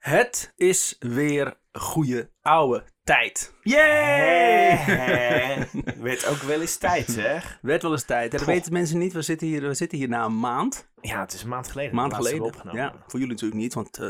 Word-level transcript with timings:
Het 0.00 0.52
is 0.56 0.96
weer 0.98 1.56
goede 1.72 2.30
oude 2.42 2.84
tijd. 3.04 3.54
Yay! 3.62 5.66
Werd 6.00 6.26
ook 6.26 6.42
wel 6.42 6.60
eens 6.60 6.76
tijd, 6.76 7.06
zeg. 7.08 7.58
Werd 7.62 7.82
wel 7.82 7.92
eens 7.92 8.04
tijd. 8.04 8.30
Dat 8.30 8.40
Goh. 8.40 8.48
weten 8.48 8.72
mensen 8.72 8.98
niet. 8.98 9.12
We 9.12 9.22
zitten 9.22 9.46
hier, 9.46 9.60
we 9.60 9.74
zitten 9.74 9.98
hier 9.98 10.08
na 10.08 10.24
een 10.24 10.38
maand. 10.38 10.88
Ja, 11.00 11.20
het 11.20 11.32
is 11.32 11.42
een 11.42 11.48
maand 11.48 11.68
geleden. 11.68 11.94
Maand 11.94 12.14
geleden. 12.14 12.42
opgenomen. 12.42 12.80
Ja, 12.80 12.92
voor 13.06 13.20
jullie 13.20 13.34
natuurlijk 13.34 13.60
niet, 13.60 13.74
want 13.74 13.98
eh, 13.98 14.06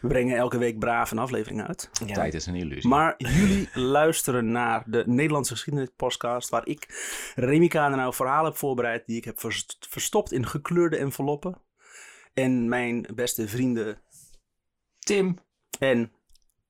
we 0.00 0.08
brengen 0.08 0.36
elke 0.36 0.58
week 0.58 0.78
braaf 0.78 1.10
een 1.10 1.18
aflevering 1.18 1.66
uit. 1.66 1.90
Ja. 2.06 2.14
Tijd 2.14 2.34
is 2.34 2.46
een 2.46 2.54
illusie. 2.54 2.88
Maar 2.88 3.14
jullie 3.38 3.68
luisteren 3.74 4.50
naar 4.50 4.82
de 4.86 5.02
Nederlandse 5.06 5.52
geschiedenis 5.52 5.88
podcast, 5.96 6.48
waar 6.48 6.66
ik, 6.66 6.86
Remy 7.34 7.68
nou 7.72 8.14
verhalen 8.14 8.50
heb 8.50 8.58
voorbereid 8.58 9.06
die 9.06 9.16
ik 9.16 9.24
heb 9.24 9.40
verst- 9.40 9.86
verstopt 9.90 10.32
in 10.32 10.46
gekleurde 10.46 10.96
enveloppen. 10.96 11.60
En 12.34 12.68
mijn 12.68 13.06
beste 13.14 13.48
vrienden 13.48 13.98
Tim, 15.08 15.38
en... 15.78 16.12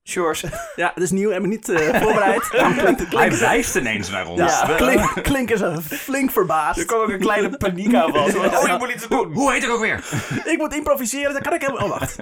Sjors. 0.05 0.45
Ja, 0.77 0.91
het 0.95 1.03
is 1.03 1.11
nieuw, 1.11 1.31
heb 1.31 1.43
ik 1.43 1.49
niet 1.49 1.69
eh, 1.69 2.03
voorbereid. 2.03 2.49
Klinkt 2.79 3.01
het 3.01 3.13
hij 3.13 3.39
wijst 3.39 3.77
ineens 3.77 4.11
naar 4.11 4.27
ons. 4.27 4.41
ja, 4.41 4.75
klink, 4.77 5.23
klinken 5.23 5.59
ze 5.59 5.83
flink 5.83 6.31
verbaasd. 6.31 6.79
Er 6.79 6.87
kwam 6.87 7.01
ook 7.01 7.09
een 7.09 7.19
kleine 7.19 7.57
paniek 7.57 7.95
aan 7.95 8.13
van. 8.13 8.37
Oh, 8.59 8.69
ik 8.69 8.79
moet 8.79 8.91
iets 8.91 9.09
doen. 9.09 9.33
Hoe 9.33 9.53
heet 9.53 9.63
ik 9.63 9.71
ook 9.71 9.81
weer? 9.81 10.05
Ik 10.53 10.59
moet 10.59 10.75
improviseren, 10.75 11.33
dan 11.33 11.43
kan 11.43 11.53
ik 11.53 11.61
helemaal... 11.61 11.85
Oh, 11.85 11.99
wacht. 11.99 12.19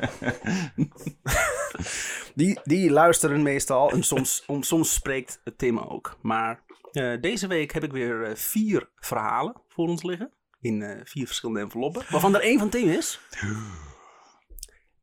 Die, 2.35 2.61
die 2.65 2.91
luisteren 2.91 3.43
meestal 3.43 3.91
en 3.91 4.03
soms, 4.03 4.43
om, 4.47 4.63
soms 4.63 4.95
spreekt 4.95 5.41
Tim 5.57 5.79
ook. 5.79 6.17
Maar 6.23 6.61
eh, 6.93 7.13
deze 7.21 7.47
week 7.47 7.73
heb 7.73 7.85
ik 7.85 7.93
weer 7.93 8.23
eh, 8.23 8.35
vier 8.35 8.89
verhalen 8.97 9.55
voor 9.69 9.89
ons 9.89 10.03
liggen. 10.03 10.31
In 10.61 10.83
eh, 10.83 11.01
vier 11.05 11.27
verschillende 11.27 11.61
enveloppen. 11.61 12.03
Waarvan 12.11 12.35
er 12.35 12.41
één 12.41 12.59
van 12.59 12.69
Tim 12.69 12.89
is. 12.89 13.21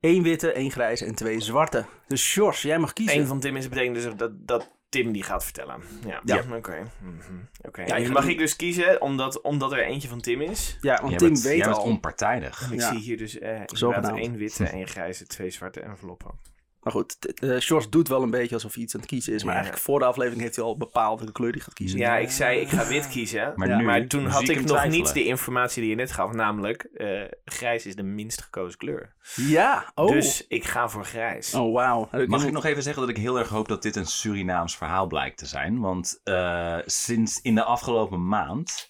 Eén 0.04 0.24
witte, 0.24 0.52
één 0.52 0.72
grijze 0.72 1.06
en 1.06 1.16
twee 1.16 1.40
zwarte. 1.40 1.86
Dus 2.08 2.22
Sjors, 2.24 2.62
jij 2.62 2.80
mag 2.80 2.94
kiezen. 2.94 3.20
Een 3.20 3.28
van 3.28 3.40
Tim 3.40 3.56
is 3.56 3.70
betekent 3.70 3.96
dus 3.96 4.16
dat, 4.16 4.32
dat 4.48 4.72
Tim 4.90 5.12
die 5.12 5.24
gaat 5.24 5.44
vertellen. 5.44 5.82
Ja, 6.06 6.22
Ja. 6.26 6.44
ja. 6.50 6.56
oké. 6.56 6.84
Mhm. 7.02 8.12
Mag 8.12 8.28
ik 8.28 8.38
dus 8.38 8.56
kiezen, 8.56 9.02
omdat, 9.02 9.42
omdat 9.42 9.72
er 9.72 9.84
eentje 9.86 10.08
van 10.08 10.22
Tim 10.22 10.42
is. 10.42 10.78
Ja, 10.82 10.96
want 10.96 11.10
Jij 11.10 11.18
Tim 11.18 11.28
bent, 11.28 11.42
weet 11.42 11.58
jij 11.58 11.66
bent 11.66 11.78
al. 11.78 11.84
onpartijdig. 11.84 12.72
Ik 12.72 12.80
Ja. 12.80 12.90
zie 12.92 13.00
hier 13.00 13.18
dus 13.18 13.40
eh 13.40 13.62
Zogenaamd. 13.66 14.18
één 14.18 14.38
witte, 14.38 14.66
één 14.78 14.88
grijze, 14.88 15.26
twee 15.28 15.50
zwarte 15.50 15.80
enveloppen. 15.80 16.32
Maar 16.84 16.94
goed, 16.94 17.34
eh, 17.40 17.60
Sjors 17.60 17.90
doet 17.90 18.08
wel 18.08 18.22
een 18.22 18.30
beetje 18.30 18.56
alsof 18.56 18.74
hij 18.74 18.84
iets 18.84 18.94
aan 18.94 19.00
het 19.00 19.10
kiezen 19.10 19.34
is. 19.34 19.40
Maar 19.44 19.50
Ja. 19.54 19.60
eigenlijk 19.60 19.86
voor 19.86 20.00
de 20.00 20.06
aflevering 20.06 20.42
heeft 20.42 20.56
hij 20.56 20.66
al 20.66 20.78
bepaald 20.78 21.18
welke 21.18 21.34
kleur 21.34 21.52
hij 21.52 21.60
gaat 21.60 21.74
kiezen. 21.74 22.00
Ja, 22.00 22.16
ik 22.18 22.30
zei 22.32 22.60
ik 22.60 22.70
ga 22.70 22.88
wit 22.88 23.08
kiezen. 23.08 23.54
Maar 23.56 23.68
Ja. 23.68 23.78
nu 23.78 23.84
Maar 23.86 24.08
toen 24.08 24.26
had 24.26 24.42
ik 24.50 24.56
nog 24.56 24.66
twijfelen. 24.66 24.98
niet 24.98 25.14
de 25.14 25.24
informatie 25.26 25.82
die 25.82 25.90
je 25.90 25.96
net 25.96 26.12
gaf, 26.12 26.32
namelijk 26.32 26.84
eh, 26.84 27.22
grijs 27.46 27.86
is 27.86 27.96
de 27.96 28.04
minst 28.04 28.42
gekozen 28.42 28.78
kleur. 28.78 29.14
Ja, 29.36 29.92
oh. 29.96 30.12
Dus 30.12 30.46
ik 30.48 30.64
ga 30.66 30.90
voor 30.90 31.06
grijs. 31.06 31.54
Oh, 31.54 31.74
wauw. 31.74 32.10
Mag 32.28 32.46
ik 32.46 32.52
nog 32.52 32.66
even 32.66 32.84
zeggen 32.84 33.02
dat 33.02 33.12
ik 33.12 33.18
heel 33.18 33.40
erg 33.40 33.50
hoop 33.50 33.68
dat 33.68 33.82
dit 33.82 33.96
een 33.96 34.06
Surinaams 34.06 34.78
verhaal 34.78 35.08
blijkt 35.08 35.38
te 35.38 35.46
zijn? 35.46 35.80
Want 35.80 36.20
eh, 36.24 36.78
sinds 36.86 37.42
in 37.42 37.56
de 37.56 37.64
afgelopen 37.64 38.28
maand 38.28 38.90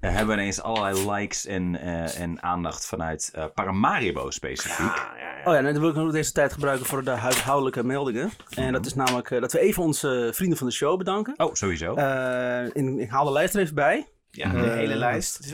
eh, 0.00 0.10
hebben 0.10 0.26
we 0.36 0.40
ineens 0.40 0.62
allerlei 0.62 1.10
likes 1.10 1.46
en, 1.46 1.80
eh, 1.80 2.20
en 2.20 2.42
aandacht 2.42 2.86
vanuit 2.86 3.30
eh, 3.34 3.44
Paramaribo 3.54 4.30
specifiek. 4.30 4.78
Ja, 4.96 5.12
ja, 5.18 5.36
ja. 5.36 5.40
Oh 5.44 5.52
ja, 5.52 5.58
en 5.58 5.64
dan 5.64 5.80
wil 5.80 5.88
ik 5.90 5.94
nog 5.96 6.12
deze 6.12 6.32
tijd 6.32 6.52
gebruiken 6.52 6.86
voor 6.86 7.04
de 7.04 7.10
huishoudelijke 7.10 7.84
meldingen. 7.84 8.30
En 8.54 8.72
dat 8.72 8.86
is 8.86 8.94
namelijk 8.94 9.30
eh, 9.30 9.40
dat 9.40 9.52
we 9.52 9.58
even 9.60 9.82
onze 9.82 10.30
vrienden 10.34 10.58
van 10.58 10.66
de 10.66 10.72
show 10.72 10.98
bedanken. 10.98 11.34
Oh, 11.36 11.54
sowieso. 11.54 11.94
Eh, 11.94 12.64
in, 12.72 12.98
ik 13.00 13.10
haal 13.10 13.24
de 13.24 13.32
lijst 13.32 13.54
er 13.54 13.60
even 13.60 13.74
bij. 13.74 14.06
Ja, 14.30 14.50
de 14.50 14.58
hele 14.58 14.94
lijst. 14.96 15.52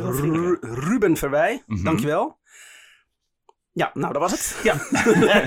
Ruben 0.60 1.16
Verwij, 1.16 1.62
Mhm. 1.66 1.84
dankjewel. 1.84 2.36
Ja, 3.76 3.90
nou 3.94 4.12
dat 4.12 4.22
was 4.22 4.32
het. 4.32 4.60
Ja. 4.62 4.74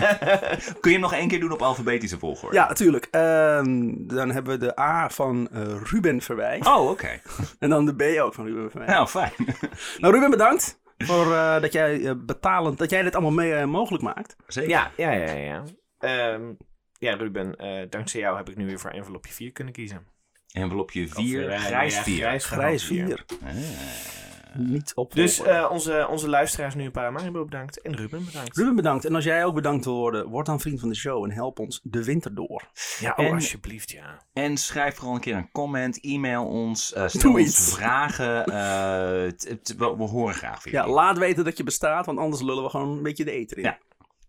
Kun 0.82 0.92
je 0.92 0.98
hem 0.98 1.00
nog 1.00 1.14
één 1.14 1.28
keer 1.28 1.40
doen 1.40 1.52
op 1.52 1.62
alfabetische 1.62 2.20
volgorde? 2.20 2.56
Ja, 2.56 2.68
natuurlijk. 2.68 3.08
Ehm, 3.12 3.94
dan 3.98 4.32
hebben 4.32 4.60
we 4.60 4.66
de 4.66 4.80
A 4.80 5.10
van 5.10 5.50
eh, 5.52 5.62
Ruben 5.84 6.22
Verwij. 6.22 6.60
Oh, 6.64 6.90
oké. 6.90 7.22
En 7.60 7.70
dan 7.70 7.86
de 7.86 7.96
B 7.96 8.20
ook 8.22 8.34
van 8.34 8.46
Ruben 8.46 8.72
Verwij. 8.72 8.88
Nou, 8.88 9.08
fijn. 9.08 9.34
Nou 10.00 10.14
Ruben, 10.14 10.30
bedankt 10.30 10.80
voor 10.98 11.34
eh, 11.34 11.62
dat 11.62 11.74
jij 11.74 12.06
eh, 12.06 12.12
betalend, 12.18 12.78
dat 12.78 12.90
jij 12.90 13.02
dit 13.02 13.14
allemaal 13.14 13.32
mee 13.32 13.66
mogelijk 13.66 14.04
maakt. 14.04 14.36
Zeker. 14.48 14.70
Ja, 14.70 14.92
ja, 14.96 15.12
ja, 15.12 15.32
ja. 15.34 15.64
Ehm, 16.00 16.42
ja, 17.00 17.16
Ruben, 17.16 17.56
eh, 17.56 17.90
dankzij 17.90 18.20
jou 18.20 18.38
heb 18.38 18.50
ik 18.50 18.56
nu 18.56 18.66
weer 18.66 18.80
voor 18.80 18.90
envelopje 18.90 19.34
4 19.34 19.52
kunnen 19.52 19.74
kiezen. 19.74 20.08
Envelopje 20.52 21.04
Of, 21.04 21.14
4, 21.14 21.50
eh, 21.50 21.60
grijs 21.60 21.96
ja, 21.96 22.04
4. 22.04 22.16
grijs 22.18 22.46
Grijs 22.46 22.84
vier. 22.84 23.06
4. 23.06 23.26
Niet 24.54 24.92
op 24.96 25.14
Dus 25.16 25.42
eh, 25.42 25.68
onze, 25.72 26.08
onze 26.10 26.30
luisteraars 26.30 26.76
nu 26.76 26.92
Paramaribo 26.92 27.44
bedankt 27.46 27.82
en 27.82 27.96
Ruben 27.96 28.26
bedankt. 28.26 28.58
Ruben 28.58 28.76
bedankt. 28.76 29.06
En 29.06 29.16
als 29.16 29.24
jij 29.24 29.46
ook 29.46 29.54
bedankt 29.56 29.86
wil 29.86 29.96
worden, 29.96 30.28
word 30.28 30.46
dan 30.46 30.60
vriend 30.60 30.80
van 30.80 30.90
de 30.90 30.96
show 30.96 31.24
en 31.24 31.32
help 31.32 31.60
ons 31.60 31.80
de 31.84 32.04
winter 32.04 32.36
door. 32.36 32.64
Ja, 33.00 33.14
oh, 33.18 33.26
En- 33.26 33.34
alsjeblieft, 33.34 33.92
ja. 33.92 34.22
En 34.34 34.58
schrijf 34.58 34.96
vooral 34.96 35.16
een 35.16 35.22
keer 35.22 35.36
een 35.36 35.52
comment, 35.52 36.00
e-mail 36.02 36.46
ons, 36.46 36.94
eh, 36.94 37.08
stel 37.08 37.22
Doe 37.32 37.40
ons 37.40 37.50
iets. 37.50 37.74
vragen. 37.76 38.46
eh, 38.46 39.28
t- 39.32 39.58
t- 39.64 39.76
we, 39.78 39.96
we 39.98 40.04
horen 40.04 40.34
graag 40.36 40.62
van 40.62 40.72
Ja, 40.72 40.88
laat 40.88 41.18
weten 41.18 41.44
dat 41.44 41.58
je 41.58 41.64
bestaat, 41.64 42.06
want 42.06 42.18
anders 42.18 42.42
lullen 42.42 42.64
we 42.64 42.70
gewoon 42.70 42.98
een 42.98 43.04
beetje 43.04 43.26
de 43.26 43.32
eten 43.32 43.58
in. 43.58 43.64
Ja. 43.64 43.78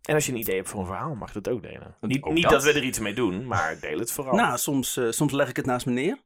En 0.00 0.14
als 0.14 0.26
je 0.26 0.32
een 0.32 0.38
idee 0.38 0.56
hebt 0.56 0.69
voor 0.69 0.80
een 0.80 0.86
verhaal, 0.86 1.14
mag 1.14 1.32
je 1.32 1.41
dat 1.41 1.53
ook 1.54 1.62
delen. 1.62 1.97
Niet, 2.00 2.22
Ook 2.22 2.32
niet 2.32 2.42
dat. 2.42 2.53
dat. 2.53 2.62
we 2.64 2.72
er 2.72 2.82
iets 2.84 2.98
mee 2.98 3.14
doen, 3.14 3.47
maar 3.47 3.76
deel 3.80 3.98
het 3.98 4.12
vooral. 4.12 4.34
Nou, 4.34 4.59
soms, 4.59 4.97
eh, 4.97 5.10
soms 5.10 5.32
leg 5.32 5.48
ik 5.48 5.56
het 5.56 5.66
naast 5.66 5.86
me 5.86 5.92
neer. 5.92 6.19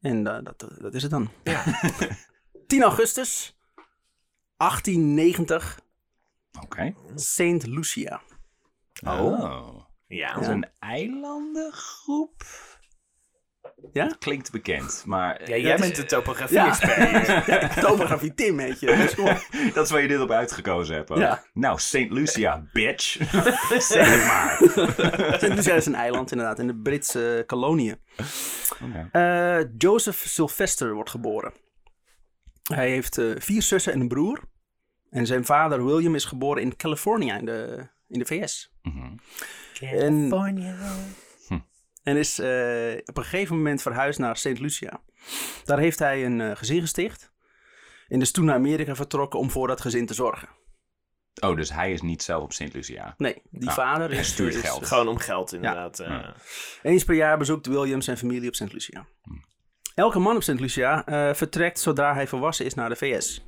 En 0.00 0.22
dat, 0.24 0.66
dat 0.80 0.94
is 0.94 1.02
het 1.02 1.10
dan. 1.10 1.28
Ja. 1.44 1.62
10 2.72 2.82
augustus 2.82 3.58
1890, 4.56 5.80
Oké. 6.62 6.94
Saint 7.14 7.66
Lucia. 7.66 8.20
Oh. 9.06 9.80
ja. 10.06 10.32
Dat 10.32 10.42
is 10.42 10.48
een 10.48 10.66
eilandengroep. 10.78 12.42
Ja? 13.92 14.16
Klinkt 14.18 14.50
bekend, 14.50 15.02
maar 15.06 15.50
Ja, 15.50 15.56
jij 15.56 15.70
dat 15.70 15.80
bent 15.80 15.96
de 15.96 16.04
topografie 16.04 16.56
Ja. 17.52 17.68
Topografie 17.68 18.34
Tim, 18.34 18.56
weet 18.56 18.80
je. 18.80 18.86
Dus 18.86 19.14
dat 19.74 19.84
is 19.84 19.90
waar 19.90 20.02
je 20.02 20.08
dit 20.08 20.20
op 20.20 20.30
uitgekozen 20.30 20.96
hebt. 20.96 21.14
Ja. 21.14 21.44
Nou, 21.52 21.78
St. 21.78 22.10
Lucia, 22.10 22.64
bitch. 22.72 23.12
zeg 23.92 24.08
het 24.08 24.24
maar. 24.26 24.58
Saint 25.38 25.54
Lucia 25.54 25.74
is 25.74 25.86
een 25.86 25.94
eiland 25.94 26.30
inderdaad, 26.30 26.58
in 26.58 26.66
de 26.66 26.76
Britse 26.76 27.44
koloniën. 27.46 28.00
Oké. 28.82 29.08
Eh, 29.12 29.68
Joseph 29.78 30.18
Sylvester 30.26 30.94
wordt 30.94 31.10
geboren. 31.10 31.61
Hij 32.62 32.90
heeft 32.90 33.18
eh, 33.18 33.30
vier 33.38 33.62
zussen 33.62 33.92
en 33.92 34.00
een 34.00 34.08
broer. 34.08 34.40
En 35.10 35.26
zijn 35.26 35.44
vader 35.44 35.84
William 35.84 36.14
is 36.14 36.24
geboren 36.24 36.62
in 36.62 36.76
California 36.76 37.38
in 37.38 37.44
de, 37.44 37.88
in 38.08 38.18
de 38.18 38.24
VS. 38.24 38.72
Mhm. 38.82 39.14
California. 39.74 40.76
En 42.02 42.16
is 42.16 42.38
eh, 42.38 42.92
op 43.04 43.16
een 43.16 43.24
gegeven 43.24 43.56
moment 43.56 43.82
verhuisd 43.82 44.18
naar 44.18 44.36
St. 44.36 44.58
Lucia. 44.58 45.00
Daar 45.64 45.78
heeft 45.78 45.98
hij 45.98 46.24
een 46.24 46.40
eh, 46.40 46.56
gezin 46.56 46.80
gesticht. 46.80 47.32
En 48.08 48.20
is 48.20 48.30
toen 48.32 48.44
naar 48.44 48.54
Amerika 48.54 48.94
vertrokken 48.94 49.38
om 49.38 49.50
voor 49.50 49.66
dat 49.68 49.80
gezin 49.80 50.06
te 50.06 50.14
zorgen. 50.14 50.48
Oh, 51.40 51.56
dus 51.56 51.72
hij 51.72 51.92
is 51.92 52.00
niet 52.02 52.22
zelf 52.22 52.42
op 52.42 52.52
St. 52.52 52.72
Lucia. 52.72 53.14
Nee, 53.18 53.42
die 53.50 53.68
Ah, 53.68 53.74
vader 53.74 54.10
is, 54.10 54.28
stuurt 54.28 54.54
is- 54.54 54.60
geld. 54.60 54.86
Gewoon 54.86 55.08
om 55.08 55.18
geld, 55.18 55.52
inderdaad. 55.52 55.98
eh. 56.00 56.28
Eens 56.82 57.04
per 57.04 57.14
jaar 57.14 57.38
bezoekt 57.38 57.66
William 57.66 58.00
zijn 58.00 58.16
familie 58.18 58.48
op 58.48 58.54
St. 58.54 58.72
Lucia. 58.72 59.06
Elke 59.94 60.18
man 60.18 60.36
op 60.36 60.42
St. 60.42 60.60
Lucia 60.60 61.06
eh, 61.06 61.34
vertrekt 61.34 61.80
zodra 61.80 62.14
hij 62.14 62.26
volwassen 62.26 62.64
is 62.66 62.74
naar 62.74 62.88
de 62.88 62.96
VS. 62.96 63.44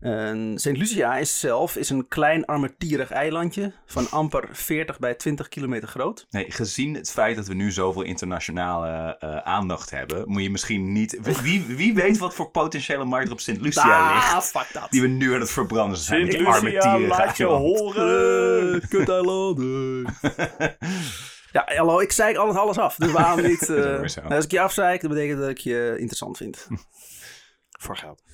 En 0.00 0.52
St. 0.56 0.66
Lucia 0.76 1.16
is 1.16 1.40
zelf 1.40 1.76
is 1.76 1.90
een 1.90 2.08
klein 2.08 2.44
armetierig 2.44 3.10
eilandje 3.10 3.72
van 3.86 4.10
amper 4.10 4.48
40 4.52 4.98
bij 4.98 5.14
20 5.14 5.48
kilometer 5.48 5.88
groot. 5.88 6.26
Nee, 6.30 6.44
gezien 6.48 6.94
het 6.94 7.10
feit 7.10 7.36
dat 7.36 7.46
we 7.46 7.54
nu 7.54 7.70
zoveel 7.70 8.02
internationale 8.02 9.16
eh, 9.18 9.36
aandacht 9.36 9.90
hebben, 9.90 10.22
moet 10.26 10.42
je 10.42 10.50
misschien 10.50 10.92
niet. 10.92 11.18
Wie, 11.42 11.64
wie 11.66 11.94
weet 11.94 12.18
wat 12.18 12.34
voor 12.34 12.50
potentiële 12.50 13.04
markt 13.04 13.26
er 13.26 13.32
op 13.32 13.40
St. 13.40 13.60
Lucia 13.60 14.12
ligt. 14.14 14.32
Ah, 14.32 14.40
fuck 14.40 14.68
dat. 14.72 14.86
Die 14.90 15.00
we 15.00 15.06
nu 15.08 15.34
aan 15.34 15.40
het 15.40 15.50
verbranden 15.50 15.98
zijn. 15.98 16.20
Sint 16.20 16.32
Die 16.32 16.60
Lucia, 16.62 16.98
laat 16.98 17.36
je 17.36 17.44
eiland. 17.46 17.62
horen. 17.64 18.88
Kuteilanden. 18.88 20.04
ja, 21.52 21.64
hallo, 21.76 22.00
ik 22.00 22.12
zeik 22.12 22.36
alles, 22.36 22.56
alles 22.56 22.78
af. 22.78 22.96
Dus 22.96 23.12
waarom 23.12 23.42
niet? 23.50 23.68
Eh, 23.68 24.06
zo. 24.06 24.20
als 24.20 24.44
ik 24.44 24.50
je 24.50 24.60
afzeik, 24.60 25.00
dat 25.00 25.10
betekent 25.10 25.40
dat 25.40 25.48
ik 25.48 25.58
je 25.58 25.94
interessant 25.98 26.36
vind. 26.36 26.68
Voor 27.82 27.96
geld. 27.96 28.22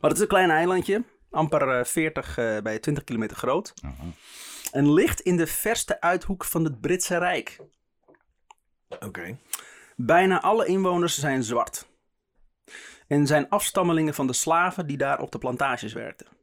Maar 0.00 0.10
het 0.10 0.12
is 0.12 0.20
een 0.20 0.28
klein 0.28 0.50
eilandje, 0.50 1.04
amper 1.30 1.78
eh, 1.78 1.84
40 1.84 2.38
eh, 2.38 2.58
bij 2.58 2.78
20 2.78 3.04
kilometer 3.04 3.36
groot. 3.36 3.74
En 4.72 4.92
ligt 4.92 5.20
in 5.20 5.36
de 5.36 5.46
verste 5.46 6.00
uithoek 6.00 6.44
van 6.44 6.64
het 6.64 6.80
Britse 6.80 7.18
Rijk. 7.18 7.58
Oké. 8.88 9.38
Bijna 9.96 10.40
alle 10.40 10.66
inwoners 10.66 11.18
zijn 11.18 11.42
zwart. 11.42 11.86
En 13.08 13.26
zijn 13.26 13.48
afstammelingen 13.48 14.14
van 14.14 14.26
de 14.26 14.32
slaven 14.32 14.86
die 14.86 14.96
daar 14.96 15.20
op 15.20 15.32
de 15.32 15.38
plantages 15.38 15.92
werkten. 15.92 16.35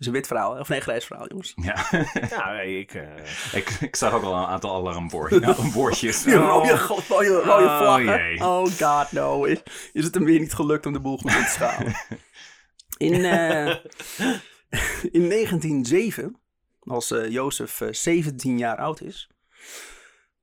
Is 0.00 0.06
een 0.06 0.12
wit 0.12 0.26
verhaal, 0.26 0.58
of 0.58 0.68
nee, 0.68 0.80
grijs 0.80 1.04
verhaal, 1.04 1.28
jongens. 1.28 1.52
Ja, 1.56 1.86
Ja, 2.30 2.52
nee, 2.52 2.78
ik... 2.78 2.94
eh, 2.94 3.54
ik, 3.54 3.70
ik 3.70 3.96
zag 3.96 4.12
ook 4.12 4.22
al 4.22 4.34
een 4.34 4.46
aantal 4.46 4.74
alarmwoordjes. 4.74 5.40
Nou, 5.56 5.70
woordjes. 5.72 6.22
Die 6.22 6.34
rode, 6.34 6.76
rode, 6.76 7.02
rode, 7.08 7.28
rode 7.28 7.64
Oh, 7.64 7.78
vlaggen. 7.78 8.04
jee. 8.22 8.40
Oh 8.40 8.66
god, 8.66 9.12
no. 9.12 9.44
Is, 9.44 9.58
is 9.92 10.04
het 10.04 10.14
hem 10.14 10.24
weer 10.24 10.40
niet 10.40 10.54
gelukt 10.54 10.86
om 10.86 10.92
de 10.92 11.00
boel 11.00 11.18
goed 11.18 11.30
in 11.34 11.44
te 11.44 11.50
schalen? 11.50 11.94
In, 12.96 13.24
eh, 13.24 13.76
in 15.12 15.28
1907 15.28 16.40
als 16.80 17.10
eh, 17.10 17.28
Jozef 17.30 17.80
eh, 17.80 17.88
17 17.92 18.58
jaar 18.58 18.76
oud 18.76 19.00
is, 19.00 19.30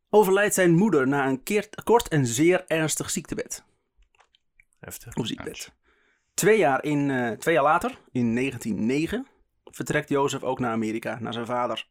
overlijdt 0.10 0.54
zijn 0.54 0.76
moeder 0.76 1.08
na 1.08 1.28
een 1.28 1.44
keer, 1.44 1.70
kort 1.84 2.08
en 2.08 2.26
zeer 2.26 2.64
ernstig 2.68 3.10
ziektebed. 3.10 3.64
Heftig. 4.80 5.16
Of 5.16 5.28
ziekbed. 5.28 5.72
Twee 6.34 6.58
jaar, 6.58 6.84
in, 6.84 7.12
eh, 7.12 7.32
twee 7.32 7.54
jaar 7.54 7.64
later, 7.64 7.98
in 8.12 8.34
1909, 8.34 9.28
vertrekt 9.72 10.10
Jozef 10.10 10.44
ook 10.44 10.60
naar 10.60 10.72
Amerika, 10.72 11.18
naar 11.20 11.34
zijn 11.34 11.46
vader. 11.46 11.88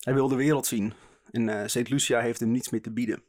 Hij 0.00 0.14
wil 0.14 0.28
de 0.28 0.34
wereld 0.34 0.66
zien 0.66 0.94
en 1.30 1.48
eh 1.48 1.66
St. 1.66 1.88
Lucia 1.88 2.20
heeft 2.20 2.40
hem 2.40 2.50
niets 2.50 2.70
meer 2.70 2.82
te 2.82 2.92
bieden. 2.92 3.22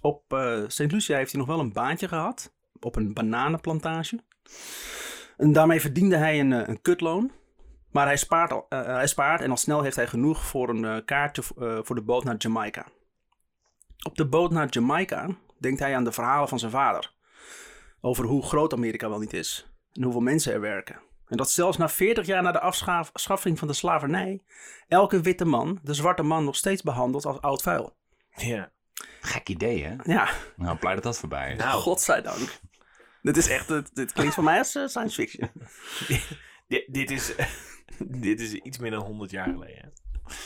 Op 0.00 0.32
eh 0.32 0.62
St. 0.66 0.92
Lucia 0.92 1.16
heeft 1.16 1.30
hij 1.30 1.40
nog 1.40 1.48
wel 1.48 1.60
een 1.60 1.72
baantje 1.72 2.08
gehad, 2.08 2.54
op 2.80 2.96
een 2.96 3.14
bananenplantage. 3.14 4.20
En 5.36 5.52
daarmee 5.52 5.80
verdiende 5.80 6.16
hij 6.16 6.40
een, 6.40 6.52
eh, 6.52 6.68
een 6.68 6.82
kutloon. 6.82 7.30
Maar 7.90 8.06
hij 8.06 8.16
spaart, 8.16 8.52
al, 8.52 8.66
hij 8.68 9.06
spaart 9.06 9.40
en 9.40 9.50
al 9.50 9.56
snel 9.56 9.82
heeft 9.82 9.96
hij 9.96 10.06
genoeg 10.06 10.44
voor 10.44 10.68
een 10.68 11.04
kaartje 11.04 11.42
voor 11.82 11.94
de 11.94 12.02
boot 12.02 12.24
naar 12.24 12.36
Jamaica. 12.36 12.86
Op 14.02 14.16
de 14.16 14.26
boot 14.26 14.50
naar 14.50 14.68
Jamaica 14.68 15.28
denkt 15.58 15.80
hij 15.80 15.96
aan 15.96 16.04
de 16.04 16.12
verhalen 16.12 16.48
van 16.48 16.58
zijn 16.58 16.70
vader. 16.70 17.14
Over 18.00 18.24
hoe 18.24 18.42
groot 18.42 18.72
Amerika 18.72 19.08
wel 19.08 19.18
niet 19.18 19.32
is. 19.32 19.68
En 19.92 20.02
hoeveel 20.02 20.20
mensen 20.20 20.52
er 20.52 20.60
werken. 20.60 21.00
En 21.28 21.36
dat 21.36 21.50
zelfs 21.50 21.76
na 21.76 21.88
40 21.88 22.26
jaar 22.26 22.42
na 22.42 22.52
de 22.52 22.60
afscha- 22.60 23.06
afschaffing 23.12 23.58
van 23.58 23.68
de 23.68 23.74
slavernij. 23.74 24.42
elke 24.88 25.20
witte 25.20 25.44
man 25.44 25.78
de 25.82 25.94
zwarte 25.94 26.22
man 26.22 26.44
nog 26.44 26.56
steeds 26.56 26.82
behandelt 26.82 27.24
als 27.26 27.40
oud 27.40 27.62
vuil. 27.62 27.96
Ja. 28.30 28.72
Gek 29.20 29.48
idee, 29.48 29.84
hè? 29.84 29.94
Ja, 30.02 30.28
Nou, 30.56 30.78
blij 30.78 30.94
dat 30.94 31.02
dat 31.02 31.18
voorbij 31.18 31.52
is. 31.52 31.58
Nou. 31.58 31.80
godzijdank. 31.80 32.60
Dit 33.22 33.36
is 33.36 33.48
echt, 33.48 33.68
dit, 33.68 33.94
dit 33.94 34.12
klinkt 34.12 34.34
voor 34.34 34.44
mij 34.44 34.58
als 34.58 34.74
eh, 34.74 34.86
science 34.86 35.14
fiction. 35.14 35.50
Dit, 36.68 36.84
dit, 36.86 37.10
is, 37.10 37.32
dit 38.26 38.40
is 38.40 38.52
iets 38.52 38.78
meer 38.78 38.90
dan 38.90 39.00
100 39.02 39.30
jaar 39.30 39.48
geleden. 39.48 39.92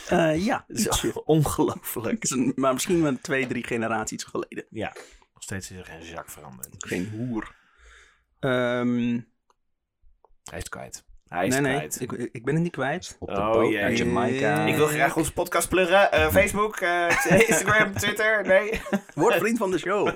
Eh, 0.07 0.45
ja, 0.45 0.65
ongelooflijk. 1.25 2.35
Maar 2.55 2.73
misschien 2.73 3.01
wel 3.01 3.17
twee, 3.21 3.47
drie 3.47 3.63
generaties 3.63 4.23
geleden. 4.23 4.65
Ja, 4.69 4.91
nog 5.33 5.43
steeds 5.43 5.71
is 5.71 5.77
er 5.77 5.85
geen 5.85 6.03
zak 6.03 6.29
veranderd. 6.29 6.75
Geen 6.77 7.09
hoer. 7.09 7.55
Ehm, 8.39 9.19
Hij 10.49 10.59
is 10.59 10.69
kwijt. 10.69 11.03
Hij 11.27 11.47
is 11.47 11.53
nee, 11.53 11.61
nee, 11.61 11.75
kwijt. 11.75 12.01
ik, 12.01 12.11
ik 12.11 12.45
ben 12.45 12.53
het 12.53 12.63
niet 12.63 12.71
kwijt. 12.71 13.15
Op 13.19 13.27
de 13.27 13.35
Oh, 13.35 13.51
boot 13.51 13.97
Jamaica. 13.97 14.65
Ik 14.65 14.75
wil 14.75 14.87
graag 14.87 15.15
onze 15.15 15.33
podcast 15.33 15.69
pluggen. 15.69 16.11
Eh, 16.11 16.27
Facebook, 16.29 16.75
eh, 16.75 17.09
Instagram, 17.47 17.93
Twitter. 17.93 18.47
Nee. 18.47 18.81
Word 19.13 19.35
vriend 19.35 19.57
van 19.57 19.71
de 19.71 19.77
show. 19.77 20.09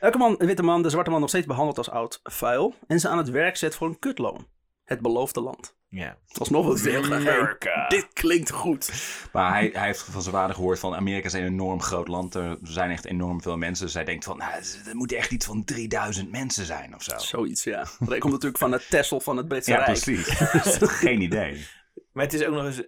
Elke 0.00 0.18
man, 0.18 0.36
witte 0.38 0.62
man, 0.62 0.82
de 0.82 0.90
zwarte 0.90 1.10
man 1.10 1.20
nog 1.20 1.28
steeds 1.28 1.46
behandeld 1.46 1.78
als 1.78 1.90
oud 1.90 2.20
vuil. 2.22 2.74
En 2.86 3.00
ze 3.00 3.08
aan 3.08 3.18
het 3.18 3.30
werk 3.30 3.56
zet 3.56 3.74
voor 3.74 3.88
een 3.88 3.98
kutloon. 3.98 4.46
Het 4.88 5.00
beloofde 5.00 5.40
land. 5.40 5.76
Ja. 5.88 6.18
Alsnog 6.38 6.66
wil 6.66 6.76
ik 6.76 6.82
heel 6.82 7.02
graag 7.02 7.22
heen. 7.24 7.88
Dit 7.88 8.06
klinkt 8.12 8.50
goed. 8.50 8.92
Maar 9.32 9.50
hij, 9.52 9.70
hij 9.72 9.86
heeft 9.86 10.02
van 10.02 10.22
zijn 10.22 10.34
vader 10.34 10.54
gehoord 10.54 10.78
van 10.78 10.94
Amerika 10.94 11.26
is 11.26 11.32
een 11.32 11.44
enorm 11.44 11.82
groot 11.82 12.08
land. 12.08 12.34
Er 12.34 12.58
zijn 12.62 12.90
echt 12.90 13.04
enorm 13.04 13.42
veel 13.42 13.56
mensen. 13.56 13.84
Dus 13.84 13.94
hij 13.94 14.04
denkt 14.04 14.24
van, 14.24 14.36
nou, 14.36 14.52
er 14.86 14.96
moeten 14.96 15.16
echt 15.16 15.30
iets 15.30 15.46
van 15.46 15.64
3000 15.64 16.30
mensen 16.30 16.64
zijn 16.64 16.94
of 16.94 17.02
zo. 17.02 17.18
Zoiets, 17.18 17.64
ja. 17.64 17.86
Dat 17.98 18.18
komt 18.18 18.32
natuurlijk 18.32 18.58
van 18.58 18.72
het 18.72 18.90
Tessel 18.90 19.20
van 19.20 19.36
het 19.36 19.48
Britse 19.48 19.70
Ja, 19.70 19.76
Rijk. 19.76 20.02
precies. 20.02 20.26
Geen 21.04 21.20
idee. 21.20 21.66
Maar 22.12 22.24
het 22.24 22.34
is 22.34 22.44
ook 22.44 22.54
nog 22.54 22.64
eens... 22.64 22.82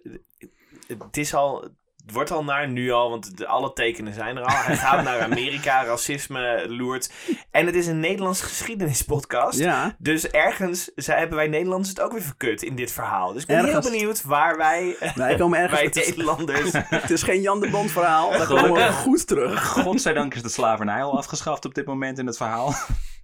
Het 0.87 1.17
is 1.17 1.33
al... 1.33 1.69
Het 2.11 2.19
wordt 2.19 2.35
al 2.35 2.43
naar 2.43 2.67
nu 2.69 2.91
al, 2.91 3.09
want 3.09 3.37
de, 3.37 3.47
alle 3.47 3.73
tekenen 3.73 4.13
zijn 4.13 4.37
er 4.37 4.43
al. 4.43 4.55
Hij 4.57 4.77
gaat 4.77 5.03
naar 5.03 5.21
Amerika, 5.31 5.85
racisme 5.85 6.65
loert. 6.67 7.11
En 7.51 7.65
het 7.65 7.75
is 7.75 7.87
een 7.87 7.99
Nederlandse 7.99 8.43
geschiedenispodcast. 8.43 9.59
Ja, 9.59 9.95
Dus 9.97 10.27
ergens 10.29 10.91
zij, 10.95 11.17
hebben 11.17 11.37
wij 11.37 11.47
Nederlanders 11.47 11.89
het 11.89 12.01
ook 12.01 12.11
weer 12.11 12.21
verkut 12.21 12.61
in 12.61 12.75
dit 12.75 12.91
verhaal. 12.91 13.33
Dus 13.33 13.41
ik 13.41 13.47
ben 13.47 13.57
Ergens. 13.57 13.85
heel 13.85 13.91
benieuwd 13.93 14.23
waar 14.23 14.57
wij, 14.57 14.95
wij 15.15 15.35
komen 15.35 15.59
ergens... 15.59 15.81
is, 15.97 16.07
Nederlanders... 16.07 16.71
het 17.01 17.09
is 17.11 17.23
geen 17.23 17.41
Jan 17.41 17.59
de 17.59 17.69
Bond 17.69 17.91
verhaal. 17.91 18.31
Daar 18.31 18.47
komen 18.47 18.73
we 18.73 18.91
goed 18.91 19.27
terug. 19.27 19.67
Godzijdank 19.67 20.33
is 20.35 20.41
de 20.41 20.49
slavernij 20.49 21.03
al 21.03 21.17
afgeschaft 21.17 21.65
op 21.65 21.73
dit 21.75 21.85
moment 21.85 22.17
in 22.19 22.25
het 22.25 22.37
verhaal. 22.37 22.73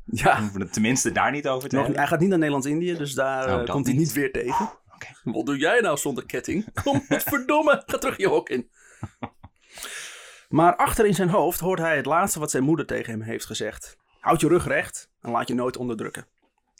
Ja. 0.05 0.49
Tenminste 0.71 1.11
daar 1.11 1.31
niet 1.31 1.47
over 1.47 1.69
te 1.69 1.75
Nog, 1.75 1.83
hebben. 1.83 2.01
hij 2.01 2.11
gaat 2.11 2.19
niet 2.19 2.29
naar 2.29 2.37
Nederlands-Indië, 2.37 2.97
dus 2.97 3.13
daar 3.13 3.45
Oh, 3.45 3.51
eh, 3.51 3.57
dat 3.57 3.69
komt 3.69 3.85
hij 3.85 3.95
niet. 3.95 4.03
niet 4.05 4.13
weer 4.13 4.31
tegen. 4.31 4.69
Oké. 4.97 5.31
Wat 5.31 5.45
doe 5.45 5.57
jij 5.57 5.79
nou 5.79 5.97
zonder 5.97 6.25
ketting? 6.25 6.65
Kom, 6.83 7.05
wat 7.07 7.23
verdomme, 7.23 7.83
ga 7.85 7.97
terug 7.97 8.17
je 8.17 8.27
hok 8.27 8.49
in. 8.49 8.69
Maar 10.49 10.75
achter 10.75 11.05
in 11.05 11.15
zijn 11.15 11.29
hoofd 11.29 11.59
hoort 11.59 11.79
hij 11.79 11.95
het 11.95 12.05
laatste 12.05 12.39
wat 12.39 12.51
zijn 12.51 12.63
moeder 12.63 12.85
tegen 12.85 13.11
hem 13.11 13.21
heeft 13.21 13.45
gezegd. 13.45 13.97
Houd 14.19 14.41
je 14.41 14.47
rug 14.47 14.67
recht 14.67 15.09
en 15.21 15.31
laat 15.31 15.47
je 15.47 15.53
nooit 15.53 15.77
onderdrukken. 15.77 16.27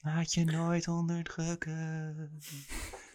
Laat 0.02 0.34
je 0.34 0.44
nooit 0.44 0.88
onderdrukken. 0.88 2.40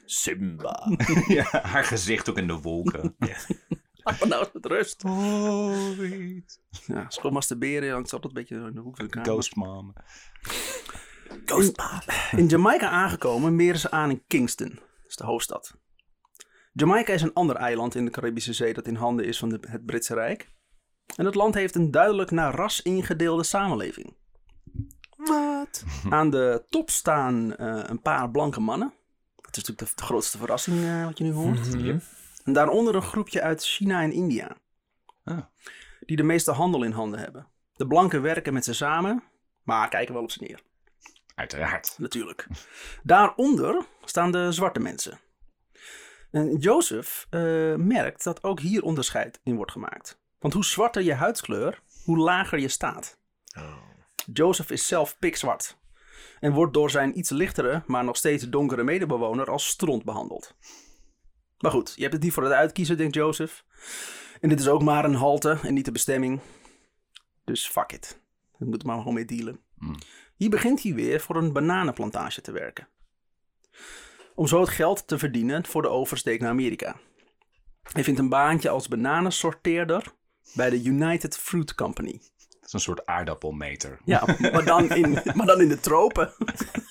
Simba. 0.04 0.88
Ja, 1.28 1.48
haar 1.62 1.84
gezicht 1.84 2.30
ook 2.30 2.38
in 2.38 2.46
de 2.46 2.60
wolken. 2.60 3.16
Laat 4.04 4.20
me 4.20 4.26
nou 4.26 4.46
met 4.52 4.66
rust. 4.66 5.04
Ooit. 5.04 6.60
Ja, 6.86 7.04
schop 7.08 7.32
masturberen 7.32 7.92
hangt 7.92 8.12
altijd 8.12 8.36
een 8.36 8.40
beetje 8.40 8.54
in 8.54 8.74
de 8.74 8.80
hoek 8.80 8.96
van 8.96 9.04
de 9.04 9.10
kamer. 9.10 9.28
Ghost 9.28 9.56
mom. 9.56 9.92
In 12.36 12.46
Jamaica 12.46 12.88
aangekomen 12.88 13.56
meren 13.56 13.80
ze 13.80 13.90
aan 13.90 14.10
in 14.10 14.22
Kingston. 14.26 14.78
Dat 15.16 15.20
is 15.20 15.26
de 15.26 15.32
hoofdstad. 15.32 15.74
Jamaica 16.72 17.12
is 17.12 17.22
een 17.22 17.32
ander 17.32 17.56
eiland 17.56 17.94
in 17.94 18.04
de 18.04 18.10
Caribische 18.10 18.52
Zee 18.52 18.74
dat 18.74 18.86
in 18.86 18.94
handen 18.94 19.24
is 19.26 19.38
van 19.38 19.48
de- 19.48 19.60
het 19.68 19.84
Britse 19.86 20.14
Rijk. 20.14 20.50
En 21.16 21.24
het 21.24 21.34
land 21.34 21.54
heeft 21.54 21.74
een 21.74 21.90
duidelijk 21.90 22.30
naar 22.30 22.54
ras 22.54 22.82
ingedeelde 22.82 23.42
samenleving. 23.42 24.16
Wat? 25.16 25.84
Aan 26.10 26.30
de 26.30 26.64
top 26.68 26.90
staan 26.90 27.56
eh, 27.56 27.82
een 27.86 28.00
paar 28.00 28.30
blanke 28.30 28.60
mannen. 28.60 28.92
Dat 29.36 29.56
is 29.56 29.62
natuurlijk 29.64 29.78
de, 29.78 29.96
de 29.96 30.02
grootste 30.02 30.38
verrassing 30.38 30.84
eh, 30.84 31.04
wat 31.04 31.18
je 31.18 31.24
nu 31.24 31.32
hoort. 31.32 31.74
En 32.44 32.52
daaronder 32.52 32.94
een 32.94 33.02
groepje 33.02 33.42
uit 33.42 33.64
China 33.64 34.02
en 34.02 34.12
India. 34.12 34.56
Ah. 35.24 35.38
Die 36.00 36.16
de 36.16 36.22
meeste 36.22 36.50
handel 36.52 36.82
in 36.82 36.92
handen 36.92 37.18
hebben. 37.20 37.46
De 37.72 37.86
blanken 37.86 38.22
werken 38.22 38.52
met 38.52 38.64
ze 38.64 38.74
samen, 38.74 39.22
maar 39.62 39.88
kijken 39.88 40.14
wel 40.14 40.22
op 40.22 40.30
ze 40.30 40.42
neer. 40.42 40.60
Uiteraard. 41.34 41.94
Natuurlijk. 41.98 42.46
Daaronder 43.02 43.86
staan 44.04 44.32
de 44.32 44.52
zwarte 44.52 44.80
mensen. 44.80 45.20
En 46.30 46.56
Jozef 46.56 47.26
eh, 47.30 47.40
merkt 47.74 48.24
dat 48.24 48.42
ook 48.42 48.60
hier 48.60 48.82
onderscheid 48.82 49.40
in 49.42 49.56
wordt 49.56 49.72
gemaakt. 49.72 50.20
Want 50.38 50.54
hoe 50.54 50.64
zwarter 50.64 51.02
je 51.02 51.14
huidskleur, 51.14 51.82
hoe 52.04 52.18
lager 52.18 52.58
je 52.58 52.68
staat. 52.68 53.18
Oh. 53.56 53.76
Jozef 54.32 54.70
is 54.70 54.86
zelf 54.86 55.18
pikzwart. 55.18 55.76
En 56.40 56.52
wordt 56.52 56.74
door 56.74 56.90
zijn 56.90 57.18
iets 57.18 57.30
lichtere, 57.30 57.82
maar 57.86 58.04
nog 58.04 58.16
steeds 58.16 58.48
donkere 58.48 58.82
medebewoner 58.82 59.50
als 59.50 59.66
stront 59.66 60.04
behandeld. 60.04 60.54
Maar 61.58 61.70
goed, 61.70 61.92
je 61.94 62.00
hebt 62.00 62.12
het 62.12 62.22
niet 62.22 62.32
voor 62.32 62.42
het 62.42 62.52
uitkiezen, 62.52 62.96
denkt 62.96 63.14
Jozef. 63.14 63.64
En 64.40 64.48
dit 64.48 64.60
is 64.60 64.68
ook 64.68 64.82
maar 64.82 65.04
een 65.04 65.14
halte 65.14 65.58
en 65.62 65.74
niet 65.74 65.84
de 65.84 65.92
bestemming. 65.92 66.40
Dus 67.44 67.66
fuck 67.66 67.92
it. 67.92 68.20
We 68.58 68.64
moeten 68.64 68.88
maar 68.88 68.98
gewoon 68.98 69.14
mee 69.14 69.24
dealen. 69.24 69.60
Mm. 69.78 69.98
Hier 70.42 70.50
begint 70.50 70.82
hij 70.82 70.94
weer 70.94 71.20
voor 71.20 71.36
een 71.36 71.52
bananenplantage 71.52 72.40
te 72.40 72.52
werken. 72.52 72.88
Om 74.34 74.46
zo 74.46 74.60
het 74.60 74.68
geld 74.68 75.06
te 75.06 75.18
verdienen 75.18 75.66
voor 75.66 75.82
de 75.82 75.88
oversteek 75.88 76.40
naar 76.40 76.50
Amerika. 76.50 76.96
Hij 77.82 78.04
vindt 78.04 78.20
een 78.20 78.28
baantje 78.28 78.68
als 78.68 78.88
bananensorteerder 78.88 80.12
bij 80.54 80.70
de 80.70 80.82
United 80.82 81.38
Fruit 81.38 81.74
Company. 81.74 82.20
Een 82.72 82.80
soort 82.80 83.06
aardappelmeter. 83.06 83.98
Ja, 84.04 84.24
maar 84.38 84.64
dan 84.64 84.90
in, 84.90 85.18
maar 85.36 85.46
dan 85.46 85.60
in 85.60 85.68
de 85.68 85.80
tropen. 85.80 86.32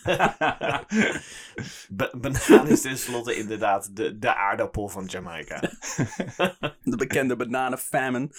Ba- 1.90 2.12
banaan 2.18 2.68
is 2.68 2.82
tenslotte 2.82 3.36
inderdaad 3.36 3.96
de, 3.96 4.20
de 4.20 4.36
aardappel 4.36 4.88
van 4.90 5.06
Jamaica. 5.06 5.60
De 6.84 6.96
bekende 6.98 7.36
bananenfamine. 7.36 8.30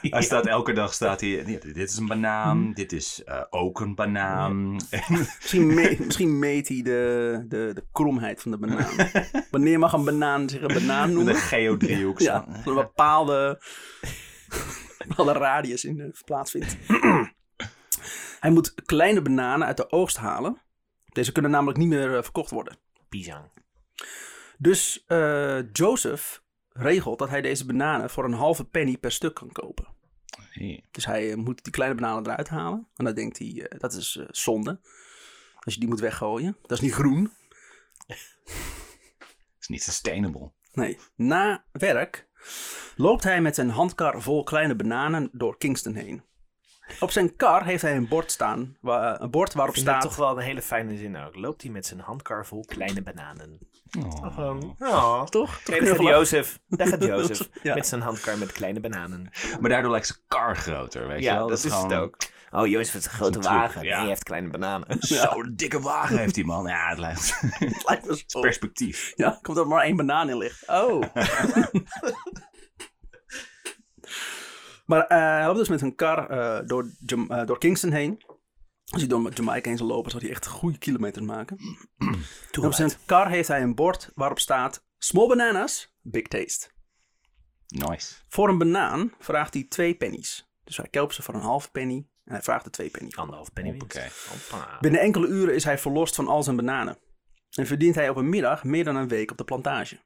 Hij 0.00 0.22
staat 0.22 0.46
elke 0.46 0.72
dag 0.72 0.94
staat 0.94 1.20
hij. 1.20 1.28
ja, 1.28 1.44
dit 1.44 1.76
is 1.76 1.96
een 1.96 2.06
banaan. 2.06 2.72
Dit 2.72 2.92
is 2.92 3.22
eh, 3.24 3.40
ook 3.50 3.80
een 3.80 3.94
banaan. 3.94 4.72
Misschien, 5.08 5.74
me- 5.74 5.96
misschien 5.98 6.38
meet 6.38 6.68
hij 6.68 6.82
de, 6.82 7.44
de, 7.48 7.70
de 7.74 7.84
kromheid 7.92 8.42
van 8.42 8.50
de 8.50 8.58
banaan. 8.58 9.10
Wanneer 9.50 9.78
mag 9.78 9.92
een 9.92 10.04
banaan 10.04 10.48
zich 10.48 10.60
een 10.62 10.74
banaan 10.74 11.12
noemen? 11.12 11.34
een 11.34 11.40
geodriehoek. 11.40 12.18
Ja, 12.20 12.44
een 12.64 12.74
bepaalde, 12.74 13.60
bepaalde 15.06 15.32
radius 15.32 15.84
in 15.84 16.00
eh, 16.00 16.08
plaatsvindt. 16.24 16.76
Hij 18.40 18.50
moet 18.50 18.74
kleine 18.74 19.22
bananen 19.22 19.66
uit 19.66 19.76
de 19.76 19.90
oogst 19.90 20.16
halen. 20.16 20.62
Deze 21.04 21.32
kunnen 21.32 21.50
namelijk 21.50 21.78
niet 21.78 21.88
meer 21.88 22.16
eh, 22.16 22.22
verkocht 22.22 22.50
worden. 22.50 22.78
Pisang. 23.08 23.50
Dus 24.58 25.04
eh, 25.06 25.72
Joseph 25.72 26.42
regelt 26.68 27.18
dat 27.18 27.28
hij 27.28 27.40
deze 27.40 27.66
bananen 27.66 28.10
voor 28.10 28.24
een 28.24 28.32
halve 28.32 28.64
penny 28.64 28.96
per 28.96 29.12
stuk 29.12 29.34
kan 29.34 29.52
kopen. 29.52 29.86
Hey, 30.50 30.84
Dus 30.90 31.06
hij 31.06 31.36
moet 31.36 31.64
die 31.64 31.72
kleine 31.72 31.94
bananen 31.94 32.24
eruit 32.24 32.48
halen. 32.48 32.88
En 32.96 33.04
dan 33.04 33.14
denkt 33.14 33.38
hij, 33.38 33.70
dat 33.78 33.92
is 33.92 34.18
zonde. 34.30 34.80
Als 35.58 35.74
je 35.74 35.80
die 35.80 35.88
moet 35.88 36.00
weggooien. 36.00 36.56
Dat 36.62 36.70
is 36.70 36.80
niet 36.80 36.92
groen. 36.92 37.32
is 39.60 39.68
niet 39.68 39.82
sustainable. 39.82 40.52
Nee. 40.72 40.98
Na 41.14 41.64
werk 41.72 42.25
loopt 42.96 43.24
hij 43.24 43.40
met 43.40 43.54
zijn 43.54 43.70
handkar 43.70 44.22
vol 44.22 44.42
kleine 44.44 44.74
bananen 44.74 45.28
door 45.32 45.58
Kingston 45.58 45.94
heen. 45.94 46.22
Op 47.00 47.10
zijn 47.10 47.36
kar 47.36 47.64
heeft 47.64 47.82
hij 47.82 47.96
een 47.96 48.08
bord 48.08 48.30
staan. 48.30 48.76
een 48.82 49.30
bord 49.30 49.54
waarop 49.54 49.74
Ik 49.74 49.80
vind 49.82 49.86
dat 49.92 50.02
staat... 50.02 50.02
toch 50.02 50.16
wel 50.16 50.36
een 50.36 50.42
hele 50.44 50.62
fijne 50.62 50.96
zin 50.96 51.16
ook. 51.16 51.36
Loopt 51.36 51.62
hij 51.62 51.70
met 51.70 51.86
zijn 51.86 52.00
handkar 52.00 52.46
vol 52.46 52.64
kleine 52.64 53.02
bananen. 53.02 53.58
Oh. 54.78 55.24
Toch? 55.24 55.62
Daar 55.62 55.86
gaat? 55.86 55.98
Jozef. 56.02 56.58
Daar 56.68 56.86
gaat 56.86 57.04
Jozef. 57.14 57.48
Ja. 57.62 57.74
Met 57.74 57.86
zijn 57.86 58.00
handkar 58.00 58.38
met 58.38 58.52
kleine 58.52 58.80
bananen. 58.80 59.30
Maar 59.60 59.70
daardoor 59.70 59.90
lijkt 59.90 60.06
zijn 60.06 60.18
kar 60.28 60.56
groter, 60.56 61.06
weet 61.08 61.18
je 61.18 61.24
Ja, 61.24 61.36
wel? 61.36 61.48
dat 61.48 61.64
is 61.64 61.72
gewoon- 61.72 61.90
het 61.90 62.00
ook. 62.00 62.16
Oh, 62.50 62.66
Jozef 62.66 62.92
heeft 62.92 63.04
een 63.04 63.10
grote 63.10 63.40
wagen. 63.40 63.82
ja. 63.82 63.88
Nee, 63.88 63.98
hij 63.98 64.08
heeft 64.08 64.22
kleine 64.22 64.48
bananen. 64.50 64.96
Zo, 65.02 65.40
een 65.40 65.56
dikke 65.56 65.80
wagen 65.80 66.18
heeft 66.18 66.34
die 66.34 66.44
man. 66.44 66.66
Ja, 66.66 66.88
het 66.88 66.98
lijkt 66.98 67.40
Het 67.40 67.84
lijkt 67.86 68.06
me 68.06 68.22
zo. 68.26 68.40
perspectief. 68.40 69.12
Ja, 69.14 69.38
komt 69.42 69.58
er 69.58 69.66
maar 69.66 69.82
één 69.84 69.96
banaan 69.96 70.28
in 70.28 70.38
ligt. 70.38 70.68
Oh. 70.68 71.02
maar 74.86 75.06
eh, 75.06 75.18
hij 75.18 75.44
loopt 75.46 75.58
dus 75.58 75.68
met 75.68 75.80
een 75.80 75.94
kar 75.94 76.30
eh, 76.30 76.66
door, 76.66 76.90
eh, 77.06 77.46
door 77.46 77.58
Kingston 77.58 77.92
heen. 77.92 78.24
Als 78.86 79.00
hij 79.00 79.10
door 79.10 79.32
Jamaica 79.32 79.68
heen 79.68 79.78
zou 79.78 79.88
lopen, 79.90 80.10
zou 80.10 80.22
hij 80.22 80.32
echt 80.32 80.46
goede 80.46 80.78
kilometers 80.78 81.26
maken. 81.26 81.56
En 82.52 82.64
op 82.64 82.72
zijn 82.72 82.90
kar 83.06 83.28
heeft 83.28 83.48
hij 83.48 83.62
een 83.62 83.74
bord 83.74 84.10
waarop 84.14 84.38
staat... 84.38 84.84
Small 84.98 85.26
bananas, 85.26 85.96
big 86.02 86.26
taste. 86.26 86.68
Nice. 87.66 88.14
Voor 88.28 88.48
een 88.48 88.58
banaan 88.58 89.12
vraagt 89.18 89.54
hij 89.54 89.66
twee 89.68 89.94
pennies. 89.94 90.50
Dus 90.64 90.76
hij 90.76 90.88
koopt 90.88 91.14
ze 91.14 91.22
voor 91.22 91.34
een 91.34 91.40
halve 91.40 91.70
penny 91.70 92.06
en 92.26 92.32
hij 92.32 92.42
vraagt 92.42 92.64
er 92.64 92.70
twee 92.70 92.90
penny. 92.90 93.12
Anderhalf 93.14 93.52
penny 93.52 93.70
winst. 93.70 94.80
Binnen 94.80 95.00
enkele 95.00 95.26
uren 95.26 95.54
is 95.54 95.64
hij 95.64 95.78
verlost 95.78 96.14
van 96.14 96.26
al 96.28 96.42
zijn 96.42 96.56
bananen. 96.56 96.98
En 97.50 97.66
verdient 97.66 97.94
hij 97.94 98.08
op 98.08 98.16
een 98.16 98.28
middag 98.28 98.64
meer 98.64 98.84
dan 98.84 98.96
een 98.96 99.08
week 99.08 99.30
op 99.30 99.36
de 99.36 99.44
plantage. 99.44 100.00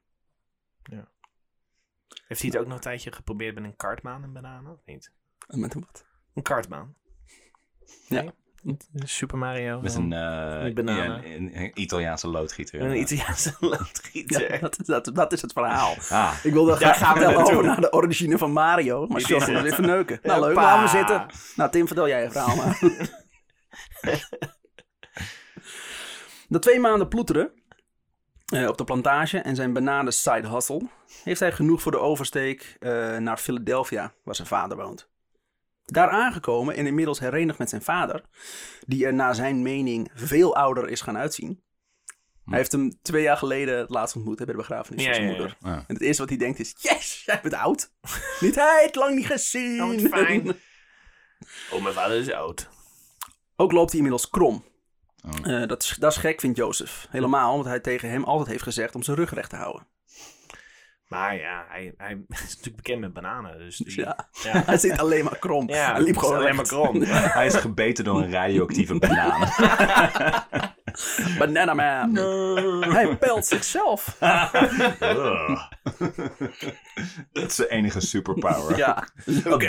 Heeft 2.27 2.41
hij 2.41 2.49
het 2.49 2.57
ook 2.57 2.65
nog 2.65 2.75
een 2.75 2.81
tijdje 2.81 3.11
geprobeerd 3.11 3.55
met 3.55 3.63
een 3.63 3.75
kartmaan 3.75 4.23
en 4.23 4.33
bananen? 4.33 4.71
Of 4.71 4.85
niet? 4.85 5.11
En 5.47 5.59
met 5.59 5.73
een 5.73 5.81
wat? 5.81 6.05
Een 6.33 6.43
kartmaan? 6.43 6.95
Ja. 8.07 8.21
Nee? 8.21 8.31
Super 8.95 9.37
Mario? 9.37 9.81
Met 9.81 9.95
een, 9.95 10.13
eh, 10.13 10.61
Met 10.73 10.87
ja, 10.89 11.05
een, 11.23 11.51
een 11.61 11.71
Italiaanse 11.73 12.27
loodgieter. 12.27 12.81
Een 12.81 12.99
Italiaanse 12.99 13.53
loodgieter. 13.73 14.53
Ja, 14.53 14.57
dat, 14.59 14.79
is- 14.79 14.85
dat, 14.85 15.11
dat 15.13 15.33
is 15.33 15.41
het 15.41 15.51
verhaal. 15.53 15.95
Ah, 16.09 16.33
Ik 16.43 16.53
wilde 16.53 16.75
graag 16.75 16.97
gaan 16.97 17.15
vertellen 17.17 17.41
over 17.41 17.63
naar 17.63 17.81
de 17.81 17.93
origine 17.93 18.37
van 18.37 18.51
Mario. 18.51 19.07
Maar 19.07 19.21
Sjors 19.21 19.47
is 19.47 19.53
wil 19.53 19.65
even 19.65 19.85
neuken. 19.85 20.19
Nou 20.23 20.41
leuk, 20.41 20.55
laten 20.55 20.83
we 20.83 20.89
zitten. 20.97 21.25
Nou 21.55 21.71
Tim, 21.71 21.87
vertel 21.87 22.07
jij 22.07 22.23
je 22.23 22.31
verhaal 22.31 22.55
maar. 22.55 22.79
Na 26.47 26.59
twee 26.59 26.79
maanden 26.79 27.07
ploeteren 27.07 27.51
eh, 28.45 28.67
op 28.67 28.77
de 28.77 28.83
plantage 28.83 29.37
en 29.37 29.55
zijn 29.55 29.73
bananen 29.73 30.13
side 30.13 30.47
hustle... 30.49 30.81
heeft 31.23 31.39
hij 31.39 31.51
genoeg 31.51 31.81
voor 31.81 31.91
de 31.91 31.99
oversteek 31.99 32.75
eh, 32.79 33.17
naar 33.17 33.37
Philadelphia, 33.37 34.13
waar 34.23 34.35
zijn 34.35 34.47
vader 34.47 34.77
woont. 34.77 35.09
Daar 35.85 36.09
aangekomen 36.09 36.75
en 36.75 36.85
inmiddels 36.85 37.19
herenigd 37.19 37.57
met 37.57 37.69
zijn 37.69 37.81
vader... 37.81 38.23
die 38.85 39.05
er 39.05 39.13
naar 39.13 39.35
zijn 39.35 39.61
mening 39.61 40.11
veel 40.13 40.55
ouder 40.55 40.89
is 40.89 41.01
gaan 41.01 41.17
uitzien... 41.17 41.63
Hij 42.45 42.59
heeft 42.59 42.71
hem 42.71 42.99
twee 43.01 43.21
jaar 43.23 43.37
geleden 43.37 43.77
het 43.77 43.89
laatst 43.89 44.15
ontmoet 44.15 44.39
hè, 44.39 44.45
bij 44.45 44.53
de 44.53 44.59
begrafenis 44.59 45.05
van 45.05 45.13
zijn 45.13 45.25
ja, 45.25 45.31
ja. 45.31 45.37
moeder. 45.37 45.57
En 45.61 45.83
het 45.87 46.01
eerste 46.01 46.21
wat 46.21 46.29
hij 46.29 46.39
denkt 46.39 46.59
is: 46.59 46.75
Yes, 46.77 47.23
jij 47.25 47.39
bent 47.41 47.53
oud. 47.53 47.91
niet 48.39 48.55
hij, 48.55 48.83
het 48.85 48.95
lang 48.95 49.15
niet 49.15 49.25
gezien. 49.25 49.83
Oh, 49.83 49.99
fijn. 49.99 50.51
Oh, 51.71 51.81
mijn 51.81 51.93
vader 51.93 52.17
is 52.17 52.31
oud. 52.31 52.69
Ook 53.55 53.71
loopt 53.71 53.89
hij 53.89 53.97
inmiddels 53.97 54.29
krom. 54.29 54.65
Oh. 55.25 55.53
Eh, 55.53 55.67
dat, 55.67 55.83
is, 55.83 55.95
dat 55.99 56.11
is 56.11 56.17
gek, 56.17 56.39
vindt 56.39 56.57
Jozef. 56.57 57.07
Helemaal, 57.09 57.51
omdat 57.51 57.67
hij 57.67 57.79
tegen 57.79 58.09
hem 58.09 58.23
altijd 58.23 58.47
heeft 58.47 58.63
gezegd 58.63 58.95
om 58.95 59.03
zijn 59.03 59.17
rug 59.17 59.33
recht 59.33 59.49
te 59.49 59.55
houden. 59.55 59.87
Maar 61.11 61.35
ja, 61.35 61.65
hij, 61.69 61.93
hij 61.97 62.11
is 62.29 62.39
natuurlijk 62.55 62.75
bekend 62.75 62.99
met 62.99 63.13
bananen. 63.13 63.57
Dus 63.57 63.77
die, 63.77 63.99
Ja. 63.99 64.29
ja. 64.43 64.63
Hij 64.65 64.77
zit 64.77 64.99
alleen 64.99 65.23
maar 65.23 65.37
krom. 65.39 65.69
Ja, 65.69 65.91
hij 65.93 66.01
liep 66.01 66.17
gewoon 66.17 66.35
alleen 66.35 66.55
maar 66.55 66.67
krom. 66.67 67.01
Hij 67.37 67.45
is 67.45 67.55
gebeten 67.55 68.03
door 68.03 68.21
een 68.21 68.31
radioactieve 68.31 68.99
banaan. 68.99 69.49
Banana 71.37 71.73
man. 71.73 72.15
Hij 72.93 73.17
pelt 73.17 73.45
zichzelf. 73.45 74.17
Ugh. 75.01 75.61
Dat 77.31 77.49
is 77.49 77.55
zijn 77.55 77.67
enige 77.69 78.01
superpower. 78.01 78.77
ja. 78.77 79.07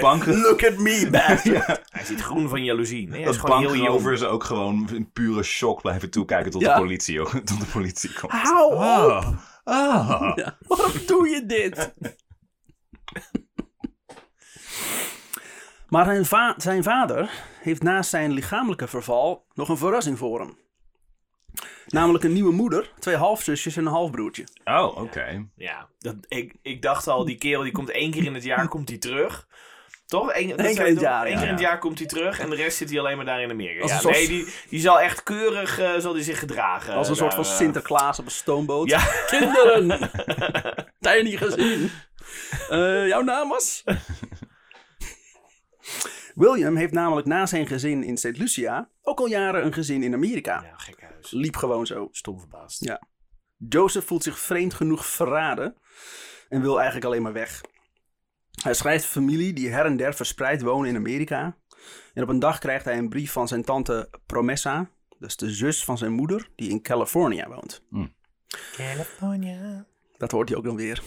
Bank, 0.00 0.26
Look 0.26 0.64
at 0.64 0.76
me, 0.78 1.08
bastard. 1.10 1.80
Hij 1.90 2.04
ziet 2.04 2.20
groen 2.20 2.48
van 2.48 2.64
jaloezie. 2.64 3.08
Nee, 3.08 3.24
dat 3.24 3.34
jong. 3.34 3.46
bankrovers 3.48 4.22
ook 4.24 4.44
gewoon 4.44 4.88
in 4.92 5.10
pure 5.12 5.42
shock 5.42 5.80
blijven 5.82 6.10
toekijken 6.10 6.50
tot, 6.50 6.60
Ja. 6.60 6.74
de, 6.74 6.80
politie, 6.80 7.22
tot 7.44 7.60
de 7.60 7.66
politie 7.72 8.12
komt. 8.12 8.32
Hou 8.32 8.72
op. 8.74 8.78
Ah. 8.80 9.28
Ah. 9.64 10.32
Ja, 10.36 10.58
Waarom 10.66 11.06
doe 11.06 11.28
je 11.28 11.46
dit? 11.46 11.92
Maar 15.88 16.04
zijn, 16.04 16.24
va- 16.24 16.54
zijn 16.56 16.82
vader 16.82 17.30
heeft 17.60 17.82
naast 17.82 18.10
zijn 18.10 18.32
lichamelijke 18.32 18.86
verval 18.88 19.46
nog 19.54 19.68
een 19.68 19.76
verrassing 19.76 20.18
voor 20.18 20.40
hem. 20.40 20.58
Namelijk 21.86 22.24
een 22.24 22.32
nieuwe 22.32 22.52
moeder, 22.52 22.92
twee 22.98 23.16
halfzusjes 23.16 23.76
en 23.76 23.86
een 23.86 23.92
halfbroertje. 23.92 24.46
Oh, 24.64 24.96
oké. 24.96 25.46
Ja, 25.56 25.88
dat, 25.98 26.16
ik, 26.28 26.54
ik 26.62 26.82
dacht 26.82 27.06
al, 27.08 27.24
die 27.24 27.36
kerel 27.38 27.62
die 27.62 27.72
komt 27.72 27.90
één 27.90 28.10
keer 28.10 28.24
in 28.24 28.34
het 28.34 28.42
jaar 28.44 28.68
komt 28.74 28.88
hij 28.88 28.98
terug. 28.98 29.48
Toch? 30.12 30.34
Eén, 30.34 30.56
keer 30.56 30.86
in 30.86 30.92
het 30.92 31.00
jaar, 31.00 31.26
Eén 31.26 31.32
ja. 31.32 31.36
keer 31.38 31.46
in 31.46 31.52
het 31.52 31.62
jaar 31.62 31.78
komt 31.78 31.98
hij 31.98 32.08
terug 32.08 32.38
en 32.38 32.50
de 32.50 32.56
rest 32.56 32.76
zit 32.76 32.90
hij 32.90 32.98
alleen 32.98 33.16
maar 33.16 33.24
daar 33.24 33.42
in 33.42 33.50
Amerika. 33.50 33.86
Ja, 33.86 33.98
soort- 33.98 34.14
nee, 34.14 34.28
die, 34.28 34.46
die 34.68 34.80
zal 34.80 35.00
echt 35.00 35.22
keurig 35.22 35.78
eh, 35.78 35.98
zal 35.98 36.12
die 36.12 36.22
zich 36.22 36.38
gedragen. 36.38 36.94
Als 36.94 37.08
een 37.08 37.16
soort 37.16 37.34
van 37.34 37.44
eh. 37.44 37.50
Sinterklaas 37.50 38.18
op 38.18 38.24
een 38.24 38.30
stoomboot. 38.30 38.88
Ja. 38.88 39.00
Kinderen! 39.26 40.10
Niet 41.24 41.38
gezien. 41.38 41.90
Eh, 42.68 43.08
jouw 43.08 43.22
naam 43.22 43.48
was? 43.48 43.84
William 46.34 46.76
heeft 46.76 46.92
namelijk 46.92 47.26
na 47.26 47.46
zijn 47.46 47.66
gezin 47.66 48.04
in 48.04 48.16
St. 48.16 48.38
Lucia 48.38 48.88
ook 49.02 49.18
al 49.18 49.26
jaren 49.26 49.64
een 49.64 49.72
gezin 49.72 50.02
in 50.02 50.14
Amerika. 50.14 50.62
Ja, 50.62 50.76
gek 50.76 51.00
huis. 51.00 51.30
Liep 51.30 51.56
gewoon 51.56 51.86
zo. 51.86 52.08
Stom 52.10 52.38
verbaasd. 52.38 52.84
Ja. 52.84 53.02
Joseph 53.68 54.06
voelt 54.06 54.22
zich 54.22 54.38
vreemd 54.38 54.74
genoeg 54.74 55.06
verraden 55.06 55.76
en 56.48 56.60
wil 56.60 56.76
eigenlijk 56.76 57.06
alleen 57.06 57.22
maar 57.22 57.32
weg. 57.32 57.60
Hij 58.62 58.74
schrijft 58.74 59.04
familie 59.04 59.52
die 59.52 59.70
her 59.70 59.84
en 59.84 59.96
der 59.96 60.14
verspreid 60.14 60.62
wonen 60.62 60.90
in 60.90 60.96
Amerika. 60.96 61.56
En 62.14 62.22
op 62.22 62.28
een 62.28 62.38
dag 62.38 62.58
krijgt 62.58 62.84
hij 62.84 62.98
een 62.98 63.08
brief 63.08 63.32
van 63.32 63.48
zijn 63.48 63.64
tante 63.64 64.10
Promessa, 64.26 64.90
dus 65.18 65.36
de 65.36 65.50
zus 65.50 65.84
van 65.84 65.98
zijn 65.98 66.12
moeder, 66.12 66.48
die 66.56 66.70
in 66.70 66.82
California 66.82 67.48
woont. 67.48 67.82
California. 68.76 69.86
Dat 70.16 70.30
hoort 70.30 70.48
hij 70.48 70.58
ook 70.58 70.64
dan 70.64 70.76
weer. 70.76 71.02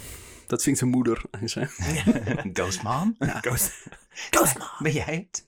Dat 0.47 0.61
zingt 0.61 0.79
zijn 0.79 0.91
moeder. 0.91 1.21
Ghost 2.53 2.83
Mom? 2.83 3.15
Ghost. 3.41 3.87
Ghost 4.09 4.57
Mom, 4.57 4.67
ben 4.79 4.91
jij 4.91 5.27
het? 5.29 5.47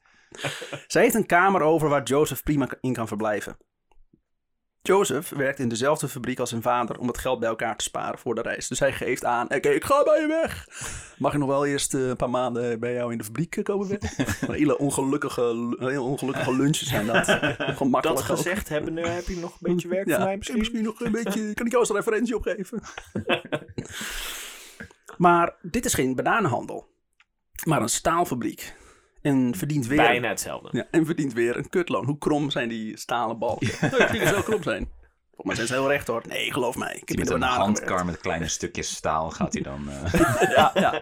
Zij 0.87 1.01
heeft 1.01 1.15
een 1.15 1.25
kamer 1.25 1.61
over 1.61 1.89
waar 1.89 2.03
Joseph 2.03 2.43
prima 2.43 2.69
in 2.81 2.93
kan 2.93 3.07
verblijven. 3.07 3.57
Joseph 4.87 5.29
werkt 5.29 5.59
in 5.59 5.69
dezelfde 5.69 6.07
fabriek 6.07 6.39
als 6.39 6.49
zijn 6.49 6.61
vader 6.61 6.99
om 6.99 7.07
het 7.07 7.17
geld 7.17 7.39
bij 7.39 7.49
elkaar 7.49 7.77
te 7.77 7.83
sparen 7.83 8.19
voor 8.19 8.35
de 8.35 8.41
reis. 8.41 8.67
Dus 8.67 8.79
hij 8.79 8.93
geeft 8.93 9.25
aan, 9.25 9.45
oké, 9.45 9.69
ik 9.69 9.83
ga 9.83 10.03
bij 10.03 10.21
je 10.21 10.27
weg. 10.27 10.67
Mag 11.17 11.33
ik 11.33 11.39
nog 11.39 11.47
wel 11.47 11.65
eerst 11.65 11.93
eh, 11.93 12.07
een 12.07 12.15
paar 12.15 12.29
maanden 12.29 12.79
bij 12.79 12.93
jou 12.93 13.11
in 13.11 13.17
de 13.17 13.23
fabriek 13.23 13.55
eh, 13.55 13.63
komen 13.63 13.87
werken? 13.87 14.09
Een 14.47 14.53
hele 14.63 14.77
ongelukkige, 14.77 15.75
hele 15.79 16.01
ongelukkige 16.01 16.55
lunches 16.55 16.87
zijn 16.87 17.05
dat. 17.05 17.25
Gewoon 17.57 17.89
makkelijk 17.89 18.03
Dat 18.03 18.31
ook. 18.31 18.37
gezegd 18.37 18.69
hebben, 18.69 18.95
heb 18.97 19.27
je 19.27 19.37
nog 19.37 19.51
een 19.51 19.73
beetje 19.73 19.87
werk 19.87 20.07
Ja, 20.07 20.13
voor 20.15 20.23
mij 20.23 20.31
en 20.31 20.37
misschien? 20.37 20.57
misschien 20.59 20.83
nog 20.83 20.99
een 20.99 21.11
beetje, 21.11 21.41
kan 21.53 21.65
ik 21.65 21.71
jou 21.71 21.87
als 21.87 21.89
referentie 21.89 22.35
opgeven? 22.35 22.81
maar 25.17 25.55
dit 25.61 25.85
is 25.85 25.93
geen 25.93 26.15
bananenhandel, 26.15 26.87
maar 27.63 27.81
een 27.81 27.89
staalfabriek. 27.89 28.75
En 29.21 29.55
verdient 29.55 29.87
weer... 29.87 29.97
Bijna 29.97 30.27
hetzelfde. 30.27 30.69
Ja, 30.71 30.87
en 30.91 31.05
verdient 31.05 31.33
weer 31.33 31.57
een 31.57 31.69
kutloon. 31.69 32.05
Hoe 32.05 32.17
krom 32.17 32.49
zijn 32.49 32.69
die 32.69 32.97
stalen 32.97 33.39
balken? 33.39 33.67
Ja. 33.97 34.11
Die 34.11 34.27
zo 34.27 34.41
krom 34.41 34.63
zijn. 34.63 34.89
Volgens 35.35 35.45
mij 35.45 35.55
zijn 35.55 35.67
ze 35.67 35.73
heel 35.73 35.91
recht 35.91 36.07
hoor. 36.07 36.23
Nee, 36.27 36.51
geloof 36.53 36.75
mij. 36.77 36.95
Ik 37.01 37.07
heb 37.09 37.17
Met 37.17 37.29
een 37.29 37.41
handkar 37.41 38.05
met 38.05 38.17
kleine 38.17 38.47
stukjes 38.47 38.95
staal 38.95 39.29
gaat 39.29 39.53
hij 39.53 39.61
dan... 39.61 39.89
eh. 39.89 40.13
Ja, 40.55 40.71
ja. 40.73 41.01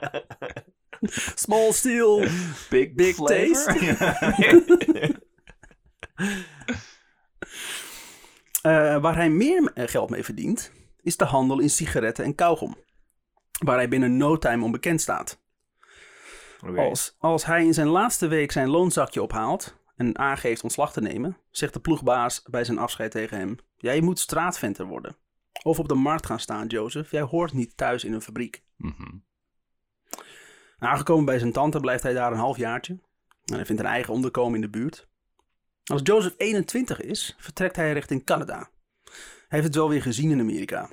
Small 1.35 1.71
steel, 1.71 2.19
big 2.69 2.93
big 2.93 3.15
flavor? 3.15 3.45
taste. 3.53 5.23
Eh, 8.61 8.97
waar 9.01 9.15
hij 9.15 9.29
meer 9.29 9.71
eh, 9.73 9.87
geld 9.87 10.09
mee 10.09 10.23
verdient, 10.23 10.71
is 11.01 11.17
de 11.17 11.25
handel 11.25 11.59
in 11.59 11.69
sigaretten 11.69 12.25
en 12.25 12.35
kauwgom. 12.35 12.75
Waar 13.65 13.75
hij 13.75 13.87
binnen 13.89 14.17
no 14.17 14.37
time 14.37 14.63
onbekend 14.63 15.01
staat. 15.01 15.43
Als, 16.73 17.15
als 17.17 17.45
hij 17.45 17.65
in 17.65 17.73
zijn 17.73 17.87
laatste 17.87 18.27
week 18.27 18.51
zijn 18.51 18.69
loonzakje 18.69 19.21
ophaalt 19.21 19.77
en 19.95 20.17
aangeeft 20.17 20.63
ontslag 20.63 20.93
te 20.93 21.01
nemen, 21.01 21.37
zegt 21.49 21.73
de 21.73 21.79
ploegbaas 21.79 22.43
bij 22.49 22.63
zijn 22.63 22.77
afscheid 22.77 23.11
tegen 23.11 23.37
hem: 23.37 23.55
Jij 23.75 24.01
moet 24.01 24.19
straatventer 24.19 24.85
worden. 24.85 25.15
Of 25.63 25.79
op 25.79 25.87
de 25.87 25.95
markt 25.95 26.25
gaan 26.25 26.39
staan, 26.39 26.67
Joseph. 26.67 27.11
Jij 27.11 27.21
hoort 27.21 27.53
niet 27.53 27.77
thuis 27.77 28.03
in 28.03 28.13
een 28.13 28.21
fabriek. 28.21 28.63
Mhm. 28.75 29.17
Aangekomen 30.77 31.25
bij 31.25 31.39
zijn 31.39 31.51
tante 31.51 31.79
blijft 31.79 32.03
hij 32.03 32.13
daar 32.13 32.31
een 32.31 32.37
half 32.37 32.57
jaartje. 32.57 32.99
En 33.45 33.55
hij 33.55 33.65
vindt 33.65 33.81
een 33.81 33.87
eigen 33.87 34.13
onderkomen 34.13 34.55
in 34.55 34.61
de 34.61 34.69
buurt. 34.69 35.07
Als 35.85 36.01
Joseph 36.03 36.33
21 36.37 37.01
is, 37.01 37.35
vertrekt 37.39 37.75
hij 37.75 37.93
richting 37.93 38.23
Canada. 38.23 38.69
Hij 39.03 39.13
heeft 39.47 39.63
het 39.63 39.75
wel 39.75 39.89
weer 39.89 40.01
gezien 40.01 40.31
in 40.31 40.39
Amerika. 40.39 40.89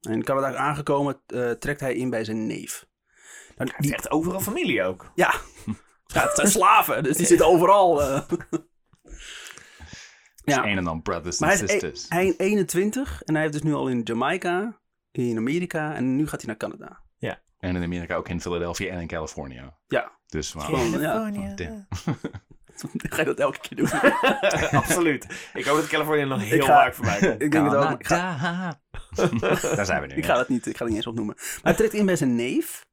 En 0.00 0.12
in 0.12 0.24
Canada 0.24 0.56
aangekomen 0.56 1.20
eh, 1.26 1.50
trekt 1.50 1.80
hij 1.80 1.94
in 1.94 2.10
bij 2.10 2.24
zijn 2.24 2.46
neef. 2.46 2.86
Nou, 3.56 3.70
Hij 3.70 3.76
heeft 3.76 3.82
die, 3.82 3.94
echt 3.94 4.10
overal 4.10 4.40
familie 4.40 4.82
ook. 4.82 5.12
ja, 5.14 5.34
Ja, 6.06 6.22
het 6.22 6.34
zijn 6.36 6.48
slaven, 6.48 7.02
dus 7.02 7.16
die 7.16 7.26
zitten 7.26 7.46
overal. 7.46 8.02
eh. 8.02 8.22
Ja. 10.44 10.54
ja, 10.54 10.64
Een 10.66 10.78
en 10.78 10.84
dan 10.84 11.02
brothers 11.02 11.38
maar 11.38 11.50
and 11.50 11.58
hij 11.58 11.68
is, 11.68 11.74
e- 11.74 11.78
sisters. 11.86 12.08
hij 12.08 12.26
is 12.26 12.34
21 12.38 13.22
en 13.22 13.32
hij 13.34 13.42
heeft 13.42 13.54
dus 13.54 13.62
nu 13.62 13.74
al 13.74 13.88
in 13.88 14.00
Jamaica, 14.04 14.80
in 15.10 15.36
Amerika 15.36 15.94
en 15.94 16.16
nu 16.16 16.26
gaat 16.28 16.40
hij 16.40 16.46
naar 16.48 16.56
Canada. 16.56 17.04
En 17.58 17.76
in 17.76 17.82
Amerika 17.82 18.14
ook 18.16 18.28
in 18.28 18.40
Philadelphia 18.40 18.92
en 18.92 19.00
in 19.00 19.06
Californië. 19.06 19.70
Ja, 19.88 20.12
Dus 20.26 20.52
ja. 20.52 20.68
Oh, 20.70 20.92
damn. 21.56 21.86
ga 23.10 23.18
je 23.18 23.24
dat 23.24 23.38
elke 23.38 23.58
keer 23.58 23.76
doen? 23.76 23.90
Absoluut. 24.80 25.26
Ik 25.54 25.64
hoop 25.64 25.76
dat 25.76 25.86
Californië 25.86 26.24
nog 26.24 26.42
heel 26.42 26.64
ga- 26.64 26.66
vaak 26.74 26.94
voorbij 26.94 27.18
komt. 27.18 27.42
ik 27.42 27.50
denk 27.52 27.70
het 27.70 27.74
ook. 27.74 28.00
Ik 28.00 28.06
ga. 28.06 28.80
Daar 29.74 29.86
zijn 29.86 30.00
we 30.00 30.06
nu. 30.06 30.14
ik 30.14 30.24
ja. 30.24 30.30
ga 30.32 30.34
dat 30.38 30.48
niet, 30.48 30.66
ik 30.66 30.72
ga 30.72 30.78
dat 30.78 30.88
niet 30.88 30.96
eens 30.96 31.06
opnoemen. 31.06 31.34
Maar 31.36 31.60
hij 31.62 31.74
trekt 31.74 31.92
in 31.94 32.06
bij 32.06 32.16
zijn 32.16 32.34
neef 32.36 32.85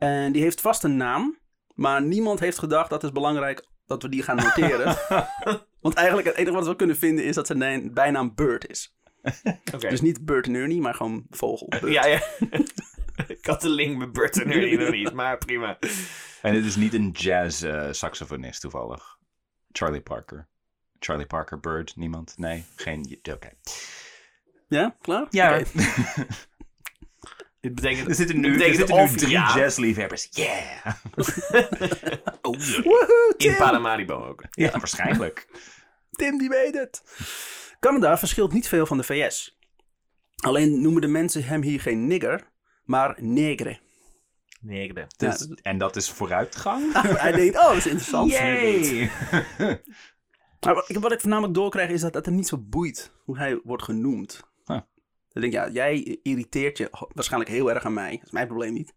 en 0.00 0.32
die 0.32 0.42
heeft 0.42 0.60
vast 0.60 0.84
een 0.84 0.96
naam, 0.96 1.38
maar 1.74 2.02
niemand 2.02 2.40
heeft 2.40 2.58
gedacht 2.58 2.90
dat 2.90 3.02
het 3.02 3.12
belangrijk 3.12 3.66
dat 3.86 4.02
we 4.02 4.08
die 4.08 4.22
gaan 4.22 4.36
noteren. 4.36 4.96
Want 5.80 5.94
eigenlijk 5.94 6.28
het 6.28 6.36
enige 6.36 6.54
wat 6.54 6.66
we 6.66 6.76
kunnen 6.76 6.96
vinden 6.96 7.24
is 7.24 7.34
dat 7.34 7.46
zijn 7.46 7.58
naam- 7.58 7.94
bijnaam 7.94 8.34
Bird 8.34 8.68
is. 8.68 8.96
Oké. 9.74 9.88
Dus 9.88 10.00
niet 10.00 10.24
Bird 10.24 10.46
en 10.46 10.54
Ernie, 10.54 10.80
maar 10.80 10.94
gewoon 10.94 11.26
vogel. 11.30 11.66
Bird. 11.68 11.92
Ja, 11.92 12.06
ja. 12.06 12.20
Ik 13.28 13.46
had 13.46 13.60
de 13.60 13.68
link 13.68 13.96
met 13.96 14.12
Bert 14.12 14.42
en 14.42 14.50
Ernie 14.50 14.78
nog 14.78 14.90
niet, 14.90 15.12
maar 15.12 15.38
prima. 15.38 15.78
En 16.42 16.54
het 16.54 16.64
is 16.64 16.76
niet 16.76 16.94
een 16.94 17.10
jazz 17.10 17.62
eh, 17.62 17.88
saxofonist 17.90 18.60
toevallig. 18.60 19.18
Charlie 19.72 20.00
Parker. 20.00 20.48
Charlie 20.98 21.26
Parker, 21.26 21.60
Bird, 21.60 21.96
niemand? 21.96 22.34
Nee, 22.36 22.64
geen... 22.76 23.18
Oké. 23.32 23.50
Ja, 24.68 24.96
klaar? 25.00 25.26
Ja. 25.30 25.62
Dit 27.60 27.74
betekent, 27.74 28.08
Er 28.08 28.14
zitten 28.14 28.40
nu, 28.40 28.46
er 28.46 28.52
betekent 28.52 28.76
zitten 28.76 29.04
nu 29.04 29.16
drie 29.16 29.30
ja, 29.30 29.56
jazzliefhebbers. 29.56 30.28
Yeah! 30.30 30.86
oh 32.42 32.58
yeah. 32.58 32.84
Woehoe, 32.84 33.34
in! 33.36 33.56
Paramaribo 33.56 34.26
ook. 34.26 34.44
Ja, 34.50 34.70
waarschijnlijk. 34.70 35.48
Tim 36.10 36.38
die 36.38 36.48
weet 36.48 36.74
het. 36.74 37.02
Canada 37.80 38.18
verschilt 38.18 38.52
niet 38.52 38.68
veel 38.68 38.86
van 38.86 38.96
de 38.96 39.02
VS. 39.02 39.58
Alleen 40.36 40.82
noemen 40.82 41.00
de 41.00 41.08
mensen 41.08 41.44
hem 41.44 41.62
hier 41.62 41.80
geen 41.80 42.06
nigger, 42.06 42.50
maar 42.84 43.16
negre. 43.22 43.80
Ja, 44.62 45.06
Dus, 45.16 45.48
en 45.62 45.78
dat 45.78 45.96
is 45.96 46.10
vooruitgang? 46.10 46.92
Hij 47.22 47.32
denkt, 47.32 47.56
oh, 47.56 47.66
dat 47.68 47.76
is 47.76 47.86
interessant. 47.86 48.30
Yay! 48.30 49.10
Maar 50.60 50.74
wat 50.74 51.12
ik, 51.12 51.20
voornamelijk 51.20 51.54
doorkrijg 51.54 51.90
is 51.90 52.00
dat 52.00 52.14
het 52.14 52.26
hem 52.26 52.34
niet 52.34 52.48
zo 52.48 52.58
boeit 52.58 53.12
hoe 53.24 53.38
hij 53.38 53.60
wordt 53.64 53.82
genoemd. 53.82 54.40
Huh. 54.64 54.80
Dan 55.32 55.42
denk 55.42 55.54
ik, 55.54 55.58
ja, 55.60 55.68
jij 55.68 56.18
irriteert 56.22 56.78
je 56.78 56.88
waarschijnlijk 57.14 57.50
heel 57.52 57.70
erg 57.70 57.84
aan 57.84 57.94
mij. 57.94 58.16
Dat 58.16 58.26
is 58.26 58.30
mijn 58.30 58.46
probleem 58.46 58.72
niet. 58.72 58.94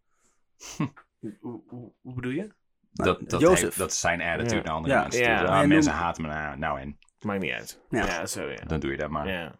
Hoe, 1.19 1.61
hoe, 1.67 1.91
hoe 2.01 2.13
bedoel 2.13 2.31
je? 2.31 2.49
Dat, 2.91 3.29
dat, 3.29 3.41
Jozef. 3.41 3.61
heeft- 3.61 3.77
dat 3.77 3.91
is 3.91 3.99
zijn 3.99 4.21
attitude 4.21 4.55
Ja. 4.55 4.61
naar 4.63 4.73
andere 4.73 4.93
Ja. 4.93 5.01
mensen. 5.01 5.21
Ja. 5.21 5.37
toe. 5.39 5.47
Maar 5.47 5.61
Ah, 5.61 5.67
mensen 5.67 5.93
haten 5.93 6.21
me 6.21 6.27
nou, 6.27 6.57
nou 6.57 6.79
en. 6.79 6.97
Maakt 7.21 7.41
niet 7.41 7.51
uit. 7.51 7.81
Ja. 7.89 8.05
Ja, 8.05 8.25
zo 8.25 8.49
ja. 8.49 8.63
Dan 8.67 8.79
doe 8.79 8.91
je 8.91 8.97
dat 8.97 9.09
maar. 9.09 9.27
ja. 9.27 9.55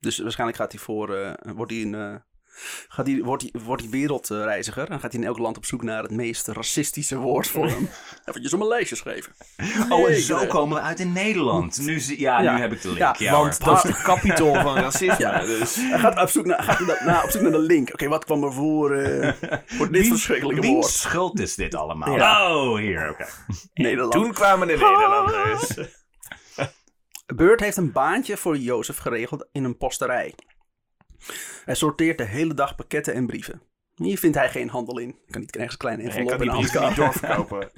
Dus 0.00 0.18
waarschijnlijk 0.18 0.58
gaat 0.58 0.72
hij 0.72 0.80
voor, 0.80 1.14
eh, 1.16 1.32
wordt 1.54 1.72
hij 1.72 1.82
een, 1.82 1.94
eh, 1.94 2.14
gaat 2.88 3.06
hij, 3.06 3.20
wordt 3.22 3.42
hij, 3.42 3.60
wordt 3.62 3.82
hij 3.82 3.90
wereldreiziger. 3.90 4.90
En 4.90 5.00
gaat 5.00 5.12
hij 5.12 5.20
in 5.20 5.26
elk 5.26 5.38
land 5.38 5.56
op 5.56 5.64
zoek 5.64 5.82
naar 5.82 6.02
het 6.02 6.10
meest 6.10 6.46
racistische 6.48 7.16
woord 7.18 7.48
voor 7.48 7.66
hem. 7.66 7.88
Eventjes 8.24 8.52
om 8.52 8.60
een 8.60 8.66
lijstje 8.68 8.96
schrijven. 8.96 9.32
Oh, 9.88 10.08
en 10.10 10.20
zo 10.20 10.46
komen 10.46 10.76
we 10.76 10.82
uit 10.82 11.00
in 11.00 11.12
Nederland. 11.12 11.78
Nu, 11.78 12.02
ja, 12.16 12.40
Ja. 12.40 12.54
nu 12.54 12.60
heb 12.60 12.72
ik 12.72 12.82
de 12.82 12.88
link. 12.88 12.98
Ja, 13.00 13.14
Ja, 13.18 13.32
Want 13.32 13.58
hoor. 13.58 13.74
dat 13.74 13.84
is 13.84 13.90
de 13.96 14.02
kapitool 14.02 14.54
van 14.54 14.74
racisme. 14.86 15.14
Ja. 15.18 15.40
Dus. 15.44 15.74
Hij 15.76 15.98
gaat 15.98 16.22
op 16.22 16.28
zoek 16.28 16.46
naar, 16.46 16.62
gaat 16.62 17.24
op 17.24 17.30
zoek 17.30 17.42
naar 17.42 17.50
de 17.50 17.58
link. 17.58 17.92
Oké, 17.92 18.08
wat 18.08 18.24
kwam 18.24 18.44
er 18.44 18.52
voor, 18.52 18.94
eh, 18.96 19.32
voor 19.76 19.90
dit 19.92 20.00
Wie- 20.00 20.10
verschrikkelijke 20.10 20.60
wiens 20.60 20.74
woord? 20.74 20.86
schuld 20.90 21.40
is 21.40 21.54
dit 21.54 21.74
allemaal? 21.74 22.16
Ja. 22.16 22.54
Oh, 22.56 22.76
hier, 22.78 23.10
oké. 23.10 23.26
Nederland. 23.74 24.12
Toen 24.12 24.32
kwamen 24.32 24.66
de 24.66 24.72
Nederlanders. 24.72 25.74
Beurt 27.34 27.60
heeft 27.60 27.76
een 27.76 27.92
baantje 27.92 28.36
voor 28.36 28.56
Jozef 28.56 28.96
geregeld 28.98 29.48
in 29.52 29.64
een 29.64 29.76
posterij. 29.76 30.34
Hij 31.66 31.74
sorteert 31.74 32.18
de 32.18 32.24
hele 32.24 32.54
dag 32.54 32.74
pakketten 32.74 33.14
en 33.14 33.26
brieven. 33.26 33.62
Hier 33.94 34.18
vindt 34.18 34.36
hij 34.36 34.50
geen 34.50 34.68
handel 34.68 34.98
in. 34.98 35.08
Hij 35.08 35.30
kan 35.30 35.40
niet 35.40 35.54
ergens 35.56 35.72
een 35.72 35.78
kleine 35.78 36.02
Ik 36.02 36.08
envelop 36.08 36.42
in 36.42 36.48
hand 36.48 36.72
niet 36.72 36.96
doorverkopen. 36.96 37.70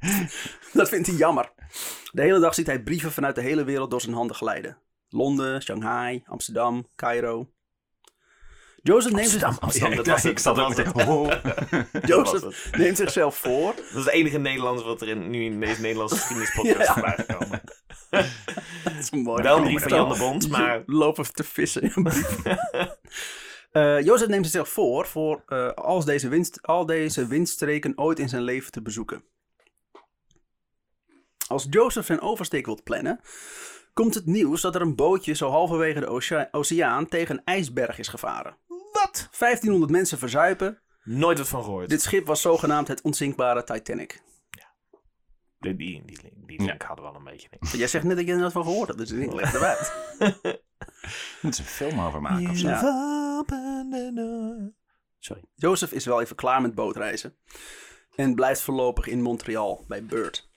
Dat 0.72 0.88
vindt 0.88 1.06
hij 1.06 1.16
jammer. 1.16 1.52
De 2.12 2.22
hele 2.22 2.40
dag 2.40 2.54
ziet 2.54 2.66
hij 2.66 2.82
brieven 2.82 3.12
vanuit 3.12 3.34
de 3.34 3.40
hele 3.40 3.64
wereld 3.64 3.90
door 3.90 4.00
zijn 4.00 4.14
handen 4.14 4.36
glijden. 4.36 4.78
Londen, 5.08 5.62
Shanghai, 5.62 6.22
Amsterdam, 6.26 6.88
Cairo. 6.96 7.50
Jozef 8.82 9.12
neemt, 9.12 9.28
zich- 9.28 9.60
Amsterdam, 9.60 9.96
dat 9.96 10.06
Ja, 10.06 10.12
was 10.12 10.22
het, 10.22 10.32
ik 10.32 10.38
zat 10.38 10.56
dat 10.56 10.64
ook 10.78 10.92
was 10.92 11.06
meteen... 11.06 11.86
Jozef 12.06 12.70
neemt 12.76 12.96
zichzelf 12.96 13.36
voor. 13.36 13.74
Dat 13.74 13.84
is 13.84 13.94
het 13.94 14.08
enige 14.08 14.38
Nederlands 14.38 14.82
wat 14.82 15.00
er 15.00 15.08
in, 15.08 15.30
nu 15.30 15.44
in 15.44 15.60
deze 15.60 15.80
Nederlandse 15.80 16.16
geschiedenispodcast 16.16 16.86
Ja. 16.88 16.92
voorbij 16.92 17.14
is 17.16 17.24
gekomen. 17.26 17.62
Dat 18.84 18.92
is 18.98 19.10
mooi. 19.10 19.42
Wel 19.42 19.56
een 19.56 19.62
brief 19.62 19.82
van 19.82 19.88
Jan 19.92 20.08
de 20.12 20.18
Bond, 20.18 20.48
maar... 20.48 20.82
Lopen 20.86 21.32
te 21.32 21.44
vissen 21.44 21.82
in 21.82 22.02
brief. 22.02 22.38
Eh, 23.70 24.00
Jozef 24.00 24.28
neemt 24.28 24.44
zichzelf 24.44 24.68
voor, 24.68 25.06
voor 25.06 25.42
eh, 25.46 25.72
als 25.72 26.04
deze 26.04 26.28
winst, 26.28 26.62
al 26.62 26.86
deze 26.86 27.26
windstreken 27.26 27.92
ooit 27.98 28.18
in 28.18 28.28
zijn 28.28 28.42
leven 28.42 28.70
te 28.70 28.82
bezoeken. 28.82 29.24
Als 31.48 31.66
Jozef 31.70 32.06
zijn 32.06 32.20
oversteek 32.20 32.66
wilt 32.66 32.82
plannen, 32.84 33.20
komt 33.92 34.14
het 34.14 34.26
nieuws 34.26 34.60
dat 34.60 34.74
er 34.74 34.80
een 34.80 34.94
bootje 34.96 35.32
zo 35.34 35.50
halverwege 35.50 36.00
de 36.00 36.10
ocea- 36.10 36.48
oceaan 36.50 37.06
tegen 37.08 37.36
een 37.36 37.44
ijsberg 37.44 37.98
is 37.98 38.08
gevaren. 38.08 38.56
Wat? 39.04 39.28
1500 39.38 39.90
mensen 39.92 40.18
verzuipen. 40.18 40.80
Nooit 41.04 41.38
wat 41.38 41.48
van 41.48 41.64
gehoord. 41.64 41.88
Dit 41.88 42.02
schip 42.02 42.26
was 42.26 42.40
zogenaamd 42.40 42.88
het 42.88 43.02
onzinkbare 43.02 43.64
Titanic. 43.64 44.22
Die, 45.58 45.76
die, 45.76 46.02
die, 46.04 46.32
die 46.46 46.62
link 46.62 46.82
hadden 46.82 47.04
we 47.04 47.10
al 47.10 47.16
een 47.16 47.24
beetje. 47.24 47.48
Jij 47.78 47.86
zegt 47.86 48.04
net 48.04 48.16
dat 48.16 48.26
je 48.26 48.32
er 48.32 48.40
wat 48.40 48.52
van 48.52 48.64
gehoord 48.64 48.88
hebt, 48.88 48.98
dus 48.98 49.10
ik 49.10 49.32
leg 49.32 49.54
eruit. 49.54 49.92
Moet 51.42 51.54
ze 51.54 51.62
een 51.62 51.68
film 51.68 52.00
over 52.00 52.22
maken 52.22 52.50
of 52.50 52.56
zo? 52.56 52.68
Ja. 52.68 53.44
Sorry. 55.18 55.44
Jozef 55.54 55.92
is 55.92 56.04
wel 56.04 56.20
even 56.20 56.36
klaar 56.36 56.62
met 56.62 56.74
bootreizen 56.74 57.36
en 58.16 58.34
blijft 58.34 58.60
voorlopig 58.60 59.06
in 59.06 59.22
Montreal 59.22 59.84
bij 59.88 60.04
Burt. 60.04 60.48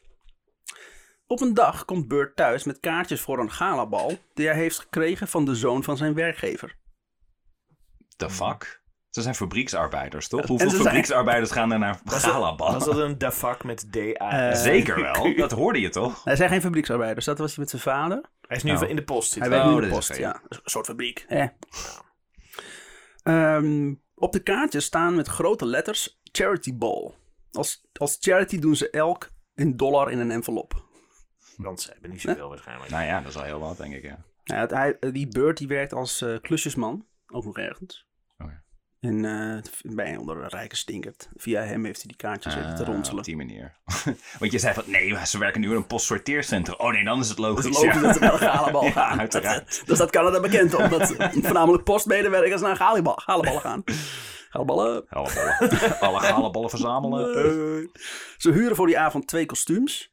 Op 1.27 1.41
een 1.41 1.53
dag 1.53 1.86
komt 1.86 2.08
Burt 2.08 2.36
thuis 2.36 2.63
met 2.63 2.79
kaartjes 2.79 3.21
voor 3.21 3.39
een 3.39 3.51
galabal 3.51 4.17
die 4.34 4.47
hij 4.47 4.56
heeft 4.56 4.79
gekregen 4.79 5.27
van 5.27 5.45
de 5.45 5.56
zoon 5.56 5.84
van 5.84 5.97
zijn 5.97 6.13
werkgever. 6.13 6.77
The 8.27 8.33
fuck? 8.33 8.81
Ze 9.09 9.21
zijn 9.21 9.36
fabrieksarbeiders, 9.36 10.27
toch? 10.27 10.47
Hoeveel 10.47 10.69
zijn- 10.69 10.81
fabrieksarbeiders 10.81 11.51
gaan 11.51 11.71
er 11.71 11.79
naar 11.79 11.99
Galabal? 12.05 12.71
Was 12.73 12.86
dat 12.86 12.97
een 12.97 13.17
the 13.17 13.31
fuck 13.31 13.63
met 13.63 13.91
D-A? 13.91 14.49
Eh, 14.49 14.55
Zeker 14.55 15.01
wel, 15.01 15.36
dat 15.36 15.51
hoorde 15.51 15.79
je 15.79 15.89
toch? 15.89 16.23
Hij 16.23 16.36
zijn 16.36 16.49
geen 16.49 16.62
fabrieksarbeiders, 16.62 17.25
dat 17.25 17.38
was 17.38 17.49
hij 17.55 17.59
met 17.59 17.69
zijn 17.69 17.81
vader. 17.81 18.21
Hij 18.41 18.57
is 18.57 18.63
nu 18.63 18.71
Nou. 18.71 18.88
in 18.88 18.95
de 18.95 19.03
post. 19.03 19.33
Hij 19.36 19.43
zit 19.43 19.51
werkt 19.51 19.65
Oh, 19.65 19.71
nu 19.71 19.75
in 19.75 19.81
de 19.81 19.88
is 19.88 19.93
post, 20.07 20.17
ja. 20.17 20.41
Een 20.49 20.59
soort 20.63 20.86
fabriek. 20.86 21.25
Eh. 21.27 21.47
Ehm, 23.23 23.93
op 24.15 24.31
de 24.31 24.43
kaartjes 24.43 24.86
staan 24.86 25.15
met 25.15 25.27
grote 25.27 25.65
letters 25.65 26.19
Charity 26.31 26.77
Ball. 26.77 27.12
Als, 27.51 27.86
als 27.93 28.17
charity 28.19 28.59
doen 28.59 28.75
ze 28.75 28.89
elk 28.89 29.29
een 29.55 29.77
dollar 29.77 30.12
in 30.12 30.19
een 30.19 30.31
envelop. 30.31 30.83
Want 31.57 31.81
ze 31.81 31.91
hebben 31.91 32.09
niet 32.09 32.21
zoveel 32.21 32.49
waarschijnlijk. 32.49 32.91
Nou 32.91 33.03
ja, 33.05 33.19
dat 33.21 33.29
is 33.29 33.38
al 33.38 33.43
heel 33.43 33.59
wat, 33.59 33.77
denk 33.77 33.93
ik, 33.93 34.03
ja. 34.03 34.25
Ja, 34.43 34.55
het- 34.55 34.71
hij, 34.71 34.97
die 35.12 35.27
Bird 35.27 35.57
die 35.57 35.67
werkt 35.67 35.93
als 35.93 36.21
eh, 36.21 36.36
klusjesman, 36.41 37.05
ook 37.27 37.45
nog 37.45 37.57
ergens. 37.57 38.07
En 39.03 39.25
eh, 39.25 39.93
bij 39.95 40.17
onder 40.17 40.37
een 40.37 40.49
rijke 40.49 40.75
stinkert. 40.75 41.29
Via 41.35 41.61
hem 41.61 41.85
heeft 41.85 41.97
hij 41.97 42.07
die 42.07 42.15
kaartjes 42.17 42.53
zitten 42.53 42.75
te 42.75 42.81
Ah, 42.81 42.87
ronselen. 42.87 43.19
Op 43.19 43.25
die 43.25 43.35
manier. 43.35 43.73
Want 44.39 44.51
je 44.51 44.59
zei 44.59 44.73
van, 44.73 44.83
nee, 44.87 45.25
ze 45.25 45.37
werken 45.37 45.61
nu 45.61 45.69
in 45.69 45.75
een 45.75 45.87
postsorteercentrum. 45.87 46.77
Oh 46.79 46.91
nee, 46.91 47.03
dan 47.03 47.19
is 47.19 47.29
het 47.29 47.37
Het 47.37 47.45
logisch. 47.47 47.65
is 47.65 47.75
logisch 47.75 47.93
ja. 47.93 48.01
dat 48.01 48.13
ze 48.15 48.19
naar 48.19 48.41
Ja, 48.83 48.91
gaan. 48.91 49.19
uiteraard. 49.25 49.83
Dus 49.85 49.97
dat 49.97 50.09
Canada 50.09 50.39
bekend 50.39 50.75
om. 50.75 50.89
Dat 50.89 51.15
voornamelijk 51.17 51.83
postmedewerkers 51.83 52.61
naar 52.61 52.75
galaballen 52.75 53.61
gaan. 53.61 53.83
Galaballen. 54.49 55.05
Alle 55.09 55.29
ballen, 55.33 55.99
alle 55.99 56.19
galenballen 56.19 56.69
verzamelen. 56.69 57.89
Ze 58.37 58.51
huren 58.51 58.75
voor 58.75 58.87
die 58.87 58.99
avond 58.99 59.27
twee 59.27 59.45
kostuums. 59.45 60.12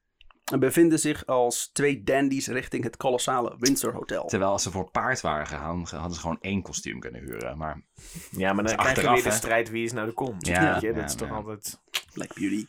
En 0.51 0.59
bevinden 0.61 0.99
zich 0.99 1.27
als 1.27 1.71
twee 1.73 2.03
dandies 2.03 2.47
richting 2.47 2.85
het 2.85 2.97
kolossale 2.97 3.55
Windsor 3.59 3.93
Hotel. 3.93 4.27
Terwijl 4.27 4.51
als 4.51 4.63
ze 4.63 4.71
voor 4.71 4.91
paard 4.91 5.21
waren 5.21 5.47
gegaan, 5.47 5.85
hadden 5.91 6.15
ze 6.15 6.21
gewoon 6.21 6.39
één 6.41 6.63
kostuum 6.63 7.01
kunnen 7.01 7.21
huren. 7.21 7.59
Maar 7.59 7.83
Ja, 8.31 8.53
maar 8.53 8.65
dan 8.65 8.77
krijg 8.77 8.89
je 8.89 8.95
achteraf, 8.97 9.15
weer 9.15 9.33
de 9.33 9.39
strijd 9.39 9.71
wie 9.71 9.85
is 9.85 9.93
nou 9.93 10.07
de 10.07 10.13
kont. 10.15 10.47
Ja, 10.47 10.73
weet 10.73 10.81
je? 10.81 10.87
Dat 10.89 10.97
ja, 10.97 11.05
is 11.05 11.15
toch 11.15 11.29
ja. 11.29 11.35
altijd... 11.35 11.81
Black 12.13 12.35
Beauty. 12.35 12.67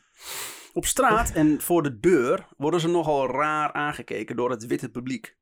Op 0.74 0.86
straat 0.86 1.32
en 1.32 1.62
voor 1.62 1.84
de 1.84 2.00
deur 2.00 2.48
worden 2.58 2.80
ze 2.80 2.88
nogal 2.88 3.28
raar 3.32 3.74
aangekeken 3.74 4.36
door 4.36 4.50
het 4.50 4.66
witte 4.66 4.90
publiek. 4.90 5.38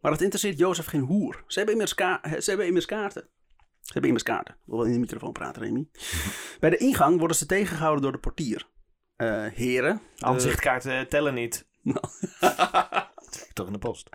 Maar 0.00 0.12
het 0.12 0.20
interesseert 0.20 0.58
Jozef 0.58 0.86
geen 0.86 1.00
hoer. 1.00 1.44
Ze 1.46 1.56
hebben 1.58 1.74
immers, 1.74 1.94
ka- 1.94 2.20
ze 2.40 2.48
hebben 2.50 2.66
immers 2.66 2.86
kaarten. 2.86 3.28
Ze 3.80 3.92
hebben 3.92 4.04
immers 4.04 4.22
kaarten. 4.24 4.54
Ik 4.54 4.60
wil 4.64 4.76
wel 4.76 4.86
in 4.86 4.92
de 4.92 4.98
microfoon 4.98 5.32
praten, 5.32 5.62
Remy. 5.62 5.88
Bij 6.60 6.70
de 6.70 6.76
ingang 6.76 7.18
worden 7.18 7.36
ze 7.36 7.46
tegengehouden 7.46 8.02
door 8.02 8.12
de 8.12 8.18
portier. 8.18 8.68
Eh, 9.16 9.44
heren. 9.46 10.00
de- 10.14 10.24
Aanzichtkaarten 10.24 11.08
tellen 11.08 11.34
niet. 11.34 11.65
Nou. 11.86 12.04
Toch 13.52 13.66
in 13.66 13.72
de 13.72 13.78
post. 13.78 14.08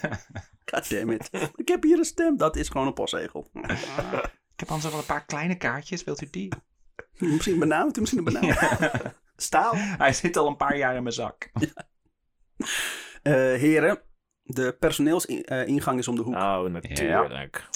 God 0.70 0.90
damn 0.90 1.10
it. 1.10 1.30
Ik 1.54 1.68
heb 1.68 1.82
hier 1.82 1.98
een 1.98 2.04
stem. 2.04 2.36
Dat 2.36 2.56
is 2.56 2.68
gewoon 2.68 2.86
een 2.86 2.94
postzegel. 2.94 3.50
ik 4.54 4.60
heb 4.60 4.68
anders 4.68 4.90
wel 4.90 5.00
een 5.00 5.06
paar 5.06 5.24
kleine 5.24 5.56
kaartjes. 5.56 6.04
Wilt 6.04 6.22
u 6.22 6.30
die? 6.30 6.52
misschien 7.18 7.58
benauwd, 7.58 7.96
misschien 7.96 8.26
een 8.26 8.32
banaan. 8.32 9.12
Staal? 9.36 9.72
Hij 9.76 10.12
zit 10.12 10.36
al 10.36 10.46
een 10.46 10.56
paar 10.56 10.76
jaar 10.76 10.96
in 10.96 11.02
mijn 11.02 11.14
zak. 11.14 11.50
Eh, 13.22 13.32
heren, 13.32 14.00
de 14.42 14.76
personeelsingang 14.78 15.98
is 15.98 16.08
om 16.08 16.16
de 16.16 16.22
hoek. 16.22 16.34
Oh, 16.34 16.62
natuurlijk. 16.62 17.68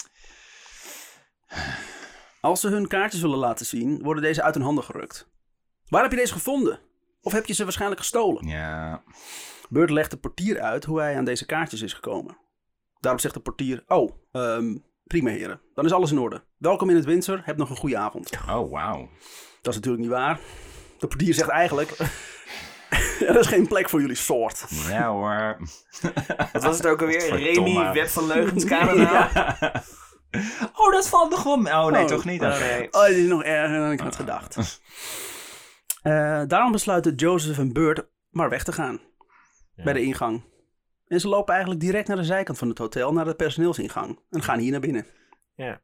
Als 2.41 2.59
ze 2.59 2.67
hun 2.67 2.87
kaartjes 2.87 3.21
willen 3.21 3.37
laten 3.37 3.65
zien, 3.65 4.03
worden 4.03 4.23
deze 4.23 4.43
uit 4.43 4.55
hun 4.55 4.63
handen 4.63 4.83
gerukt. 4.83 5.29
Waar 5.87 6.01
heb 6.01 6.11
je 6.11 6.17
deze 6.17 6.33
gevonden? 6.33 6.79
Of 7.21 7.31
heb 7.31 7.45
je 7.45 7.53
ze 7.53 7.63
waarschijnlijk 7.63 8.01
gestolen? 8.01 8.47
Ja. 8.47 9.03
Burt 9.69 9.89
legt 9.89 10.11
de 10.11 10.17
portier 10.17 10.61
uit 10.61 10.85
hoe 10.85 10.99
hij 10.99 11.17
aan 11.17 11.25
deze 11.25 11.45
kaartjes 11.45 11.81
is 11.81 11.93
gekomen. 11.93 12.37
Daarop 12.99 13.21
zegt 13.21 13.33
de 13.33 13.39
portier: 13.39 13.83
Oh, 13.87 14.11
ehm, 14.31 14.75
prima 15.03 15.29
heren, 15.29 15.61
dan 15.73 15.85
is 15.85 15.91
alles 15.91 16.11
in 16.11 16.19
orde. 16.19 16.43
Welkom 16.57 16.89
in 16.89 16.95
het 16.95 17.05
Windsor, 17.05 17.41
heb 17.43 17.57
nog 17.57 17.69
een 17.69 17.75
goede 17.75 17.97
avond. 17.97 18.29
Oh, 18.49 18.71
wauw. 18.71 19.09
Dat 19.61 19.73
is 19.73 19.75
natuurlijk 19.75 20.03
niet 20.03 20.11
waar. 20.11 20.39
De 20.99 21.07
portier 21.07 21.33
zegt 21.33 21.49
eigenlijk: 21.49 21.91
Er 23.27 23.39
is 23.39 23.47
geen 23.47 23.67
plek 23.67 23.89
voor 23.89 24.01
jullie 24.01 24.15
soort. 24.15 24.65
Ja 24.87 25.07
hoor. 25.09 25.57
Wat 26.53 26.63
was 26.63 26.77
het 26.77 26.87
ook 26.87 27.01
alweer? 27.01 27.35
Remy, 27.35 27.93
Wet 27.93 28.11
van 28.11 28.27
Leugens, 28.27 28.65
Canada. 28.75 29.29
Oh, 30.75 30.91
dat 30.91 31.07
valt 31.09 31.29
nog 31.29 31.43
wel... 31.43 31.57
mee. 31.57 31.73
Oh, 31.73 31.85
nee, 31.91 32.01
Oh. 32.03 32.07
toch 32.07 32.25
niet? 32.25 32.41
Oh, 32.41 32.59
nee. 32.59 32.87
Oh, 32.91 33.05
dit 33.05 33.15
is 33.17 33.27
nog 33.27 33.43
erger 33.43 33.79
dan 33.79 33.91
ik 33.91 33.99
had 33.99 34.15
gedacht. 34.15 34.81
Eh, 36.09 36.41
daarom 36.47 36.71
besluiten 36.71 37.15
Joseph 37.15 37.57
en 37.57 37.73
Burt 37.73 38.07
maar 38.29 38.49
weg 38.49 38.63
te 38.63 38.71
gaan. 38.71 38.99
Bij 39.75 39.93
de 39.93 40.01
ingang. 40.01 40.43
En 41.07 41.19
ze 41.19 41.27
lopen 41.27 41.53
eigenlijk 41.53 41.83
direct 41.83 42.07
naar 42.07 42.17
de 42.17 42.23
zijkant 42.23 42.57
van 42.57 42.69
het 42.69 42.77
hotel, 42.77 43.13
naar 43.13 43.25
de 43.25 43.35
personeelsingang. 43.35 44.19
En 44.29 44.43
gaan 44.43 44.59
hier 44.59 44.71
naar 44.71 44.79
binnen. 44.79 45.05
Ja. 45.55 45.81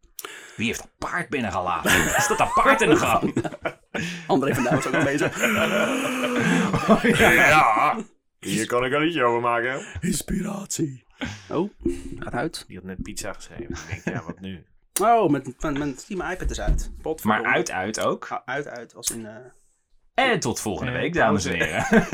Wie 0.56 0.66
heeft 0.66 0.84
een 0.84 0.90
paard 0.98 1.30
binnengelaten? 1.30 1.92
Is 2.18 2.28
dat 2.28 2.40
een 2.40 2.52
paard 2.54 2.82
in 2.82 2.90
de 2.90 2.96
gang? 2.96 3.34
André 4.28 4.54
van 4.56 4.64
Duin 4.64 4.78
is 4.78 4.88
ook 4.88 4.94
aanwezig. 4.94 5.40
ja. 7.50 7.98
Hier 8.40 8.68
kan 8.68 8.86
ik 8.86 8.94
een 8.94 9.02
liedje 9.02 9.24
over 9.24 9.42
maken. 9.42 9.86
Inspiratie. 10.00 11.06
Oh, 11.50 11.70
gaat 12.20 12.34
uit. 12.34 12.64
Die 12.68 12.76
had 12.76 12.86
net 12.86 13.02
pizza 13.02 13.34
geschreven. 13.34 13.70
Ik 13.70 14.04
denk, 14.04 14.18
ja, 14.18 14.24
wat 14.24 14.40
nu? 14.40 14.66
Oh, 15.02 15.30
met, 15.30 15.62
met, 15.62 15.78
met 15.78 16.06
die 16.08 16.18
mijn 16.18 16.32
iPad 16.32 16.50
is 16.50 16.60
uit. 16.60 16.92
Potverdomme. 17.02 17.44
Maar 17.44 17.54
uit, 17.54 17.72
uit 17.72 18.00
ook. 18.00 18.42
Uit, 18.46 18.68
uit. 18.68 18.96
Als 18.96 19.12
in... 19.12 19.26
eh, 19.26 19.36
En 20.15 20.39
tot 20.39 20.60
volgende 20.60 20.91
week, 20.91 21.13
dames 21.13 21.45
en 21.45 21.54
heren. 21.54 21.86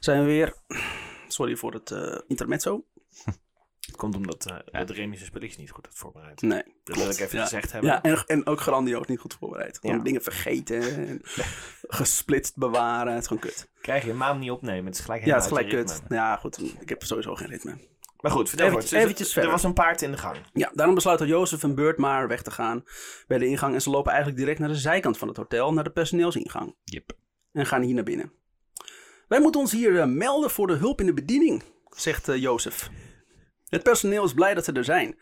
zijn 0.00 0.20
we 0.20 0.26
weer... 0.26 0.54
Sorry 1.28 1.56
voor 1.56 1.72
het 1.72 1.90
eh 1.90 2.18
intermezzo. 2.26 2.84
Het 3.86 3.96
komt 3.96 4.16
omdat 4.16 4.46
eh 4.72 4.86
de 4.86 4.92
Remy 4.92 5.14
zijn 5.16 5.26
spulletjes 5.26 5.56
niet 5.58 5.70
goed 5.70 5.86
had 5.86 5.94
voorbereid. 5.94 6.42
Nee. 6.42 6.62
Dat 6.84 6.96
wil 6.96 7.10
ik 7.10 7.18
even 7.18 7.38
Ja. 7.38 7.44
gezegd 7.44 7.72
hebben. 7.72 7.90
Ja, 7.90 8.02
en, 8.02 8.24
en 8.26 8.46
ook 8.46 8.60
grandioos 8.60 9.06
niet 9.06 9.18
goed 9.18 9.34
voorbereid. 9.38 9.78
Gewoon 9.78 9.96
Ja. 9.96 10.02
dingen 10.02 10.22
vergeten. 10.22 10.96
En 11.08 11.20
gesplitst 12.00 12.56
bewaren. 12.56 13.12
Het 13.12 13.20
is 13.22 13.26
gewoon 13.28 13.42
kut. 13.42 13.68
Krijg 13.80 14.04
je 14.04 14.10
een 14.10 14.16
maand 14.16 14.40
niet 14.40 14.50
opnemen. 14.50 14.84
Het 14.86 14.94
is 14.94 15.00
gelijk 15.00 15.24
Ja, 15.24 15.34
het 15.34 15.42
is 15.42 15.48
gelijk 15.48 15.68
kut. 15.68 15.90
ritme. 15.90 16.16
Ja, 16.16 16.36
goed. 16.36 16.80
Ik 16.80 16.88
heb 16.88 17.02
sowieso 17.02 17.34
geen 17.34 17.48
ritme. 17.48 17.78
Maar 18.20 18.30
goed, 18.30 18.48
vertel 18.48 18.66
Eventjes- 18.66 18.90
maar. 18.90 19.00
Dus 19.00 19.08
eventjes 19.08 19.28
er 19.28 19.34
verder. 19.34 19.50
was 19.50 19.62
een 19.62 19.72
paard 19.72 20.02
in 20.02 20.10
de 20.10 20.16
gang. 20.16 20.36
Ja, 20.52 20.70
daarom 20.74 20.94
besluiten 20.94 21.26
Jozef 21.26 21.62
en 21.62 21.74
Beurt 21.74 21.98
maar 21.98 22.28
weg 22.28 22.42
te 22.42 22.50
gaan 22.50 22.84
bij 23.26 23.38
de 23.38 23.46
ingang. 23.46 23.74
En 23.74 23.82
ze 23.82 23.90
lopen 23.90 24.10
eigenlijk 24.10 24.40
direct 24.40 24.58
naar 24.58 24.68
de 24.68 24.74
zijkant 24.74 25.18
van 25.18 25.28
het 25.28 25.36
hotel, 25.36 25.72
naar 25.72 25.84
de 25.84 25.90
personeelsingang. 25.90 26.76
Yep. 26.84 27.12
En 27.52 27.66
gaan 27.66 27.82
hier 27.82 27.94
naar 27.94 28.04
binnen. 28.04 28.32
Wij 29.28 29.40
moeten 29.40 29.60
ons 29.60 29.72
hier 29.72 30.00
eh, 30.00 30.06
melden 30.06 30.50
voor 30.50 30.66
de 30.66 30.74
hulp 30.74 31.00
in 31.00 31.06
de 31.06 31.14
bediening, 31.14 31.62
zegt 31.90 32.28
eh, 32.28 32.36
Jozef. 32.36 32.90
Het 33.68 33.82
personeel 33.82 34.24
is 34.24 34.34
blij 34.34 34.54
dat 34.54 34.64
ze 34.64 34.72
er 34.72 34.84
zijn. 34.84 35.18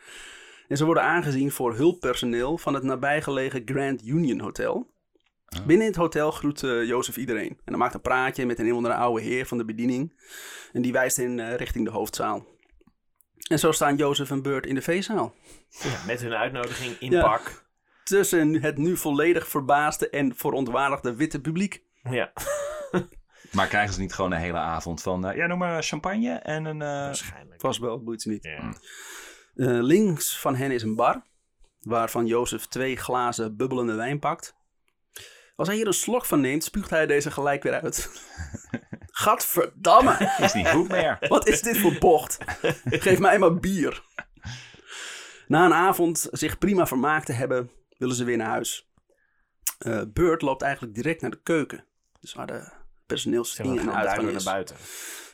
En 0.69 0.77
ze 0.77 0.85
worden 0.85 1.03
aangezien 1.03 1.51
voor 1.51 1.75
hulppersoneel 1.75 2.59
van 2.59 2.75
het 2.75 2.83
nabijgelegen 2.83 3.63
Grand 3.65 4.07
Union 4.07 4.41
Hotel. 4.41 4.93
Binnen 5.67 5.87
het 5.87 5.97
hotel 5.97 6.31
groet 6.31 6.63
eh, 6.63 6.85
Jozef 6.85 7.17
iedereen. 7.17 7.49
En 7.49 7.59
dan 7.65 7.79
maakt 7.79 7.95
een 7.95 8.01
praatje 8.01 8.47
met 8.47 8.59
een 8.59 8.65
een 8.65 8.71
of 8.71 8.77
andere 8.77 8.95
oude 8.95 9.23
heer 9.23 9.47
van 9.47 9.59
de 9.59 9.65
bediening. 9.65 10.13
En 10.73 10.83
die 10.83 10.93
wijst 10.93 11.19
in 11.19 11.41
eh, 11.41 11.55
richting 11.55 11.85
de 11.85 11.91
hoofdzaal. 11.91 12.47
En 13.51 13.59
zo 13.59 13.73
staan 13.73 13.97
Jozef 13.97 14.31
en 14.31 14.43
Beurt 14.43 14.67
in 14.67 14.75
de 14.75 14.83
feestzaal. 14.83 15.35
Ja, 15.69 16.05
met 16.07 16.21
hun 16.21 16.35
uitnodiging 16.35 16.97
in 16.99 17.11
Ja. 17.11 17.23
pak. 17.23 17.63
tussen 18.05 18.63
het 18.63 18.77
nu 18.77 18.97
volledig 18.97 19.49
verbaasde 19.49 20.11
en 20.11 20.37
verontwaardigde 20.37 21.15
witte 21.15 21.41
publiek. 21.41 21.83
Ja, 22.03 22.33
Maar 23.53 23.67
krijgen 23.67 23.95
ze 23.95 24.01
niet 24.01 24.15
gewoon 24.15 24.33
een 24.33 24.39
hele 24.41 24.59
avond 24.59 25.03
van... 25.03 25.27
eh, 25.29 25.37
ja, 25.37 25.47
noem 25.47 25.59
maar 25.59 25.83
champagne 25.83 26.35
en 26.35 26.65
een... 26.65 26.83
eh, 26.83 26.89
waarschijnlijk. 26.89 27.61
Vast 27.61 27.81
wel, 27.81 28.03
boeit 28.03 28.23
ze 28.23 28.29
niet. 28.29 28.45
Ja. 28.45 28.73
Eh, 29.55 29.83
links 29.83 30.39
van 30.41 30.57
hen 30.57 30.71
is 30.71 30.83
een 30.83 30.95
bar, 30.95 31.23
waarvan 31.81 32.27
Jozef 32.27 32.67
twee 32.67 32.97
glazen 32.97 33.57
bubbelende 33.57 33.95
wijn 33.95 34.19
pakt. 34.19 34.55
Als 35.57 35.69
hij 35.69 35.77
hier 35.77 35.87
een 35.87 35.93
slok 35.93 36.25
van 36.25 36.41
neemt, 36.41 36.65
spuugt 36.65 36.91
hij 36.91 37.07
deze 37.07 37.31
gelijk 37.31 37.63
weer 37.63 37.81
uit. 37.81 38.11
Gadverdamme, 39.17 40.33
is 40.45 40.53
niet 40.53 40.69
goed 40.69 40.89
meer. 40.89 41.17
wat 41.29 41.49
is 41.49 41.63
dit 41.63 41.79
voor 41.79 41.97
bocht? 41.99 42.39
Geef 42.85 43.19
mij 43.19 43.39
maar 43.39 43.55
bier. 43.59 44.03
Na 45.47 45.65
een 45.65 45.73
avond 45.75 46.29
zich 46.31 46.59
prima 46.59 46.87
vermaakt 46.87 47.27
te 47.27 47.33
hebben, 47.33 47.71
willen 47.99 48.15
ze 48.15 48.25
weer 48.25 48.37
naar 48.37 48.49
huis. 48.49 48.89
Eh 49.79 50.03
Burt 50.13 50.43
loopt 50.43 50.63
eigenlijk 50.63 50.95
direct 50.95 51.21
naar 51.21 51.31
de 51.31 51.41
keuken. 51.43 51.85
Dus 52.21 52.33
waar 52.35 52.47
de 52.47 52.53
Zeg 52.53 52.63
maar, 52.63 52.83
personeelsin- 53.07 53.79
en 53.79 53.95
uitgang 53.95 54.29
is. 54.29 54.45
naar 54.45 54.53
buiten. 54.55 54.77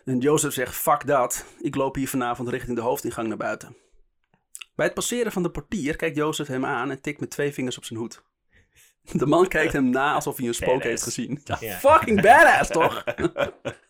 En 0.05 0.19
Jozef 0.19 0.53
zegt, 0.53 0.75
fuck 0.75 1.07
dat. 1.07 1.45
Ik 1.61 1.75
loop 1.75 1.95
hier 1.95 2.09
vanavond 2.09 2.49
richting 2.49 2.77
de 2.77 2.83
hoofdingang 2.83 3.29
naar 3.29 3.37
buiten. 3.37 3.77
Bij 4.75 4.87
het 4.87 4.95
passeren 4.95 5.33
van 5.33 5.43
de 5.43 5.51
portier 5.51 5.97
kijkt 5.97 6.17
Jozef 6.17 6.47
hem 6.47 6.65
aan 6.65 6.91
en 6.91 7.01
tikt 7.01 7.21
met 7.21 7.31
twee 7.31 7.53
vingers 7.53 7.77
op 7.77 7.85
zijn 7.85 7.99
hoed. 7.99 8.23
De 9.13 9.27
man 9.27 9.49
kijkt 9.49 9.73
hem 9.79 9.91
na 9.91 10.15
alsof 10.15 10.37
hij 10.37 10.47
een 10.47 10.55
spook 10.55 10.69
Badass. 10.69 10.89
heeft 10.89 11.03
gezien. 11.03 11.41
Ja, 11.45 11.57
Ja. 11.61 11.77
Fucking 11.77 12.21
badass, 12.23 12.71
toch? 12.71 13.05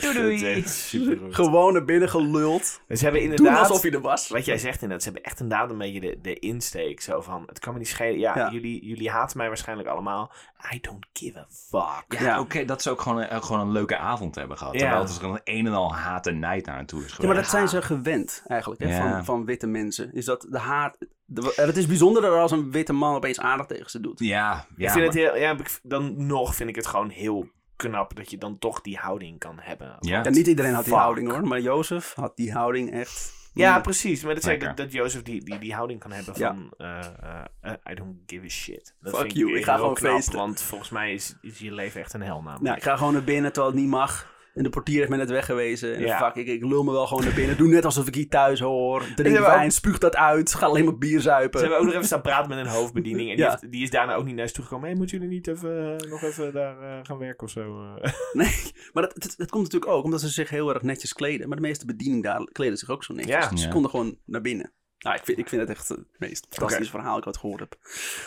Doei 0.00 0.12
doei. 0.40 0.64
Gewoon 1.34 1.72
naar 1.72 1.84
binnen 1.84 2.08
geluld. 2.08 2.64
Ze 2.88 3.02
hebben 3.02 3.20
Doen 3.22 3.30
inderdaad... 3.30 3.58
alsof 3.58 3.82
hij 3.82 3.90
er 3.90 4.00
was. 4.00 4.28
Wat 4.28 4.44
jij 4.44 4.58
zegt 4.58 4.74
inderdaad, 4.82 5.02
ze 5.02 5.04
hebben 5.10 5.22
echt 5.30 5.40
inderdaad 5.40 5.70
een 5.70 5.78
beetje 5.78 6.00
de, 6.00 6.18
de 6.22 6.38
insteek. 6.38 7.00
Zo 7.00 7.20
van, 7.20 7.42
het 7.46 7.58
kan 7.58 7.72
me 7.72 7.78
niet 7.78 7.88
schelen. 7.88 8.18
Ja, 8.18 8.36
Ja. 8.38 8.50
Jullie, 8.50 8.86
jullie 8.86 9.10
haten 9.10 9.36
mij 9.38 9.48
waarschijnlijk 9.48 9.88
allemaal. 9.88 10.32
I 10.74 10.80
don't 10.80 11.06
give 11.12 11.38
a 11.38 11.46
fuck. 11.50 12.20
Ja, 12.20 12.26
Ja. 12.26 12.40
oké, 12.40 12.64
dat 12.64 12.82
ze 12.82 12.90
ook 12.90 13.00
gewoon, 13.00 13.18
een- 13.22 13.30
ook 13.30 13.44
gewoon 13.44 13.60
een 13.60 13.72
leuke 13.72 13.96
avond 13.96 14.34
hebben 14.34 14.58
gehad. 14.58 14.72
Ja. 14.72 14.78
Terwijl 14.78 15.00
het 15.00 15.08
dus 15.08 15.18
gewoon 15.18 15.40
een 15.44 15.66
en 15.66 15.72
al 15.72 15.94
haat 15.94 16.26
en 16.26 16.38
nijd 16.38 16.66
naar 16.66 16.86
toe 16.86 16.98
is 17.04 17.04
Ja, 17.08 17.14
geweest. 17.14 17.32
maar 17.32 17.42
dat 17.42 17.50
zijn 17.50 17.68
ze 17.68 17.82
gewend 17.82 18.42
eigenlijk, 18.46 18.80
hè, 18.82 18.88
Ja. 18.96 19.10
van, 19.10 19.24
van 19.24 19.44
witte 19.44 19.66
mensen. 19.66 20.12
Is 20.14 20.24
dat 20.24 20.46
de 20.50 20.58
haat... 20.58 20.96
De, 21.28 21.52
het 21.56 21.76
is 21.76 21.86
bijzonderder 21.86 22.30
als 22.30 22.50
een 22.50 22.70
witte 22.70 22.92
man 22.92 23.14
opeens 23.14 23.40
aardig 23.40 23.66
tegen 23.66 23.90
ze 23.90 24.00
doet. 24.00 24.18
Ja, 24.18 24.66
ja, 24.76 24.86
ik 24.86 24.90
vind 24.92 25.04
het 25.04 25.14
heel, 25.14 25.36
ja, 25.36 25.50
ik- 25.50 25.80
dan 25.82 26.26
nog 26.26 26.54
vind 26.54 26.68
ik 26.68 26.76
het 26.76 26.86
gewoon 26.86 27.08
heel 27.08 27.48
knap 27.76 28.16
dat 28.16 28.30
je 28.30 28.38
dan 28.38 28.58
toch 28.58 28.80
die 28.80 28.96
houding 28.96 29.38
kan 29.38 29.58
hebben. 29.60 29.96
Ja. 30.00 30.22
Ja, 30.22 30.30
niet 30.30 30.46
iedereen 30.46 30.74
had 30.74 30.84
die 30.84 30.92
Fuck. 30.92 31.02
houding 31.02 31.30
hoor, 31.30 31.46
maar 31.48 31.60
Jozef 31.60 32.14
had 32.14 32.36
die 32.36 32.52
houding 32.52 32.92
echt... 32.92 33.34
Ja, 33.54 33.80
precies. 33.80 34.22
Maar 34.24 34.34
dat 34.34 34.42
zeg 34.42 34.54
ik 34.54 34.60
Lekker. 34.60 34.76
dat, 34.76 34.92
dat 34.92 34.94
Jozef 35.00 35.22
die, 35.22 35.44
die, 35.44 35.58
die 35.58 35.74
houding 35.74 36.00
kan 36.00 36.12
hebben 36.12 36.34
Ja. 36.36 36.46
van... 36.48 36.72
eh, 36.78 36.98
eh, 36.98 37.44
eh, 37.60 37.72
I 37.90 37.94
don't 37.94 38.16
give 38.26 38.44
a 38.44 38.48
shit. 38.48 38.94
Dat 39.00 39.12
Fuck 39.12 39.22
vind 39.22 39.34
you, 39.36 39.56
ik 39.58 39.64
ga 39.64 39.76
gewoon 39.76 39.94
knap, 39.94 40.12
feesten. 40.12 40.36
Want 40.38 40.62
volgens 40.62 40.90
mij 40.90 41.12
is, 41.14 41.36
is 41.40 41.58
je 41.58 41.72
leven 41.72 42.00
echt 42.00 42.12
een 42.12 42.22
hel 42.22 42.36
namelijk. 42.36 42.62
Nou, 42.62 42.76
ik 42.76 42.82
ga 42.82 42.96
gewoon 42.96 43.12
naar 43.12 43.24
binnen 43.24 43.52
terwijl 43.52 43.72
het 43.74 43.82
niet 43.82 43.90
mag. 43.90 44.34
En 44.56 44.62
de 44.62 44.68
portier 44.70 44.96
heeft 44.98 45.08
me 45.10 45.16
net 45.16 45.30
weggewezen. 45.30 45.94
En 45.94 46.00
Ja. 46.00 46.18
fuck, 46.18 46.34
ik, 46.34 46.46
ik 46.54 46.64
lul 46.64 46.82
me 46.84 46.92
wel 46.92 47.06
gewoon 47.06 47.24
naar 47.24 47.34
binnen. 47.34 47.56
Doe 47.56 47.68
net 47.68 47.84
alsof 47.84 48.06
ik 48.06 48.14
hier 48.14 48.28
thuis 48.28 48.60
hoor. 48.60 49.04
Drink 49.14 49.38
wijn, 49.38 49.64
ook- 49.64 49.70
spuug 49.70 49.98
dat 49.98 50.16
uit. 50.16 50.54
Ga 50.54 50.66
alleen 50.66 50.84
maar 50.84 50.98
bier 50.98 51.16
Ze 51.16 51.20
zuipen. 51.20 51.60
hebben 51.60 51.78
ook 51.78 51.84
nog 51.84 51.92
even 51.94 52.06
staan 52.06 52.20
praten 52.20 52.48
met 52.48 52.58
een 52.58 52.66
hoofdbediening. 52.72 53.30
En 53.30 53.36
die, 53.36 53.44
Ja. 53.44 53.50
heeft- 53.50 53.72
die 53.72 53.82
is 53.82 53.90
daarna 53.90 54.14
ook 54.14 54.24
niet 54.24 54.34
naar 54.34 54.46
ze 54.48 54.54
toe 54.54 54.64
gekomen. 54.64 54.88
Hey, 54.88 54.96
moeten 54.96 55.18
jullie 55.18 55.32
niet 55.34 55.46
even, 55.46 55.98
eh, 56.00 56.10
nog 56.10 56.22
even 56.22 56.52
daar 56.52 56.80
eh, 56.82 56.98
gaan 57.02 57.18
werken 57.18 57.46
of 57.46 57.50
zo? 57.52 57.82
eh? 58.02 58.12
Nee, 58.32 58.54
maar 58.92 59.02
dat, 59.02 59.14
het, 59.14 59.34
het 59.36 59.50
komt 59.50 59.64
natuurlijk 59.64 59.92
ook 59.92 60.04
omdat 60.04 60.20
ze 60.20 60.28
zich 60.28 60.50
heel 60.50 60.74
erg 60.74 60.82
netjes 60.82 61.12
kleden. 61.12 61.48
Maar 61.48 61.56
de 61.56 61.62
meeste 61.62 61.86
bediening 61.86 62.22
daar 62.22 62.44
kleden 62.52 62.78
zich 62.78 62.90
ook 62.90 63.04
zo 63.04 63.14
netjes. 63.14 63.34
Ja. 63.44 63.48
Dus 63.50 63.60
ze 63.60 63.66
Ja. 63.66 63.72
konden 63.72 63.90
gewoon 63.90 64.18
naar 64.24 64.40
binnen. 64.40 64.72
Nou, 64.98 65.16
ik 65.16 65.24
vind, 65.24 65.38
ik 65.38 65.48
vind 65.48 65.60
het 65.60 65.70
echt 65.70 65.88
het 65.88 66.04
meest 66.18 66.46
fantastische 66.50 66.90
verhaal 66.92 67.10
dat 67.14 67.20
ik 67.20 67.26
ooit 67.26 67.36
gehoord 67.38 67.60
heb. 67.60 67.76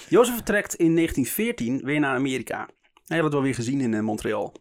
Jozef 0.09 0.33
vertrekt 0.35 0.73
in 0.75 0.93
1914 0.95 1.81
weer 1.83 1.99
naar 1.99 2.15
Amerika. 2.15 2.67
Hij 3.05 3.15
had 3.17 3.25
het 3.25 3.33
wel 3.33 3.41
weer 3.43 3.55
gezien 3.55 3.81
in 3.81 4.03
Montreal. 4.03 4.53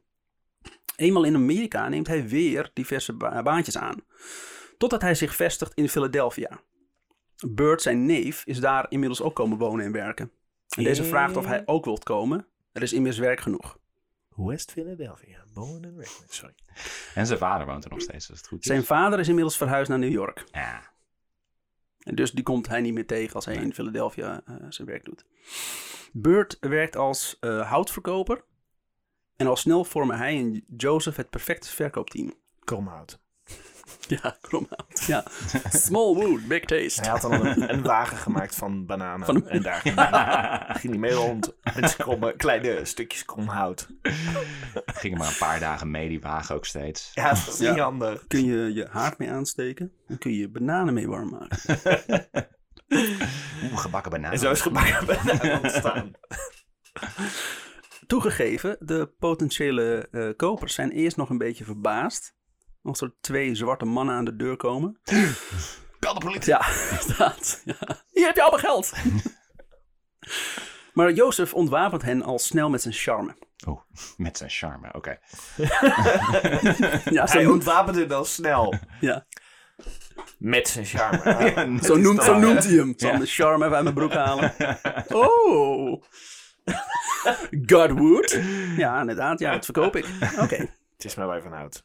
Eenmaal 0.98 1.24
in 1.24 1.34
Amerika 1.34 1.88
neemt 1.88 2.06
hij 2.06 2.28
weer 2.28 2.70
diverse 2.72 3.12
ba- 3.12 3.42
baantjes 3.42 3.78
aan. 3.78 4.02
Totdat 4.78 5.02
hij 5.02 5.14
zich 5.14 5.34
vestigt 5.34 5.74
in 5.74 5.88
Philadelphia. 5.88 6.61
Burt, 7.48 7.82
zijn 7.82 8.06
neef, 8.06 8.42
is 8.44 8.61
daar 8.61 8.87
inmiddels 8.88 9.22
ook 9.22 9.34
komen 9.34 9.58
wonen 9.58 9.84
en 9.84 9.92
werken. 9.92 10.32
En 10.76 10.84
deze 10.84 11.04
vraagt 11.04 11.37
of 11.37 11.46
hij 11.46 11.62
ook 11.66 11.84
wilt 11.84 12.04
komen. 12.04 12.46
Er 12.72 12.82
is 12.82 12.92
immers 12.92 13.18
werk 13.18 13.40
genoeg. 13.40 13.78
West 14.37 14.72
Philadelphia. 14.72 15.44
Born 15.54 15.84
and 15.84 15.94
raised. 15.96 16.24
Sorry. 16.28 16.54
En 17.14 17.26
zijn 17.26 17.38
vader 17.38 17.66
woont 17.66 17.84
er 17.84 17.90
nog 17.90 18.00
steeds, 18.00 18.30
als 18.30 18.38
het 18.38 18.48
goed 18.48 18.61
is. 18.61 18.66
Zijn 18.66 18.84
vader 18.84 19.18
is 19.18 19.28
inmiddels 19.28 19.56
verhuisd 19.56 19.88
naar 19.88 19.98
New 19.98 20.12
York. 20.12 20.44
Ja. 20.52 20.90
En 21.98 22.14
dus 22.14 22.30
die 22.32 22.44
komt 22.44 22.68
hij 22.68 22.80
niet 22.80 22.94
meer 22.94 23.06
tegen 23.06 23.34
als 23.34 23.44
hij 23.44 23.54
in 23.54 23.74
Philadelphia 23.74 24.40
eh, 24.44 24.54
zijn 24.68 24.88
werk 24.88 25.04
doet. 25.04 25.24
Burt 26.12 26.56
werkt 26.61 26.96
als 26.96 27.37
eh, 27.40 27.70
houtverkoper. 27.70 28.44
En 29.38 29.46
al 29.46 29.57
snel 29.57 29.85
vormen 29.85 30.16
hij 30.18 30.37
en 30.37 30.64
Joseph 30.77 31.16
het 31.16 31.31
perfecte 31.31 31.68
verkoopteam. 31.70 32.33
Kromhout. 32.64 33.18
Ja, 34.09 34.37
kromhout. 34.40 35.05
Ja. 35.07 35.24
Small 35.87 36.14
wood, 36.14 36.46
big 36.46 36.64
taste. 36.64 37.01
Hij 37.01 37.11
had 37.11 37.20
dan 37.20 37.33
een, 37.33 37.72
een 37.74 37.83
wagen 37.92 38.16
gemaakt 38.16 38.55
van 38.55 38.87
bananen. 38.87 39.27
Van- 39.27 39.48
En 39.48 39.62
daar 39.62 39.81
ging, 39.81 39.94
ging 40.81 40.92
hij 40.92 40.98
mee 40.98 41.12
rond 41.12 41.53
met 41.77 41.96
kromme, 41.96 42.37
kleine 42.37 42.85
stukjes 42.85 43.24
krom 43.24 43.46
hout. 43.48 43.88
Ging 44.87 45.12
er 45.12 45.18
maar 45.18 45.29
een 45.29 45.37
paar 45.38 45.61
dagen 45.61 45.90
mee, 45.90 46.09
die 46.09 46.20
wagen 46.20 46.55
ook 46.55 46.64
steeds. 46.66 47.11
Ja, 47.14 47.29
dat 47.29 47.46
is 47.48 47.59
Ja. 47.59 47.70
niet 47.70 47.81
handig. 47.81 48.24
Kun 48.27 48.44
je 48.44 48.72
je 48.74 48.87
haard 48.90 49.18
mee 49.18 49.31
aansteken. 49.31 49.92
Dan 50.07 50.18
kun 50.18 50.33
je 50.33 50.48
bananen 50.48 50.94
mee 50.94 51.09
warm 51.09 51.31
maken. 51.31 51.59
Oeh, 53.62 53.79
gebakken 53.79 54.11
bananen. 54.11 54.33
En 54.33 54.38
zo 54.38 54.51
is 54.51 54.61
gebakken 54.61 55.07
bananen 55.07 55.62
ontstaan. 55.62 56.11
Toegegeven, 58.08 58.76
de 58.80 59.12
potentiële 59.18 60.08
eh, 60.10 60.28
kopers 60.36 60.74
zijn 60.74 60.90
eerst 60.90 61.16
nog 61.16 61.30
een 61.30 61.38
beetje 61.38 61.64
verbaasd. 61.64 62.34
Als 62.82 63.00
er 63.00 63.14
twee 63.20 63.54
zwarte 63.54 63.84
mannen 63.84 64.14
aan 64.14 64.24
de 64.24 64.36
deur 64.36 64.56
komen. 64.56 65.00
Bel 66.00 66.14
de 66.14 66.20
politie. 66.24 66.52
Ja, 66.52 66.66
inderdaad. 67.00 67.62
Ja. 67.64 67.74
Hier 68.10 68.26
heb 68.26 68.36
je 68.36 68.42
al 68.42 68.50
mijn 68.50 68.62
geld. 68.62 68.92
maar 70.94 71.12
Jozef 71.12 71.54
ontwapent 71.54 72.02
hen 72.02 72.22
al 72.22 72.38
snel 72.38 72.70
met 72.70 72.82
zijn 72.82 72.94
charme. 72.94 73.36
Oh, 73.66 73.80
met 74.16 74.36
zijn 74.38 74.50
charme, 74.50 74.88
oké. 74.94 75.18
Ja, 77.10 77.26
zo, 77.26 77.32
Hij 77.34 77.42
noemt, 77.42 77.54
ontwapende 77.54 78.06
dan 78.06 78.24
snel. 78.26 78.74
ja. 79.00 79.26
Met 80.38 80.68
zijn 80.68 80.84
charme. 80.84 81.78
zo, 81.82 81.96
noemt, 81.96 82.22
zo 82.22 82.38
noemt 82.38 82.64
hij 82.64 82.74
hem. 82.74 82.88
Ik 82.88 83.00
zal 83.00 83.10
Ja. 83.12 83.18
de 83.18 83.26
charme 83.26 83.64
even 83.64 83.74
uit 83.76 83.82
mijn 83.84 83.94
broek 83.94 84.12
halen. 84.12 84.54
Oh. 85.08 86.02
Godwood. 87.72 88.40
Ja, 88.76 89.00
inderdaad. 89.00 89.38
Ja, 89.38 89.52
dat 89.52 89.64
verkoop 89.64 89.96
ik. 89.96 90.07
Oké. 90.42 90.57
Het 90.96 91.04
is 91.04 91.14
maar 91.14 91.26
waar 91.26 91.37
je 91.37 91.42
van 91.42 91.52
houdt. 91.52 91.85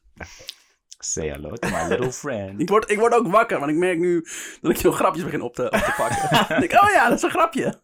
Say 1.00 1.28
hello 1.28 1.56
to 1.56 1.70
my 1.70 1.88
little 1.88 2.12
friend. 2.12 2.62
Ik 2.62 2.70
word, 2.70 2.92
ik 2.92 3.00
word 3.00 3.14
ook 3.14 3.28
wakker, 3.28 3.60
want 3.60 3.72
ik 3.72 3.78
merk 3.78 3.98
nu 3.98 4.26
dat 4.62 4.72
ik 4.72 4.78
zo'n 4.78 4.94
grapjes 4.94 5.24
begin 5.24 5.42
op 5.42 5.56
te, 5.56 5.64
op 5.64 5.80
te 5.80 5.94
pakken. 5.98 6.30
Dan 6.48 6.60
denk 6.60 6.72
ik, 6.72 6.82
oh 6.82 6.90
ja, 6.90 7.08
dat 7.10 7.18
is 7.18 7.24
een 7.24 7.30
grapje. 7.30 7.82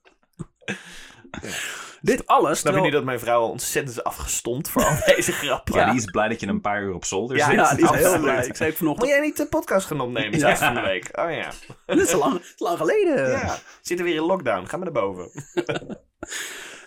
Dit 2.01 2.27
alles... 2.27 2.59
Snap 2.59 2.75
je 2.75 2.81
niet 2.81 2.91
dat 2.91 3.03
mijn 3.03 3.19
vrouw 3.19 3.41
al 3.41 3.49
ontzettend 3.49 3.97
is 3.97 4.03
afgestompt 4.03 4.69
voor 4.69 4.85
al 4.85 4.95
deze 5.05 5.31
grappen? 5.31 5.75
Maar 5.75 5.85
die 5.85 5.99
is 5.99 6.05
blij 6.05 6.27
dat 6.27 6.39
je 6.39 6.47
een 6.47 6.61
paar 6.61 6.81
uur 6.81 6.93
op 6.93 7.05
zolder 7.05 7.37
Ja, 7.37 7.45
zit. 7.45 7.55
Ja, 7.55 7.75
die 7.75 7.93
is 7.93 8.05
heel 8.05 8.19
blij. 8.19 8.45
Ik 8.45 8.55
zei 8.55 8.73
vanochtend, 8.73 9.09
jij 9.09 9.19
niet 9.19 9.37
de 9.37 9.47
podcast 9.47 9.87
gaan 9.87 9.99
opnemen? 9.99 10.39
Ja. 10.39 10.49
Ja. 10.49 10.55
van 10.55 10.73
de 10.73 10.81
week. 10.81 11.09
Oh 11.11 11.31
ja. 11.31 11.51
dit 11.85 12.07
is 12.07 12.11
lang, 12.11 12.41
lang 12.57 12.77
geleden. 12.77 13.29
Ja. 13.29 13.57
Zitten 13.81 14.05
weer 14.05 14.15
in 14.15 14.21
lockdown. 14.21 14.65
Ga 14.65 14.77
maar 14.77 14.91
naar 14.91 15.03
boven. 15.03 15.31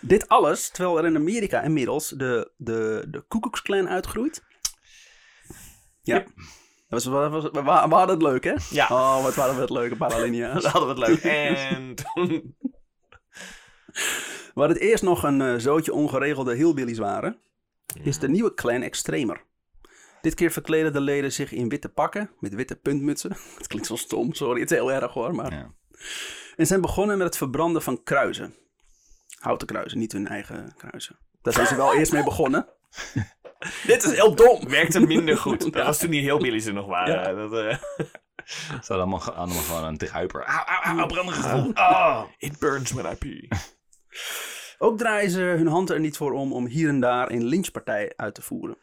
Dit 0.05 0.27
alles, 0.27 0.69
terwijl 0.69 0.97
er 0.97 1.05
in 1.05 1.15
Amerika 1.15 1.61
inmiddels 1.61 2.09
de, 2.09 2.51
de, 2.57 3.05
de 3.09 3.25
Ku 3.27 3.39
Klux 3.39 3.61
Klan 3.61 3.89
uitgroeit. 3.89 4.43
Ja. 6.01 6.19
Dat 6.89 7.03
was, 7.03 7.05
was, 7.05 7.31
was- 7.31 7.63
we, 7.63 7.69
hadden 7.69 8.09
het 8.15 8.21
leuk, 8.21 8.43
hè? 8.43 8.53
Ja. 8.69 8.87
Oh, 8.89 9.23
wat 9.23 9.35
waren 9.35 9.55
we 9.55 9.61
het 9.61 9.69
leuke 9.69 9.97
Dat 9.97 10.07
paralinea's. 10.07 10.65
hadden 10.65 10.95
we 10.95 11.01
het 11.01 11.09
leuk. 11.09 11.23
En 11.33 11.95
toen... 11.95 12.55
Waar 14.53 14.69
het 14.69 14.77
eerst 14.79 15.03
nog 15.03 15.23
een 15.23 15.41
eh, 15.41 15.55
zootje 15.57 15.93
ongeregelde 15.93 16.55
hillbillies 16.55 16.97
waren, 16.97 17.39
is 18.03 18.19
de 18.19 18.29
nieuwe 18.29 18.53
clan 18.53 18.81
extremer. 18.81 19.43
Dit 20.21 20.33
keer 20.33 20.51
verkleden 20.51 20.93
de 20.93 21.01
leden 21.01 21.31
zich 21.31 21.51
in 21.51 21.69
witte 21.69 21.89
pakken 21.89 22.31
met 22.39 22.53
witte 22.55 22.75
puntmutsen. 22.75 23.31
Het 23.57 23.67
klinkt 23.67 23.87
zo 23.87 23.95
stom, 23.95 24.33
sorry, 24.33 24.61
het 24.61 24.71
is 24.71 24.77
heel 24.77 24.91
erg 24.91 25.13
hoor. 25.13 25.35
Maar... 25.35 25.53
Ja. 25.53 25.73
En 26.55 26.67
zijn 26.67 26.81
begonnen 26.81 27.17
met 27.17 27.27
het 27.27 27.37
verbranden 27.37 27.81
van 27.81 28.03
kruisen. 28.03 28.55
Houten 29.43 29.67
kruisen, 29.67 29.99
niet 29.99 30.11
hun 30.11 30.27
eigen 30.27 30.73
kruisen. 30.77 31.17
Daar 31.41 31.53
zijn 31.53 31.67
ze 31.67 31.75
wel 31.75 31.95
eerst 31.95 32.11
mee 32.11 32.23
begonnen. 32.23 32.67
Dit 33.87 34.03
is 34.03 34.11
heel 34.11 34.35
dom. 34.35 34.69
Werkte 34.69 34.99
minder 34.99 35.37
goed. 35.37 35.73
Dat 35.73 35.85
was 35.85 35.97
toen 35.97 36.09
die 36.09 36.21
heel 36.21 36.37
Billy's 36.37 36.65
er 36.65 36.73
nog 36.73 36.85
waren. 36.85 37.13
Ja. 37.13 37.47
Dat, 37.47 37.53
eh, 37.53 37.77
Ze 38.45 38.73
hadden 38.73 38.97
allemaal, 38.97 39.33
allemaal 39.33 39.61
gewoon 39.61 39.83
een. 39.83 40.09
Auw, 40.09 40.27
auw, 40.27 40.97
auw, 40.97 41.07
brandig 41.07 41.35
gevoel. 41.35 41.71
Oh. 41.73 42.23
It 42.37 42.59
burns 42.59 42.91
when 42.91 43.11
I 43.11 43.15
pee. 43.15 43.47
Ook 44.77 44.97
draaien 44.97 45.29
ze 45.31 45.39
hun 45.39 45.67
hand 45.67 45.89
er 45.89 45.99
niet 45.99 46.17
voor 46.17 46.31
om 46.31 46.53
om 46.53 46.65
hier 46.65 46.89
en 46.89 46.99
daar 46.99 47.31
een 47.31 47.45
lynchpartij 47.45 48.13
uit 48.15 48.35
te 48.35 48.41
voeren. 48.41 48.77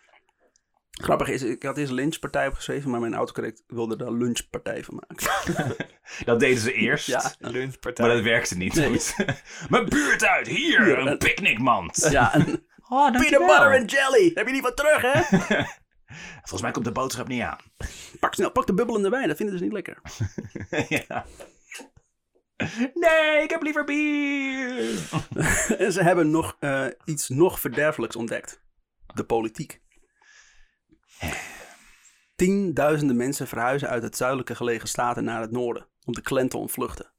Grappig 1.01 1.29
is, 1.29 1.43
ik 1.43 1.63
had 1.63 1.77
eerst 1.79 1.93
lynchpartij 1.93 2.47
opgeschreven, 2.47 2.91
maar 2.91 3.01
mijn 3.01 3.15
autocorrect 3.15 3.63
wilde 3.67 4.05
er 4.05 4.13
lunchpartij 4.17 4.85
van 4.85 4.95
maken. 5.09 5.77
Dat 6.25 6.41
deden 6.41 6.59
ze 6.59 6.73
eerst. 6.73 7.07
Ja. 7.07 7.33
Lunchpartij. 7.39 8.07
Maar 8.07 8.15
dat 8.15 8.25
werkte 8.25 8.57
niet 8.57 8.75
Nee. 8.75 8.89
goed. 8.89 9.15
Mijn 9.71 9.89
buurt 9.89 10.25
uit, 10.25 10.47
hier, 10.47 10.99
een 10.99 11.07
en- 11.09 11.19
picknickmand. 11.19 12.07
Ja, 12.11 12.35
en 12.35 12.47
Oh, 12.89 13.11
peanut 13.11 13.31
butter 13.47 13.79
and 13.79 13.91
jelly. 13.91 14.31
Heb 14.35 14.47
je 14.47 14.53
niet 14.53 14.63
wat 14.63 14.77
terug, 14.77 15.03
hè? 15.03 15.23
Volgens 16.39 16.63
mij 16.63 16.71
komt 16.71 16.85
de 16.85 16.93
boodschap 16.93 17.29
niet 17.29 17.43
aan. 17.43 17.59
Pak 18.21 18.35
snel, 18.35 18.51
pak 18.51 18.67
de 18.67 18.75
bubbelende 18.75 19.09
wijn, 19.09 19.29
dat 19.29 19.37
vinden 19.37 19.59
ze 19.59 19.65
niet 19.65 19.73
lekker. 19.73 20.01
ja. 20.89 21.25
Nee, 22.95 23.43
ik 23.43 23.51
heb 23.51 23.63
liever 23.63 23.85
bier. 23.85 24.99
En 25.79 25.93
ze 25.93 26.03
hebben 26.03 26.31
nog 26.31 26.57
eh, 26.61 26.87
iets 27.05 27.29
nog 27.29 27.61
verderfelijks 27.61 28.17
ontdekt. 28.17 28.63
De 29.15 29.25
politiek. 29.25 29.81
Tienduizenden 32.37 33.17
mensen 33.17 33.47
verhuizen 33.49 33.89
uit 33.89 34.03
het 34.03 34.17
zuidelijke 34.17 34.55
gelegen 34.55 34.89
staten 34.89 35.25
naar 35.25 35.41
het 35.41 35.51
noorden 35.51 35.87
om 36.05 36.13
de 36.15 36.21
Klan 36.23 36.49
te 36.49 36.57
ontvluchten. 36.57 37.13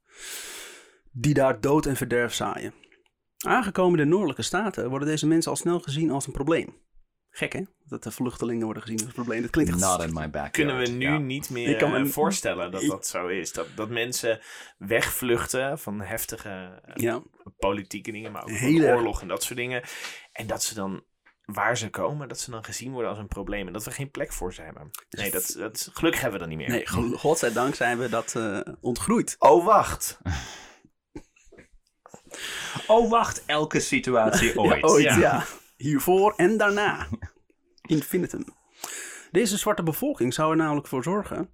Die 1.11 1.33
daar 1.33 1.59
dood 1.61 1.85
en 1.85 1.95
verderf 1.95 2.33
zaaien. 2.33 2.73
Aangekomen 3.45 3.99
in 3.99 4.05
de 4.05 4.11
noordelijke 4.11 4.41
staten 4.41 4.89
worden 4.89 5.07
deze 5.07 5.27
mensen 5.27 5.51
al 5.51 5.57
snel 5.57 5.79
gezien 5.79 6.11
als 6.11 6.27
een 6.27 6.33
probleem. 6.33 6.79
Gek 7.29 7.53
hè? 7.53 7.61
Dat 7.85 8.03
de 8.03 8.11
vluchtelingen 8.11 8.63
worden 8.65 8.81
gezien 8.83 8.97
als 8.97 9.07
een 9.07 9.13
probleem. 9.13 9.41
Dat 9.41 9.49
klinkt 9.51 9.71
echt... 9.71 9.79
Not 9.81 10.03
in 10.03 10.13
my 10.13 10.21
backyard. 10.29 10.51
Kunnen 10.51 10.77
we 10.77 10.87
nu 10.89 11.05
Ja. 11.05 11.17
niet 11.17 11.49
meer 11.49 11.69
Ik 11.69 11.77
kan 11.77 11.91
me- 11.91 11.97
eh, 11.99 12.05
voorstellen 12.05 12.71
dat 12.71 12.81
Ik- 12.81 12.89
dat 12.89 13.07
zo 13.07 13.27
is. 13.27 13.51
Dat, 13.53 13.67
dat 13.75 13.89
mensen 13.89 14.39
wegvluchten 14.77 15.79
van 15.79 16.01
heftige 16.01 16.81
eh, 16.85 16.95
Ja, 16.95 17.21
politieke 17.57 18.11
dingen, 18.11 18.31
maar 18.31 18.43
ook 18.43 18.49
erg. 18.49 18.95
oorlog 18.95 19.21
en 19.21 19.27
dat 19.27 19.43
soort 19.43 19.59
dingen. 19.59 19.83
En 20.31 20.47
dat 20.47 20.63
ze 20.63 20.73
dan, 20.73 21.03
waar 21.45 21.77
ze 21.77 21.89
komen, 21.89 22.27
dat 22.27 22.39
ze 22.39 22.51
dan 22.51 22.63
gezien 22.63 22.91
worden 22.91 23.09
als 23.09 23.19
een 23.19 23.27
probleem. 23.27 23.67
En 23.67 23.73
dat 23.73 23.83
we 23.83 23.91
geen 23.91 24.11
plek 24.11 24.33
voor 24.33 24.53
ze 24.53 24.61
hebben. 24.61 24.89
Nee, 25.09 25.31
dat, 25.31 25.55
dat, 25.57 25.89
gelukkig 25.93 26.21
hebben 26.21 26.39
we 26.39 26.47
dat 26.47 26.57
niet 26.57 26.67
meer. 26.67 26.97
nee, 26.97 27.17
godzijdank 27.17 27.75
zijn 27.75 27.97
we 27.97 28.09
dat 28.09 28.35
eh, 28.35 28.59
ontgroeid. 28.81 29.35
Oh, 29.39 29.65
wacht. 29.65 30.19
Oh, 32.87 33.09
wacht, 33.09 33.45
elke 33.45 33.79
situatie 33.79 34.55
ooit. 34.59 34.81
Ja, 34.81 34.87
ooit, 34.87 35.03
ja. 35.03 35.17
ja. 35.17 35.45
Hiervoor 35.77 36.33
en 36.35 36.57
daarna. 36.57 37.07
Infinitum. 37.81 38.45
Deze 39.31 39.57
zwarte 39.57 39.83
bevolking 39.83 40.33
zou 40.33 40.51
er 40.51 40.57
namelijk 40.57 40.87
voor 40.87 41.03
zorgen 41.03 41.49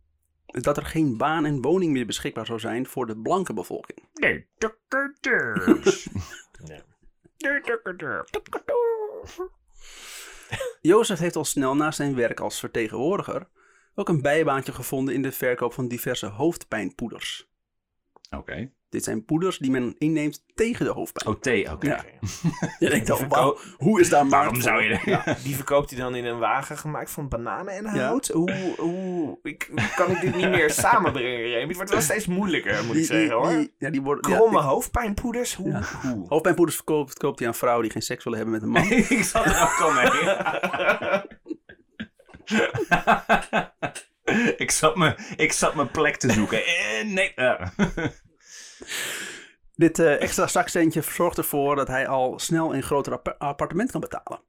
dat 0.45 0.77
er 0.77 0.85
geen 0.85 1.17
baan 1.17 1.45
en 1.45 1.61
woning 1.61 1.91
meer 1.91 2.05
beschikbaar 2.05 2.45
zou 2.45 2.59
zijn 2.59 2.87
voor 2.87 3.05
de 3.05 3.17
blanke 3.17 3.53
bevolking. 3.53 4.09
Nee. 4.13 4.47
Jozef 10.81 11.19
heeft 11.19 11.35
al 11.35 11.45
snel 11.45 11.75
naast 11.75 11.97
zijn 11.97 12.15
werk 12.15 12.39
als 12.39 12.59
vertegenwoordiger 12.59 13.47
ook 13.95 14.09
een 14.09 14.21
bijbaantje 14.21 14.71
gevonden 14.73 15.13
in 15.13 15.21
de 15.21 15.31
verkoop 15.31 15.73
van 15.73 15.87
diverse 15.87 16.25
hoofdpijnpoeders. 16.25 17.49
Oké. 18.29 18.71
Dit 18.89 19.03
zijn 19.03 19.25
poeders 19.25 19.57
die 19.57 19.71
men 19.71 19.95
inneemt 19.97 20.43
tegen 20.55 20.85
de 20.85 20.91
hoofdpijn. 20.91 21.35
Oh, 21.35 21.41
thee, 21.41 21.71
oké. 21.71 21.87
Ja. 21.87 22.03
Je 22.79 22.89
denkt, 22.89 23.27
wauw, 23.27 23.57
hoe 23.77 23.99
is 23.99 24.09
daar 24.09 24.25
markt 24.25 24.63
zou 24.63 24.83
je... 24.83 24.99
Ja, 25.05 25.23
die 25.43 25.55
verkoopt 25.55 25.89
hij 25.89 25.99
dan 25.99 26.15
in 26.15 26.25
een 26.25 26.39
wagen 26.39 26.77
gemaakt 26.77 27.11
van 27.11 27.27
bananen 27.29 27.73
en 27.73 27.85
hout. 27.85 28.27
Hoe, 28.27 28.73
hoe 28.77 29.39
ik, 29.43 29.69
kan 29.95 30.11
ik 30.11 30.21
dit 30.21 30.35
niet 30.35 30.49
meer 30.49 30.69
samenbrengen, 30.83 31.41
Remy? 31.41 31.67
Het 31.67 31.75
wordt 31.75 31.91
wel 31.91 32.01
steeds 32.01 32.25
moeilijker, 32.27 32.75
moet 32.83 32.87
ik 32.87 32.93
Die- 32.93 33.03
zeggen, 33.05 33.31
hoor. 33.35 33.49
die- 33.49 33.73
ja, 33.77 33.89
die 33.89 34.01
worden, 34.01 34.29
ja, 34.31 34.35
Kromme 34.37 34.57
die- 34.59 34.67
hoofdpijnpoeders? 34.67 35.53
Hoe? 35.55 35.69
Ja. 35.71 35.81
hoe? 36.01 36.25
hoofdpijnpoeders 36.27 36.75
verkoopt, 36.77 37.09
verkoopt 37.11 37.39
hij 37.39 37.47
aan 37.47 37.55
vrouwen 37.55 37.83
die 37.83 37.91
geen 37.91 38.01
seks 38.01 38.23
willen 38.23 38.39
hebben 38.39 38.55
met 38.55 38.63
een 38.65 38.73
man. 38.73 38.91
ik 39.17 39.23
zat 39.23 39.45
er 39.45 39.61
ook 39.61 39.79
al 39.81 39.91
mee. 39.93 40.11
ik, 44.57 44.71
zat 44.71 44.95
me, 44.95 45.15
ik 45.37 45.51
zat 45.51 45.75
mijn 45.75 45.91
plek 45.91 46.15
te 46.15 46.31
zoeken. 46.31 46.65
Eh, 46.65 47.03
nee. 47.05 47.33
Dit 49.75 49.99
eh, 49.99 50.21
extra 50.21 50.47
zakcentje 50.47 51.01
zorgt 51.01 51.37
ervoor 51.37 51.75
dat 51.75 51.87
hij 51.87 52.07
al 52.07 52.39
snel 52.39 52.75
een 52.75 52.83
groter 52.83 53.13
appa- 53.13 53.35
appartement 53.37 53.91
kan 53.91 54.01
betalen. 54.01 54.39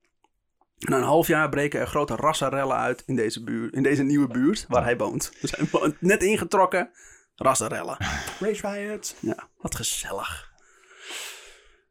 Na 0.79 0.97
een 0.97 1.03
half 1.03 1.27
jaar 1.27 1.49
breken 1.49 1.81
er 1.81 1.87
grote 1.87 2.17
rassenrellen 2.17 2.77
uit 2.77 3.03
in 3.07 3.17
deze, 3.17 3.45
buurt, 3.45 3.75
in 3.75 3.83
deze 3.83 4.03
nieuwe 4.03 4.27
buurt 4.27 4.67
waar 4.69 4.85
hij 4.85 4.97
woont. 4.97 5.33
Dus 5.41 5.51
hij 5.57 5.67
woont 5.71 6.01
net 6.01 6.23
ingetrokken, 6.23 6.91
rassenrellen. 7.35 7.97
Race 8.41 8.71
Riot. 8.71 9.17
Ja, 9.21 9.49
wat 9.57 9.75
gezellig. 9.75 10.53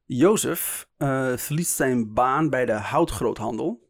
Jozef 0.05 0.88
eh, 0.97 1.38
verliest 1.38 1.75
zijn 1.75 2.13
baan 2.13 2.49
bij 2.49 2.65
de 2.65 2.71
houtgroothandel. 2.71 3.87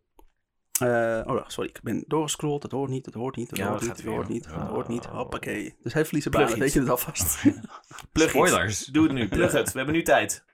Eh, 0.80 1.22
oh, 1.26 1.48
sorry, 1.48 1.70
ik 1.70 1.80
ben 1.82 2.04
doorgescrolld. 2.08 2.64
Het 2.64 2.72
hoort 2.72 2.90
niet, 2.90 3.06
het 3.06 3.16
hoort 3.16 3.36
niet, 3.36 3.50
het 3.50 3.60
Ja, 3.60 3.68
hoort 3.68 3.80
dat 3.80 3.90
niet, 3.90 3.98
het 3.98 4.06
hoort 4.06 4.28
niet, 4.28 4.46
het 4.46 4.54
hoort 4.54 4.88
niet. 4.88 5.06
Hoppakee. 5.06 5.76
Dus 5.84 5.94
hij 5.94 6.06
verliest 6.06 6.32
zijn 6.32 6.46
baan, 6.46 6.60
weet 6.60 6.74
je 6.74 6.80
het 6.80 6.90
alvast. 6.90 7.44
Plug 8.12 8.30
Spoilers. 8.30 8.86
Doe 8.86 9.04
het 9.04 9.14
nu, 9.14 9.28
plug 9.28 9.52
het. 9.52 9.72
We 9.72 9.78
hebben 9.78 9.96
nu 9.96 10.04
tijd. 10.04 10.46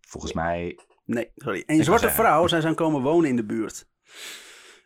Volgens 0.00 0.32
mij... 0.32 0.78
Nee, 1.04 1.30
sorry. 1.36 1.62
Een 1.66 1.84
zwarte 1.84 2.10
vrouw 2.10 2.46
zou 2.46 2.60
zijn 2.60 2.74
komen 2.74 3.02
wonen 3.02 3.28
in 3.28 3.36
de 3.36 3.44
buurt. 3.44 3.88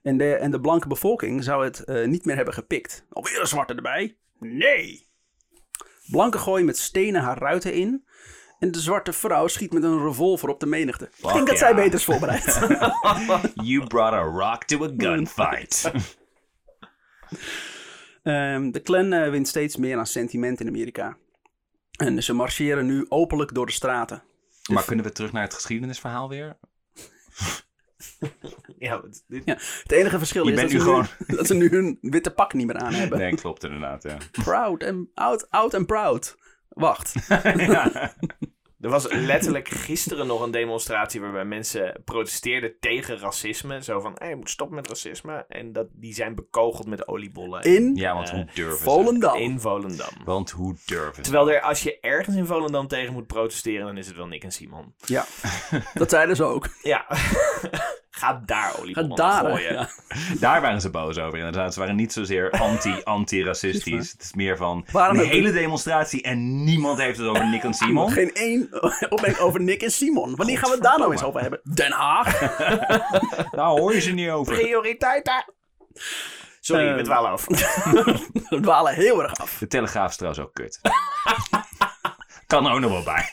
En 0.02 0.16
de, 0.16 0.34
en 0.34 0.50
de 0.50 0.60
blanke 0.60 0.88
bevolking 0.88 1.44
zou 1.44 1.64
het 1.64 1.84
eh, 1.84 2.06
niet 2.06 2.24
meer 2.24 2.36
hebben 2.36 2.54
gepikt. 2.54 3.06
Alweer 3.10 3.40
een 3.40 3.46
zwarte 3.46 3.74
erbij? 3.74 4.18
Nee. 4.38 5.08
Blanken 6.10 6.40
gooien 6.40 6.66
met 6.66 6.78
stenen 6.78 7.22
haar 7.22 7.38
ruiten 7.38 7.72
in. 7.72 8.06
En 8.58 8.70
de 8.70 8.80
zwarte 8.80 9.12
vrouw 9.12 9.46
schiet 9.46 9.72
met 9.72 9.82
een 9.82 10.02
revolver 10.02 10.48
op 10.48 10.60
de 10.60 10.66
menigte. 10.66 11.04
Ik 11.16 11.32
denk 11.32 11.46
dat 11.46 11.58
zij 11.58 11.74
beter 11.74 11.94
is 11.94 12.04
voorbereid. 12.04 12.44
You 13.54 13.86
brought 13.86 14.12
a 14.14 14.22
rock 14.22 14.64
to 14.64 14.84
a 14.84 14.90
gunfight. 14.96 15.90
Ehm, 18.22 18.70
de 18.70 18.80
Klan 18.80 19.12
eh, 19.12 19.30
wint 19.30 19.48
steeds 19.48 19.76
meer 19.76 19.98
aan 19.98 20.06
sentiment 20.06 20.60
in 20.60 20.68
Amerika. 20.68 21.16
En 21.96 22.22
ze 22.22 22.32
marcheren 22.32 22.86
nu 22.86 23.06
openlijk 23.08 23.54
door 23.54 23.66
de 23.66 23.72
straten. 23.72 24.22
maar 24.72 24.84
kunnen 24.84 25.04
we 25.04 25.12
terug 25.12 25.32
naar 25.32 25.42
het 25.42 25.54
geschiedenisverhaal 25.54 26.28
weer? 26.28 26.56
Ja, 28.78 29.00
want 29.00 29.24
dit, 29.26 29.42
Ja, 29.44 29.54
het 29.82 29.92
enige 29.92 30.18
verschil 30.18 30.46
Je 30.46 30.52
is 30.52 30.60
dat 30.60 30.70
nu 30.70 31.02
nu, 31.26 31.36
dat 31.36 31.46
ze 31.46 31.54
nu 31.54 31.68
hun 31.68 31.98
witte 32.00 32.30
pak 32.30 32.52
niet 32.52 32.66
meer 32.66 32.76
aan 32.76 32.92
hebben. 32.92 33.18
Nee, 33.18 33.34
klopt 33.34 33.64
inderdaad, 33.64 34.02
ja. 34.02 34.16
Proud 34.30 34.82
en 34.82 35.10
oud, 35.14 35.50
oud 35.50 35.74
en 35.74 35.86
proud. 35.86 36.36
Wacht. 36.68 37.14
ja. 37.56 38.14
Er 38.80 38.90
was 38.90 39.12
letterlijk 39.12 39.68
gisteren 39.68 40.26
nog 40.26 40.40
een 40.40 40.50
demonstratie 40.50 41.20
waarbij 41.20 41.44
mensen 41.44 42.00
protesteerden 42.04 42.76
tegen 42.80 43.18
racisme. 43.18 43.82
Zo 43.82 44.00
van, 44.00 44.12
hey, 44.18 44.28
je 44.28 44.36
moet 44.36 44.50
stoppen 44.50 44.76
met 44.76 44.88
racisme. 44.88 45.44
En 45.48 45.72
dat, 45.72 45.86
die 45.92 46.14
zijn 46.14 46.34
bekogeld 46.34 46.86
met 46.86 47.08
oliebollen 47.08 47.62
In 47.62 47.94
Ja, 47.94 48.14
want 48.14 48.28
Eh, 48.28 48.34
hoe 48.34 48.46
durven 48.54 48.76
ze? 48.78 48.82
Volendam. 48.82 49.36
in 49.36 49.60
Volendam. 49.60 50.08
Want 50.24 50.50
hoe 50.50 50.76
durven 50.86 51.14
ze? 51.14 51.20
Terwijl 51.20 51.50
er, 51.50 51.60
als 51.60 51.82
je 51.82 52.00
ergens 52.00 52.36
in 52.36 52.46
Volendam 52.46 52.86
tegen 52.88 53.12
moet 53.12 53.26
protesteren, 53.26 53.86
dan 53.86 53.96
is 53.96 54.06
het 54.06 54.16
wel 54.16 54.26
Nick 54.26 54.44
en 54.44 54.52
Simon. 54.52 54.94
Ja, 55.04 55.24
dat 55.94 56.10
zeiden 56.10 56.36
ze 56.36 56.44
ook. 56.44 56.68
Ja, 56.82 57.06
ga 58.18 58.42
daar 58.46 58.70
Ga 58.70 58.78
oliebollen 58.80 59.16
daar. 59.16 59.44
gooien. 59.44 59.72
Ja. 59.72 59.88
Daar 60.40 60.60
waren 60.60 60.80
ze 60.80 60.90
boos 60.90 61.18
over 61.18 61.38
inderdaad. 61.38 61.74
Ze 61.74 61.80
waren 61.80 61.96
niet 61.96 62.12
zozeer 62.12 62.50
anti- 62.50 63.00
anti-racistisch. 63.16 64.12
het 64.12 64.22
is 64.22 64.32
meer 64.34 64.56
van 64.56 64.86
Waarom 64.92 65.16
een 65.18 65.22
heb- 65.24 65.32
hele 65.32 65.52
demonstratie 65.52 66.22
en 66.22 66.64
niemand 66.64 66.98
heeft 66.98 67.18
het 67.18 67.26
over 67.28 67.46
Nick 67.48 67.62
en 67.62 67.74
Simon. 67.80 68.10
Geen 68.12 68.34
één 68.34 68.68
opmerking 69.08 69.38
over 69.38 69.60
Nick 69.60 69.82
en 69.82 69.90
Simon. 69.90 70.36
Wanneer 70.36 70.58
gaan 70.58 70.68
we 70.68 70.74
het 70.74 70.84
daar 70.84 70.98
nou 70.98 71.12
eens 71.12 71.22
over 71.22 71.40
hebben? 71.40 71.60
Den 71.74 71.92
Haag. 71.92 72.40
Nou 73.52 73.80
hoor 73.80 73.94
je 73.94 74.00
ze 74.00 74.12
niet 74.12 74.30
over. 74.30 74.54
Prioriteiten. 74.54 75.52
Sorry, 76.60 76.88
Eh, 76.88 76.94
we 76.94 77.02
dwalen 77.02 77.30
af. 77.30 77.46
We 78.48 78.58
dwalen 78.60 78.94
heel 78.94 79.22
erg 79.22 79.34
af. 79.34 79.56
De 79.58 79.66
Telegraaf 79.66 80.10
is 80.10 80.16
trouwens 80.16 80.44
ook 80.44 80.54
kut. 80.54 80.80
kan 82.46 82.66
er 82.66 82.72
ook 82.72 82.80
nog 82.80 82.90
wel 82.90 83.02
bij. 83.02 83.32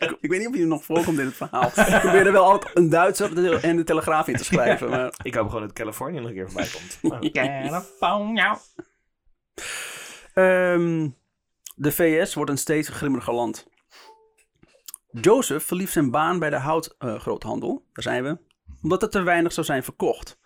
Ik 0.00 0.30
weet 0.30 0.38
niet 0.38 0.48
of 0.48 0.56
je 0.56 0.66
nog 0.66 0.84
voorkomt 0.84 1.18
in 1.18 1.24
het 1.24 1.34
verhaal. 1.34 1.66
Ik 1.66 2.00
probeerde 2.00 2.30
wel 2.30 2.44
altijd 2.44 2.76
een 2.76 2.88
Duitser 2.88 3.54
en 3.64 3.76
de 3.76 3.84
Telegraaf 3.84 4.28
in 4.28 4.36
te 4.36 4.44
schrijven. 4.44 4.90
Maar 4.90 5.14
Ik 5.22 5.34
hoop 5.34 5.46
gewoon 5.46 5.62
dat 5.62 5.72
Californië 5.72 6.20
nog 6.20 6.28
een 6.28 6.34
keer 6.34 6.50
voorbij 6.50 6.68
komt. 6.72 6.98
Oh. 7.02 7.32
California. 7.32 8.58
Ehm, 10.34 11.08
de 11.74 11.92
VS 11.92 12.34
wordt 12.34 12.50
een 12.50 12.58
steeds 12.58 12.88
grimmiger 12.88 13.34
land. 13.34 13.66
Joseph 15.10 15.64
verliest 15.64 15.92
zijn 15.92 16.10
baan 16.10 16.38
bij 16.38 16.50
de 16.50 16.58
houtgroothandel. 16.58 17.84
Daar 17.92 18.02
zijn 18.02 18.22
we. 18.22 18.38
Omdat 18.82 19.02
er 19.02 19.10
te 19.10 19.22
weinig 19.22 19.52
zou 19.52 19.66
zijn 19.66 19.84
verkocht. 19.84 20.38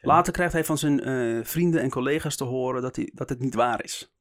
Later 0.00 0.32
krijgt 0.32 0.52
hij 0.52 0.64
van 0.64 0.78
zijn 0.78 1.00
eh, 1.00 1.44
vrienden 1.44 1.80
en 1.80 1.90
collega's 1.90 2.36
te 2.36 2.44
horen 2.44 2.82
dat, 2.82 2.96
hij, 2.96 3.10
dat 3.14 3.28
het 3.28 3.40
niet 3.40 3.54
waar 3.54 3.84
is. 3.84 4.17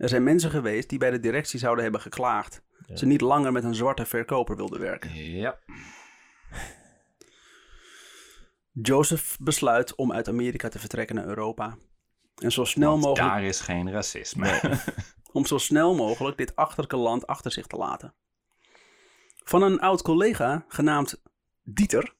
Er 0.00 0.08
zijn 0.08 0.22
mensen 0.22 0.50
geweest 0.50 0.88
die 0.88 0.98
bij 0.98 1.10
de 1.10 1.20
directie 1.20 1.58
zouden 1.58 1.82
hebben 1.82 2.00
geklaagd. 2.00 2.62
Ze 2.94 3.06
niet 3.06 3.20
langer 3.20 3.52
met 3.52 3.64
een 3.64 3.74
zwarte 3.74 4.06
verkoper 4.06 4.56
wilden 4.56 4.80
werken. 4.80 5.14
Ja. 5.14 5.58
Joseph 8.72 9.36
besluit 9.40 9.94
om 9.94 10.12
uit 10.12 10.28
Amerika 10.28 10.68
te 10.68 10.78
vertrekken 10.78 11.16
naar 11.16 11.26
Europa. 11.26 11.76
En 12.34 12.52
zo 12.52 12.64
snel 12.64 12.90
Want 12.90 13.02
mogelijk 13.02 13.28
daar 13.28 13.42
is 13.42 13.60
geen 13.60 13.90
racisme. 13.90 14.60
om 15.32 15.46
zo 15.46 15.58
snel 15.58 15.94
mogelijk 15.94 16.36
dit 16.36 16.56
achterlijke 16.56 16.96
land 16.96 17.26
achter 17.26 17.52
zich 17.52 17.66
te 17.66 17.76
laten. 17.76 18.14
Van 19.44 19.62
een 19.62 19.80
oud 19.80 20.02
collega 20.02 20.64
genaamd 20.68 21.22
Dieter, 21.62 22.14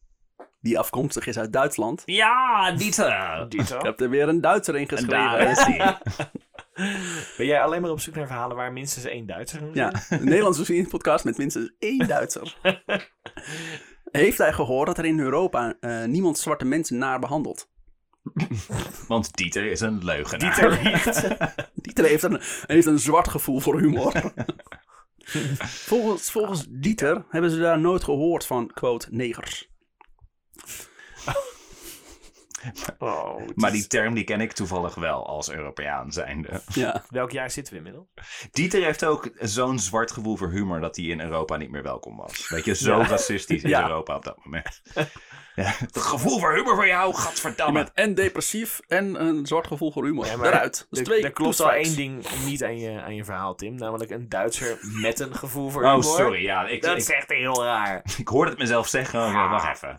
die 0.60 0.78
afkomstig 0.78 1.26
is 1.26 1.38
uit 1.38 1.52
Duitsland. 1.52 2.02
Ja, 2.04 2.72
Dieter. 2.72 3.76
Ik 3.76 3.82
heb 3.82 4.00
er 4.00 4.10
weer 4.10 4.28
een 4.28 4.40
Duitser 4.40 4.76
in 4.76 4.88
En 4.88 4.96
geschreven. 4.98 5.98
Ben 7.37 7.46
jij 7.46 7.61
alleen 7.62 7.83
maar 7.83 7.90
op 7.90 8.00
zoek 8.00 8.14
naar 8.14 8.26
verhalen 8.26 8.56
waar 8.56 8.72
minstens 8.72 9.04
één 9.04 9.26
Duitser 9.26 9.62
in 9.62 9.70
Ja, 9.74 10.02
een 10.09 10.24
Nederlandse 10.24 10.87
podcast 10.88 11.24
met 11.24 11.38
minstens 11.38 11.72
één 11.78 12.09
Duitser. 12.09 12.56
Heeft 14.11 14.38
hij 14.38 14.52
gehoord 14.52 14.87
dat 14.87 14.98
er 14.98 15.04
in 15.04 15.20
Europa 15.20 15.76
eh, 15.80 16.04
niemand 16.04 16.38
zwarte 16.38 16.64
mensen 16.64 16.98
naar 16.98 17.20
behandelt? 17.20 17.68
Want 19.09 19.37
Dieter 19.37 19.70
is 19.70 19.80
een 19.80 20.04
leugenaar. 20.04 20.54
Dieter 20.54 20.83
liegt. 20.83 21.28
Dieter 21.74 22.04
heeft 22.04 22.22
een, 22.22 22.40
heeft 22.66 22.87
een 22.87 22.98
zwart 22.98 23.28
gevoel 23.28 23.61
voor 23.61 23.80
humor. 23.80 24.33
volgens, 25.88 26.30
volgens 26.30 26.66
Dieter 26.68 27.24
hebben 27.28 27.50
ze 27.50 27.59
daar 27.59 27.80
nooit 27.80 28.04
gehoord 28.04 28.46
van, 28.46 28.70
quote, 28.74 29.06
negers. 29.11 29.70
Oh, 32.98 33.40
Maar 33.54 33.70
is- 33.72 33.78
die 33.78 33.86
term 33.86 34.14
die 34.14 34.24
ken 34.24 34.40
ik 34.40 34.52
toevallig 34.52 34.94
wel 34.94 35.26
als 35.26 35.50
Europeaan 35.50 36.12
zijnde. 36.12 36.60
Ja, 36.74 37.04
Welk 37.08 37.30
jaar 37.30 37.50
zitten 37.50 37.72
we 37.72 37.78
inmiddels? 37.78 38.06
Dieter 38.50 38.82
heeft 38.84 39.04
ook 39.04 39.30
zo'n 39.38 39.78
zwart 39.78 40.10
gevoel 40.10 40.36
voor 40.36 40.50
humor 40.50 40.80
dat 40.80 40.96
hij 40.96 41.04
in 41.04 41.20
Europa 41.20 41.56
niet 41.56 41.70
meer 41.70 41.82
welkom 41.82 42.16
was. 42.16 42.48
Weet 42.48 42.64
je, 42.64 42.74
zo 42.74 42.98
Ja. 42.98 43.06
racistisch 43.06 43.62
is 43.62 43.70
Ja. 43.70 43.82
Europa 43.82 44.14
op 44.16 44.24
dat 44.24 44.44
moment. 44.44 44.82
Ja, 45.54 45.64
het 45.78 45.98
gevoel 45.98 46.38
voor 46.38 46.54
humor 46.54 46.74
voor 46.74 46.86
jou, 46.86 47.08
je 47.10 47.16
gadverdamme. 47.16 47.72
bent 47.72 47.90
en 47.94 48.14
depressief 48.14 48.80
en 48.88 49.20
een 49.26 49.46
zwart 49.46 49.66
gevoel 49.66 49.92
voor 49.92 50.04
humor. 50.04 50.26
Ja, 50.26 50.36
maar 50.36 50.46
Eruit. 50.46 50.76
Dat 50.78 50.86
is 50.90 50.98
Er, 50.98 51.04
twee 51.04 51.22
er 51.22 51.30
klopt 51.32 51.54
strikes. 51.54 51.86
één 51.86 51.96
ding 51.96 52.24
niet 52.44 52.64
aan 52.64 52.78
je, 52.78 53.02
aan 53.02 53.14
je 53.14 53.24
verhaal, 53.24 53.54
Tim. 53.54 53.74
Namelijk 53.74 54.10
een 54.10 54.28
Duitser 54.28 54.78
met 54.82 55.20
een 55.20 55.34
gevoel 55.34 55.70
voor 55.70 55.82
Oh, 55.84 55.88
humor. 55.88 56.02
sorry. 56.04 56.42
Ja, 56.42 56.66
ik, 56.66 56.82
Dat 56.82 56.90
ik, 56.90 56.96
is 56.96 57.10
echt 57.10 57.28
heel 57.28 57.64
raar. 57.64 58.02
ik 58.18 58.28
hoorde 58.28 58.50
het 58.50 58.58
mezelf 58.60 58.88
zeggen. 58.88 59.20
Oh, 59.20 59.50
wacht 59.50 59.74
even. 59.76 59.96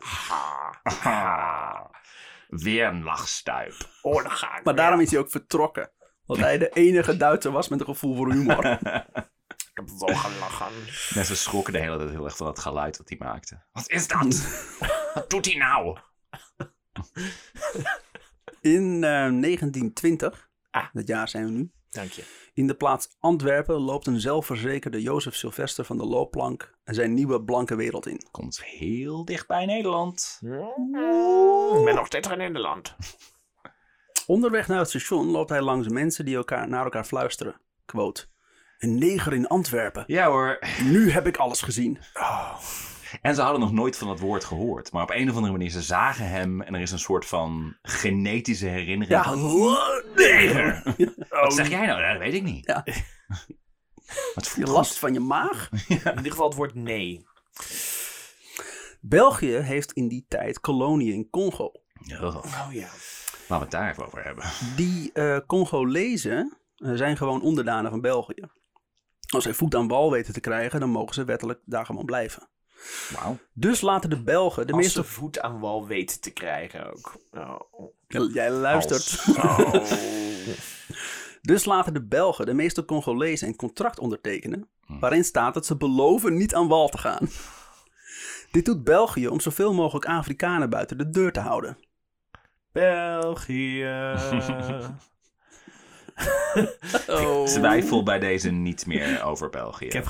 Weer 2.52 2.88
een 2.88 3.04
lachstuip. 3.04 3.74
Oh, 4.02 4.22
dan 4.24 4.32
ga 4.32 4.46
ik 4.48 4.52
Maar 4.54 4.62
weer. 4.64 4.84
daarom 4.84 5.00
is 5.00 5.12
hij 5.12 5.20
ook 5.20 5.30
vertrokken. 5.30 5.92
Want 6.26 6.40
hij 6.40 6.58
de 6.58 6.70
enige 6.70 7.18
Duitser 7.18 7.52
was 7.52 7.68
met 7.68 7.80
een 7.80 7.86
gevoel 7.86 8.16
voor 8.16 8.32
humor. 8.32 8.66
Ik 9.72 9.78
heb 9.78 9.90
wel 10.00 10.16
gelachen. 10.16 10.72
Mensen 11.16 11.38
schrokken 11.38 11.74
de 11.74 11.80
hele 11.80 11.98
tijd 11.98 12.10
heel 12.10 12.26
erg 12.26 12.36
van 12.38 12.48
het 12.48 12.60
geluid 12.60 12.98
wat 12.98 13.10
hij 13.10 13.18
maakte. 13.22 13.66
Wat 13.72 13.90
is 13.90 14.08
dat? 14.08 14.26
wat 15.14 15.30
doet 15.30 15.46
hij 15.46 15.56
nou? 15.56 15.98
In 18.62 18.94
eh, 18.94 19.10
1920, 19.10 20.50
Ah. 20.72 20.86
dat 20.94 21.08
jaar 21.08 21.30
zijn 21.30 21.46
we 21.46 21.52
nu, 21.52 21.72
Dank 21.92 22.12
je. 22.12 22.50
in 22.54 22.68
de 22.68 22.76
plaats 22.76 23.16
Antwerpen 23.20 23.76
loopt 23.76 24.08
een 24.08 24.20
zelfverzekerde 24.20 25.02
Jozef 25.02 25.36
Sylvester 25.36 25.86
van 25.86 25.98
de 25.98 26.06
loopplank 26.06 26.78
en 26.84 26.94
zijn 26.94 27.14
nieuwe 27.14 27.44
blanke 27.44 27.76
wereld 27.76 28.08
in. 28.08 28.22
Komt 28.32 28.64
heel 28.64 29.26
dicht 29.26 29.48
bij 29.48 29.66
Nederland. 29.66 30.40
Ik 31.78 31.86
ben 31.86 31.96
nog 31.96 32.06
steeds 32.06 32.28
in 32.28 32.38
Nederland. 32.38 32.96
Onderweg 34.26 34.68
naar 34.68 34.80
het 34.80 34.90
station 34.90 35.28
loopt 35.28 35.50
hij 35.50 35.62
langs 35.62 35.88
mensen 35.88 36.26
die 36.26 36.36
elkaar, 36.36 36.68
naar 36.68 36.84
elkaar 36.84 37.06
fluisteren. 37.06 37.62
Quote, 37.86 38.26
een 38.78 38.98
neger 38.98 39.34
in 39.34 39.48
Antwerpen. 39.48 40.04
Ja 40.08 40.28
hoor. 40.30 40.60
Nu 40.84 41.10
heb 41.12 41.28
ik 41.28 41.38
alles 41.38 41.62
gezien. 41.62 42.00
En 43.22 43.36
ze 43.36 43.42
hadden 43.42 43.60
nog 43.60 43.72
nooit 43.72 43.98
van 43.98 44.08
dat 44.08 44.20
woord 44.20 44.44
gehoord. 44.44 44.92
Maar 44.92 45.04
op 45.04 45.12
een 45.12 45.30
of 45.30 45.36
andere 45.36 45.52
manier, 45.52 45.70
ze 45.70 45.82
zagen 45.82 46.30
hem 46.30 46.62
en 46.62 46.76
er 46.76 46.82
is 46.82 46.92
een 46.92 47.00
soort 47.00 47.26
van 47.26 47.78
genetische 47.82 48.68
herinnering. 48.68 49.08
Ja, 49.08 49.24
van, 49.24 49.78
neger. 50.16 50.84
Wat 51.30 51.54
zeg 51.60 51.70
jij 51.70 51.86
nou? 51.86 52.02
Dat 52.02 52.18
weet 52.18 52.34
ik 52.34 52.44
niet. 52.44 52.66
Ja. 52.66 52.84
Wat 54.36 54.54
Je 54.58 54.66
last 54.66 55.00
van 55.00 55.14
je 55.14 55.20
maag? 55.20 55.70
In 55.88 55.96
ieder 55.98 56.32
geval 56.32 56.48
het 56.48 56.58
woord 56.58 56.76
nee. 56.76 57.26
België 59.02 59.56
heeft 59.56 59.92
in 59.92 60.08
die 60.08 60.26
tijd 60.28 60.60
koloniën 60.60 61.14
in 61.14 61.30
Congo. 61.30 61.72
Oh, 62.22 62.36
Oh 62.36 62.68
ja. 62.72 62.88
laten 62.88 63.48
we 63.48 63.56
het 63.56 63.72
daar 63.72 63.90
even 63.90 64.06
over 64.06 64.24
hebben. 64.24 64.44
Die 64.76 65.12
eh 65.14 65.38
Congolezen 65.48 66.58
eh, 66.76 66.92
zijn 66.94 67.18
gewoon 67.18 67.42
onderdanen 67.42 67.92
van 67.92 68.02
België. 68.02 68.44
Als 69.34 69.44
zij 69.44 69.54
voet 69.54 69.76
aan 69.76 69.88
wal 69.88 70.12
weten 70.12 70.34
te 70.34 70.40
krijgen, 70.40 70.80
dan 70.80 70.90
mogen 70.90 71.14
ze 71.14 71.24
wettelijk 71.24 71.60
daar 71.66 71.86
gewoon 71.86 72.06
blijven. 72.06 72.50
Wauw. 73.16 73.38
Dus 73.54 73.82
laten 73.82 74.10
de 74.10 74.24
Belgen, 74.24 74.68
de 74.68 74.74
Als 74.74 74.82
meeste... 74.82 75.02
ze 75.04 75.08
voet 75.08 75.40
aan 75.42 75.60
wal 75.60 75.88
weten 75.88 76.22
te 76.22 76.32
krijgen 76.32 76.94
ook. 76.94 77.16
Oh. 77.32 78.34
Jij 78.34 78.52
luistert. 78.52 79.36
Als- 79.38 79.94
Dus 81.42 81.66
laten 81.66 81.94
de 81.94 82.04
Belgen, 82.06 82.46
de 82.46 82.54
meeste 82.54 82.86
Congolezen, 82.86 83.48
een 83.48 83.56
contract 83.56 84.00
ondertekenen. 84.00 84.70
waarin 85.00 85.24
staat 85.24 85.54
dat 85.54 85.66
ze 85.66 85.78
beloven 85.78 86.34
niet 86.38 86.56
aan 86.56 86.68
wal 86.68 86.90
te 86.90 86.98
gaan. 86.98 87.30
Dit 88.52 88.66
doet 88.66 88.84
België 88.84 89.28
om 89.28 89.40
zoveel 89.40 89.74
mogelijk 89.74 90.06
Afrikanen 90.06 90.70
buiten 90.70 90.98
de 90.98 91.10
deur 91.10 91.32
te 91.32 91.40
houden. 91.40 91.78
België. 92.72 94.16
Oh. 97.08 97.46
Twijfel 97.46 98.04
bij 98.04 98.20
deze 98.20 98.50
niet 98.50 98.86
meer 98.86 99.24
over 99.24 99.50
België. 99.50 99.86
Ik 99.86 99.94
heb. 99.94 100.06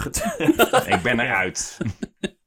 Ik 0.85 1.01
ben 1.03 1.19
eruit. 1.19 1.77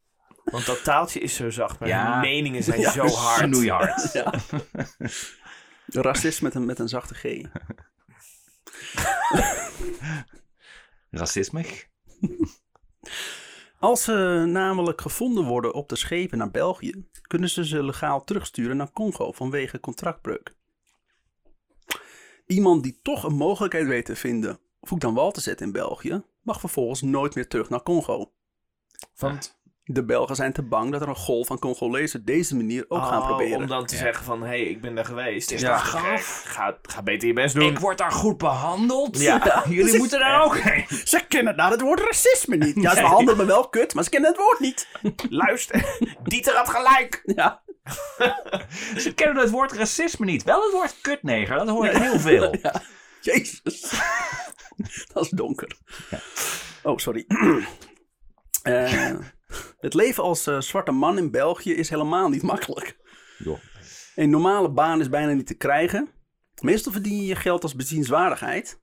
Want 0.44 0.66
dat 0.66 0.84
taaltje 0.84 1.20
is 1.20 1.34
zo 1.34 1.50
zacht, 1.50 1.78
maar 1.78 1.88
Ja. 1.88 2.14
de 2.20 2.26
meningen 2.26 2.62
zijn 2.62 2.80
Ja, 2.80 2.90
zo 2.90 3.06
hard. 3.06 3.38
Snoeihard. 3.54 4.12
Ja. 4.12 4.32
Racist 5.86 6.42
met 6.42 6.54
een, 6.54 6.64
met 6.64 6.78
een 6.78 6.88
zachte 6.88 7.14
G. 7.14 7.22
Racisme? 11.10 11.64
Als 13.78 14.04
ze 14.04 14.44
namelijk 14.46 15.00
gevonden 15.00 15.44
worden 15.44 15.74
op 15.74 15.88
de 15.88 15.96
schepen 15.96 16.38
naar 16.38 16.50
België, 16.50 17.08
kunnen 17.22 17.50
ze 17.50 17.66
ze 17.66 17.82
legaal 17.84 18.24
terugsturen 18.24 18.76
naar 18.76 18.92
Congo 18.92 19.32
vanwege 19.32 19.80
contractbreuk. 19.80 20.54
Iemand 22.46 22.82
die 22.82 22.98
toch 23.02 23.24
een 23.24 23.34
mogelijkheid 23.34 23.86
weet 23.86 24.04
te 24.04 24.16
vinden 24.16 24.58
voet 24.80 25.04
aan 25.04 25.14
wal 25.14 25.32
te 25.32 25.40
zetten 25.40 25.66
in 25.66 25.72
België, 25.72 26.22
mag 26.42 26.60
vervolgens 26.60 27.02
nooit 27.02 27.34
meer 27.34 27.48
terug 27.48 27.68
naar 27.68 27.82
Congo. 27.82 28.32
Want 29.16 29.60
De 29.86 30.04
Belgen 30.04 30.36
zijn 30.36 30.52
te 30.52 30.62
bang 30.62 30.92
dat 30.92 31.00
er 31.02 31.08
een 31.08 31.16
golf 31.16 31.46
van 31.46 31.58
Congolezen 31.58 32.24
deze 32.24 32.56
manier 32.56 32.84
ook 32.88 33.02
gaan 33.04 33.20
Oh, 33.20 33.26
proberen. 33.26 33.56
om 33.58 33.66
dan 33.66 33.86
te 33.86 33.94
Ja. 33.94 34.00
zeggen 34.00 34.24
van, 34.24 34.40
hé, 34.40 34.46
hey, 34.46 34.60
ik 34.62 34.80
ben 34.80 34.94
daar 34.94 35.04
geweest. 35.04 35.50
is 35.50 35.60
Ja, 35.60 35.78
gek. 35.78 36.00
gaaf? 36.00 36.42
Ga, 36.46 36.78
ga 36.82 37.02
beter 37.02 37.28
je 37.28 37.34
best 37.34 37.54
doen. 37.54 37.70
Ik 37.70 37.78
word 37.78 37.98
daar 37.98 38.12
goed 38.12 38.38
behandeld. 38.38 39.20
Ja. 39.20 39.62
Jullie 39.68 39.98
moeten 39.98 40.18
daar 40.18 40.44
ook 40.44 40.56
heen. 40.68 40.84
Ze 41.04 41.24
kennen 41.28 41.56
daar 41.56 41.70
het 41.70 41.80
woord 41.80 42.00
racisme 42.00 42.56
niet. 42.56 42.74
Ja, 42.82 42.94
ze 42.94 43.00
behandelen 43.00 43.36
me 43.36 43.44
wel 43.44 43.68
kut, 43.68 43.94
maar 43.94 44.04
ze 44.04 44.10
kennen 44.10 44.30
het 44.30 44.38
woord 44.40 44.60
niet. 44.60 44.88
Luister, 45.44 45.98
Dieter 46.22 46.54
had 46.56 46.68
gelijk. 46.68 47.22
Ja, 47.24 47.62
Ze 48.96 49.12
kennen 49.14 49.36
het 49.42 49.50
woord 49.50 49.72
racisme 49.72 50.24
niet. 50.26 50.42
Wel 50.44 50.62
het 50.62 50.72
woord 50.72 50.94
kutneger, 51.00 51.56
dat 51.58 51.68
hoor 51.68 51.86
ik 51.86 51.96
heel 51.96 52.20
veel. 52.20 52.56
Ja. 52.62 52.82
Jezus. 53.20 53.92
dat 55.12 55.24
is 55.24 55.28
donker. 55.30 55.76
Oh, 56.82 56.98
sorry. 56.98 57.24
Eh, 58.62 59.10
het 59.80 59.94
leven 59.94 60.22
als 60.22 60.46
eh, 60.46 60.60
zwarte 60.60 60.90
man 60.92 61.18
in 61.18 61.30
België 61.30 61.72
is 61.74 61.88
helemaal 61.88 62.28
niet 62.28 62.42
makkelijk. 62.52 62.96
Een 64.14 64.30
normale 64.30 64.70
baan 64.70 65.00
is 65.00 65.08
bijna 65.08 65.32
niet 65.32 65.46
te 65.46 65.54
krijgen. 65.56 66.08
Meestal 66.60 66.92
verdien 66.92 67.16
je 67.16 67.24
je 67.26 67.36
geld 67.36 67.62
als 67.62 67.74
bezienswaardigheid. 67.76 68.80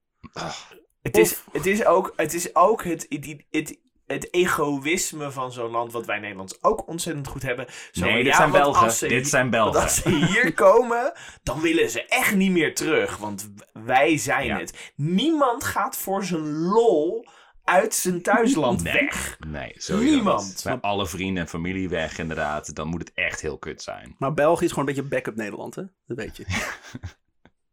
Het 1.02 1.18
is, 1.18 1.42
het 1.52 1.66
is 1.66 1.86
ook 1.86 2.14
het, 2.16 2.34
is 2.34 2.56
ook 2.56 2.84
het, 2.84 3.06
het, 3.10 3.46
het, 3.50 3.80
het 4.06 4.34
egoïsme 4.34 5.32
van 5.32 5.52
zo'n 5.52 5.72
land 5.72 5.92
wat 5.92 6.06
wij 6.06 6.20
Nederlands 6.20 6.64
ook 6.64 6.88
ontzettend 6.88 7.28
goed 7.28 7.42
hebben. 7.42 7.66
Zo, 7.92 8.06
Nee, 8.06 8.16
dit 8.16 8.26
ja, 8.26 8.36
zijn 8.36 8.52
Belgen. 8.52 8.84
als 8.86 8.98
ze 8.98 9.08
Dit 9.08 9.18
hier- 9.18 9.26
zijn 9.26 9.50
Belgen. 9.50 9.82
als 9.82 9.96
ze 9.96 10.10
hier 10.10 10.54
komen, 10.66 11.14
dan 11.44 11.62
willen 11.62 11.90
ze 11.90 12.06
echt 12.06 12.36
niet 12.36 12.52
meer 12.52 12.76
terug. 12.76 13.18
Want 13.18 13.52
wij 13.74 14.18
zijn 14.18 14.46
Ja. 14.46 14.58
het. 14.60 14.92
Niemand 14.96 15.64
gaat 15.64 15.98
voor 15.98 16.24
zijn 16.24 16.52
lol 16.62 17.28
uit 17.72 17.94
zijn 17.94 18.22
thuisland 18.22 18.84
Nee. 18.84 18.94
weg. 18.94 19.38
Nee, 19.48 19.74
sowieso 19.78 20.14
Niemand. 20.14 20.62
Bij 20.64 20.78
alle 20.82 21.08
vrienden 21.08 21.44
en 21.44 21.50
familie 21.50 21.90
weg, 21.90 22.18
inderdaad. 22.20 22.76
Dan 22.76 22.88
moet 22.88 23.00
het 23.00 23.12
echt 23.14 23.42
heel 23.42 23.58
kut 23.58 23.82
zijn. 23.82 24.16
Maar 24.18 24.34
België 24.34 24.66
is 24.66 24.72
gewoon 24.72 24.88
een 24.88 24.96
beetje 24.96 25.10
backup 25.10 25.36
Nederland, 25.36 25.76
hè? 25.76 25.84
Dat 26.08 26.18
weet 26.18 26.38
je. 26.38 26.46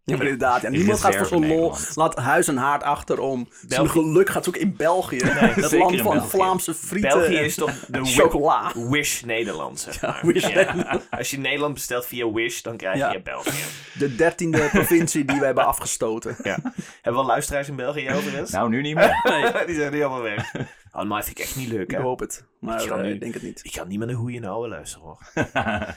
Ja, 0.08 0.16
maar 0.16 0.26
inderdaad. 0.26 0.62
Ja, 0.62 0.68
niemand 0.68 1.00
gaat 1.00 1.16
voor 1.16 1.26
zo'n 1.26 1.46
lol. 1.46 1.74
Laat 1.94 2.16
huis 2.16 2.48
en 2.48 2.56
haard 2.56 2.82
achter 2.82 3.20
om. 3.20 3.48
Zijn 3.68 3.90
geluk 3.90 4.28
gaat 4.30 4.44
zoeken 4.44 4.62
in 4.62 4.76
België. 4.76 5.16
het 5.24 5.64
zeker 5.64 5.78
land 5.78 6.00
van 6.00 6.12
België. 6.12 6.28
Vlaamse 6.28 6.74
frieten. 6.74 7.10
België 7.18 7.36
en 7.36 7.44
is 7.44 7.54
toch 7.54 7.72
de 7.88 8.04
chocola. 8.04 8.72
Wish 8.74 9.22
Nederland, 9.22 9.80
zeg 9.80 10.00
maar. 10.02 10.20
Wish 10.22 10.48
Ja. 10.48 10.54
Nederland. 10.54 11.06
Als 11.10 11.30
je 11.30 11.38
Nederland 11.38 11.74
bestelt 11.74 12.06
via 12.06 12.30
Wish, 12.32 12.60
dan 12.60 12.76
krijg 12.76 12.96
Ja. 12.96 13.12
je 13.12 13.22
België. 13.22 13.64
De 13.98 14.14
dertiende 14.14 14.68
provincie 14.72 15.24
die 15.24 15.38
we 15.38 15.44
hebben 15.46 15.66
afgestoten. 15.66 16.36
Ja. 16.42 16.58
Hebben 16.62 17.12
we 17.12 17.18
al 17.18 17.26
luisteraars 17.26 17.68
in 17.68 17.76
België 17.76 18.10
overigens? 18.10 18.50
Nou, 18.50 18.68
nu 18.68 18.80
niet 18.82 18.94
meer. 18.94 19.22
Die 19.66 19.74
zijn 19.76 19.92
nu 19.92 20.00
allemaal 20.02 20.22
weg. 20.22 20.54
Oh, 20.92 21.02
maar 21.04 21.24
vind 21.24 21.38
ik 21.38 21.44
echt 21.44 21.56
niet 21.56 21.68
leuk, 21.68 21.90
Ik 21.90 21.96
hè? 21.96 22.02
hoop 22.02 22.20
het. 22.20 22.46
Maar 22.60 22.82
Ik 22.82 22.90
eh, 22.90 22.96
nu- 23.00 23.12
ik 23.12 23.20
denk 23.20 23.34
het 23.34 23.42
niet. 23.42 23.60
Ik 23.64 23.72
kan 23.72 23.88
niet 23.88 23.98
met 23.98 24.08
een 24.08 24.14
goeie 24.14 24.40
nou 24.40 24.68
luisteren, 24.68 25.06
hoor. 25.06 25.18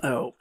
Oh. 0.00 0.38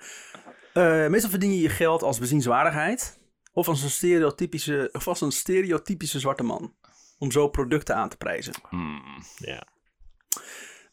Eh, 0.74 1.08
meestal 1.08 1.30
verdien 1.30 1.54
je 1.54 1.62
je 1.62 1.70
geld 1.70 2.04
als 2.04 2.20
bezienswaardigheid. 2.20 3.20
Of 3.54 3.68
als 3.68 3.84
een 3.84 3.90
stereotypische, 3.90 4.90
of 4.92 5.08
als 5.08 5.22
een 5.22 5.32
stereotypische 5.32 6.20
zwarte 6.20 6.44
man. 6.44 6.74
Om 7.18 7.32
zo 7.32 7.48
producten 7.48 7.96
aan 7.96 8.10
te 8.10 8.18
prijzen. 8.18 8.54
Hmm. 8.70 9.24
Ja. 9.36 9.64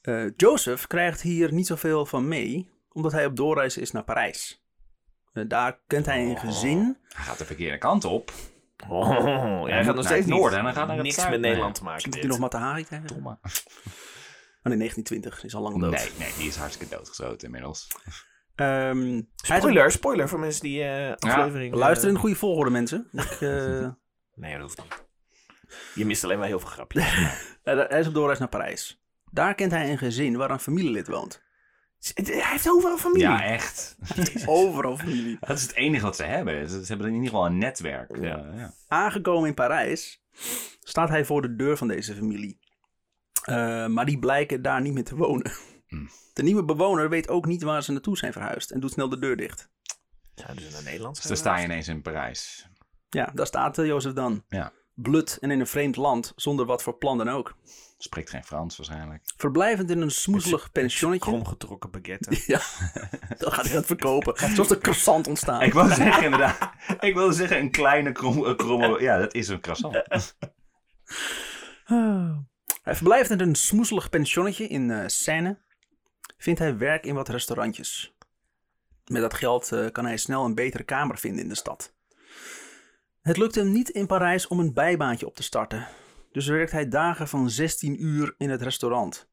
Eh, 0.03 0.25
Joseph 0.37 0.87
krijgt 0.87 1.21
hier 1.21 1.53
niet 1.53 1.67
zoveel 1.67 2.07
van 2.07 2.29
mee. 2.29 2.71
Omdat 2.93 3.13
hij 3.13 3.27
op 3.27 3.37
doorreis 3.37 3.77
is 3.77 3.91
naar 3.91 4.05
Parijs. 4.05 4.65
Eh, 5.33 5.45
daar 5.49 5.81
kent 5.87 6.07
hij 6.07 6.25
een 6.25 6.39
gezin. 6.39 6.97
Hij 7.09 7.25
gaat 7.25 7.39
de 7.39 7.45
verkeerde 7.45 7.79
kant 7.79 8.05
op. 8.05 8.33
Oh, 8.89 9.69
jij 9.69 9.77
gaat 9.77 9.87
nog 9.87 9.95
naar 9.95 10.05
steeds 10.05 10.27
noorden 10.27 10.59
en 10.59 10.65
dan 10.65 10.75
gaat 10.75 10.89
het 10.89 11.03
niks 11.03 11.29
met 11.29 11.41
Nederland 11.41 11.75
te 11.75 11.83
maken. 11.83 11.95
Misschien 11.95 12.21
hij 12.21 12.29
nog 12.29 12.39
Matahari 12.39 12.85
krijgen. 12.85 13.07
Domme. 13.09 13.39
Oh 14.63 14.75
nee, 14.75 14.79
1920 14.79 15.45
is 15.45 15.55
al 15.55 15.63
lang 15.63 15.81
dood. 15.81 15.91
Nee, 15.91 16.11
nee, 16.19 16.33
die 16.39 16.49
is 16.49 16.57
hartstikke 16.57 16.97
doodgeschoten 16.97 17.47
inmiddels. 17.47 17.89
Ehm, 18.59 19.23
Spoiler, 19.35 19.91
spoiler 19.91 20.29
voor 20.29 20.39
mensen 20.39 20.63
die 20.63 20.83
eh 20.83 21.15
aflevering... 21.19 21.73
eh, 21.73 21.79
luister 21.79 22.09
in 22.09 22.15
de 22.15 22.21
goede 22.21 22.37
volgorde, 22.37 22.71
mensen. 22.71 23.09
Ik, 23.13 23.31
eh, 23.41 23.89
Nee, 24.35 24.53
dat 24.53 24.61
hoeft 24.61 24.83
niet. 24.83 25.07
Je 25.95 26.05
mist 26.07 26.25
alleen 26.25 26.39
maar 26.39 26.47
heel 26.47 26.61
veel 26.61 26.69
grapjes. 26.69 27.05
hij 27.65 28.01
is 28.01 28.07
op 28.07 28.15
doorreis 28.15 28.39
naar 28.39 28.49
Parijs. 28.49 29.03
Daar 29.31 29.55
kent 29.55 29.71
hij 29.73 29.91
een 29.91 29.99
gezin 29.99 30.37
waar 30.37 30.51
een 30.51 30.61
familielid 30.61 31.09
woont. 31.09 31.43
Hij 32.15 32.51
heeft 32.51 32.69
overal 32.71 32.97
familie. 32.99 33.23
Ja, 33.29 33.43
echt. 33.57 33.97
Overal 34.47 34.97
familie. 34.97 35.37
Dat 35.41 35.57
is 35.57 35.63
het 35.63 35.75
enige 35.75 36.05
wat 36.05 36.17
ze 36.17 36.25
hebben. 36.25 36.69
Ze, 36.69 36.85
hebben 36.87 37.07
in 37.07 37.13
ieder 37.15 37.29
geval 37.29 37.47
een 37.47 37.59
netwerk. 37.59 38.17
Ja. 38.17 38.45
Eh, 38.45 38.59
ja. 38.59 38.73
Aangekomen 38.89 39.49
in 39.49 39.55
Parijs 39.55 40.23
staat 40.81 41.09
hij 41.09 41.25
voor 41.25 41.43
de 41.43 41.57
deur 41.57 41.77
van 41.77 41.89
deze 41.89 42.15
familie. 42.15 42.59
Eh, 43.43 43.87
maar 43.87 44.07
die 44.07 44.19
blijken 44.19 44.63
daar 44.63 44.81
niet 44.81 44.95
meer 44.95 45.05
te 45.05 45.17
wonen. 45.17 45.53
Hmm. 45.89 46.09
De 46.33 46.43
nieuwe 46.43 46.65
bewoner 46.65 47.09
weet 47.09 47.29
ook 47.29 47.47
niet 47.47 47.63
waar 47.63 47.83
ze 47.83 47.93
naartoe 47.93 48.17
zijn 48.17 48.33
verhuisd 48.33 48.71
en 48.71 48.81
doet 48.81 48.93
snel 48.93 49.09
de 49.09 49.19
deur 49.19 49.37
dicht. 49.37 49.71
Zouden 50.35 50.65
ze 50.65 50.71
naar 50.73 50.83
Nederland 50.83 51.15
Dus 51.15 51.25
zijn? 51.25 51.35
dan 51.35 51.45
sta 51.47 51.59
je 51.59 51.65
ineens 51.65 51.89
in 51.89 52.03
Parijs. 52.03 52.69
Ja, 53.09 53.31
daar 53.35 53.47
staat 53.47 53.79
eh, 53.79 53.87
Jozef 53.87 54.13
dan. 54.13 54.45
Ja. 54.49 54.73
Blut 54.95 55.39
en 55.41 55.51
in 55.51 55.61
een 55.61 55.67
vreemd 55.67 55.97
land, 55.97 56.33
zonder 56.37 56.67
wat 56.67 56.83
voor 56.83 56.99
plan 56.99 57.19
dan 57.19 57.29
ook. 57.29 57.57
Spreekt 57.99 58.31
geen 58.31 58.45
Frans 58.45 58.77
waarschijnlijk. 58.77 59.23
Verblijvend 59.37 59.91
in 59.91 60.01
een 60.01 60.11
smoezelig 60.11 60.73
pensionnetje. 60.73 61.31
Kromgetrokken 61.31 61.91
baguette. 61.91 62.31
Ja, 62.47 62.61
dat 63.37 63.53
gaat 63.53 63.65
hij 63.65 63.75
gaan 63.75 63.85
verkopen. 63.85 64.35
Zoals 64.55 64.69
de 64.69 64.79
croissant 64.79 65.27
ontstaan. 65.27 65.63
Ik 65.63 65.73
wou 65.73 65.95
zeggen 65.95 66.25
inderdaad. 66.25 66.73
Ik 67.01 67.15
wilde 67.15 67.33
zeggen 67.33 67.59
een 67.59 67.71
kleine 67.71 68.13
krom, 68.13 68.57
kromme... 68.57 69.01
Ja, 69.03 69.19
dat 69.19 69.35
is 69.35 69.49
een 69.49 69.61
croissant. 69.61 69.95
Hij 72.83 72.95
verblijft 72.97 73.31
in 73.31 73.41
een 73.41 73.55
smoezelig 73.55 74.09
pensionnetje 74.09 74.69
in 74.69 74.91
eh 74.91 75.07
Seine. 75.07 75.59
Vindt 76.39 76.61
hij 76.61 76.79
werk 76.79 77.07
in 77.07 77.15
wat 77.15 77.29
restaurantjes. 77.29 78.17
Met 79.05 79.23
dat 79.23 79.35
geld 79.35 79.73
eh, 79.73 79.91
kan 79.91 80.05
hij 80.05 80.17
snel 80.17 80.45
een 80.45 80.55
betere 80.55 80.85
kamer 80.85 81.19
vinden 81.19 81.43
in 81.43 81.49
de 81.49 81.55
stad. 81.55 81.95
Het 83.23 83.37
lukt 83.37 83.55
hem 83.55 83.73
niet 83.73 83.89
in 83.89 84.07
Parijs 84.07 84.47
om 84.47 84.61
een 84.61 84.73
bijbaantje 84.73 85.27
op 85.27 85.35
te 85.35 85.43
starten. 85.43 85.87
Dus 86.33 86.47
werkt 86.47 86.73
hij 86.73 86.89
dagen 86.89 87.29
van 87.29 87.51
16 87.51 88.05
uur 88.05 88.35
in 88.39 88.51
het 88.51 88.63
restaurant. 88.63 89.29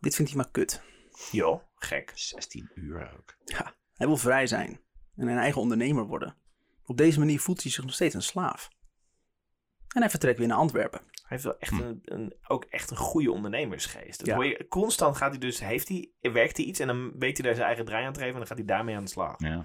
Dit 0.00 0.14
vindt 0.14 0.30
hij 0.30 0.40
maar 0.40 0.50
kut. 0.50 0.82
Joh, 1.30 1.62
gek. 1.74 2.12
16 2.14 2.70
uur 2.74 3.12
ook. 3.18 3.36
Ja, 3.44 3.74
hij 3.94 4.06
wil 4.06 4.16
vrij 4.16 4.46
zijn 4.46 4.80
en 5.16 5.28
een 5.28 5.38
eigen 5.38 5.60
ondernemer 5.60 6.04
worden. 6.04 6.36
Op 6.84 6.96
deze 6.96 7.18
manier 7.18 7.40
voelt 7.40 7.62
hij 7.62 7.70
zich 7.72 7.84
nog 7.84 7.94
steeds 7.94 8.14
een 8.14 8.22
slaaf. 8.22 8.68
En 9.88 10.00
hij 10.00 10.10
vertrekt 10.10 10.38
weer 10.38 10.48
naar 10.48 10.56
Antwerpen. 10.56 11.00
Hij 11.24 11.36
heeft 11.36 11.44
wel 11.44 11.58
echt 11.58 11.72
een, 11.72 12.00
een, 12.04 12.34
ook 12.48 12.64
echt 12.64 12.90
een 12.90 12.96
goede 12.96 13.32
ondernemersgeest. 13.32 14.18
Dat 14.18 14.26
Ja. 14.26 14.34
hoor 14.34 14.44
je, 14.46 14.66
constant 14.68 15.16
gaat 15.16 15.30
hij 15.30 15.38
dus, 15.38 15.60
heeft 15.60 15.88
hij, 15.88 16.10
werkt 16.20 16.56
hij 16.56 16.66
iets 16.66 16.80
en 16.80 16.86
dan 16.86 17.12
weet 17.18 17.36
hij 17.36 17.46
daar 17.46 17.54
zijn 17.54 17.66
eigen 17.66 17.84
draai 17.84 18.04
aan 18.04 18.12
te 18.12 18.18
geven 18.18 18.32
en 18.32 18.38
dan 18.38 18.48
gaat 18.48 18.58
hij 18.58 18.66
daarmee 18.66 18.96
aan 18.96 19.04
de 19.04 19.10
slag. 19.10 19.34
Ja. 19.38 19.64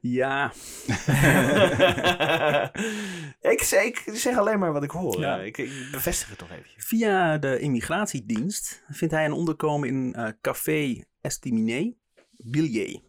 Ja, 0.00 0.52
ik, 3.54 3.62
zeg, 3.62 3.84
ik 3.84 4.02
zeg 4.06 4.36
alleen 4.36 4.58
maar 4.58 4.72
wat 4.72 4.82
ik 4.82 4.90
hoor. 4.90 5.20
Ja. 5.20 5.40
Ik, 5.40 5.58
ik 5.58 5.88
bevestig 5.90 6.28
het 6.30 6.40
nog 6.40 6.50
eventjes. 6.50 6.84
Via 6.86 7.38
de 7.38 7.58
immigratiedienst 7.58 8.84
vindt 8.88 9.14
hij 9.14 9.24
een 9.24 9.32
onderkomen 9.32 9.88
in 9.88 10.14
eh, 10.14 10.28
Café 10.40 11.04
Estiminet 11.20 11.94
Billier. 12.30 13.00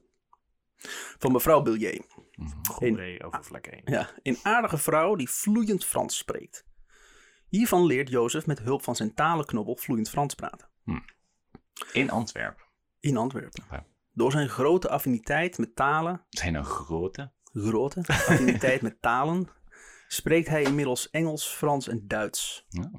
Van 1.18 1.32
mevrouw 1.32 1.62
Billier. 1.62 2.02
Goeree 2.72 3.24
over 3.24 3.44
vlak 3.44 3.66
1. 3.68 3.82
Ja, 3.86 4.10
een 4.24 4.38
aardige 4.44 4.78
vrouw 4.78 5.16
die 5.16 5.30
vloeiend 5.30 5.86
Frans 5.86 6.18
spreekt. 6.18 6.66
Hiervan 7.54 7.86
leert 7.86 8.10
Jozef 8.10 8.46
met 8.46 8.60
hulp 8.60 8.84
van 8.84 8.96
zijn 8.96 9.14
talenknobbel 9.14 9.76
vloeiend 9.76 10.10
Frans 10.10 10.36
praten. 10.36 10.68
In 11.92 12.10
Antwerpen. 12.10 12.64
In 13.00 13.18
Antwerpen. 13.18 13.64
Door 14.14 14.32
zijn 14.32 14.50
grote 14.50 14.90
affiniteit 14.90 15.58
met 15.58 15.76
talen, 15.76 16.26
Zijn 16.30 16.54
een 16.56 16.66
grote. 16.66 17.32
grote 17.44 18.00
affiniteit 18.08 18.82
met 18.82 19.02
talen, 19.02 19.48
spreekt 20.08 20.48
hij 20.48 20.64
inmiddels 20.64 21.10
Engels, 21.10 21.46
Frans 21.48 21.88
en 21.88 22.08
Duits. 22.08 22.66
Ja. 22.70 22.92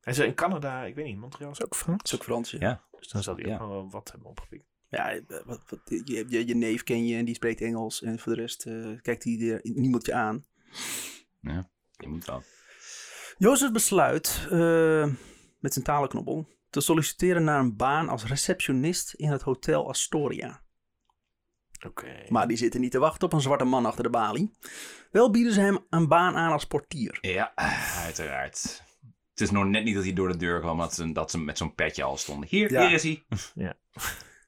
Hij 0.00 0.12
is 0.12 0.18
in 0.18 0.34
Canada, 0.34 0.84
ik 0.84 0.94
weet 0.94 1.04
niet, 1.04 1.18
Montreal 1.18 1.50
is 1.50 1.64
ook 1.64 1.76
Frans. 1.76 2.02
Is 2.02 2.14
ook 2.14 2.24
Frans, 2.24 2.50
ja. 2.50 2.58
Ja. 2.60 2.84
Dus 2.98 3.08
dan 3.08 3.22
zal 3.22 3.36
hij 3.36 3.44
Ja. 3.44 3.58
ook 3.58 3.68
wel 3.68 3.90
wat 3.90 4.10
hebben 4.10 4.28
opgepikt. 4.28 4.64
Ja, 4.88 5.10
eh, 5.12 5.20
wat, 5.44 5.60
wat, 5.68 5.80
je, 5.84 6.24
je, 6.28 6.46
je 6.46 6.54
neef 6.54 6.82
ken 6.82 7.06
je 7.06 7.16
en 7.16 7.24
die 7.24 7.34
spreekt 7.34 7.60
Engels. 7.60 8.02
En 8.02 8.18
voor 8.18 8.34
de 8.34 8.40
rest 8.40 8.66
eh, 8.66 9.00
kijkt 9.00 9.24
hij 9.24 9.50
er 9.50 9.60
niemand 9.62 10.06
je 10.06 10.14
aan. 10.14 10.44
ja. 11.40 11.68
Je 11.96 12.08
moet 12.08 12.24
wel. 12.24 12.42
Jozef 13.38 13.72
besluit 13.72 14.46
eh, 14.50 15.06
met 15.60 15.72
zijn 15.72 15.84
talenknobbel 15.84 16.48
te 16.70 16.80
solliciteren 16.80 17.44
naar 17.44 17.58
een 17.58 17.76
baan 17.76 18.08
als 18.08 18.24
receptionist 18.26 19.14
in 19.14 19.30
het 19.30 19.42
Hotel 19.42 19.88
Astoria. 19.88 20.62
Oké. 21.86 22.24
Maar 22.28 22.48
die 22.48 22.56
zitten 22.56 22.80
niet 22.80 22.90
te 22.90 22.98
wachten 22.98 23.26
op 23.26 23.32
een 23.32 23.40
zwarte 23.40 23.64
man 23.64 23.86
achter 23.86 24.02
de 24.02 24.10
balie. 24.10 24.50
Wel 25.10 25.30
bieden 25.30 25.52
ze 25.52 25.60
hem 25.60 25.78
een 25.90 26.08
baan 26.08 26.36
aan 26.36 26.52
als 26.52 26.64
portier. 26.64 27.18
Ja, 27.20 27.52
uiteraard. 28.04 28.82
Het 29.30 29.40
is 29.40 29.50
nog 29.50 29.64
net 29.64 29.84
niet 29.84 29.94
dat 29.94 30.04
hij 30.04 30.12
door 30.12 30.28
de 30.28 30.36
deur 30.36 30.60
kwam, 30.60 30.78
dat 30.78 30.94
ze, 30.94 31.12
dat 31.12 31.30
ze 31.30 31.38
met 31.38 31.58
zo'n 31.58 31.74
petje 31.74 32.02
al 32.02 32.16
stonden. 32.16 32.48
Hier, 32.48 32.72
Ja. 32.72 32.86
hier 32.86 32.92
is 32.92 33.02
hij. 33.02 33.24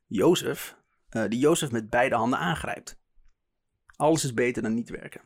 Jozef, 0.07 0.77
eh, 1.09 1.25
die 1.29 1.39
Jozef 1.39 1.71
met 1.71 1.91
beide 1.91 2.15
handen 2.15 2.39
aangrijpt. 2.39 2.99
Alles 3.97 4.25
is 4.25 4.35
beter 4.35 4.63
dan 4.63 4.75
niet 4.75 4.91
werken. 4.91 5.21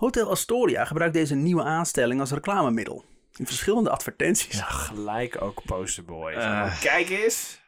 Hotel 0.00 0.30
Astoria 0.30 0.84
gebruikt 0.84 1.14
deze 1.14 1.34
nieuwe 1.34 1.62
aanstelling 1.62 2.20
als 2.20 2.30
reclamemiddel. 2.30 3.04
In 3.36 3.46
verschillende 3.46 3.90
advertenties. 3.90 4.58
Ja, 4.58 4.64
gelijk 4.64 5.42
ook 5.42 5.62
posterboy. 5.64 6.32
Eh. 6.32 6.80
Kijk 6.80 7.08
eens. 7.08 7.60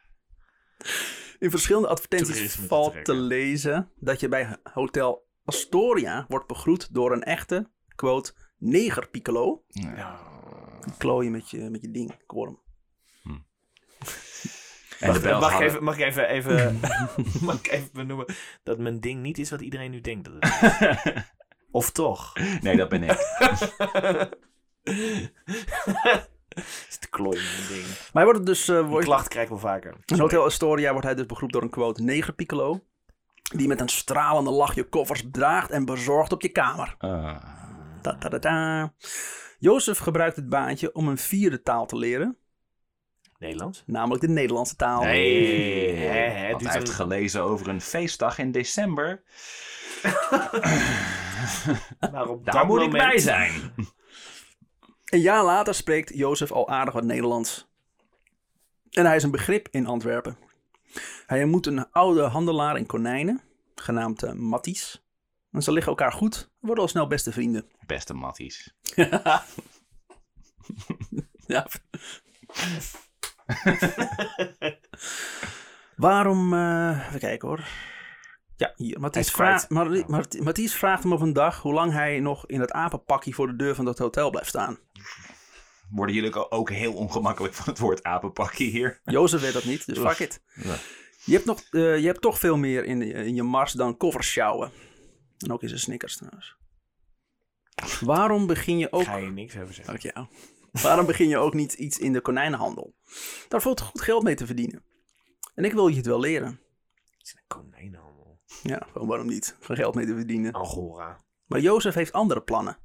In 1.39 1.49
verschillende 1.49 1.87
advertenties 1.87 2.35
Toerisme 2.35 2.67
valt 2.67 3.05
te 3.05 3.13
lezen 3.13 3.91
dat 3.95 4.19
je 4.19 4.27
bij 4.27 4.57
Hotel 4.63 5.27
Astoria 5.45 6.25
wordt 6.27 6.47
begroet 6.47 6.93
door 6.93 7.11
een 7.11 7.23
echte, 7.23 7.69
quote, 7.95 8.33
neger 8.57 9.09
piccolo. 9.09 9.63
Ja. 9.67 10.19
Klooien 10.97 11.31
met 11.31 11.49
je, 11.49 11.69
met 11.69 11.81
je 11.81 11.91
ding, 11.91 12.11
ik 12.11 12.23
hoor 12.27 12.45
hem. 12.45 12.61
En 14.99 15.21
de 15.21 15.29
Mag, 15.29 15.53
ik 15.53 15.59
even, 15.59 15.83
mag 15.83 15.97
ik 15.97 16.03
even, 16.03 16.27
even, 16.27 16.79
mag 17.41 17.57
ik 17.57 17.71
even 17.71 17.89
benoemen 17.93 18.25
dat 18.63 18.77
mijn 18.77 18.99
ding 18.99 19.21
niet 19.21 19.37
is 19.37 19.49
wat 19.49 19.61
iedereen 19.61 19.91
nu 19.91 20.01
denkt 20.01 20.25
dat 20.25 20.33
het 20.39 21.15
is? 21.15 21.23
Of 21.73 21.91
toch? 21.91 22.33
Nee, 22.61 22.77
dat 22.77 22.89
ben 22.89 23.03
ik. 23.03 23.17
klooien 27.13 27.43
mijn 27.43 27.67
ding. 27.67 27.85
Maar 27.85 28.23
hij 28.23 28.25
wordt 28.25 28.45
dus, 28.45 28.67
eh, 28.67 28.87
wordt, 28.87 29.05
klacht 29.05 29.27
krijg 29.27 29.43
ik 29.43 29.49
wel 29.51 29.59
vaker. 29.59 29.95
in 30.05 30.19
Hotel 30.19 30.43
Astoria 30.43 30.91
wordt 30.91 31.05
hij 31.05 31.15
dus 31.15 31.25
begroet 31.25 31.51
door 31.51 31.61
een, 31.61 31.69
quote, 31.69 32.03
neger 32.03 32.33
piccolo. 32.33 32.83
Die 33.55 33.67
met 33.67 33.81
een 33.81 33.89
stralende 33.89 34.49
lach 34.49 34.75
je 34.75 34.83
koffers 34.83 35.23
draagt 35.31 35.71
en 35.71 35.85
bezorgt 35.85 36.31
op 36.31 36.41
je 36.41 36.49
kamer. 36.49 36.95
Ah. 36.97 37.35
Ta 38.01 38.17
-ta. 38.17 38.93
Jozef 39.59 39.97
gebruikt 39.97 40.35
het 40.35 40.49
baantje 40.49 40.93
om 40.93 41.07
een 41.07 41.17
vierde 41.17 41.61
taal 41.61 41.85
te 41.85 41.97
leren, 41.97 42.37
Nederlands? 43.39 43.83
namelijk 43.85 44.21
de 44.21 44.29
Nederlandse 44.29 44.75
taal. 44.75 45.03
Nee, 45.03 45.95
hè, 45.95 46.05
hè, 46.05 46.29
hij 46.29 46.55
heeft 46.59 46.87
een- 46.87 46.93
gelezen 46.93 47.41
over 47.43 47.67
een 47.67 47.81
feestdag 47.81 48.37
in 48.37 48.51
december. 48.51 49.23
Maar 52.11 52.27
op 52.27 52.45
Daar 52.45 52.53
dat 52.55 52.67
moet 52.67 52.81
ik 52.81 52.91
bij 52.91 53.17
zijn. 53.17 53.51
Een 55.05 55.19
jaar 55.21 55.43
later 55.43 55.73
spreekt 55.73 56.17
Jozef 56.17 56.51
al 56.51 56.69
aardig 56.69 56.93
wat 56.93 57.03
Nederlands. 57.03 57.67
En 58.91 59.05
hij 59.05 59.15
is 59.15 59.23
een 59.23 59.31
begrip 59.31 59.67
in 59.71 59.87
Antwerpen. 59.87 60.37
Hij 61.25 61.43
ontmoet 61.43 61.65
een 61.65 61.91
oude 61.91 62.21
handelaar 62.21 62.77
in 62.77 62.85
konijnen, 62.85 63.41
genaamd 63.75 64.23
uh, 64.23 64.31
Matties. 64.31 65.03
En 65.51 65.61
ze 65.61 65.71
liggen 65.71 65.91
elkaar 65.91 66.11
goed 66.11 66.49
en 66.61 66.67
worden 66.67 66.83
al 66.83 66.89
snel 66.89 67.07
beste 67.07 67.31
vrienden. 67.31 67.65
Beste 67.85 68.13
matties. 68.13 68.73
Ja. 71.47 71.67
Waarom, 75.95 76.53
eh, 76.53 77.05
even 77.07 77.19
kijken 77.19 77.47
hoor. 77.47 77.67
Ja, 78.57 78.73
hier. 78.75 78.99
Mathies, 78.99 79.13
Hij 79.13 79.21
is 79.23 79.31
vraagt, 79.31 79.67
kwijt. 79.67 79.89
Mar- 79.89 80.09
Mar- 80.09 80.43
Mathies 80.43 80.73
vraagt 80.73 81.03
hem 81.03 81.13
op 81.13 81.21
een 81.21 81.33
dag 81.33 81.61
hoe 81.61 81.73
lang 81.73 81.91
hij 81.91 82.19
nog 82.19 82.47
in 82.47 82.59
het 82.59 82.71
apenpakje 82.71 83.33
voor 83.33 83.47
de 83.47 83.55
deur 83.55 83.75
van 83.75 83.85
dat 83.85 83.97
hotel 83.97 84.29
blijft 84.29 84.49
staan. 84.49 84.77
Worden 85.89 86.15
jullie 86.15 86.51
ook 86.51 86.69
heel 86.69 86.93
ongemakkelijk 86.93 87.53
van 87.53 87.65
het 87.65 87.79
woord 87.79 88.03
apenpakje 88.03 88.63
hier? 88.65 89.01
Jozef 89.03 89.41
weet 89.41 89.53
dat 89.53 89.63
niet, 89.63 89.85
dus 89.85 89.97
fuck 89.99 90.19
it. 90.19 90.41
Ja. 90.53 90.75
Je 91.25 91.33
hebt, 91.33 91.45
nog, 91.45 91.59
eh, 91.69 91.97
je 91.99 92.05
hebt 92.05 92.21
toch 92.21 92.39
veel 92.39 92.57
meer 92.57 92.83
in, 92.85 93.01
in 93.01 93.35
je 93.35 93.43
mars 93.43 93.71
dan 93.71 93.97
koffers 93.97 94.31
sjouwen. 94.31 94.71
En 95.37 95.51
ook 95.51 95.61
in 95.61 95.67
zijn 95.67 95.79
snickers 95.79 96.17
trouwens. 96.17 96.55
Waarom 98.01 98.47
begin 98.47 98.77
je 98.77 98.91
ook... 98.91 99.01
Ik 99.01 99.07
ga 99.07 99.19
hier 99.19 99.31
niks 99.31 99.57
over 99.57 99.73
zeggen. 99.73 99.99
Dank 99.99 100.13
jou. 100.13 100.27
Waarom 100.71 101.05
begin 101.05 101.27
je 101.27 101.37
ook 101.37 101.53
niet 101.53 101.73
iets 101.73 101.99
in 101.99 102.13
de 102.13 102.21
konijnenhandel? 102.21 102.95
Daar 103.47 103.61
valt 103.61 103.81
goed 103.81 104.01
geld 104.01 104.23
mee 104.23 104.35
te 104.35 104.45
verdienen. 104.45 104.83
En 105.55 105.63
ik 105.65 105.73
wil 105.73 105.87
je 105.87 105.95
het 105.95 106.05
wel 106.05 106.19
leren. 106.19 106.47
Het 107.17 107.27
is 107.27 107.33
een 107.35 107.43
konijnenhandel. 107.47 108.02
Ja, 108.63 108.87
gewoon 108.91 109.07
waarom 109.07 109.27
niet? 109.27 109.57
Van 109.59 109.75
geld 109.75 109.95
mee 109.95 110.05
te 110.05 110.15
verdienen. 110.15 110.51
Angora. 110.51 111.17
Maar 111.45 111.59
Jozef 111.59 111.93
heeft 111.93 112.11
andere 112.11 112.41
plannen. 112.41 112.77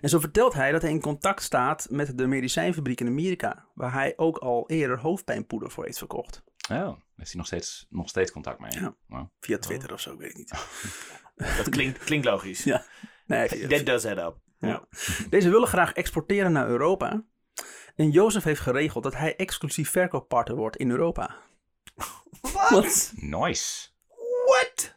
En 0.00 0.08
zo 0.08 0.18
vertelt 0.18 0.54
hij 0.54 0.72
dat 0.72 0.82
hij 0.82 0.90
in 0.90 1.00
contact 1.00 1.42
staat 1.42 1.86
met 1.90 2.18
de 2.18 2.26
medicijnfabriek 2.26 3.00
in 3.00 3.06
Amerika, 3.06 3.66
waar 3.74 3.92
hij 3.92 4.12
ook 4.16 4.38
al 4.38 4.68
eerder 4.70 4.98
hoofdpijnpoeder 4.98 5.70
voor 5.70 5.84
heeft 5.84 5.98
verkocht. 5.98 6.42
Oh, 6.70 6.96
heeft 7.16 7.30
hij 7.30 7.36
nog 7.36 7.46
steeds, 7.46 7.86
nog 7.90 8.08
steeds 8.08 8.32
contact 8.32 8.60
mee? 8.60 8.80
Ja. 8.80 8.96
Wow. 9.06 9.28
Via 9.40 9.58
Twitter 9.58 9.92
of 9.92 10.00
zo, 10.00 10.12
ik 10.12 10.18
weet 10.18 10.30
ik 10.30 10.36
niet. 10.36 10.50
Dat 11.56 11.68
klinkt, 11.68 11.98
klinkt 11.98 12.26
logisch. 12.26 12.64
Ja. 12.64 12.84
Nee, 13.26 13.66
That 13.66 13.86
does 13.86 14.04
add 14.04 14.18
up. 14.18 14.38
Ja. 14.58 14.88
Deze 15.30 15.50
willen 15.50 15.68
graag 15.68 15.92
exporteren 15.92 16.52
naar 16.52 16.68
Europa. 16.68 17.24
En 17.94 18.10
Jozef 18.10 18.44
heeft 18.44 18.60
geregeld 18.60 19.04
dat 19.04 19.14
hij 19.14 19.36
exclusief 19.36 19.90
verkooppartner 19.90 20.56
wordt 20.56 20.76
in 20.76 20.90
Europa. 20.90 21.36
Wat? 22.40 23.12
Nice. 23.16 23.88
What? 24.56 24.94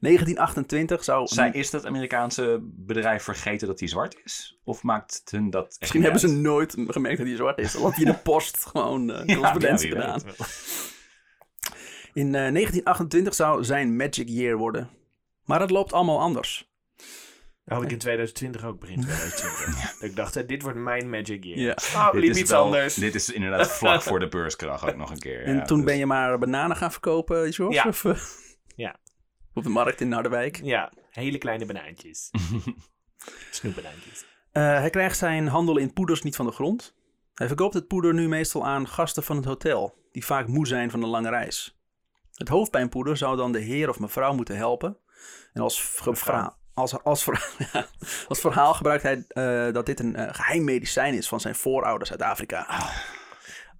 1928 0.00 1.04
zou... 1.04 1.26
Zij, 1.26 1.50
is 1.52 1.70
dat 1.70 1.86
Amerikaanse 1.86 2.58
bedrijf 2.62 3.22
vergeten 3.22 3.66
dat 3.68 3.78
hij 3.78 3.88
zwart 3.88 4.16
is? 4.24 4.58
Of 4.64 4.82
maakt 4.82 5.20
het 5.20 5.30
hun 5.30 5.50
dat 5.50 5.76
Misschien 5.80 6.02
hebben 6.02 6.20
ze 6.20 6.28
nooit 6.28 6.74
gemerkt 6.86 7.18
dat 7.18 7.26
hij 7.26 7.36
zwart 7.36 7.58
is. 7.58 7.72
Dan 7.72 7.82
had 7.82 7.94
hij 7.94 8.04
in 8.04 8.10
de 8.10 8.18
post 8.30 8.66
gewoon 8.66 9.10
eh 9.10 9.26
correspondentie 9.26 9.94
ja, 9.94 10.00
gedaan. 10.00 10.20
In 12.12 12.26
eh, 12.26 12.32
1928 12.32 13.34
zou 13.34 13.64
zijn 13.64 13.96
Magic 13.96 14.28
Year 14.28 14.56
worden. 14.56 14.88
Maar 15.44 15.60
het 15.60 15.70
loopt 15.70 15.92
allemaal 15.92 16.20
anders. 16.20 16.68
Dat 17.64 17.78
had 17.78 17.82
ik 17.82 17.90
in 17.90 17.98
2020 17.98 18.64
ook, 18.64 18.80
begin 18.80 19.00
2020. 19.04 19.92
Dat 19.92 20.08
ik 20.10 20.16
dacht, 20.16 20.34
hè, 20.34 20.46
dit 20.46 20.62
wordt 20.62 20.78
mijn 20.78 21.10
magic 21.10 21.44
year. 21.44 21.58
Ja. 21.58 21.76
Oh, 21.94 22.12
Dit 22.12 22.22
liep 22.22 22.36
iets 22.36 22.50
wel- 22.50 22.64
anders. 22.64 22.94
Dit 22.94 23.14
is 23.14 23.30
inderdaad 23.30 23.70
vlak 23.70 24.02
voor 24.02 24.18
de 24.20 24.28
beurskracht 24.36 24.84
ook 24.88 24.96
nog 24.96 25.10
een 25.10 25.18
keer. 25.18 25.44
En 25.44 25.54
ja, 25.56 25.62
toen 25.64 25.76
dus- 25.76 25.86
ben 25.86 25.96
je 25.96 26.06
maar 26.06 26.38
bananen 26.38 26.76
gaan 26.76 26.92
verkopen, 26.92 27.52
George? 27.52 27.74
Ja. 27.74 27.84
Of, 27.88 28.04
eh, 28.04 28.20
Ja. 28.80 28.96
Op 29.54 29.62
de 29.62 29.68
markt 29.68 30.00
in 30.00 30.12
Harderwijk. 30.12 30.60
Ja, 30.62 30.92
hele 31.10 31.38
kleine 31.38 31.66
banaantjes. 31.66 32.30
Snoepbanaantjes. 33.50 34.24
Eh, 34.52 34.62
hij 34.62 34.90
krijgt 34.90 35.18
zijn 35.18 35.46
handel 35.48 35.76
in 35.76 35.92
poeders 35.92 36.22
niet 36.22 36.36
van 36.36 36.46
de 36.46 36.52
grond. 36.52 36.94
Hij 37.34 37.46
verkoopt 37.46 37.74
het 37.74 37.86
poeder 37.86 38.14
nu 38.14 38.28
meestal 38.28 38.66
aan 38.66 38.88
gasten 38.88 39.22
van 39.22 39.36
het 39.36 39.44
hotel, 39.44 39.94
die 40.12 40.24
vaak 40.24 40.46
moe 40.46 40.66
zijn 40.66 40.90
van 40.90 41.02
een 41.02 41.08
lange 41.08 41.28
reis. 41.28 41.78
Het 42.34 42.48
hoofdpijnpoeder 42.48 43.16
zou 43.16 43.36
dan 43.36 43.52
de 43.52 43.58
heer 43.60 43.88
of 43.88 43.98
mevrouw 43.98 44.32
moeten 44.34 44.56
helpen. 44.56 44.96
En 45.52 45.62
als, 45.62 45.78
Mevrouw. 45.82 46.14
verhaal, 46.14 46.56
als, 46.74 47.02
als, 47.02 47.22
ver- 47.24 47.54
ja, 47.72 47.86
als 48.28 48.40
verhaal 48.40 48.74
gebruikt 48.74 49.02
hij 49.02 49.24
eh, 49.28 49.72
dat 49.74 49.86
dit 49.86 50.00
een 50.00 50.16
eh, 50.16 50.34
geheim 50.34 50.64
medicijn 50.64 51.14
is 51.14 51.28
van 51.28 51.40
zijn 51.40 51.54
voorouders 51.54 52.10
uit 52.10 52.22
Afrika. 52.22 52.66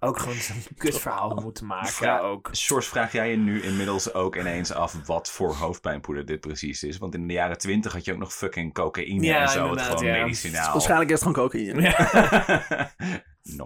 Ook 0.03 0.19
gewoon 0.19 0.35
zo'n 0.35 0.63
kutverhaal 0.77 1.35
moeten 1.35 1.65
maken. 1.65 1.89
Vra- 1.89 2.19
ook. 2.19 2.49
Sjors, 2.55 2.87
vraag 2.87 3.11
jij 3.11 3.29
je 3.31 3.37
nu 3.37 3.61
inmiddels 3.61 4.13
ook 4.13 4.35
ineens 4.35 4.71
af 4.73 5.05
wat 5.05 5.31
voor 5.31 5.53
hoofdpijnpoeder 5.53 6.25
dit 6.25 6.39
precies 6.39 6.83
is? 6.83 6.97
Want 6.97 7.13
in 7.15 7.27
de 7.27 7.33
jaren 7.33 7.57
twintig 7.57 7.93
had 7.93 8.05
je 8.05 8.13
ook 8.13 8.19
nog 8.19 8.33
fucking 8.33 8.73
cocaïne 8.73 9.25
Ja, 9.25 9.41
en 9.41 9.49
zo. 9.49 9.69
Het 9.69 9.81
gewoon 9.81 10.05
ja. 10.05 10.21
medicinaal. 10.23 10.71
Waarschijnlijk 10.71 11.09
is 11.11 11.19
het 11.21 11.29
gewoon 11.35 11.49
cocaïne. 11.49 11.81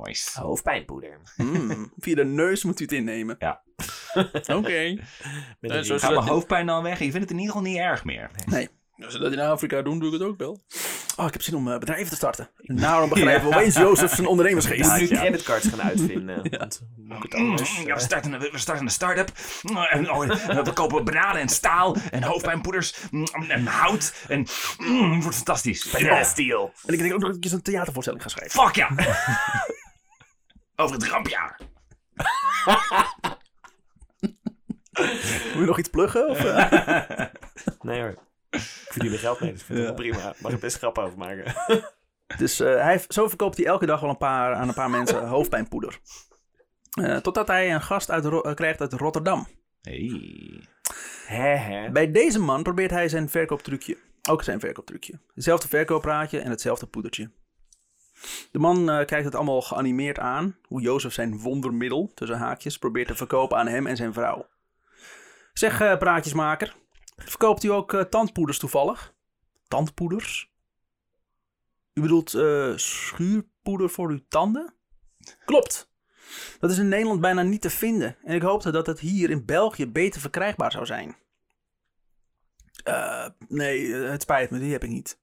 nice. 0.04 0.42
Hoofdpijnpoeder. 0.42 1.18
Mm, 1.38 1.92
via 1.98 2.16
de 2.16 2.26
neus 2.26 2.64
moet 2.64 2.80
u 2.80 2.84
het 2.84 2.94
innemen. 2.94 3.36
Ja. 3.40 3.62
Oké. 4.56 4.74
Ja. 4.80 4.98
Gaat 5.84 5.88
dat- 5.88 6.02
mijn 6.02 6.28
hoofdpijn 6.28 6.66
dan 6.66 6.84
weg? 6.84 7.00
Je 7.00 7.12
vindt 7.12 7.20
het 7.20 7.30
in 7.32 7.40
ieder 7.40 7.54
geval 7.56 7.70
niet 7.70 7.80
erg 7.80 8.04
meer. 8.06 8.30
Nee. 8.46 8.70
Als 9.04 9.14
ze 9.14 9.20
dat 9.20 9.32
in 9.32 9.40
Afrika 9.40 9.82
doen, 9.82 10.00
doe 10.00 10.08
ik 10.08 10.14
het 10.20 10.30
ook 10.30 10.38
wel. 10.38 10.64
Oh, 11.16 11.26
ik 11.26 11.34
heb 11.34 11.42
zin 11.42 11.56
om 11.56 11.72
eh, 11.72 11.80
bedrijven 11.80 12.10
te 12.10 12.16
starten. 12.16 12.50
En 12.58 12.76
daarom 12.76 13.10
begrijpen 13.10 13.50
we 13.50 13.56
opeens 13.56 13.76
Jozef 13.76 14.10
zijn 14.10 14.22
Je 14.22 14.30
ondernemersgeest. 14.30 14.90
moet 14.90 15.00
nu 15.00 15.08
ja. 15.08 15.20
creditcards 15.20 15.68
gaan 15.68 15.82
uitvinden. 15.82 16.38
Moet 16.96 17.24
het 17.24 17.34
anders? 17.34 17.82
Ja, 17.86 17.94
we, 17.94 18.00
starten 18.00 18.34
een, 18.34 18.40
we 18.40 18.58
starten 18.58 18.86
een 18.86 18.92
start-up. 18.92 19.32
En, 19.90 20.12
oh, 20.12 20.20
we 20.64 20.74
kopen 20.74 21.06
bananen 21.06 21.42
en 21.42 21.50
staal 21.50 21.96
en 22.12 22.24
hoofdpijnpoeders 22.24 22.96
mm, 23.12 23.26
en 23.48 23.66
hout. 23.66 24.14
En 24.28 24.48
mm, 24.78 25.12
het 25.14 25.22
wordt 25.22 25.36
fantastisch. 25.36 25.92
Ja. 25.98 26.24
Steel. 26.24 26.74
En 26.86 26.94
ik 26.94 27.00
denk 27.00 27.14
ook 27.14 27.20
nog 27.20 27.28
dat 27.30 27.38
ik 27.38 27.44
eens 27.44 27.54
een 27.54 27.62
theatervoorstelling 27.62 28.24
ga 28.24 28.30
schrijven. 28.30 28.62
Fuck 28.62 28.76
ja! 28.76 28.90
Over 30.84 30.96
het 30.96 31.08
rampjaar. 31.08 31.60
Wil 35.54 35.60
je 35.60 35.66
nog 35.66 35.80
iets 35.80 35.90
pluggen? 35.90 36.30
Of, 36.30 36.44
eh? 36.44 37.20
Nee 37.82 38.02
hoor. 38.02 38.16
Ik 38.86 38.92
verdien 38.92 39.12
er 39.12 39.20
geld 39.20 39.40
mee, 39.40 39.52
dus 39.52 39.60
ik 39.60 39.66
vind 39.66 39.80
het 39.80 39.88
Ja. 39.88 39.94
wel 39.94 40.04
prima. 40.12 40.34
Mag 40.40 40.52
er 40.52 40.60
best 40.60 40.78
grap 40.78 40.98
over 40.98 41.18
maken. 41.18 41.54
Dus 42.38 42.60
eh, 42.60 42.82
hij, 42.82 43.02
zo 43.08 43.28
verkoopt 43.28 43.58
hij 43.58 43.66
elke 43.66 43.86
dag 43.86 44.00
wel 44.00 44.10
een 44.10 44.18
paar, 44.18 44.54
aan 44.54 44.68
een 44.68 44.74
paar 44.74 44.90
mensen 44.90 45.28
hoofdpijnpoeder. 45.36 46.00
Eh, 47.02 47.18
totdat 47.18 47.48
hij 47.48 47.74
een 47.74 47.82
gast 47.82 48.12
uit, 48.12 48.26
eh, 48.26 48.54
krijgt 48.54 48.82
uit 48.82 48.94
Rotterdam. 48.94 49.48
Hey. 49.82 50.64
Hè 51.26 51.56
hè. 51.56 51.90
Bij 51.92 52.12
deze 52.12 52.40
man 52.40 52.64
probeert 52.64 52.92
hij 52.92 53.10
zijn 53.10 53.30
verkooptrucje. 53.30 53.98
Ook 54.30 54.44
zijn 54.44 54.60
verkooptrucje. 54.60 55.20
Hetzelfde 55.34 55.68
verkoopraadje 55.68 56.40
en 56.40 56.50
hetzelfde 56.50 56.86
poedertje. 56.86 57.32
De 58.52 58.60
man 58.60 58.86
kijkt 58.86 59.26
het 59.26 59.36
allemaal 59.36 59.62
geanimeerd 59.62 60.20
aan. 60.20 60.58
Hoe 60.68 60.82
Jozef 60.82 61.14
zijn 61.14 61.40
wondermiddel, 61.40 62.12
tussen 62.14 62.38
haakjes, 62.38 62.78
probeert 62.78 63.08
te 63.08 63.16
verkopen 63.16 63.58
aan 63.58 63.68
hem 63.68 63.88
en 63.88 63.96
zijn 63.96 64.14
vrouw. 64.14 64.48
Zeg, 65.54 65.98
praatjesmaker. 65.98 66.76
Verkoopt 67.16 67.64
u 67.64 67.68
ook 67.68 67.94
eh, 67.94 68.02
tandpoeders 68.02 68.60
toevallig? 68.60 69.14
Tandpoeders? 69.68 70.52
U 71.94 72.02
bedoelt 72.02 72.34
eh, 72.34 72.74
schuurpoeder 72.76 73.90
voor 73.90 74.10
uw 74.10 74.20
tanden? 74.28 74.74
Klopt. 75.46 75.94
Dat 76.60 76.72
is 76.72 76.78
in 76.78 76.88
Nederland 76.88 77.22
bijna 77.22 77.42
niet 77.42 77.62
te 77.62 77.70
vinden. 77.70 78.18
En 78.24 78.36
ik 78.36 78.42
hoopte 78.42 78.72
dat 78.72 78.88
het 78.88 79.00
hier 79.00 79.30
in 79.30 79.46
België 79.46 79.88
beter 79.88 80.22
verkrijgbaar 80.22 80.72
zou 80.72 80.86
zijn. 80.86 81.16
Eh, 82.84 83.28
nee, 83.48 83.94
het 83.94 84.22
spijt 84.22 84.50
me, 84.50 84.60
die 84.60 84.72
heb 84.72 84.84
ik 84.84 84.90
niet. 84.90 85.20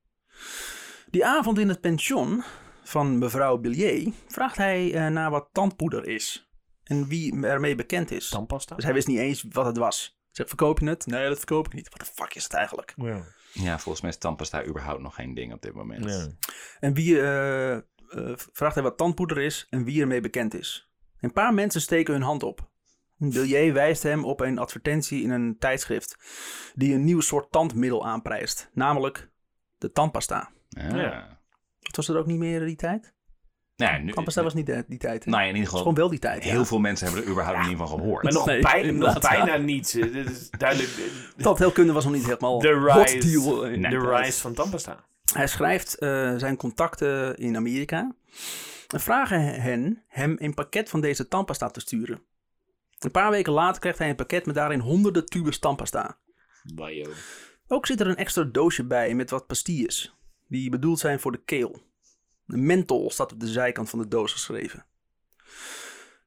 Die 1.10 1.26
avond 1.26 1.58
in 1.58 1.68
het 1.68 1.80
pension 1.80 2.42
van 2.82 3.18
mevrouw 3.18 3.58
Billier 3.58 4.12
vraagt 4.26 4.56
hij 4.56 4.94
eh, 4.94 5.06
naar 5.06 5.30
wat 5.30 5.48
tandpoeder 5.52 6.06
is. 6.06 6.50
En 6.84 7.06
wie 7.06 7.46
ermee 7.46 7.74
bekend 7.74 8.10
is. 8.10 8.28
Tandpasta? 8.28 8.74
Dus 8.74 8.84
hij 8.84 8.94
wist 8.94 9.06
niet 9.06 9.18
eens 9.18 9.44
wat 9.48 9.66
het 9.66 9.76
was. 9.76 10.20
Zegt, 10.32 10.48
verkoop 10.48 10.78
je 10.78 10.88
het? 10.88 11.06
Nee, 11.06 11.28
dat 11.28 11.38
verkoop 11.38 11.66
ik 11.66 11.72
niet. 11.72 11.88
Wat 11.88 12.00
de 12.00 12.12
fuck 12.14 12.34
is 12.34 12.44
het 12.44 12.52
eigenlijk? 12.52 12.92
Ja. 12.96 13.24
Ja, 13.52 13.78
volgens 13.78 14.00
mij 14.00 14.10
is 14.10 14.18
tandpasta 14.18 14.64
überhaupt 14.64 15.02
nog 15.02 15.14
geen 15.14 15.34
ding 15.34 15.52
op 15.52 15.62
dit 15.62 15.74
moment. 15.74 16.04
Ja. 16.04 16.28
En 16.80 16.94
wie 16.94 17.20
eh, 17.20 17.72
eh, 17.76 17.80
vraagt 18.34 18.74
hij 18.74 18.82
wat 18.82 18.96
tandpoeder 18.96 19.38
is 19.38 19.66
en 19.70 19.84
wie 19.84 20.00
ermee 20.00 20.20
bekend 20.20 20.54
is. 20.54 20.90
Een 21.20 21.32
paar 21.32 21.54
mensen 21.54 21.80
steken 21.80 22.12
hun 22.12 22.22
hand 22.22 22.42
op. 22.42 22.70
Billier 23.16 23.72
wijst 23.72 24.02
hem 24.02 24.24
op 24.24 24.40
een 24.40 24.58
advertentie 24.58 25.22
in 25.22 25.30
een 25.30 25.58
tijdschrift 25.58 26.18
die 26.74 26.94
een 26.94 27.04
nieuw 27.04 27.20
soort 27.20 27.50
tandmiddel 27.50 28.06
aanprijst, 28.06 28.70
namelijk 28.72 29.30
de 29.78 29.92
tandpasta. 29.92 30.50
Ah. 30.70 30.90
Ja. 30.90 31.40
Het 31.80 31.96
was 31.96 32.08
er 32.08 32.18
ook 32.18 32.26
niet 32.26 32.38
meer 32.38 32.66
die 32.66 32.76
tijd? 32.76 33.14
Nee, 33.76 33.98
nu, 34.00 34.12
Tandpasta 34.12 34.42
was 34.42 34.54
niet 34.54 34.66
de- 34.66 34.84
die 34.88 34.98
tijd. 34.98 35.24
hè? 35.24 35.30
nou, 35.30 35.42
in 35.42 35.48
ieder 35.48 35.64
geval, 35.64 35.78
gewoon 35.78 35.94
wel 35.94 36.08
die 36.08 36.18
tijd. 36.18 36.42
heel 36.44 36.58
ja. 36.58 36.64
veel 36.64 36.78
mensen 36.78 37.06
hebben 37.06 37.24
er 37.24 37.30
überhaupt 37.30 37.68
niet 37.68 37.76
van 37.76 37.88
gehoord. 37.88 38.22
Maar 38.22 38.32
nog, 38.32 38.46
Nee, 38.46 38.60
bijna, 38.60 38.78
nog 38.78 38.86
inderdaad, 39.08 39.30
bijna 39.30 39.56
niet. 39.56 39.94
Eh, 40.00 40.12
Dit 40.12 40.30
is 40.30 40.50
duidelijk 40.50 40.88
de, 41.36 41.42
Tandheelkunde 41.42 41.92
was 41.92 42.04
nog 42.04 42.12
niet 42.12 42.24
helemaal 42.24 42.58
de 42.58 42.68
hot 42.92 43.10
rise, 43.10 43.18
deal. 43.30 43.64
in 43.66 43.82
de 43.82 43.88
die 43.88 43.98
tijd. 44.00 44.24
rise 44.24 44.40
van 44.40 44.54
tandpasta. 44.54 45.04
Hij 45.34 45.46
schrijft 45.46 45.98
eh, 45.98 46.34
zijn 46.36 46.56
contacten 46.56 47.36
in 47.36 47.56
Amerika 47.56 48.14
en 48.88 49.00
vragen 49.00 49.60
hen 49.60 50.02
hem 50.08 50.36
een 50.38 50.54
pakket 50.54 50.88
van 50.88 51.00
deze 51.00 51.28
tandpasta 51.28 51.68
te 51.70 51.80
sturen. 51.80 52.22
Een 52.98 53.10
paar 53.10 53.30
weken 53.30 53.52
later 53.52 53.80
krijgt 53.80 53.98
hij 53.98 54.08
een 54.08 54.16
pakket 54.16 54.46
met 54.46 54.54
daarin 54.54 54.80
honderden 54.80 55.26
tubes 55.26 55.58
tandpasta. 55.58 56.18
Wajo. 56.74 57.10
Ook 57.66 57.86
zit 57.86 58.00
er 58.00 58.06
een 58.06 58.16
extra 58.16 58.42
doosje 58.42 58.84
bij 58.84 59.14
met 59.14 59.30
wat 59.30 59.46
pastilles, 59.46 60.14
die 60.48 60.70
bedoeld 60.70 60.98
zijn 60.98 61.20
voor 61.20 61.32
de 61.32 61.42
keel. 61.44 61.82
De 62.52 62.58
menthol 62.58 63.10
staat 63.10 63.32
op 63.32 63.40
de 63.40 63.46
zijkant 63.48 63.90
van 63.90 63.98
de 63.98 64.08
doos 64.08 64.32
geschreven. 64.32 64.84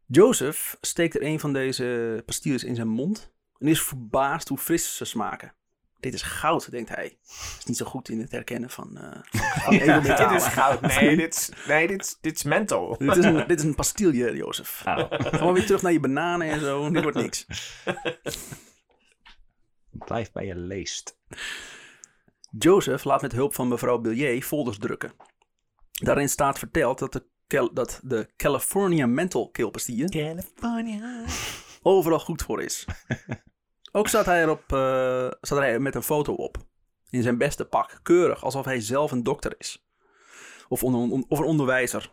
Joseph 0.05 0.77
steekt 0.81 1.15
er 1.15 1.23
een 1.23 1.39
van 1.39 1.53
deze 1.53 2.23
pastilles 2.25 2.63
in 2.63 2.75
zijn 2.75 2.87
mond 2.87 3.31
en 3.57 3.67
is 3.67 3.81
verbaasd 3.81 4.47
hoe 4.47 4.57
fris 4.57 4.95
ze 4.97 5.05
smaken. 5.05 5.53
Dit 5.99 6.13
is 6.13 6.21
goud, 6.21 6.71
denkt 6.71 6.89
hij. 6.95 7.17
Is 7.57 7.65
niet 7.65 7.77
zo 7.77 7.85
goed 7.85 8.09
in 8.09 8.19
het 8.19 8.31
herkennen 8.31 8.69
van, 8.69 8.97
eh. 8.97 9.69
Dit 10.19 10.31
is 10.31 10.45
goud. 10.47 10.81
Nee, 10.81 11.15
dit 11.25 11.35
is, 11.35 11.49
nee 11.67 11.87
dit, 11.87 12.01
is- 12.01 12.17
dit 12.21 12.35
is 12.35 12.43
menthol. 12.43 12.97
Dit 12.97 13.17
is 13.17 13.25
een, 13.25 13.47
dit 13.47 13.59
is 13.59 13.65
een 13.65 13.75
pastille, 13.75 14.35
Jozef. 14.35 14.81
Nou, 14.85 15.07
Gewoon 15.25 15.53
weer 15.53 15.65
terug 15.65 15.81
naar 15.81 15.91
je 15.91 15.99
bananen 15.99 16.49
en 16.49 16.59
zo. 16.59 16.89
Dit 16.89 17.01
wordt 17.03 17.17
niks. 17.17 17.45
blijf 19.91 20.31
bij 20.31 20.45
je 20.45 20.55
leest. 20.55 21.17
Joseph 22.59 23.03
laat 23.03 23.21
met 23.21 23.31
hulp 23.31 23.53
van 23.55 23.67
mevrouw 23.67 23.97
Billier 23.97 24.41
folders 24.41 24.77
drukken. 24.77 25.11
Daarin 26.03 26.29
staat 26.29 26.59
verteld 26.59 26.99
dat 26.99 27.13
de, 27.13 27.25
Cal- 27.47 27.73
dat 27.73 27.99
de 28.03 28.29
California 28.35 29.05
Mental 29.05 29.49
keelpastille 29.49 30.09
California. 30.09 31.25
overal 31.81 32.19
goed 32.19 32.41
voor 32.41 32.61
is. 32.61 32.85
Ook 33.91 34.07
staat 34.07 34.25
hij, 34.25 34.41
erop, 34.41 34.63
staat 35.41 35.57
hij 35.57 35.71
er 35.71 35.81
met 35.81 35.95
een 35.95 36.03
foto 36.03 36.33
op. 36.33 36.57
In 37.09 37.23
zijn 37.23 37.37
beste 37.37 37.65
pak. 37.65 37.99
Keurig, 38.03 38.43
alsof 38.43 38.65
hij 38.65 38.81
zelf 38.81 39.11
een 39.11 39.23
dokter 39.23 39.55
is. 39.57 39.87
Of, 40.67 40.83
of 41.27 41.39
een 41.39 41.45
onderwijzer. 41.45 42.11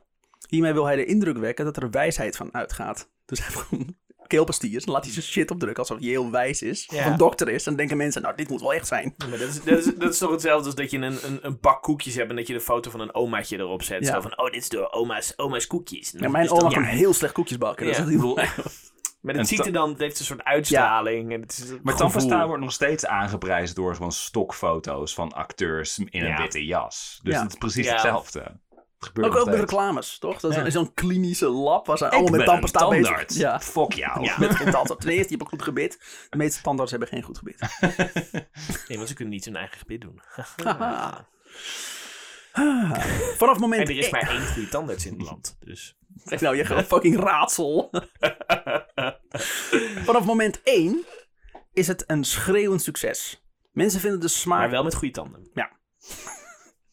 Hiermee 0.49 0.73
wil 0.73 0.85
hij 0.85 0.97
de 0.97 1.05
indruk 1.05 1.37
wekken 1.39 1.65
dat 1.65 1.77
er 1.77 1.91
wijsheid 1.91 2.37
van 2.37 2.55
uitgaat. 2.55 3.11
Dus 3.25 3.39
hij 3.39 3.49
heeft 3.49 3.61
gewoon 3.61 3.97
keelpastilles. 4.37 4.85
Dan 4.85 4.95
laat 4.95 5.05
hij 5.05 5.13
zijn 5.13 5.25
shit 5.25 5.51
opdrukken 5.51 5.79
alsof 5.83 5.99
hij 5.99 6.09
heel 6.09 6.31
wijs 6.31 6.63
is. 6.63 6.89
Ja. 6.91 6.99
Of 6.99 7.07
een 7.07 7.17
dokter 7.17 7.49
is. 7.49 7.65
Dan 7.65 7.77
denken 7.77 7.97
mensen, 7.97 8.23
nou 8.23 8.37
dit 8.37 8.49
moet 8.49 8.61
wel 8.61 8.75
echt 8.75 8.87
zijn. 8.87 9.15
Ja, 9.17 9.27
maar 9.27 9.39
dat, 9.39 9.49
is, 9.49 9.63
dat, 9.63 9.79
is, 9.79 9.85
dat 9.99 10.13
is 10.13 10.19
toch 10.19 10.31
hetzelfde 10.31 10.67
als 10.67 10.75
dat 10.75 10.91
je 10.91 10.99
een, 10.99 11.19
een, 11.27 11.39
een 11.43 11.59
bak 11.61 11.83
koekjes 11.83 12.15
hebt 12.15 12.31
en 12.31 12.37
dat 12.37 12.47
je 12.47 12.53
de 12.53 12.61
foto 12.61 12.91
van 12.91 13.01
een 13.01 13.15
omaatje 13.15 13.59
erop 13.59 13.83
zet. 13.83 14.05
Ja. 14.05 14.13
Zo 14.15 14.21
van, 14.21 14.39
oh, 14.39 14.45
dit 14.45 14.63
is 14.63 14.69
door 14.69 14.91
oma's, 14.91 15.33
oma's 15.37 15.67
koekjes. 15.67 16.15
Ja, 16.19 16.29
mijn 16.29 16.43
Dus 16.43 16.53
oma 16.53 16.69
ja, 16.69 16.75
kan 16.75 16.83
heel 16.85 17.13
slecht 17.15 17.33
koekjes 17.33 17.59
bakken. 17.59 17.87
Dat 17.87 17.97
Ja. 17.97 18.03
is 18.03 18.09
heel 18.09 18.35
Maar 19.21 19.35
En 19.35 19.41
het 19.41 19.49
ziet 19.49 19.67
er 19.67 19.73
dan, 19.73 19.91
het 19.91 19.99
heeft 19.99 20.19
een 20.19 20.25
soort 20.25 20.43
uitstraling. 20.45 21.33
En 21.33 21.41
het 21.41 21.59
is 21.59 21.73
Maar 21.83 21.97
tandpasta 21.97 22.47
wordt 22.47 22.63
nog 22.63 22.73
steeds 22.73 23.07
aangeprijsd 23.07 23.77
door 23.77 23.95
gewoon 23.95 24.13
stokfoto's 24.13 25.15
van 25.15 25.33
acteurs 25.33 25.99
in 25.99 26.07
een 26.11 26.27
Ja. 26.29 26.37
witte 26.37 26.65
jas. 26.65 27.21
Dus 27.23 27.35
Ja. 27.35 27.43
het 27.43 27.53
is 27.53 27.59
precies 27.59 27.87
Ja. 27.87 27.93
hetzelfde. 27.93 28.61
Gebeurt 29.05 29.27
Ook, 29.27 29.37
ook 29.37 29.45
met 29.47 29.55
steeds. 29.55 29.71
reclames, 29.71 30.19
toch? 30.19 30.41
Dat 30.41 30.51
is 30.51 30.57
Ja. 30.57 30.71
zo'n 30.71 30.95
klinische 30.95 31.49
lab 31.49 31.87
waar 31.87 31.99
ze 31.99 32.11
allemaal 32.11 32.31
met 32.39 32.47
tandpasta 32.47 32.81
een 32.81 32.89
bezig. 33.03 33.33
Ja. 33.35 33.61
Fuck 33.61 33.93
jou. 33.93 34.25
Ja, 34.25 34.39
met 34.39 34.55
geen 34.55 34.71
tandarts. 34.71 35.05
Ten 35.05 35.13
eerste, 35.13 35.33
je 35.33 35.39
hebt 35.39 35.41
een 35.41 35.47
goed 35.59 35.63
gebit. 35.63 35.99
De 36.31 36.37
meeste 36.37 36.63
tandarts 36.63 36.91
hebben 36.91 37.09
geen 37.09 37.23
goed 37.23 37.39
gebit. 37.39 37.59
Nee, 38.89 38.97
want 38.97 39.09
ze 39.09 39.15
kunnen 39.15 39.35
niet 39.35 39.45
hun 39.45 39.57
eigen 39.57 39.79
gebit 39.79 40.01
doen. 40.01 40.21
Vanaf 43.39 43.59
moment 43.59 43.83
En 43.83 43.89
er 43.89 43.99
is 43.99 44.03
één- 44.05 44.11
maar 44.11 44.29
één 44.31 44.47
goede 44.47 44.69
tandarts 44.69 45.07
in 45.07 45.13
het 45.13 45.23
land. 45.23 45.57
Dus. 45.61 45.97
Zeg 46.25 46.41
nou, 46.47 46.57
je 46.57 46.65
gaat 46.65 46.85
fucking 46.87 47.17
raadsel. 47.21 47.91
Vanaf 50.05 50.25
moment 50.25 50.61
1 50.63 51.05
is 51.73 51.87
het 51.87 52.05
een 52.07 52.25
schreeuwend 52.25 52.83
succes. 52.83 53.45
Mensen 53.73 54.01
vinden 54.01 54.21
de 54.21 54.29
smaak... 54.29 54.59
Maar 54.59 54.71
wel 54.71 54.85
met 54.85 54.95
goede 54.95 55.15
tanden. 55.15 55.51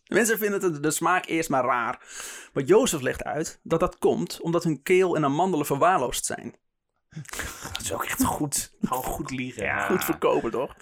Mensen 0.09 0.37
vinden 0.37 0.81
de 0.81 0.91
smaak 0.91 1.25
eerst 1.25 1.49
maar 1.49 1.63
raar. 1.63 2.01
Maar 2.53 2.63
Jozef 2.63 3.01
legt 3.01 3.23
uit 3.23 3.59
dat 3.63 3.79
dat 3.79 3.97
komt 3.97 4.41
omdat 4.41 4.63
hun 4.63 4.81
keel 4.83 5.15
en 5.15 5.23
amandelen 5.23 5.65
verwaarloosd 5.65 6.25
zijn. 6.25 6.55
Dat 7.73 7.81
is 7.81 7.93
ook 7.93 8.05
echt 8.05 8.23
goed. 8.23 8.73
Gewoon 8.81 9.03
goed 9.03 9.31
liegen. 9.31 9.63
Ja. 9.63 9.79
Goed 9.87 10.03
verkopen, 10.03 10.51
toch? 10.51 10.75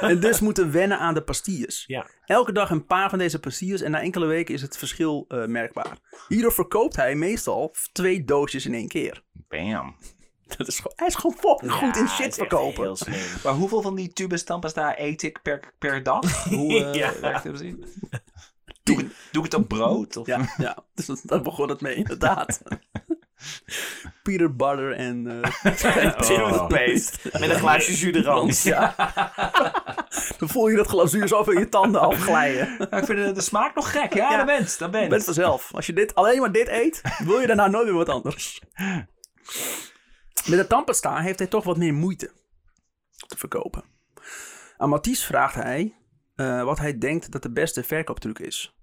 en 0.00 0.20
dus 0.20 0.40
moeten 0.40 0.72
wennen 0.72 0.98
aan 0.98 1.14
de 1.14 1.22
pastilles. 1.22 1.84
Ja. 1.86 2.06
Elke 2.24 2.52
dag 2.52 2.70
een 2.70 2.86
paar 2.86 3.10
van 3.10 3.18
deze 3.18 3.40
pastilles 3.40 3.80
en 3.80 3.90
na 3.90 4.00
enkele 4.00 4.26
weken 4.26 4.54
is 4.54 4.62
het 4.62 4.76
verschil 4.78 5.24
eh, 5.28 5.44
merkbaar. 5.46 5.98
Hierdoor 6.28 6.52
verkoopt 6.52 6.96
hij 6.96 7.14
meestal 7.14 7.74
twee 7.92 8.24
doosjes 8.24 8.66
in 8.66 8.74
één 8.74 8.88
keer. 8.88 9.22
Bam. 9.32 9.96
Dat 10.56 10.66
is 10.66 10.76
gewoon, 10.76 10.92
hij 10.96 11.06
is 11.06 11.14
gewoon 11.14 11.36
fucking 11.36 11.72
goed 11.72 11.96
in 11.96 12.08
shit 12.08 12.34
verkopen. 12.34 12.96
Maar 13.44 13.52
hoeveel 13.52 13.82
van 13.82 13.94
die 13.94 14.12
tubes 14.12 14.44
tandpasta 14.44 14.98
eet 14.98 15.22
ik 15.22 15.42
per, 15.42 15.74
per 15.78 16.02
dag? 16.02 16.44
Hoe 16.44 16.78
eh, 16.84 16.94
Ja. 16.94 17.12
werkt 17.20 17.44
het 17.44 17.52
precies? 17.52 17.74
Doe, 18.84 18.96
ik- 18.98 19.10
doe 19.32 19.44
ik 19.44 19.52
het 19.52 19.60
op 19.60 19.68
brood? 19.68 20.16
Of? 20.16 20.26
Ja, 20.26 20.54
ja. 20.56 20.78
Dus 20.94 21.06
daar 21.22 21.42
begon 21.42 21.68
het 21.68 21.80
mee, 21.80 21.94
inderdaad. 21.94 22.62
Peter 24.22 24.56
butter 24.56 24.92
en 24.92 25.42
eh 25.42 25.72
Toothpaste. 26.26 27.18
Met 27.32 27.50
een 27.50 27.58
glaasje 27.58 27.94
jus. 28.12 28.62
Ja. 28.62 28.94
Dan 30.38 30.48
voel 30.48 30.68
je 30.68 30.76
dat 30.76 30.86
glazuur 30.86 31.28
zo 31.28 31.42
van 31.44 31.58
je 31.58 31.68
tanden 31.68 32.00
afglijden. 32.00 32.76
Ja, 32.78 32.96
ik 32.96 33.04
vind 33.04 33.18
de, 33.18 33.32
de 33.32 33.40
smaak 33.40 33.74
nog 33.74 33.90
gek. 33.90 34.14
Ja, 34.14 34.30
Ja. 34.30 34.36
dat 34.36 34.46
bent 34.46 34.78
dat 34.78 34.78
Je 34.78 34.88
bent. 34.98 35.08
bent 35.08 35.24
vanzelf. 35.24 35.70
Als 35.74 35.86
je 35.86 35.92
dit, 35.92 36.14
alleen 36.14 36.40
maar 36.40 36.52
dit 36.52 36.68
eet, 36.68 37.00
wil 37.18 37.40
je 37.40 37.46
daarna 37.46 37.66
nooit 37.66 37.84
meer 37.86 37.94
wat 37.94 38.08
anders. 38.08 38.60
Met 40.46 40.58
de 40.58 40.66
tandpasta 40.68 41.20
heeft 41.20 41.38
hij 41.38 41.48
toch 41.48 41.64
wat 41.64 41.76
meer 41.76 41.94
moeite 41.94 42.30
te 43.26 43.36
verkopen. 43.38 43.84
Aan 44.76 44.88
Mathies 44.88 45.24
vraagt 45.24 45.54
hij 45.54 45.94
eh, 46.34 46.64
wat 46.64 46.78
hij 46.78 46.98
denkt 46.98 47.32
dat 47.32 47.42
de 47.42 47.52
beste 47.52 47.82
verkooptruc 47.82 48.38
is. 48.38 48.78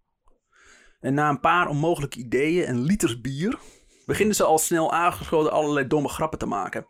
En 0.99 1.13
na 1.13 1.29
een 1.29 1.39
paar 1.39 1.67
onmogelijke 1.67 2.19
ideeën 2.19 2.65
en 2.65 2.81
liters 2.81 3.21
bier... 3.21 3.59
beginnen 4.05 4.35
ze 4.35 4.43
al 4.43 4.57
snel 4.57 4.91
aangeschoten 4.91 5.51
allerlei 5.51 5.87
domme 5.87 6.07
grappen 6.07 6.39
te 6.39 6.45
maken. 6.45 6.87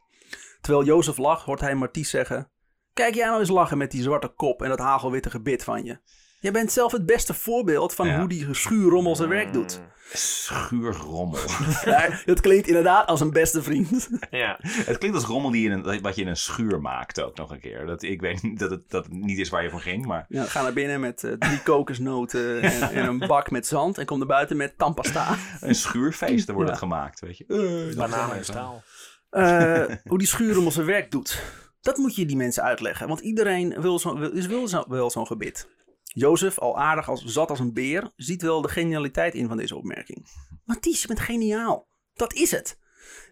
Terwijl 0.61 0.85
Jozef 0.85 1.17
lacht, 1.17 1.45
hoort 1.45 1.59
hij 1.59 1.75
Mathies 1.75 2.09
zeggen... 2.09 2.51
Kijk 2.93 3.15
jij 3.15 3.25
nou 3.25 3.39
eens 3.39 3.49
lachen 3.49 3.77
met 3.77 3.91
die 3.91 4.01
zwarte 4.01 4.27
kop 4.27 4.61
en 4.61 4.69
dat 4.69 4.79
hagelwitte 4.79 5.29
gebit 5.29 5.63
van 5.63 5.83
je. 5.83 5.99
Jij 6.41 6.51
bent 6.51 6.71
zelf 6.71 6.91
het 6.91 7.05
beste 7.05 7.33
voorbeeld 7.33 7.93
van 7.93 8.07
Ja. 8.07 8.19
hoe 8.19 8.27
die 8.29 8.47
schuurrommel 8.51 9.15
zijn 9.15 9.29
werk 9.29 9.53
doet. 9.53 9.81
Schuurrommel. 10.13 11.39
Ja, 11.85 12.09
dat 12.25 12.39
klinkt 12.41 12.67
inderdaad 12.67 13.07
als 13.07 13.19
een 13.19 13.31
beste 13.31 13.63
vriend. 13.63 14.09
Ja. 14.31 14.57
het 14.61 14.97
klinkt 14.97 15.17
als 15.17 15.25
rommel 15.25 15.51
die 15.51 15.61
je 15.61 15.69
in 15.69 15.83
een, 15.83 16.01
wat 16.01 16.15
je 16.15 16.21
in 16.21 16.27
een 16.27 16.35
schuur 16.37 16.81
maakt 16.81 17.21
ook 17.21 17.37
nog 17.37 17.51
een 17.51 17.59
keer. 17.59 17.85
Dat, 17.85 18.03
ik 18.03 18.21
weet 18.21 18.41
niet 18.41 18.59
dat 18.59 18.69
het, 18.71 18.89
dat 18.89 19.03
het 19.05 19.13
niet 19.13 19.37
is 19.37 19.49
waar 19.49 19.63
je 19.63 19.69
voor 19.69 19.79
ging, 19.79 20.05
maar... 20.05 20.25
Ja, 20.29 20.43
ga 20.43 20.61
naar 20.61 20.73
binnen 20.73 20.99
met 20.99 21.23
eh, 21.23 21.31
drie 21.31 21.61
kokosnoten 21.63 22.61
en, 22.61 22.81
en 22.91 23.05
een 23.07 23.19
bak 23.19 23.51
met 23.51 23.67
zand. 23.67 23.97
En 23.97 24.05
kom 24.05 24.17
naar 24.17 24.27
buiten 24.27 24.57
met 24.57 24.77
tandpasta. 24.77 25.37
Een 25.61 25.75
schuurfeest, 25.75 26.47
wordt 26.49 26.65
Ja. 26.65 26.73
het 26.73 26.83
gemaakt, 26.83 27.19
weet 27.19 27.37
je. 27.37 27.45
Eh, 27.89 27.97
Bananen 27.97 28.35
en 28.37 28.43
staal. 28.45 28.83
Eh, 29.29 29.83
hoe 30.03 30.17
die 30.17 30.27
schuurrommel 30.27 30.71
zijn 30.71 30.85
werk 30.85 31.11
doet. 31.11 31.41
Dat 31.81 31.97
moet 31.97 32.15
je 32.15 32.25
die 32.25 32.35
mensen 32.37 32.63
uitleggen. 32.63 33.07
Want 33.07 33.19
iedereen 33.19 33.81
wil, 33.81 33.99
zo, 33.99 34.17
wil, 34.17 34.31
is- 34.31 34.45
wil 34.47 34.67
zo, 34.67 34.83
wel 34.87 35.09
zo'n 35.09 35.27
gebit. 35.27 35.67
Jozef, 36.13 36.59
al 36.59 36.77
aardig 36.77 37.09
als 37.09 37.23
zat 37.25 37.49
als 37.49 37.59
een 37.59 37.73
beer, 37.73 38.11
ziet 38.15 38.41
wel 38.41 38.61
de 38.61 38.69
genialiteit 38.69 39.33
in 39.33 39.47
van 39.47 39.57
deze 39.57 39.75
opmerking. 39.75 40.27
Mathies, 40.65 41.01
je 41.01 41.07
bent 41.07 41.19
geniaal. 41.19 41.87
Dat 42.13 42.33
is 42.33 42.51
het. 42.51 42.79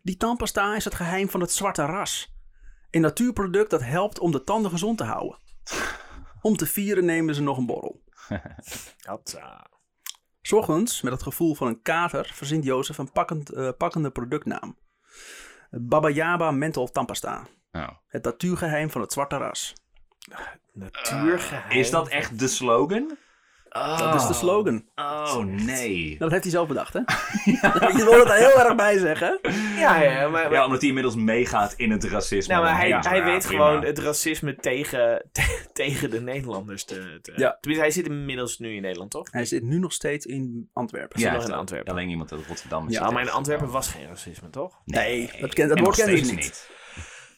Die 0.04 0.18
tandpasta 0.18 0.76
is 0.76 0.86
het 0.86 0.96
geheim 0.96 1.30
van 1.30 1.42
het 1.42 1.52
zwarte 1.52 1.86
ras. 1.86 2.34
Een 2.92 3.02
natuurproduct 3.02 3.70
dat 3.70 3.84
helpt 3.84 4.20
om 4.20 4.32
de 4.32 4.44
tanden 4.44 4.72
gezond 4.72 4.98
te 4.98 5.04
houden. 5.04 5.40
Om 6.42 6.56
te 6.56 6.66
vieren 6.66 7.06
nemen 7.06 7.36
ze 7.36 7.42
nog 7.42 7.58
een 7.58 7.66
borrel. 7.66 8.04
Hatsa. 9.08 9.68
's 10.42 10.52
ochtends, 10.52 11.02
met 11.02 11.14
het 11.14 11.24
gevoel 11.24 11.56
van 11.56 11.68
een 11.68 11.82
kater, 11.82 12.32
verzint 12.34 12.64
Jozef 12.64 12.98
een 12.98 13.12
pakkend, 13.12 13.50
eh, 13.52 13.70
pakkende 13.78 14.12
productnaam. 14.12 14.78
Baba 15.70 16.10
Yaba 16.10 16.52
Menthol 16.52 16.92
Tandpasta. 16.92 17.48
Oh. 17.72 17.90
Het 18.08 18.24
natuurgeheim 18.24 18.90
van 18.90 19.02
het 19.02 19.14
zwarte 19.14 19.38
ras. 19.38 19.74
Natuurgeheim. 20.80 21.72
Is 21.80 21.90
dat 21.90 22.08
echt 22.08 22.40
de 22.40 22.48
slogan? 22.48 23.18
Dat 23.70 24.16
is 24.16 24.28
de 24.28 24.34
slogan. 24.34 24.86
Oh 24.96 25.38
nee. 25.44 26.16
Dat 26.20 26.32
heeft 26.32 26.44
hij 26.44 26.52
zelf 26.52 26.68
bedacht, 26.68 26.94
hè? 26.94 27.00
Je 27.98 28.04
wil 28.10 28.20
het 28.20 28.30
er 28.30 28.34
heel 28.36 28.60
erg 28.66 28.76
bij 28.76 28.98
zeggen. 28.98 29.40
Ja, 29.78 30.02
ja, 30.02 30.22
maar, 30.22 30.32
maar, 30.32 30.52
Ja, 30.52 30.64
omdat 30.66 30.80
hij 30.80 30.88
inmiddels 30.88 31.16
meegaat 31.16 31.74
in 31.74 31.92
het 31.92 32.04
racisme. 32.04 32.54
nou, 32.54 32.66
maar 32.66 32.76
hij, 32.78 32.88
je, 32.88 32.98
hij 33.00 33.18
ja, 33.18 33.24
weet 33.24 33.46
prima. 33.46 33.66
gewoon 33.66 33.84
het 33.84 34.00
racisme 34.00 34.56
tegen, 34.56 35.30
te- 35.32 35.66
tegen 35.74 36.10
de 36.10 36.22
Nederlanders 36.22 36.84
te... 36.86 37.20
te 37.22 37.32
Ja. 37.36 37.58
Tenminste, 37.62 37.86
hij 37.86 37.92
zit 37.92 38.06
inmiddels 38.06 38.60
nu 38.60 38.76
in 38.76 38.82
Nederland, 38.82 39.12
toch? 39.12 39.28
Hij 39.32 39.46
zit 39.46 39.64
nu 39.64 39.80
nog 39.80 39.94
steeds 39.94 40.26
in 40.26 40.70
Antwerpen. 40.74 41.20
zit 41.20 41.28
Ja, 41.30 41.36
nog 41.36 41.44
in 41.46 41.52
Antwerpen. 41.54 41.92
Alleen 41.94 42.10
iemand 42.10 42.32
uit 42.32 42.46
Rotterdam 42.48 42.90
Ja, 42.90 43.00
Ja, 43.06 43.10
maar 43.12 43.22
in. 43.22 43.30
Antwerpen 43.30 43.70
was 43.72 43.88
geen 43.88 44.08
racisme, 44.08 44.50
toch? 44.50 44.82
Nee, 44.86 45.32
dat, 45.42 45.54
ken, 45.54 45.68
dat 45.68 45.80
woord 45.80 45.96
ze 45.96 46.02
steeds 46.02 46.32
niet. 46.32 46.70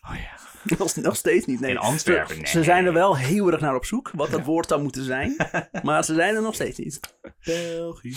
Oh 0.09 0.15
ja. 0.15 0.49
nog, 0.77 0.95
nog 0.95 1.15
steeds 1.15 1.45
niet, 1.45 1.59
nee. 1.59 1.71
In 1.71 1.77
Antwerpen, 1.77 2.35
nee. 2.35 2.47
ze 2.47 2.63
zijn 2.63 2.85
er 2.85 2.93
wel 2.93 3.17
heel 3.17 3.51
erg 3.51 3.61
naar 3.61 3.75
op 3.75 3.85
zoek, 3.85 4.11
wat 4.13 4.31
dat 4.31 4.45
woord 4.45 4.67
zou 4.67 4.81
moeten 4.81 5.03
zijn. 5.03 5.35
maar 5.83 6.03
ze 6.03 6.13
zijn 6.13 6.35
er 6.35 6.41
nog 6.41 6.53
steeds 6.53 6.77
niet. 6.77 6.99
België. 7.43 8.15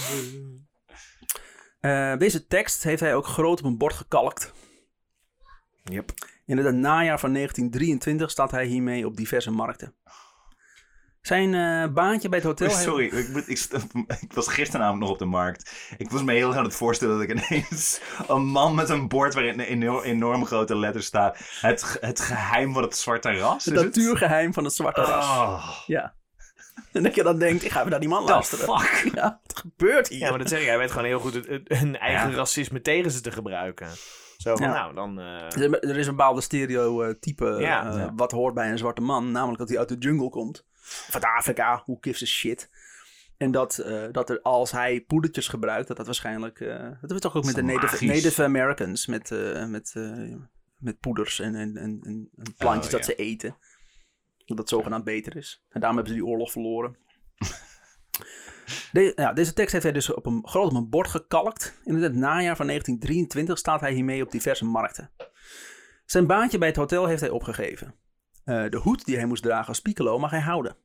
Eh, 1.80 2.16
deze 2.16 2.47
tekst 2.47 2.82
heeft 2.82 3.01
hij 3.01 3.14
ook 3.14 3.26
groot 3.26 3.59
op 3.59 3.64
een 3.64 3.78
bord 3.78 3.95
gekalkt. 3.95 4.53
Yep. 5.82 6.12
In 6.47 6.59
het 6.59 6.74
najaar 6.74 7.20
van 7.20 7.32
1923 7.32 8.30
staat 8.30 8.51
hij 8.51 8.66
hiermee 8.66 9.07
op 9.07 9.16
diverse 9.16 9.51
markten. 9.51 9.95
Zijn 11.27 11.55
eh, 11.55 11.93
baantje 11.93 12.29
bij 12.29 12.39
het 12.39 12.47
hotel... 12.47 12.68
Oh, 12.68 12.75
sorry, 12.75 13.07
ik, 13.07 13.29
moet- 13.29 13.49
ik, 14.22 14.33
was 14.33 14.49
gisteravond 14.49 15.01
nog 15.01 15.11
op 15.11 15.18
de 15.18 15.25
markt. 15.25 15.72
Ik 15.99 16.11
was 16.11 16.22
me 16.22 16.33
heel 16.33 16.49
erg 16.49 16.57
aan 16.57 16.64
het 16.64 16.75
voorstellen 16.77 17.18
dat 17.18 17.29
ik 17.39 17.49
ineens 17.51 18.01
een 18.29 18.45
man 18.47 18.75
met 18.75 18.89
een 18.89 19.09
bord 19.09 19.35
waarin 19.35 19.61
enorm, 19.61 20.03
enorm 20.03 20.47
grote 20.47 20.77
letters 20.77 21.07
staat. 21.07 21.39
Het, 21.61 21.97
het 22.01 22.20
geheim 22.20 22.72
van 22.72 22.83
het 22.83 22.97
zwarte 22.97 23.33
ras. 23.39 23.64
Het 23.64 23.75
is 23.75 23.81
het? 23.83 23.95
natuurgeheim 23.95 24.53
van 24.55 24.64
het 24.64 24.72
zwarte 24.75 25.01
ras. 25.01 25.25
Oh, 25.25 25.68
Ja. 25.87 26.14
En 26.93 27.03
dat 27.03 27.14
je 27.14 27.22
dan 27.22 27.39
denkt, 27.39 27.64
ik 27.64 27.70
ga 27.70 27.79
even 27.79 27.91
naar 27.91 28.01
die 28.01 28.09
man 28.09 28.25
the 28.27 28.33
luisteren. 28.33 28.81
fuck? 28.81 29.14
Ja, 29.14 29.41
wat 29.47 29.59
gebeurt 29.59 30.09
hier? 30.09 30.18
Ja, 30.18 30.29
maar 30.31 30.39
dat 30.39 30.49
zeg 30.49 30.61
ik. 30.61 30.66
Hij 30.66 30.79
weet 30.79 30.91
gewoon 30.91 31.07
heel 31.07 31.18
goed 31.20 31.35
hun 31.64 31.99
eigen 31.99 32.31
Ja. 32.31 32.37
racisme 32.37 32.81
tegen 32.81 33.11
ze 33.11 33.20
te 33.20 33.31
gebruiken. 33.31 33.89
Zo 34.37 34.57
van, 34.57 34.66
Ja. 34.66 34.72
nou, 34.72 34.95
dan... 34.95 35.18
eh, 35.20 35.62
Er 35.91 35.97
is 35.97 36.07
een 36.07 36.16
bepaalde 36.16 36.41
stereotype 36.41 37.45
Ja. 37.61 37.91
eh, 37.91 37.97
Ja. 37.99 38.12
wat 38.16 38.31
hoort 38.33 38.55
bij 38.55 38.70
een 38.70 38.79
zwarte 38.79 39.01
man. 39.01 39.31
Namelijk 39.31 39.59
dat 39.59 39.68
hij 39.68 39.79
uit 39.79 39.89
de 39.89 39.97
jungle 39.99 40.29
komt. 40.31 40.64
Van 41.11 41.22
Afrika, 41.22 41.82
who 41.86 41.97
gives 42.01 42.22
a 42.22 42.26
shit. 42.26 42.68
En 43.36 43.51
dat, 43.51 43.78
eh, 43.78 44.05
dat 44.12 44.30
er, 44.30 44.40
als 44.40 44.70
hij 44.70 45.01
poedertjes 45.01 45.49
gebruikt, 45.49 45.88
dat 45.88 45.97
dat 45.97 46.07
waarschijnlijk... 46.07 46.61
eh, 46.61 46.68
dat 46.68 46.78
hebben 46.78 47.09
we 47.09 47.18
toch 47.18 47.36
ook 47.36 47.45
met 47.45 47.55
de 47.55 47.62
Native, 47.62 48.42
Americans. 48.42 49.07
Met, 49.07 49.30
eh, 49.30 49.66
met, 49.66 49.95
met 50.76 51.01
poeders 51.01 51.40
en, 51.40 51.55
en, 51.55 51.76
en, 51.76 52.30
plantjes 52.57 52.86
Oh, 52.86 52.99
dat 52.99 53.05
ze 53.05 53.14
eten. 53.14 53.57
Dat 54.45 54.57
dat 54.57 54.68
zogenaamd 54.68 55.05
beter 55.05 55.36
is. 55.36 55.64
En 55.68 55.80
daarom 55.80 55.99
hebben 55.99 56.16
ze 56.16 56.20
die 56.22 56.30
oorlog 56.30 56.53
verloren. 56.53 56.97
De, 58.92 59.30
deze 59.34 59.53
tekst 59.53 59.72
heeft 59.72 59.84
hij 59.84 59.92
dus 59.92 60.12
op 60.12 60.26
een, 60.26 60.49
groot 60.49 60.70
op 60.70 60.76
een 60.76 60.88
bord 60.88 61.09
gekalkt. 61.09 61.80
In 61.84 61.95
het 61.95 62.14
najaar 62.14 62.57
van 62.57 62.66
1923 62.66 63.59
staat 63.59 63.80
hij 63.80 63.92
hiermee 63.92 64.22
op 64.22 64.30
diverse 64.30 64.64
markten. 64.64 65.11
Zijn 66.07 66.26
baantje 66.26 66.59
bij 66.59 66.68
het 66.68 66.76
hotel 66.76 67.07
heeft 67.07 67.20
hij 67.20 67.30
opgegeven. 67.30 67.95
De 68.45 68.80
hoed 68.82 69.05
die 69.05 69.16
hij 69.16 69.26
moest 69.26 69.42
dragen 69.42 69.68
als 69.68 69.80
Piccolo 69.80 70.18
mag 70.18 70.30
hij 70.30 70.40
houden. 70.40 70.76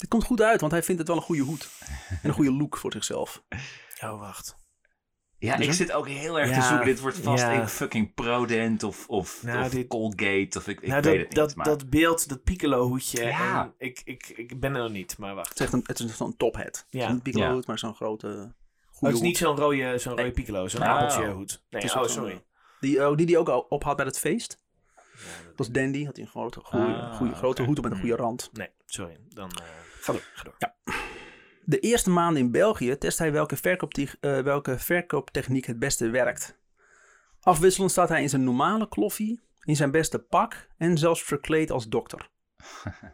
Dit 0.00 0.08
komt 0.08 0.24
goed 0.24 0.42
uit, 0.42 0.60
want 0.60 0.72
hij 0.72 0.82
vindt 0.82 1.00
het 1.00 1.08
wel 1.08 1.16
een 1.16 1.22
goede 1.22 1.42
hoed. 1.42 1.68
En 2.08 2.18
een 2.28 2.32
goede 2.34 2.52
look 2.52 2.76
voor 2.76 2.92
zichzelf. 2.92 3.42
Oh, 4.04 4.18
wacht. 4.20 4.56
Ja, 5.38 5.56
Dus 5.56 5.66
ik 5.66 5.72
zit 5.72 5.92
ook 5.92 6.08
heel 6.08 6.40
erg 6.40 6.54
te 6.54 6.62
zoeken. 6.62 6.86
Dit 6.86 7.00
wordt 7.00 7.18
vast 7.18 7.42
ja. 7.42 7.60
een 7.60 7.68
fucking 7.68 8.14
Prodent 8.14 8.82
of, 8.82 9.08
of, 9.08 9.42
Nou, 9.42 9.64
of 9.64 9.70
dit- 9.70 9.88
Colgate 9.88 10.58
of 10.58 10.68
ik, 10.68 10.80
ik 10.80 10.88
nou, 10.88 11.02
weet 11.02 11.04
dat, 11.04 11.12
het 11.14 11.26
niet. 11.28 11.34
dat, 11.34 11.54
maar... 11.54 11.66
dat 11.66 11.90
beeld, 11.90 12.28
dat 12.28 12.42
Piccolo-hoedje. 12.44 13.24
Ja. 13.24 13.62
en 13.62 13.74
Ik, 13.78 14.00
ik, 14.04 14.28
ik 14.28 14.60
ben 14.60 14.74
er 14.74 14.82
nog 14.82 14.90
niet, 14.90 15.18
maar 15.18 15.34
wacht. 15.34 15.48
Het 15.48 15.58
is, 15.58 15.64
echt 15.64 15.72
een, 15.74 15.82
het 15.86 15.98
is 15.98 16.16
zo'n 16.16 16.36
tophead. 16.36 16.66
Het 16.76 16.86
is 16.90 17.00
Ja. 17.00 17.06
niet 17.06 17.16
een 17.16 17.22
Piccolo 17.22 17.44
Ja. 17.46 17.52
hoed, 17.52 17.66
maar 17.66 17.78
zo'n 17.78 17.94
grote 17.94 18.26
Oh, 18.26 18.32
goede 18.96 19.06
het 19.14 19.14
is 19.14 19.20
niet 19.20 19.36
zo'n 19.38 19.56
rode, 19.56 19.98
zo'n 19.98 20.10
rode 20.10 20.22
Nee. 20.22 20.32
Piccolo, 20.32 20.68
zo'n 20.68 20.82
Oh. 20.82 20.88
appeltje 20.88 21.30
hoed. 21.30 21.62
Nee, 21.70 21.82
is 21.82 21.94
oh, 21.96 22.06
sorry. 22.06 22.44
Die, 22.80 23.08
oh, 23.08 23.16
die 23.16 23.26
die 23.26 23.38
ook 23.38 23.48
al 23.48 23.60
op 23.60 23.84
had 23.84 23.96
bij 23.96 24.06
het 24.06 24.18
feest. 24.18 24.58
Dat 25.44 25.56
was 25.56 25.70
Dandy, 25.70 26.04
had 26.04 26.16
hij 26.16 26.24
een 26.24 26.30
grote, 26.30 26.60
goede, 26.62 26.84
Ah, 26.94 27.16
goede, 27.16 27.34
grote 27.34 27.62
hoed 27.62 27.78
op 27.78 27.84
met 27.84 27.92
een 27.92 28.00
goede 28.00 28.16
rand. 28.16 28.50
Nee, 28.52 28.68
sorry. 28.86 29.16
Dan 29.28 29.50
eh, 29.50 29.64
ga 30.00 30.12
door. 30.12 30.22
Ga 30.34 30.42
door. 30.44 30.72
De 31.64 31.78
eerste 31.78 32.10
maanden 32.10 32.42
in 32.42 32.50
België 32.50 32.98
test 32.98 33.18
hij 33.18 33.32
welke, 33.32 33.56
verkooptech- 33.56 34.16
eh, 34.20 34.40
welke 34.40 34.78
verkooptechniek 34.78 35.66
het 35.66 35.78
beste 35.78 36.10
werkt. 36.10 36.58
Afwisselend 37.40 37.90
staat 37.90 38.08
hij 38.08 38.22
in 38.22 38.28
zijn 38.28 38.44
normale 38.44 38.88
kloffie, 38.88 39.40
in 39.62 39.76
zijn 39.76 39.90
beste 39.90 40.18
pak 40.18 40.68
en 40.76 40.98
zelfs 40.98 41.22
verkleed 41.22 41.70
als 41.70 41.88
dokter. 41.88 42.28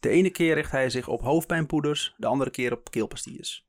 De 0.00 0.08
ene 0.08 0.30
keer 0.30 0.54
richt 0.54 0.70
hij 0.70 0.90
zich 0.90 1.08
op 1.08 1.20
hoofdpijnpoeders, 1.20 2.14
de 2.16 2.26
andere 2.26 2.50
keer 2.50 2.72
op 2.72 2.90
keelpastilles. 2.90 3.68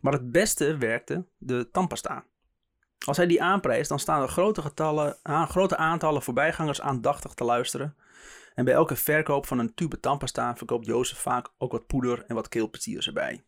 Maar 0.00 0.12
het 0.12 0.32
beste 0.32 0.76
werkte 0.76 1.26
de 1.38 1.70
tandpasta. 1.70 2.24
Als 3.06 3.16
hij 3.16 3.26
die 3.26 3.42
aanprijst, 3.42 3.88
dan 3.88 3.98
staan 3.98 4.22
er 4.22 4.28
grote, 4.28 4.62
getallen, 4.62 5.18
aan, 5.22 5.48
grote 5.48 5.76
aantallen 5.76 6.22
voorbijgangers 6.22 6.80
aandachtig 6.80 7.34
te 7.34 7.44
luisteren. 7.44 7.96
En 8.54 8.64
bij 8.64 8.74
elke 8.74 8.96
verkoop 8.96 9.46
van 9.46 9.58
een 9.58 9.74
tube 9.74 10.00
tandpasta 10.00 10.56
verkoopt 10.56 10.86
Jozef 10.86 11.18
vaak 11.18 11.48
ook 11.58 11.72
wat 11.72 11.86
poeder 11.86 12.24
en 12.26 12.34
wat 12.34 12.48
keelpastillers 12.48 13.06
erbij. 13.06 13.44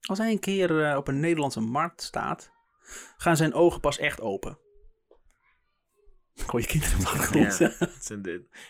Als 0.00 0.18
hij 0.18 0.30
een 0.30 0.38
keer 0.40 0.84
eh, 0.84 0.96
op 0.96 1.08
een 1.08 1.20
Nederlandse 1.20 1.60
markt 1.60 2.02
staat, 2.02 2.50
gaan 3.16 3.36
zijn 3.36 3.54
ogen 3.54 3.80
pas 3.80 3.98
echt 3.98 4.20
open. 4.20 4.58
Hoor 6.46 6.60
je 6.60 6.66
kinderen 6.66 6.98
op 6.98 7.32
de. 7.32 7.38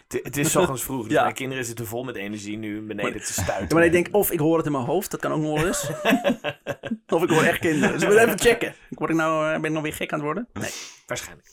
Ja. 0.09 0.21
Het 0.23 0.37
is 0.37 0.57
ochtends 0.57 0.83
vroeg, 0.83 1.03
dus 1.03 1.13
Ja. 1.13 1.23
mijn 1.23 1.35
kinderen 1.35 1.65
zitten 1.65 1.87
vol 1.87 2.05
met 2.05 2.17
energie 2.17 2.57
nu 2.57 2.83
beneden 2.83 3.23
te 3.23 3.33
stuiten. 3.33 3.77
Maar 3.77 3.87
ik 3.87 3.93
denk, 3.93 4.09
of 4.11 4.31
ik 4.31 4.39
hoor 4.39 4.57
het 4.57 4.67
in 4.67 4.73
mijn 4.73 4.85
hoofd, 4.85 5.11
dat 5.11 5.21
kan 5.21 5.33
ook 5.33 5.41
nog 5.41 5.57
wel 5.57 5.67
eens. 5.67 5.91
of 7.17 7.23
ik 7.23 7.29
hoor 7.31 7.43
echt 7.43 7.59
kinderen. 7.59 7.93
Dus 7.93 8.01
we 8.01 8.07
moeten 8.07 8.27
even 8.27 8.41
checken. 8.41 8.75
Word 8.91 9.11
ik 9.11 9.17
nou, 9.17 9.47
eh, 9.47 9.53
ben 9.53 9.65
ik 9.65 9.71
nou 9.71 9.83
weer 9.83 9.95
gek 9.95 10.13
aan 10.13 10.19
het 10.19 10.27
worden? 10.27 10.49
Nee. 10.53 10.71
Waarschijnlijk. 11.07 11.49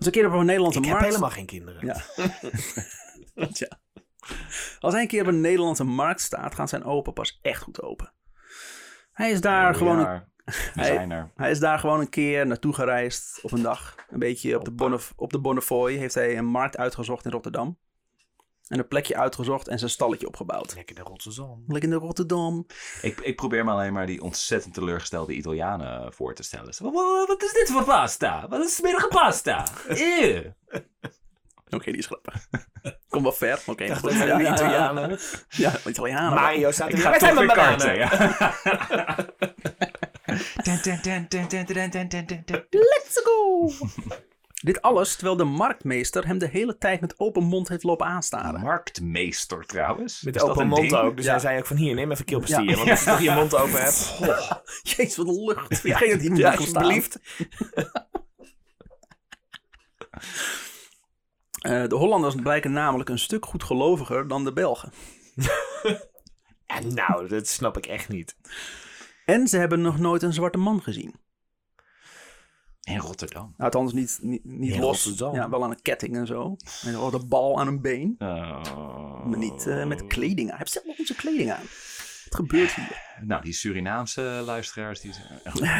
Als 0.00 0.06
een 0.06 0.12
keer 0.12 0.26
op 0.26 0.32
een 0.32 0.46
Nederlandse 0.46 0.78
Ik 0.78 0.84
heb 0.84 0.94
markt... 0.94 1.08
helemaal 1.08 1.30
geen 1.30 1.46
kinderen. 1.46 1.86
Ja. 1.86 2.02
Als 4.80 4.92
hij 4.92 5.02
een 5.02 5.08
keer 5.08 5.20
op 5.22 5.26
een 5.26 5.40
Nederlandse 5.40 5.84
markt 5.84 6.20
staat, 6.20 6.54
gaan 6.54 6.68
zijn 6.68 6.84
ogen 6.84 7.12
pas 7.12 7.38
echt 7.42 7.62
goed 7.62 7.82
open. 7.82 8.12
Hij 9.12 9.30
is 9.30 9.40
daar 9.40 9.74
gewoon 9.74 9.98
een 9.98 10.22
Hij- 10.74 10.84
zijn 10.84 11.10
er. 11.10 11.30
Hij 11.36 11.50
is 11.50 11.58
daar 11.58 11.78
gewoon 11.78 12.00
een 12.00 12.08
keer 12.08 12.46
naartoe 12.46 12.74
gereisd 12.74 13.38
op 13.42 13.52
een 13.52 13.62
dag. 13.62 13.94
Een 14.08 14.18
beetje 14.18 14.58
op 14.58 14.64
de, 14.64 14.70
Bonnef 14.70 15.12
op 15.16 15.32
de 15.32 15.40
Bonnefoy 15.40 15.92
heeft 15.92 16.14
hij 16.14 16.38
een 16.38 16.44
markt 16.44 16.76
uitgezocht 16.76 17.24
in 17.24 17.30
Rotterdam. 17.30 17.78
En 18.70 18.78
een 18.78 18.88
plekje 18.88 19.16
uitgezocht 19.16 19.68
en 19.68 19.78
zijn 19.78 19.90
stalletje 19.90 20.26
opgebouwd. 20.26 20.74
Lekker 20.74 20.94
de 20.94 21.02
Rotterdam. 21.02 21.64
Lekker 21.66 21.90
in 21.90 21.96
Rotterdam. 21.96 22.66
Ik, 23.02 23.20
ik 23.20 23.36
probeer 23.36 23.64
me 23.64 23.70
alleen 23.70 23.92
maar 23.92 24.06
die 24.06 24.22
ontzettend 24.22 24.74
teleurgestelde 24.74 25.32
Italianen 25.32 26.12
voor 26.12 26.34
te 26.34 26.42
stellen. 26.42 26.74
Zo, 26.74 26.84
"Wa- 26.92 27.26
Wat 27.26 27.42
is 27.42 27.52
dit 27.52 27.70
voor 27.70 27.84
pasta? 27.84 28.46
Wat 28.48 28.64
is 28.64 28.74
smerige 28.74 29.08
pasta? 29.08 29.66
Eeuw. 29.88 30.42
Oké, 31.70 31.84
die 31.90 31.96
is 31.98 32.06
grappig. 32.06 32.34
Kom 33.08 33.22
wel 33.22 33.32
ver. 33.32 33.62
Oké, 33.66 33.94
goed. 33.96 34.10
dat 34.10 34.28
ja, 34.28 34.52
Italianen. 34.52 35.18
Ja, 35.48 35.72
Italianen. 35.86 36.34
Mario 36.34 36.70
staat 36.70 36.88
Ik 36.88 36.94
er 36.94 37.00
ga 37.00 37.10
Waar 37.10 37.18
toch 37.18 37.80
zijn 37.80 37.96
weer? 37.96 37.98
Ja. 37.98 39.34
Let's 42.70 43.20
go! 43.24 43.70
Dit 44.62 44.82
alles 44.82 45.14
terwijl 45.14 45.36
de 45.36 45.44
marktmeester 45.44 46.26
hem 46.26 46.38
de 46.38 46.48
hele 46.48 46.78
tijd 46.78 47.00
met 47.00 47.18
open 47.18 47.42
mond 47.42 47.68
heeft 47.68 47.82
lopen 47.82 48.06
aanstaren. 48.06 48.60
Marktmeester 48.60 49.66
trouwens. 49.66 50.22
Met 50.22 50.42
open 50.42 50.62
een 50.62 50.68
mond 50.68 50.80
ding? 50.80 50.94
ook. 50.94 51.16
Dus 51.16 51.24
Ja. 51.24 51.30
hij 51.30 51.40
zei 51.40 51.58
ook 51.58 51.66
van 51.66 51.76
hier, 51.76 51.94
neem 51.94 52.10
even 52.12 52.24
keelpastille. 52.24 52.70
Ja. 52.70 52.76
Want 52.76 52.90
als 52.90 53.00
je 53.04 53.10
toch 53.10 53.20
je 53.20 53.30
mond 53.30 53.54
open 53.56 53.82
hebt. 53.82 54.18
Jezus, 54.96 55.16
wat 55.16 55.28
een 55.28 55.44
lucht. 55.44 55.78
Vergeet 55.80 56.10
dat 56.10 56.20
hij 56.20 56.36
Ja, 56.36 56.50
niet 56.50 56.58
alsjeblieft. 56.58 57.18
Eh, 61.60 61.86
de 61.86 61.94
Hollanders 61.94 62.34
blijken 62.34 62.72
namelijk 62.72 63.08
een 63.08 63.18
stuk 63.18 63.44
goedgeloviger 63.46 64.28
dan 64.28 64.44
de 64.44 64.52
Belgen. 64.52 64.92
En 66.66 66.94
nou, 66.94 67.28
dat 67.28 67.48
snap 67.48 67.76
ik 67.76 67.86
echt 67.86 68.08
niet. 68.08 68.36
En 69.24 69.48
ze 69.48 69.56
hebben 69.56 69.80
nog 69.80 69.98
nooit 69.98 70.22
een 70.22 70.32
zwarte 70.32 70.58
man 70.58 70.82
gezien. 70.82 71.14
In 72.90 72.98
Rotterdam. 72.98 73.54
Nou, 73.56 73.72
Althans 73.72 73.92
niet, 73.92 74.18
niet, 74.22 74.44
niet 74.44 74.72
In 74.72 74.80
los. 74.80 75.04
Rotterdam. 75.04 75.34
Ja, 75.34 75.50
wel 75.50 75.64
aan 75.64 75.70
een 75.70 75.82
ketting 75.82 76.16
en 76.16 76.26
zo. 76.26 76.56
En 76.84 76.96
ook 76.96 77.12
een 77.12 77.28
bal 77.28 77.60
aan 77.60 77.66
een 77.66 77.80
been. 77.80 78.14
Oh. 78.18 79.26
Maar 79.26 79.38
niet 79.38 79.66
eh, 79.66 79.86
met 79.86 80.06
kleding 80.06 80.40
aan. 80.40 80.56
Hij 80.56 80.58
heeft 80.58 80.72
zelf 80.72 80.86
nog 80.86 80.98
onze 80.98 81.14
kleding 81.14 81.50
aan. 81.50 81.64
Wat 82.24 82.34
gebeurt 82.34 82.74
hier? 82.74 83.02
Nou, 83.26 83.42
die 83.42 83.52
Surinaamse 83.52 84.42
luisteraars, 84.44 85.00
die 85.00 85.12
zijn... 85.12 85.40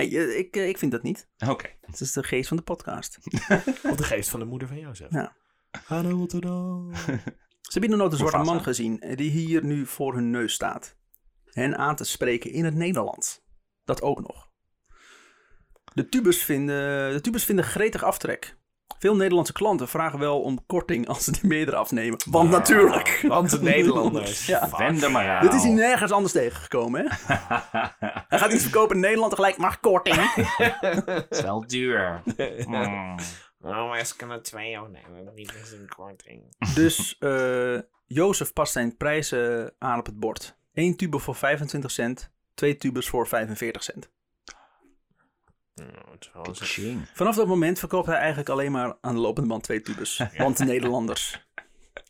Hey, 0.00 0.18
eh, 0.18 0.38
ik, 0.38 0.56
eh, 0.56 0.68
ik 0.68 0.78
vind 0.78 0.92
dat 0.92 1.02
niet. 1.02 1.28
Oké. 1.48 1.68
Het 1.80 2.00
is 2.00 2.12
de 2.12 2.22
geest 2.22 2.48
van 2.48 2.56
de 2.56 2.62
podcast. 2.62 3.18
Op 3.90 3.96
de 3.96 4.04
geest 4.04 4.30
van 4.30 4.40
de 4.40 4.46
moeder 4.46 4.68
van 4.68 4.78
Jozef. 4.78 5.12
Ja. 5.12 5.36
Hallo 5.84 6.10
Rotterdam. 6.10 6.94
Ze 7.70 7.78
hebben 7.78 7.98
nog 7.98 8.12
een 8.12 8.18
zwarte 8.18 8.38
man 8.38 8.62
gezien 8.62 9.00
eh, 9.00 9.16
die 9.16 9.30
hier 9.30 9.64
nu 9.64 9.86
voor 9.86 10.14
hun 10.14 10.30
neus 10.30 10.52
staat. 10.52 10.98
Hen 11.44 11.76
aan 11.78 11.96
te 11.96 12.04
spreken 12.04 12.50
in 12.50 12.64
het 12.64 12.74
Nederlands. 12.74 13.44
Dat 13.84 14.02
ook 14.02 14.20
nog. 14.20 14.49
De 15.92 16.08
tubers 16.08 16.42
vinden, 16.44 17.12
de 17.12 17.20
tubers 17.20 17.44
vinden 17.44 17.64
gretig 17.64 18.02
aftrek. 18.02 18.58
Veel 18.98 19.16
Nederlandse 19.16 19.52
klanten 19.52 19.88
vragen 19.88 20.18
wel 20.18 20.40
om 20.40 20.66
korting 20.66 21.08
als 21.08 21.24
ze 21.24 21.32
die 21.32 21.46
meerdere 21.46 21.76
afnemen. 21.76 22.20
Want 22.30 22.50
natuurlijk. 22.50 23.24
Want 23.28 23.50
de 23.50 23.62
Nederlanders. 23.74 24.46
Ja. 24.46 24.78
Er 24.78 25.10
maar 25.10 25.28
aan. 25.28 25.42
Dit 25.42 25.52
is 25.52 25.62
hij 25.62 25.72
nergens 25.72 26.12
anders 26.12 26.32
tegengekomen, 26.32 27.00
hè? 27.00 27.34
Hij 28.28 28.38
gaat 28.38 28.52
iets 28.52 28.62
verkopen 28.62 28.94
in 28.94 29.00
Nederland 29.00 29.30
tegelijk, 29.30 29.56
mag 29.56 29.80
korting. 29.80 30.16
Het 30.80 31.26
is 31.30 31.40
wel 31.40 31.66
duur. 31.66 32.22
Mm. 32.66 33.18
Oh, 33.62 33.96
is 33.96 34.16
kan 34.16 34.30
er 34.30 34.42
twee 34.42 34.80
opnemen. 34.80 35.34
Niet 35.34 35.54
eens 35.54 35.72
een 35.72 35.88
korting. 35.96 36.56
Dus 36.74 37.16
eh 37.18 37.78
Jozef 38.06 38.52
past 38.52 38.72
zijn 38.72 38.96
prijzen 38.96 39.74
aan 39.78 39.98
op 39.98 40.06
het 40.06 40.20
bord. 40.20 40.56
Eén 40.72 40.96
tube 40.96 41.18
voor 41.18 41.34
25 41.34 41.90
cent, 41.90 42.30
twee 42.54 42.76
tubes 42.76 43.08
voor 43.08 43.26
45 43.28 43.82
cent. 43.82 44.10
Tjing. 46.52 47.06
Vanaf 47.14 47.36
dat 47.36 47.46
moment 47.46 47.78
verkoopt 47.78 48.06
hij 48.06 48.16
eigenlijk 48.16 48.48
alleen 48.48 48.72
maar 48.72 48.96
aan 49.00 49.14
de 49.14 49.20
lopende 49.20 49.48
band 49.48 49.62
twee 49.62 49.82
tubes. 49.82 50.22
Want 50.36 50.56
de 50.56 50.64
Nederlanders. 50.64 51.48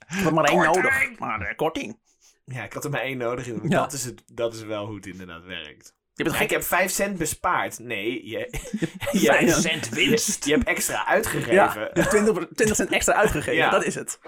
Wat 0.25 0.33
maar 0.33 0.45
één 0.45 0.63
nodig. 0.63 1.19
Maar 1.19 1.41
eh, 1.41 1.57
korting. 1.57 1.99
Ja, 2.45 2.65
ik 2.65 2.73
had 2.73 2.85
er 2.85 2.91
maar 2.91 3.01
één 3.01 3.19
nodig. 3.19 3.47
Ja. 3.47 3.53
Dat, 3.63 3.93
is 3.93 4.05
het, 4.05 4.23
dat 4.33 4.55
is 4.55 4.63
wel 4.63 4.87
hoe 4.87 4.97
het 4.97 5.07
inderdaad 5.07 5.45
werkt. 5.45 5.95
Je 6.15 6.25
bent 6.25 6.41
Ik 6.41 6.51
heb 6.51 6.63
5 6.63 6.91
cent 6.91 7.19
bespaard. 7.19 7.79
Nee, 7.79 8.29
je, 8.29 8.49
je, 9.13 9.51
cent 9.61 9.89
winst. 9.89 10.45
Je, 10.45 10.53
hebt 10.53 10.65
extra 10.65 11.07
uitgegeven. 11.07 11.55
Ja, 11.55 11.73
je 11.75 12.01
hebt 12.01 12.11
20, 12.11 12.49
20 12.55 12.77
cent 12.77 12.91
extra 12.91 13.15
uitgegeven. 13.15 13.55
Ja. 13.65 13.71
Dat 13.71 13.85
is 13.85 13.95
het. 13.95 14.19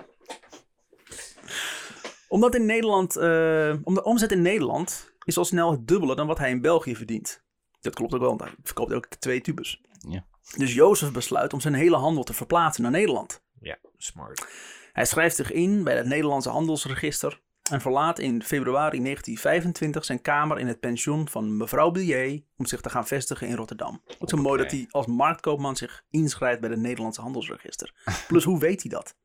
Omdat 2.29 2.55
in 2.55 2.67
Nederland, 2.67 3.17
eh, 3.17 3.75
om 3.83 3.95
de 3.95 4.05
omzet 4.05 4.33
in 4.33 4.43
Nederland 4.43 5.13
is 5.25 5.37
al 5.37 5.45
snel 5.45 5.71
het 5.71 5.89
dubbele 5.89 6.15
dan 6.15 6.27
wat 6.27 6.39
hij 6.39 6.51
in 6.51 6.61
België 6.61 6.97
verdient. 6.97 7.43
Dat 7.83 7.95
klopt 7.95 8.15
ook 8.15 8.21
wel, 8.21 8.29
want 8.29 8.41
hij 8.41 8.55
verkoopt 8.63 8.93
ook 8.93 9.07
twee 9.07 9.41
tubes. 9.41 9.81
Ja. 10.09 10.25
Dus 10.57 10.75
Jozef 10.75 11.13
besluit 11.13 11.53
om 11.53 11.61
zijn 11.61 11.75
hele 11.75 11.97
handel 11.97 12.25
te 12.25 12.33
verplaatsen 12.33 12.83
naar 12.83 12.93
Nederland. 12.93 13.43
Ja, 13.61 13.79
smart. 13.97 14.47
Hij 14.93 15.05
schrijft 15.05 15.37
zich 15.37 15.53
in 15.53 15.85
bij 15.85 15.97
het 15.97 16.07
Nederlandse 16.07 16.51
handelsregister 16.51 17.41
en 17.71 17.81
verlaat 17.81 18.19
in 18.19 18.43
februari 18.43 19.03
1925 19.03 20.05
zijn 20.05 20.23
kamer 20.23 20.59
in 20.59 20.67
het 20.67 20.81
pension 20.81 21.29
van 21.29 21.57
mevrouw 21.57 21.91
Billier 21.91 22.43
om 22.57 22.67
zich 22.67 22.81
te 22.81 22.91
gaan 22.91 23.07
vestigen 23.07 23.47
in 23.47 23.57
Rotterdam. 23.57 24.03
Ook 24.19 24.31
zo 24.31 24.37
mooi 24.37 24.63
dat 24.63 24.71
hij 24.71 24.87
als 24.91 25.07
marktkoopman 25.07 25.77
zich 25.77 26.05
inschrijft 26.11 26.61
bij 26.61 26.71
het 26.71 26.79
Nederlandse 26.79 27.21
handelsregister. 27.21 27.95
Plus, 28.29 28.45
hoe 28.45 28.59
weet 28.59 28.83
hij 28.83 28.91
dat? 28.91 29.17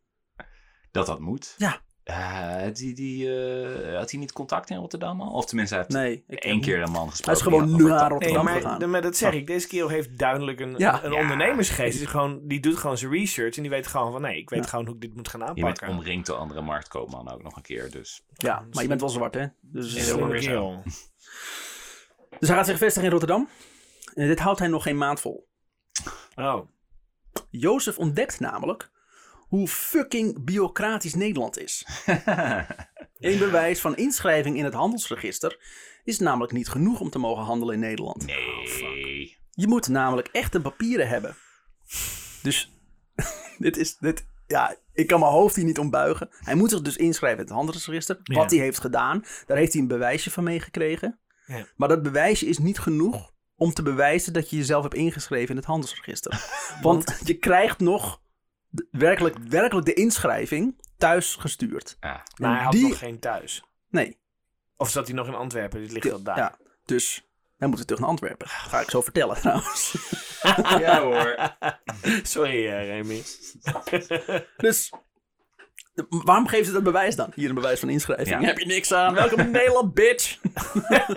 Dat 0.92 1.06
dat 1.06 1.20
moet. 1.20 1.56
Ja. 1.58 1.82
Had, 2.14 2.78
hij 2.80 2.94
die, 2.96 3.42
eh, 3.42 3.98
had 3.98 4.12
hij 4.12 4.20
niet 4.20 4.32
contact 4.32 4.70
in 4.70 4.78
Rotterdam 4.78 5.22
al? 5.22 5.32
Of 5.32 5.46
tenminste, 5.46 5.76
hij 5.76 5.84
heeft 5.88 5.98
Nee, 6.00 6.24
ik 6.28 6.44
één 6.44 6.62
keer 6.62 6.82
een 6.82 6.92
man 6.92 7.10
gesproken. 7.10 7.26
Hij 7.26 7.34
is 7.34 7.42
gewoon 7.42 7.78
die 7.78 7.86
nu 7.86 7.92
naar 7.92 8.10
Rotterdam 8.10 8.46
Nee, 8.46 8.54
gegaan. 8.56 8.80
maar, 8.80 8.90
maar 8.90 9.02
dat 9.02 9.16
zeg 9.18 9.34
ik. 9.34 9.48
Deze 9.48 9.68
kerel 9.68 9.88
heeft 9.88 10.18
duidelijk 10.18 10.60
een, 10.60 10.74
Ja. 10.78 11.04
een 11.04 11.12
Ja. 11.12 11.20
ondernemersgeest. 11.20 11.94
Die, 11.98 12.02
is 12.06 12.10
gewoon, 12.10 12.40
die 12.48 12.60
doet 12.60 12.78
gewoon 12.78 12.98
zijn 12.98 13.12
research 13.12 13.56
en 13.56 13.62
die 13.62 13.72
weet 13.72 13.88
gewoon 13.88 14.12
van... 14.12 14.22
Nee, 14.22 14.38
ik 14.38 14.50
weet 14.50 14.64
Ja. 14.64 14.70
gewoon 14.70 14.86
hoe 14.86 14.96
ik 14.96 15.02
dit 15.02 15.16
moet 15.16 15.28
gaan 15.28 15.40
Je 15.40 15.46
bent 15.46 15.58
aanpakken. 15.66 15.90
omringd 15.90 16.26
door 16.26 16.38
andere 16.38 16.62
marktkoopmannen 16.62 17.34
ook 17.34 17.44
nog 17.44 17.56
een 17.56 17.62
keer. 17.62 17.92
Dus 17.92 18.26
Ja, 18.34 18.66
maar 18.72 18.82
je 18.84 18.90
bent 18.90 19.02
wel 19.02 19.10
zwart, 19.10 19.34
hè? 19.34 19.46
Dus, 19.62 20.06
Slimme 20.06 20.28
weer 20.28 20.42
zo. 20.42 20.48
kerel. 20.50 20.82
dus 22.40 22.48
hij 22.50 22.58
gaat 22.58 22.66
zich 22.66 22.78
vestigen 22.78 23.04
in 23.06 23.12
Rotterdam. 23.12 23.50
En 24.14 24.28
dit 24.28 24.40
houdt 24.40 24.60
hij 24.60 24.68
nog 24.68 24.84
geen 24.84 24.98
maand 24.98 25.20
vol. 25.22 25.48
Oh. 26.36 26.68
Jozef 27.50 27.98
ontdekt 27.98 28.40
namelijk 28.40 28.90
hoe 29.48 29.68
fucking 29.68 30.44
bureaucratisch 30.44 31.14
Nederland 31.14 31.60
is. 31.60 31.88
Een 33.20 33.38
bewijs 33.40 33.82
van 33.82 33.96
inschrijving 33.96 34.58
in 34.58 34.64
het 34.64 34.74
handelsregister 34.74 35.60
is 36.04 36.20
namelijk 36.20 36.54
niet 36.54 36.70
genoeg 36.70 37.00
om 37.00 37.10
te 37.10 37.20
mogen 37.20 37.44
handelen 37.44 37.74
in 37.74 37.80
Nederland. 37.80 38.26
nee. 38.26 39.38
Je 39.52 39.68
moet 39.68 39.88
namelijk 39.88 40.28
echte 40.28 40.62
papieren 40.62 41.08
hebben. 41.08 41.36
Dus 42.42 42.74
dit 43.58 43.78
is. 43.78 43.98
Dit, 43.98 44.28
ja, 44.48 44.76
ik 44.94 45.08
kan 45.08 45.20
mijn 45.20 45.32
hoofd 45.32 45.56
hier 45.56 45.66
niet 45.66 45.80
ombuigen. 45.80 46.30
Hij 46.32 46.56
moet 46.56 46.70
zich 46.70 46.82
dus 46.82 46.98
inschrijven 46.98 47.40
in 47.40 47.46
het 47.46 47.56
handelsregister. 47.56 48.20
Ja. 48.24 48.36
Wat 48.36 48.52
hij 48.52 48.60
heeft 48.60 48.80
gedaan. 48.80 49.24
Daar 49.46 49.58
heeft 49.58 49.74
hij 49.74 49.82
een 49.82 49.88
bewijsje 49.88 50.32
van 50.32 50.44
meegekregen. 50.44 51.20
Ja. 51.46 51.68
Maar 51.76 51.88
dat 51.88 52.04
bewijsje 52.04 52.46
is 52.46 52.58
niet 52.58 52.80
genoeg 52.80 53.34
om 53.56 53.74
te 53.74 53.82
bewijzen 53.82 54.34
dat 54.34 54.50
je 54.50 54.56
jezelf 54.56 54.84
hebt 54.84 54.96
ingeschreven 54.96 55.50
in 55.50 55.56
het 55.56 55.66
handelsregister. 55.66 56.46
Want 56.82 57.22
je 57.24 57.34
krijgt 57.34 57.80
nog 57.80 58.22
werkelijk, 58.92 59.38
werkelijk 59.38 59.86
de 59.86 59.94
inschrijving 59.94 60.82
thuis 60.98 61.36
gestuurd. 61.36 61.98
Ah, 62.00 62.20
Maar 62.36 62.54
hij 62.56 62.64
had 62.64 62.72
die- 62.72 62.88
nog 62.88 62.98
geen 62.98 63.20
thuis. 63.20 63.64
Nee. 63.90 64.18
Of 64.78 64.90
zat 64.90 65.08
hij 65.08 65.16
nog 65.16 65.28
in 65.28 65.36
Antwerpen? 65.36 65.80
Dit 65.82 65.92
ligt 65.92 66.06
wel 66.10 66.24
daar. 66.24 66.38
Ja, 66.38 66.58
dus 66.86 67.28
hij 67.58 67.68
moet 67.68 67.86
terug 67.88 68.00
naar 68.02 68.10
Antwerpen. 68.10 68.48
Ga 68.48 68.80
ik 68.80 68.90
zo 68.90 69.02
vertellen 69.02 69.36
trouwens. 69.36 69.96
ja 70.80 71.02
hoor. 71.02 71.36
Sorry, 72.24 72.68
eh, 72.68 72.86
Remy. 72.86 73.24
Dus 74.58 74.92
waarom 76.10 76.48
geven 76.48 76.66
ze 76.66 76.72
dat 76.72 76.84
bewijs 76.84 77.16
dan? 77.16 77.32
Hier 77.36 77.50
een 77.50 77.56
bewijs 77.56 77.80
van 77.80 77.90
inschrijving. 77.90 78.30
Ja. 78.42 78.42
Heb 78.48 78.58
je 78.58 78.66
niks 78.66 78.94
aan? 78.94 79.14
Welkom 79.14 79.40
in 79.40 79.52
Nederland, 79.52 79.94
bitch. 79.94 80.38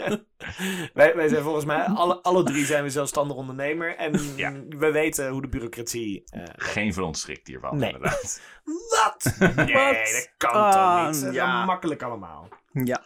wij, 0.94 1.14
wij 1.16 1.28
zijn 1.28 1.42
volgens 1.42 1.64
mij, 1.64 1.84
alle, 1.84 2.22
alle 2.22 2.42
drie 2.42 2.64
zijn 2.64 2.82
we 2.82 2.90
zelfstandig 2.90 3.36
ondernemer. 3.36 3.96
En 3.96 4.20
Ja. 4.36 4.52
we 4.68 4.90
weten 4.90 5.28
hoe 5.28 5.40
de 5.40 5.48
bureaucratie... 5.48 6.22
eh, 6.30 6.42
Geen 6.56 6.94
van 6.94 7.02
ons 7.04 7.20
schrikt 7.20 7.46
hiervan, 7.46 7.76
Nee. 7.76 7.92
inderdaad. 7.92 8.40
Wat? 8.90 9.34
Nee, 9.38 9.74
Wat? 9.74 9.94
dat 9.94 10.30
kan 10.36 10.70
toch 10.70 11.06
niet? 11.06 11.20
Dat 11.22 11.30
is 11.30 11.34
ja. 11.38 11.56
wel 11.56 11.64
makkelijk 11.66 12.02
allemaal. 12.02 12.48
Ja. 12.72 13.02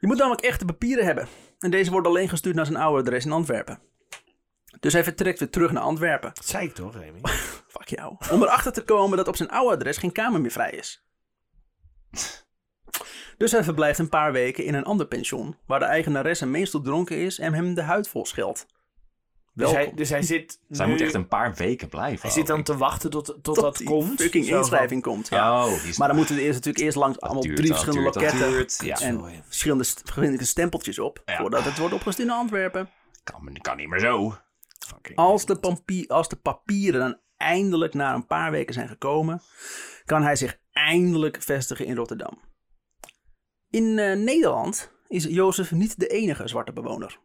Je 0.00 0.06
moet 0.06 0.16
namelijk 0.18 0.42
echte 0.42 0.64
papieren 0.64 1.04
hebben. 1.04 1.28
En 1.58 1.70
deze 1.70 1.90
worden 1.90 2.10
alleen 2.10 2.28
gestuurd 2.28 2.54
naar 2.54 2.66
zijn 2.66 2.78
oude 2.78 3.00
adres 3.02 3.24
in 3.24 3.32
Antwerpen. 3.32 3.78
Dus 4.80 4.92
hij 4.92 5.04
vertrekt 5.04 5.38
weer 5.38 5.50
terug 5.50 5.72
naar 5.72 5.82
Antwerpen. 5.82 6.30
Dat 6.34 6.46
zei 6.46 6.66
ik 6.66 6.74
toch, 6.74 6.94
Remy? 6.96 7.20
Fuck 7.76 7.88
jou. 7.88 8.16
Om 8.30 8.42
erachter 8.42 8.72
te 8.72 8.82
komen 8.84 9.16
dat 9.16 9.28
op 9.28 9.36
zijn 9.36 9.50
oude 9.50 9.74
adres 9.74 9.96
geen 9.96 10.12
kamer 10.12 10.40
meer 10.40 10.50
vrij 10.50 10.70
is. 10.70 11.04
Dus 13.36 13.52
hij 13.52 13.64
verblijft 13.64 13.98
een 13.98 14.08
paar 14.08 14.32
weken 14.32 14.64
in 14.64 14.74
een 14.74 14.84
ander 14.84 15.06
pension, 15.06 15.56
waar 15.66 15.78
de 15.78 15.84
eigenaresse 15.84 16.46
meestal 16.46 16.80
dronken 16.80 17.16
is 17.16 17.38
en 17.38 17.54
hem 17.54 17.74
de 17.74 17.82
huid 17.82 18.08
vol 18.08 18.26
scheldt. 18.26 18.66
Dus 19.54 19.66
Welkom. 19.70 19.76
hij, 19.88 19.92
dus 19.94 20.08
hij 20.08 20.22
zit 20.22 20.60
Zij 20.68 20.86
nu- 20.86 20.92
moet 20.92 21.00
echt 21.00 21.14
een 21.14 21.28
paar 21.28 21.54
weken 21.54 21.88
blijven. 21.88 22.20
Hij 22.22 22.30
zit 22.30 22.46
dan 22.46 22.62
te 22.62 22.76
wachten 22.76 23.10
tot, 23.10 23.24
tot, 23.24 23.44
tot 23.44 23.54
dat 23.60 23.76
die 23.76 23.86
komt. 23.86 24.20
fucking 24.22 24.44
Zo 24.44 24.50
van- 24.50 24.58
inschrijving 24.60 25.02
komt. 25.02 25.28
Ja. 25.28 25.66
Oh, 25.66 25.84
is... 25.84 25.98
Maar 25.98 26.08
dan 26.08 26.16
moeten 26.16 26.34
we 26.34 26.40
eerst 26.40 26.54
natuurlijk 26.54 26.84
eerst 26.84 26.96
langs 26.96 27.20
allemaal 27.20 27.42
duurt, 27.42 27.56
drie 27.56 27.68
verschillende 27.68 28.02
duurt, 28.02 28.14
loketten 28.14 28.50
duurt. 28.50 28.78
Ja. 28.84 29.00
en 29.00 29.42
verschillende, 29.46 29.84
verschillende 29.84 30.44
stempeltjes 30.44 30.98
op, 30.98 31.22
Ja. 31.24 31.36
voordat 31.36 31.64
het 31.64 31.78
wordt 31.78 31.94
opgestuurd 31.94 32.28
naar 32.28 32.36
Antwerpen. 32.36 32.90
kan, 33.24 33.56
kan 33.60 33.76
niet 33.76 33.88
meer 33.88 34.00
zo. 34.00 34.36
Als 35.14 35.46
de, 35.46 35.58
papier, 35.58 36.08
als 36.08 36.28
de 36.28 36.36
papieren 36.36 37.00
dan 37.00 37.20
eindelijk 37.36 37.94
na 37.94 38.14
een 38.14 38.26
paar 38.26 38.50
weken 38.50 38.74
zijn 38.74 38.88
gekomen, 38.88 39.42
kan 40.04 40.22
hij 40.22 40.36
zich 40.36 40.58
eindelijk 40.72 41.42
vestigen 41.42 41.86
in 41.86 41.96
Rotterdam. 41.96 42.40
In 43.70 43.98
eh, 43.98 44.16
Nederland 44.16 44.92
is 45.06 45.24
Jozef 45.24 45.70
niet 45.70 45.98
de 45.98 46.06
enige 46.06 46.48
zwarte 46.48 46.72
bewoner. 46.72 47.18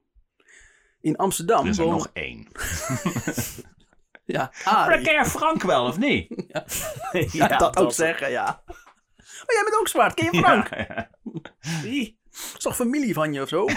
In 1.01 1.15
Amsterdam 1.15 1.63
Er 1.63 1.69
is 1.69 1.77
er 1.77 1.83
wonen... 1.83 1.97
nog 1.99 2.09
één. 2.13 2.47
Ja, 4.25 4.51
Maar 4.65 4.91
Arie. 4.91 5.25
Frank 5.25 5.61
wel, 5.61 5.85
of 5.85 5.97
niet? 5.97 6.27
Ja, 7.31 7.47
dat 7.47 7.77
ook 7.77 7.91
zeggen, 7.91 8.31
ja. 8.31 8.63
Oh, 8.67 9.55
jij 9.55 9.63
bent 9.63 9.79
ook 9.79 9.87
zwart. 9.87 10.13
Ken 10.13 10.27
je 10.31 10.37
Frank? 10.37 10.69
Wie? 11.81 12.19
is 12.31 12.57
toch 12.57 12.75
familie 12.75 13.13
van 13.13 13.33
je 13.33 13.41
of 13.41 13.49
zo? 13.49 13.67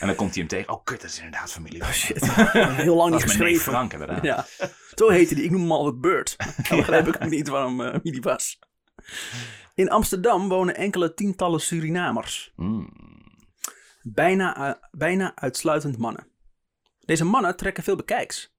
En 0.00 0.06
dan 0.06 0.16
komt 0.16 0.30
hij 0.34 0.38
hem 0.38 0.48
tegen. 0.48 0.72
Oh, 0.72 0.84
kut, 0.84 1.00
dat 1.00 1.10
is 1.10 1.16
inderdaad 1.16 1.52
familie. 1.52 1.82
Oh, 1.82 1.90
Shit. 1.90 2.32
Heel 2.86 2.96
lang 2.96 3.12
niet 3.12 3.22
geschreven. 3.22 3.60
Frank, 3.72 3.92
inderdaad. 3.92 4.22
Ja. 4.22 4.46
Zo 4.94 5.08
heette 5.08 5.34
die. 5.34 5.44
Ik 5.44 5.50
noem 5.50 5.60
hem 5.60 5.72
altijd 5.72 6.00
Bird. 6.00 6.36
Dan 6.68 6.78
begrijp 6.84 7.06
ik 7.06 7.14
ook 7.22 7.30
niet 7.30 7.48
waarom, 7.48 7.80
eh, 7.80 7.98
wie 8.02 8.12
die 8.12 8.20
was. 8.20 8.58
In 9.74 9.90
Amsterdam 9.90 10.48
wonen 10.48 10.76
enkele 10.76 11.14
tientallen 11.14 11.60
Surinamers. 11.60 12.52
Mm. 12.56 12.88
Bijna, 14.02 14.68
eh, 14.68 14.74
bijna 14.90 15.32
uitsluitend 15.34 15.98
mannen. 15.98 16.26
Deze 17.00 17.24
mannen 17.24 17.56
trekken 17.56 17.82
veel 17.82 17.96
bekijks. 17.96 18.54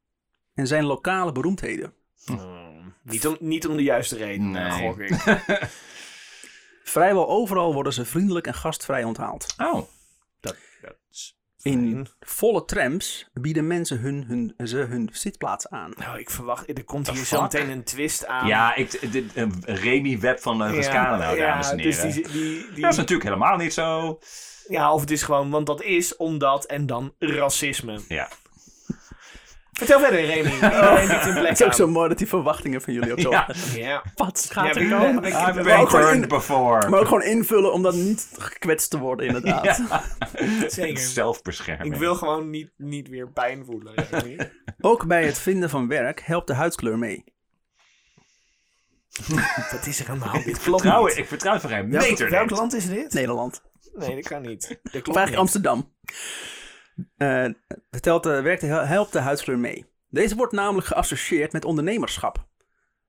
En 0.53 0.67
zijn 0.67 0.83
lokale 0.83 1.31
beroemdheden. 1.31 1.93
Hmm, 2.25 2.93
niet, 3.03 3.27
om, 3.27 3.37
niet 3.39 3.67
om 3.67 3.75
de 3.75 3.83
juiste 3.83 4.15
reden, 4.17 4.51
Nee. 4.51 4.71
gok 4.71 4.99
ik. 4.99 5.69
Vrijwel 6.83 7.29
overal 7.29 7.73
worden 7.73 7.93
ze 7.93 8.05
vriendelijk 8.05 8.47
en 8.47 8.53
gastvrij 8.53 9.03
onthaald. 9.03 9.53
Oh, 9.57 9.81
In 11.61 12.07
volle 12.19 12.65
trams 12.65 13.29
bieden 13.33 13.67
mensen 13.67 13.99
hun, 13.99 14.23
hun, 14.27 14.67
ze 14.67 14.77
hun 14.77 15.09
zitplaats 15.13 15.69
aan. 15.69 15.93
Nou, 15.97 16.19
ik 16.19 16.29
verwacht, 16.29 16.77
er 16.77 16.83
komt 16.83 17.09
hier 17.09 17.25
zo 17.25 17.41
meteen 17.41 17.69
een 17.69 17.83
twist 17.83 18.25
aan. 18.25 18.47
Ja, 18.47 18.75
ik, 18.75 19.11
dit, 19.11 19.35
een 19.35 19.61
Remy 19.65 20.19
Web 20.19 20.39
van 20.39 20.57
Leugens 20.57 20.87
Kanaal, 20.87 21.35
dames 21.35 21.71
en 21.71 21.79
heren. 21.79 22.03
dus 22.03 22.13
die, 22.13 22.27
die, 22.27 22.71
die, 22.73 22.81
Dat 22.81 22.91
is 22.91 22.97
natuurlijk 22.97 23.29
helemaal 23.29 23.57
niet 23.57 23.73
zo. 23.73 24.19
ja, 24.67 24.93
of 24.93 25.01
het 25.01 25.11
is 25.11 25.23
gewoon, 25.23 25.49
want 25.49 25.65
dat 25.65 25.81
is 25.81 26.15
omdat 26.15 26.65
en 26.65 26.85
dan 26.85 27.13
racisme. 27.19 27.99
Ja. 28.07 28.29
Vertel 29.81 29.99
verder, 29.99 30.25
Remy. 30.25 30.53
Iedereen 30.53 31.37
een 31.37 31.45
Het 31.45 31.59
is 31.59 31.65
ook 31.65 31.73
zo 31.73 31.87
mooi 31.87 32.09
dat 32.09 32.17
die 32.17 32.27
verwachtingen 32.27 32.81
van 32.81 32.93
jullie 32.93 33.11
ook 33.11 33.19
zo... 33.19 33.29
Ja. 33.29 33.47
Ja. 33.75 34.03
Wat 34.15 34.47
gaat 34.51 34.75
er 34.75 34.83
we- 34.83 34.89
komen? 34.89 35.23
I've 35.25 35.53
we- 35.53 35.61
been 35.63 35.77
ook 35.79 35.89
gewoon 35.89 36.05
burned 36.05 36.27
before. 36.27 36.89
Maar 36.89 36.99
ook 36.99 37.07
gewoon 37.07 37.23
invullen 37.23 37.73
om 37.73 37.81
dan 37.83 38.03
niet 38.03 38.27
gekwetst 38.37 38.89
te 38.89 38.97
worden, 38.99 39.25
inderdaad. 39.27 39.81
Ja. 39.89 40.03
Zeker. 40.69 40.97
Zelfbescherming. 41.03 41.93
Ik 41.93 41.99
wil 41.99 42.15
gewoon 42.15 42.49
niet, 42.49 42.71
niet 42.77 43.07
weer 43.09 43.27
pijn 43.31 43.65
voelen. 43.65 43.93
Remy. 44.11 44.51
Ook 44.81 45.05
bij 45.07 45.25
het 45.25 45.39
vinden 45.39 45.69
van 45.69 45.87
werk 45.87 46.21
helpt 46.25 46.47
de 46.47 46.53
huidskleur 46.53 46.97
mee. 46.97 47.23
Wat 49.71 49.85
is 49.87 49.99
er 49.99 50.09
aan 50.09 50.19
de 50.19 50.25
hand? 50.25 50.45
Dit 50.45 50.59
klopt 50.59 50.81
Vertrouw, 50.81 51.07
ik 51.07 51.25
vertrouw 51.27 51.51
het 51.53 51.61
voor 51.61 51.69
geen 51.71 51.89
Welk, 51.91 52.09
meter. 52.09 52.29
welk 52.29 52.49
niet. 52.49 52.57
land 52.59 52.73
is 52.73 52.87
dit? 52.87 53.13
Nederland. 53.13 53.61
Nee, 53.93 54.15
dat 54.15 54.27
kan 54.27 54.41
niet. 54.41 54.67
Dat 54.67 55.01
klopt 55.01 55.17
eigenlijk 55.17 55.27
niet. 55.29 55.37
Amsterdam. 55.37 55.93
Eh 57.17 57.45
het 57.89 58.05
helpt, 58.05 58.25
eh, 58.25 58.41
werkt, 58.41 58.61
helpt 58.61 59.11
de 59.11 59.19
huidskleur 59.19 59.59
mee. 59.59 59.85
Deze 60.09 60.35
wordt 60.35 60.53
namelijk 60.53 60.87
geassocieerd 60.87 61.51
met 61.51 61.65
ondernemerschap. 61.65 62.47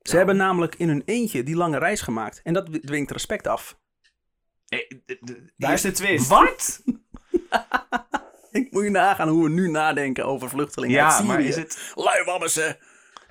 Ze 0.02 0.16
hebben 0.16 0.36
namelijk 0.36 0.74
in 0.74 0.88
hun 0.88 1.02
eentje 1.04 1.42
die 1.42 1.56
lange 1.56 1.78
reis 1.78 2.00
gemaakt. 2.00 2.40
En 2.42 2.52
dat 2.52 2.72
dwingt 2.86 3.10
respect 3.10 3.46
af. 3.46 3.78
Eh, 4.68 4.78
Daar 5.56 5.72
is 5.72 5.80
de 5.80 5.90
twist. 5.92 6.28
Wat? 6.28 6.82
Ik 8.50 8.70
moet 8.70 8.82
je 8.84 8.90
nagaan 8.90 9.28
hoe 9.28 9.44
we 9.44 9.50
nu 9.50 9.68
nadenken 9.70 10.24
over 10.24 10.48
vluchtelingen 10.48 11.04
uit 11.04 11.18
Ja, 11.18 11.22
maar 11.24 11.40
is 11.40 11.56
het... 11.56 11.92
Luiwammersen, 11.94 12.76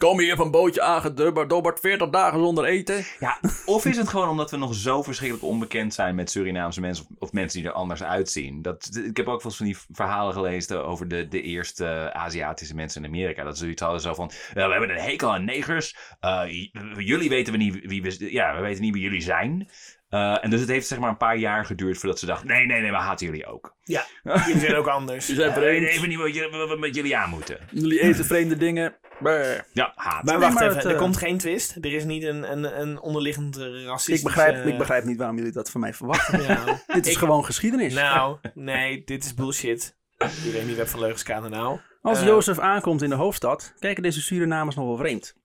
kom 0.10 0.20
hier 0.20 0.36
van 0.36 0.46
een 0.46 0.52
bootje 0.52 0.82
aangedubberd, 0.82 1.50
dobberd 1.50 1.80
40 1.80 2.10
dagen 2.10 2.40
zonder 2.40 2.66
eten. 2.66 3.06
Ja, 3.20 3.40
of 3.66 3.86
is 3.86 3.98
het 3.98 4.08
gewoon 4.08 4.30
omdat 4.30 4.52
we 4.52 4.58
nog 4.58 4.74
zo 4.76 5.04
verschrikkelijk 5.04 5.48
onbekend 5.48 5.94
zijn 5.94 6.16
met 6.16 6.32
Surinaamse 6.32 6.82
mensen 6.82 7.06
of, 7.10 7.16
of 7.20 7.32
mensen 7.32 7.60
die 7.60 7.70
er 7.70 7.76
anders 7.76 8.04
uitzien? 8.04 8.62
Dat, 8.62 8.90
ik 9.06 9.18
heb 9.18 9.28
ook 9.28 9.36
wel 9.42 9.46
eens 9.46 9.58
van 9.58 9.66
die 9.66 9.78
verhalen 9.92 10.34
gelezen 10.34 10.86
over 10.86 11.08
de, 11.08 11.28
de 11.28 11.42
eerste 11.42 12.10
Aziatische 12.14 12.76
mensen 12.76 13.04
in 13.04 13.10
Amerika. 13.10 13.44
Dat 13.44 13.58
ze 13.58 13.64
zoiets 13.64 13.82
hadden 13.82 14.02
zo 14.02 14.14
van, 14.14 14.32
"Ja, 14.54 14.66
we 14.66 14.72
hebben 14.72 14.90
een 14.90 15.02
hekel 15.04 15.34
aan 15.34 15.46
negers. 15.46 15.96
Eh, 16.20 16.42
j- 16.48 16.72
jullie 16.98 17.30
weten 17.30 17.54
we 17.54 17.60
niet 17.60 17.80
wie 17.86 18.02
we, 18.02 18.32
ja, 18.32 18.56
we 18.56 18.62
weten 18.62 18.82
niet 18.82 18.94
wie 18.94 19.04
jullie 19.04 19.22
zijn. 19.22 19.70
Eh, 20.10 20.44
en 20.44 20.50
dus 20.50 20.60
het 20.60 20.70
heeft 20.70 20.88
zeg 20.88 21.00
maar 21.00 21.10
een 21.10 21.18
paar 21.18 21.38
jaar 21.38 21.66
geduurd 21.66 21.98
voordat 21.98 22.20
ze 22.20 22.26
dachten, 22.26 22.48
nee, 22.48 22.66
nee, 22.66 22.82
nee, 22.82 22.92
we 22.92 22.98
haten 22.98 23.26
jullie 23.26 23.46
ook. 23.46 23.76
Ja, 23.84 24.06
jullie 24.48 24.60
zijn 24.62 24.76
ook 24.76 24.88
anders. 24.88 25.28
Je 25.28 25.36
zijn 25.36 25.54
we 25.54 25.60
weten 25.60 25.76
vreemd, 25.82 25.96
even 25.96 26.10
niet 26.10 26.18
wat, 26.18 26.34
jullie- 26.36 26.58
wat 26.58 26.70
we 26.70 26.78
met 26.78 26.96
jullie 26.96 27.18
aan 27.18 27.30
moeten. 27.30 27.58
jullie 27.72 28.02
eten 28.02 28.26
vreemde 28.26 28.58
dingen. 28.58 28.96
Brr. 29.22 29.66
Ja, 29.74 29.92
haat. 29.96 30.24
Maar 30.24 30.34
Nee, 30.34 30.38
wacht 30.38 30.54
maar 30.54 30.64
even, 30.64 30.76
het, 30.76 30.86
er 30.86 30.92
eh, 30.92 30.98
komt 30.98 31.18
geen 31.18 31.38
twist. 31.38 31.76
Er 31.82 31.94
is 31.94 32.04
niet 32.04 32.24
een, 32.24 32.52
een, 32.52 32.82
een 32.82 33.00
onderliggend 33.00 33.58
racistische... 33.58 34.14
Ik 34.14 34.24
begrijp, 34.24 34.66
ik 34.66 34.78
begrijp 34.78 35.04
niet 35.04 35.18
waarom 35.18 35.38
jullie 35.38 35.52
dat 35.52 35.70
van 35.72 35.82
mij 35.82 35.94
verwachten. 35.94 36.42
Ja. 36.52 36.82
Dit 36.88 37.06
is 37.06 37.12
Ik- 37.12 37.18
gewoon 37.18 37.46
geschiedenis. 37.46 37.94
Nou, 37.94 38.38
nee, 38.54 39.04
dit 39.04 39.24
is 39.26 39.34
bullshit. 39.34 39.98
Iedereen 40.46 40.68
die 40.68 40.76
web 40.76 40.88
van 40.88 41.00
Leugens 41.00 41.24
nou. 41.24 41.80
Als 42.02 42.20
Eh, 42.20 42.26
Jozef 42.26 42.60
aankomt 42.60 43.02
in 43.02 43.10
de 43.10 43.16
hoofdstad, 43.16 43.74
kijken 43.80 44.04
deze 44.04 44.22
Surinamers 44.22 44.76
nog 44.76 44.86
wel 44.86 44.98
vreemd. 44.98 45.36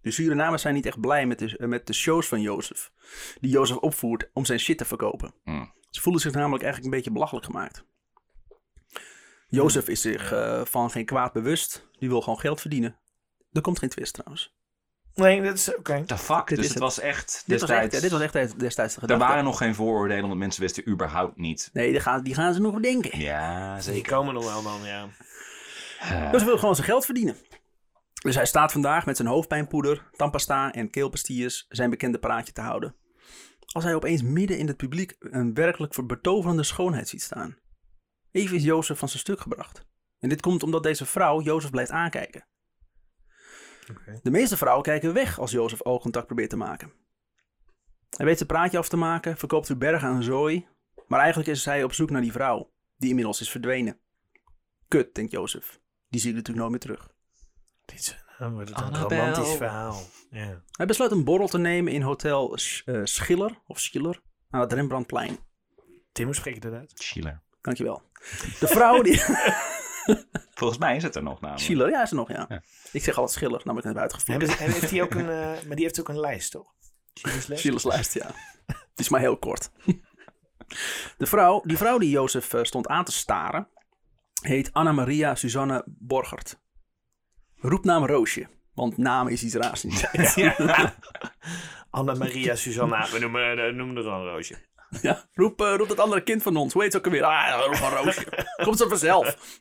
De 0.00 0.10
Surinamers 0.10 0.62
zijn 0.62 0.74
niet 0.74 0.86
echt 0.86 1.00
blij 1.00 1.26
met 1.26 1.38
de, 1.38 1.66
met 1.66 1.86
de 1.86 1.92
shows 1.92 2.26
van 2.28 2.40
Jozef, 2.40 2.90
die 3.40 3.50
Jozef 3.50 3.76
opvoert 3.76 4.30
om 4.32 4.44
zijn 4.44 4.58
shit 4.58 4.78
te 4.78 4.84
verkopen. 4.84 5.34
Hmm. 5.44 5.72
Ze 5.90 6.00
voelen 6.00 6.22
zich 6.22 6.32
namelijk 6.32 6.62
eigenlijk 6.62 6.92
een 6.92 6.98
beetje 6.98 7.12
belachelijk 7.12 7.46
gemaakt. 7.46 7.84
Jozef 9.52 9.88
is 9.88 10.00
zich 10.00 10.32
eh, 10.32 10.60
van 10.64 10.90
geen 10.90 11.04
kwaad 11.04 11.32
bewust, 11.32 11.88
die 11.98 12.08
wil 12.08 12.20
gewoon 12.20 12.38
geld 12.40 12.60
verdienen. 12.60 12.96
Er 13.52 13.60
komt 13.60 13.78
geen 13.78 13.88
twist 13.88 14.12
trouwens. 14.12 14.54
Nee, 15.14 15.42
dat 15.42 15.54
is 15.54 15.76
oké. 15.76 16.04
The 16.06 16.18
fuck, 16.18 16.46
Dit 16.46 16.56
dus 16.56 16.58
is 16.58 16.64
het 16.64 16.72
het. 16.74 16.82
was 16.82 16.98
echt 17.00 17.42
Dit 17.46 17.60
was 17.60 17.70
echt, 17.70 17.80
destijds... 17.80 18.00
dit 18.00 18.10
was 18.10 18.20
echt 18.20 18.58
destijds 18.60 18.94
de 18.94 19.06
Er 19.06 19.18
waren 19.18 19.44
nog 19.44 19.58
geen 19.58 19.74
vooroordelen, 19.74 20.26
want 20.26 20.38
mensen 20.38 20.62
wisten 20.62 20.88
überhaupt 20.88 21.36
niet. 21.36 21.70
Nee, 21.72 21.90
die 21.90 22.00
gaan, 22.00 22.22
die 22.22 22.34
gaan 22.34 22.54
ze 22.54 22.60
nog 22.60 22.80
denken. 22.80 23.18
Ja, 23.18 23.74
Die 23.74 23.82
zeker. 23.82 24.12
komen 24.12 24.34
nog 24.34 24.44
wel 24.44 24.62
dan, 24.62 24.80
ja. 24.84 25.08
Dus 26.30 26.44
wil 26.44 26.58
gewoon 26.58 26.74
zijn 26.74 26.86
geld 26.86 27.04
verdienen. 27.04 27.36
Dus 28.22 28.34
hij 28.34 28.46
staat 28.46 28.72
vandaag 28.72 29.06
met 29.06 29.16
zijn 29.16 29.28
hoofdpijnpoeder, 29.28 30.08
tandpasta 30.16 30.72
en 30.72 30.90
keelpastilles 30.90 31.66
zijn 31.68 31.90
bekende 31.90 32.18
praatje 32.18 32.52
te 32.52 32.60
houden. 32.60 32.94
Als 33.72 33.84
hij 33.84 33.94
opeens 33.94 34.22
midden 34.22 34.58
in 34.58 34.66
het 34.66 34.76
publiek 34.76 35.16
een 35.18 35.54
werkelijk 35.54 36.06
betoverende 36.06 36.62
schoonheid 36.62 37.08
ziet 37.08 37.22
staan. 37.22 37.56
Even 38.32 38.56
is 38.56 38.62
Jozef 38.62 38.98
van 38.98 39.08
zijn 39.08 39.20
stuk 39.20 39.40
gebracht. 39.40 39.84
En 40.18 40.28
dit 40.28 40.40
komt 40.40 40.62
omdat 40.62 40.82
deze 40.82 41.06
vrouw 41.06 41.40
Jozef 41.40 41.70
blijft 41.70 41.90
aankijken. 41.90 42.46
Oké. 43.90 44.20
De 44.22 44.30
meeste 44.30 44.56
vrouwen 44.56 44.84
kijken 44.84 45.12
weg 45.12 45.38
als 45.38 45.50
Jozef 45.50 45.82
oogcontact 45.84 46.26
probeert 46.26 46.50
te 46.50 46.56
maken. 46.56 46.92
Hij 48.16 48.26
weet 48.26 48.36
zijn 48.36 48.48
praatje 48.48 48.78
af 48.78 48.88
te 48.88 48.96
maken, 48.96 49.36
verkoopt 49.36 49.68
u 49.68 49.76
bergen 49.76 50.08
aan 50.08 50.22
zooi, 50.22 50.66
maar 51.06 51.20
eigenlijk 51.20 51.50
is 51.50 51.64
hij 51.64 51.84
op 51.84 51.92
zoek 51.92 52.10
naar 52.10 52.20
die 52.22 52.32
vrouw, 52.32 52.72
die 52.96 53.08
inmiddels 53.08 53.40
is 53.40 53.50
verdwenen. 53.50 53.98
Kut, 54.88 55.14
denkt 55.14 55.30
Jozef. 55.30 55.80
Die 56.08 56.20
zie 56.20 56.30
ik 56.30 56.36
natuurlijk 56.36 56.66
nooit 56.66 56.70
meer 56.70 56.96
terug. 56.96 57.10
Dit 57.84 57.98
is 57.98 58.22
wordt 58.50 58.68
het 58.68 58.80
een 58.80 58.96
romantisch 58.96 59.54
verhaal. 59.56 60.02
Ja. 60.30 60.62
Hij 60.70 60.86
besluit 60.86 61.10
een 61.10 61.24
borrel 61.24 61.48
te 61.48 61.58
nemen 61.58 61.92
in 61.92 62.02
hotel 62.02 62.58
Sch- 62.58 62.82
eh, 62.86 63.00
Schiller, 63.04 63.58
of 63.66 63.80
Schiller, 63.80 64.20
aan 64.50 64.60
het 64.60 64.72
Rembrandtplein. 64.72 65.38
Tim, 66.12 66.24
hoe 66.24 66.34
spreek 66.34 66.54
je 66.54 66.60
dat 66.60 66.72
uit? 66.72 66.92
Schiller. 66.94 67.42
Dankjewel. 67.60 68.02
De 68.60 68.66
vrouw 68.66 69.02
die... 69.02 69.22
Volgens 70.54 70.78
mij 70.78 70.96
is 70.96 71.02
het 71.02 71.14
er 71.16 71.22
nog 71.22 71.40
namelijk. 71.40 71.64
Schiller, 71.64 71.90
ja, 71.90 72.02
is 72.02 72.10
er 72.10 72.16
nog, 72.16 72.28
ja. 72.28 72.46
Ja. 72.48 72.62
Ik 72.92 73.02
zeg 73.02 73.16
altijd 73.16 73.36
Schiller, 73.36 73.60
namelijk 73.64 73.86
net 73.86 73.96
uitgevlogen. 74.02 74.46
Hebben 74.48 74.66
ze- 74.66 74.72
heeft 74.72 74.90
hij 74.90 75.02
ook 75.02 75.14
een, 75.14 75.30
eh, 75.40 75.66
maar 75.66 75.76
die 75.76 75.84
heeft 75.84 76.00
ook 76.00 76.08
een 76.08 76.20
lijst, 76.20 76.50
toch? 76.50 76.72
Schiller's 77.14 77.46
lijst? 77.46 77.62
Schillers 77.62 77.84
lijst, 77.84 78.14
ja. 78.14 78.26
Die 78.66 78.76
is 78.94 79.08
maar 79.08 79.20
heel 79.20 79.36
kort. 79.38 79.70
De 81.18 81.26
vrouw, 81.26 81.60
die 81.64 81.76
vrouw 81.76 81.98
die 81.98 82.10
Jozef 82.10 82.54
eh, 82.54 82.62
stond 82.62 82.86
aan 82.88 83.04
te 83.04 83.12
staren, 83.12 83.68
heet 84.42 84.72
Anna-Maria 84.72 85.34
Susanne 85.34 85.84
Borgert. 85.86 86.60
Roepnaam 87.56 88.06
Roosje, 88.06 88.48
want 88.74 88.96
naam 88.96 89.28
is 89.28 89.42
iets 89.42 89.54
raars. 89.54 89.84
Ja. 90.34 90.94
Anna-Maria 91.90 92.54
Susanna. 92.54 93.08
We 93.10 93.18
noemen, 93.18 93.66
eh, 93.66 93.72
noemen 93.74 93.96
er 93.96 94.02
gewoon 94.02 94.24
Roosje. 94.26 94.54
Ja, 95.02 95.28
roep, 95.32 95.60
eh, 95.60 95.74
roep 95.76 95.88
dat 95.88 95.98
andere 95.98 96.22
kind 96.22 96.42
van 96.42 96.56
ons. 96.56 96.72
Hoe 96.72 96.82
heet 96.82 96.92
ze 96.92 96.98
ook 96.98 97.04
alweer? 97.04 97.24
Ah, 97.24 97.66
roep 97.66 97.80
maar 97.80 98.04
Roosje. 98.04 98.46
Komt 98.64 98.78
ze 98.78 98.88
vanzelf. 98.88 99.60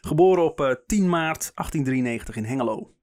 Geboren 0.00 0.44
op 0.44 0.60
eh, 0.60 0.74
10 0.86 1.08
maart 1.08 1.52
1893 1.54 2.36
in 2.36 2.44
Hengelo. 2.44 2.94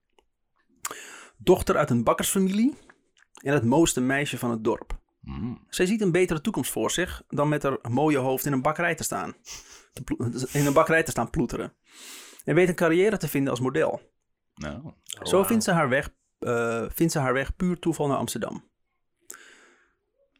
Dochter 1.37 1.77
uit 1.77 1.89
een 1.89 2.03
bakkersfamilie 2.03 2.75
en 3.41 3.53
het 3.53 3.63
mooiste 3.63 4.01
meisje 4.01 4.37
van 4.37 4.51
het 4.51 4.63
dorp. 4.63 4.99
Mm. 5.21 5.65
Zij 5.69 5.85
ziet 5.85 6.01
een 6.01 6.11
betere 6.11 6.41
toekomst 6.41 6.71
voor 6.71 6.91
zich 6.91 7.23
dan 7.27 7.49
met 7.49 7.63
haar 7.63 7.77
mooie 7.89 8.17
hoofd 8.17 8.45
in 8.45 8.51
een 8.51 8.61
bakkerij 8.61 8.95
te 8.95 9.03
staan. 9.03 9.35
Te 9.93 10.47
in 10.51 10.65
een 10.65 10.73
bakkerij 10.73 11.03
te 11.03 11.11
staan 11.11 11.29
ploeteren. 11.29 11.73
En 12.43 12.55
weet 12.55 12.69
een 12.69 12.75
carrière 12.75 13.17
te 13.17 13.27
vinden 13.27 13.51
als 13.51 13.59
model. 13.59 14.01
Nou, 14.55 14.93
Zo 15.21 15.43
vindt 15.43 15.63
ze, 15.63 15.71
haar 15.71 15.89
weg, 15.89 16.09
eh, 16.39 16.85
vindt 16.89 17.13
ze 17.13 17.19
haar 17.19 17.33
weg 17.33 17.55
puur 17.55 17.79
toeval 17.79 18.07
naar 18.07 18.17
Amsterdam. 18.17 18.69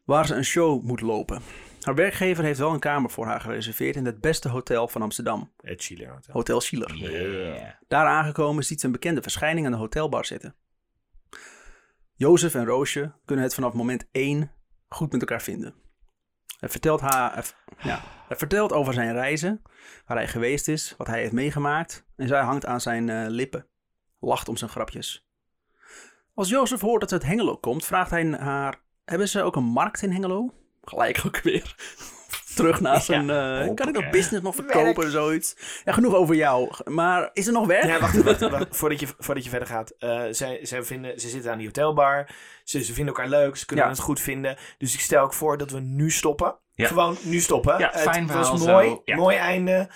Waar 0.08 0.26
ze 0.28 0.36
een 0.36 0.46
show 0.46 0.84
moet 0.84 1.02
lopen. 1.02 1.42
Haar 1.82 1.96
werkgever 1.96 2.44
heeft 2.44 2.60
wel 2.60 2.74
een 2.74 2.80
kamer 2.80 3.10
voor 3.10 3.26
haar 3.26 3.42
gereserveerd 3.42 3.96
in 3.96 4.06
het 4.06 4.22
beste 4.22 4.50
hotel 4.50 4.88
van 4.88 5.02
Amsterdam. 5.02 5.52
Het 5.62 5.84
Chile 5.84 6.08
Hotel. 6.08 6.34
Hotel 6.34 6.62
Schiller. 6.62 6.96
yeah. 6.96 7.74
Daar 7.88 8.06
aangekomen 8.06 8.64
ziet 8.64 8.80
ze 8.80 8.86
een 8.86 8.92
bekende 8.92 9.22
verschijning 9.22 9.66
aan 9.66 9.72
de 9.72 9.78
hotelbar 9.78 10.26
zitten. 10.26 10.56
Jozef 12.14 12.56
en 12.56 12.66
Roosje 12.66 13.12
kunnen 13.26 13.46
het 13.46 13.54
vanaf 13.54 13.74
moment 13.74 14.08
1 14.12 14.52
goed 14.90 15.12
met 15.12 15.22
elkaar 15.22 15.42
vinden. 15.42 15.76
Hij 16.60 16.70
vertelt, 16.70 17.02
haar, 17.02 17.54
ja, 17.78 18.02
hij 18.28 18.38
vertelt 18.38 18.72
over 18.72 18.94
zijn 18.94 19.14
reizen, 19.14 19.62
waar 20.06 20.18
hij 20.18 20.28
geweest 20.28 20.68
is, 20.68 20.94
wat 20.98 21.08
hij 21.08 21.20
heeft 21.20 21.32
meegemaakt. 21.32 22.06
En 22.16 22.28
zij 22.28 22.42
hangt 22.42 22.66
aan 22.66 22.82
zijn 22.82 23.10
eh, 23.10 23.26
lippen, 23.28 23.68
lacht 24.20 24.50
om 24.50 24.58
zijn 24.58 24.70
grapjes. 24.70 25.28
Als 26.34 26.50
Jozef 26.50 26.82
hoort 26.82 27.00
dat 27.00 27.10
ze 27.10 27.16
uit 27.16 27.26
Hengelo 27.26 27.58
komt, 27.58 27.86
vraagt 27.86 28.10
hij 28.10 28.26
haar: 28.26 28.86
Hebben 29.08 29.30
ze 29.30 29.42
ook 29.44 29.56
een 29.56 29.64
markt 29.64 30.02
in 30.02 30.12
Hengelo? 30.12 30.54
Gelijk 30.84 31.22
ook 31.26 31.40
weer. 31.42 31.76
Terug 32.56 32.80
naar 32.80 33.02
zijn. 33.02 33.30
eh, 33.30 33.74
kan 33.76 33.88
ik 33.88 33.94
nog 33.96 34.10
business 34.10 34.44
nog 34.44 34.56
verkopen 34.56 35.04
of 35.06 35.10
zoiets? 35.12 35.56
Ja, 35.84 35.92
genoeg 35.94 36.14
over 36.14 36.36
jou. 36.36 36.70
Maar 36.86 37.30
is 37.34 37.48
er 37.48 37.54
nog 37.54 37.68
werk? 37.68 37.84
Ja, 37.84 38.00
wacht, 38.00 38.24
wacht, 38.24 38.40
wacht. 38.50 38.66
Voordat, 38.70 39.00
je, 39.00 39.08
voordat 39.20 39.44
je 39.44 39.50
verder 39.50 39.68
gaat. 39.68 39.90
Eh, 40.00 40.24
zij, 40.32 40.60
zij 40.62 40.84
vinden, 40.84 41.20
ze 41.20 41.30
zitten 41.30 41.52
aan 41.52 41.58
die 41.58 41.66
hotelbar. 41.68 42.30
Ze, 42.64 42.84
ze 42.84 42.94
vinden 42.94 43.14
elkaar 43.16 43.30
leuk. 43.30 43.56
Ze 43.56 43.66
kunnen 43.66 43.86
Ja. 43.86 43.92
het 43.92 44.00
goed 44.00 44.20
vinden. 44.20 44.58
Dus 44.78 44.94
ik 44.94 45.00
stel 45.00 45.24
ook 45.24 45.34
voor 45.34 45.58
dat 45.58 45.72
we 45.72 45.80
nu 45.80 46.12
stoppen. 46.12 46.56
Ja. 46.74 46.88
Gewoon 46.88 47.18
nu 47.24 47.40
stoppen. 47.40 47.78
Ja, 47.80 47.90
Het 47.92 48.02
fijn 48.02 48.28
was 48.28 48.48
verhaal 48.50 48.68
mooi. 48.82 48.90
zo. 48.90 49.02
Ja. 49.06 49.16
Mooi 49.16 49.36
einde. 49.38 49.90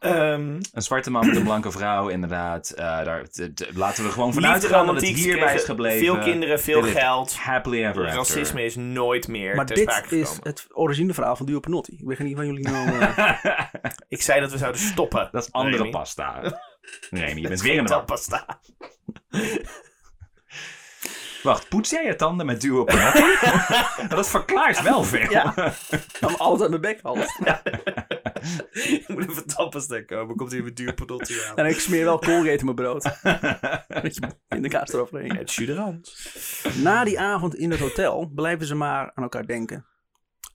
Ehm, 0.00 0.60
Een 0.72 0.82
zwarte 0.82 1.10
man 1.10 1.26
met 1.26 1.36
een 1.36 1.42
blanke 1.42 1.70
vrouw, 1.70 2.08
inderdaad. 2.08 2.70
Eh, 2.70 2.84
daar, 3.04 3.24
t- 3.28 3.50
t- 3.56 3.68
laten 3.74 4.04
we 4.04 4.10
gewoon 4.10 4.32
vanuit 4.32 4.64
gaan 4.64 4.86
dat 4.86 4.94
het 4.94 5.04
hierbij 5.04 5.54
is 5.54 5.64
gebleven. 5.64 5.98
Veel 5.98 6.18
kinderen, 6.18 6.60
veel 6.60 6.82
geld. 6.82 7.36
Happily 7.36 7.84
ever 7.84 8.04
after. 8.06 8.16
Racisme 8.18 8.64
is 8.64 8.76
nooit 8.76 9.28
meer 9.28 9.54
Maar 9.54 9.66
ter 9.66 9.76
dit 9.76 10.04
is 10.10 10.38
het 10.42 10.66
originele 10.72 11.14
verhaal 11.14 11.36
van 11.36 11.46
Duo 11.46 11.60
Panotti. 11.60 11.92
Ik 11.92 12.04
weet 12.06 12.18
niet 12.18 12.36
van 12.36 12.46
jullie 12.46 12.68
nou... 12.68 12.98
eh, 12.98 13.60
Ik 14.08 14.22
zei 14.22 14.40
dat 14.40 14.50
we 14.52 14.58
zouden 14.58 14.80
stoppen. 14.80 15.28
Dat 15.32 15.42
is 15.42 15.52
andere 15.52 15.76
Remy. 15.76 15.90
pasta. 15.90 16.40
Remy, 17.10 17.40
je 17.40 17.48
bent 17.48 17.60
weer 17.62 17.74
in 17.74 17.84
de 17.84 17.92
war. 17.92 18.04
pasta. 18.04 18.60
Wacht, 21.42 21.68
poets 21.68 21.90
jij 21.90 22.04
je 22.04 22.16
tanden 22.16 22.46
met 22.46 22.60
duo 22.60 22.84
dat 24.08 24.28
verklaart 24.28 24.82
wel 24.82 25.04
veel. 25.04 25.30
Ja. 25.30 25.54
Nam 26.20 26.34
alles 26.34 26.60
uit 26.60 26.70
mijn 26.70 26.80
bek 26.80 27.00
alles. 27.02 27.38
Ik 28.70 29.08
moet 29.08 29.28
even 29.28 29.46
tandpasta 29.46 30.02
komen. 30.02 30.36
Komt 30.36 30.52
hier 30.52 30.62
met 30.62 30.76
duur 30.76 30.94
aan. 30.96 31.56
En 31.56 31.66
ik 31.66 31.80
smeer 31.80 32.04
wel 32.04 32.18
Colgate 32.18 32.58
in 32.58 32.64
mijn 32.64 32.76
brood. 32.76 33.02
Met 34.02 34.14
je 34.14 34.20
pindakaas 34.48 34.92
eroverheen. 34.92 35.36
Het 35.36 35.50
chuderant. 35.50 36.16
Na 36.82 37.04
die 37.04 37.20
avond 37.20 37.54
in 37.54 37.70
het 37.70 37.80
hotel 37.80 38.30
blijven 38.34 38.66
ze 38.66 38.74
maar 38.74 39.10
aan 39.14 39.22
elkaar 39.22 39.46
denken. 39.46 39.86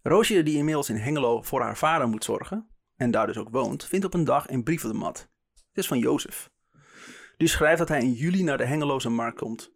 Roosje, 0.01 0.43
die 0.43 0.57
inmiddels 0.57 0.89
in 0.89 0.95
Hengelo 0.95 1.41
voor 1.41 1.61
haar 1.61 1.77
vader 1.77 2.07
moet 2.07 2.23
zorgen, 2.23 2.67
en 2.95 3.11
daar 3.11 3.27
dus 3.27 3.37
ook 3.37 3.49
woont, 3.51 3.85
vindt 3.85 4.05
op 4.05 4.13
een 4.13 4.23
dag 4.23 4.49
een 4.49 4.63
brief 4.63 4.83
op 4.83 4.91
de 4.91 4.97
mat. 4.97 5.29
Het 5.53 5.77
is 5.77 5.87
van 5.87 5.99
Jozef. 5.99 6.49
Die 7.37 7.47
schrijft 7.47 7.77
dat 7.77 7.87
hij 7.87 7.99
in 7.99 8.11
juli 8.11 8.43
naar 8.43 8.57
de 8.57 8.65
Hengeloze 8.65 9.09
markt 9.09 9.37
komt. 9.37 9.71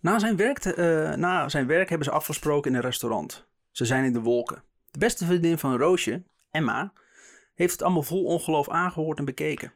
Na 0.00 0.18
zijn, 0.18 0.36
werk 0.36 0.64
eh, 0.64 1.12
na 1.12 1.48
zijn 1.48 1.66
werk 1.66 1.88
hebben 1.88 2.06
ze 2.06 2.12
afgesproken 2.12 2.70
in 2.70 2.76
een 2.76 2.82
restaurant. 2.82 3.46
Ze 3.70 3.84
zijn 3.84 4.04
in 4.04 4.12
de 4.12 4.20
wolken. 4.20 4.62
De 4.90 4.98
beste 4.98 5.24
vriendin 5.24 5.58
van 5.58 5.76
Roosje, 5.76 6.22
Emma, 6.50 6.92
heeft 7.54 7.72
het 7.72 7.82
allemaal 7.82 8.02
vol 8.02 8.24
ongeloof 8.24 8.68
aangehoord 8.68 9.18
en 9.18 9.24
bekeken. 9.24 9.72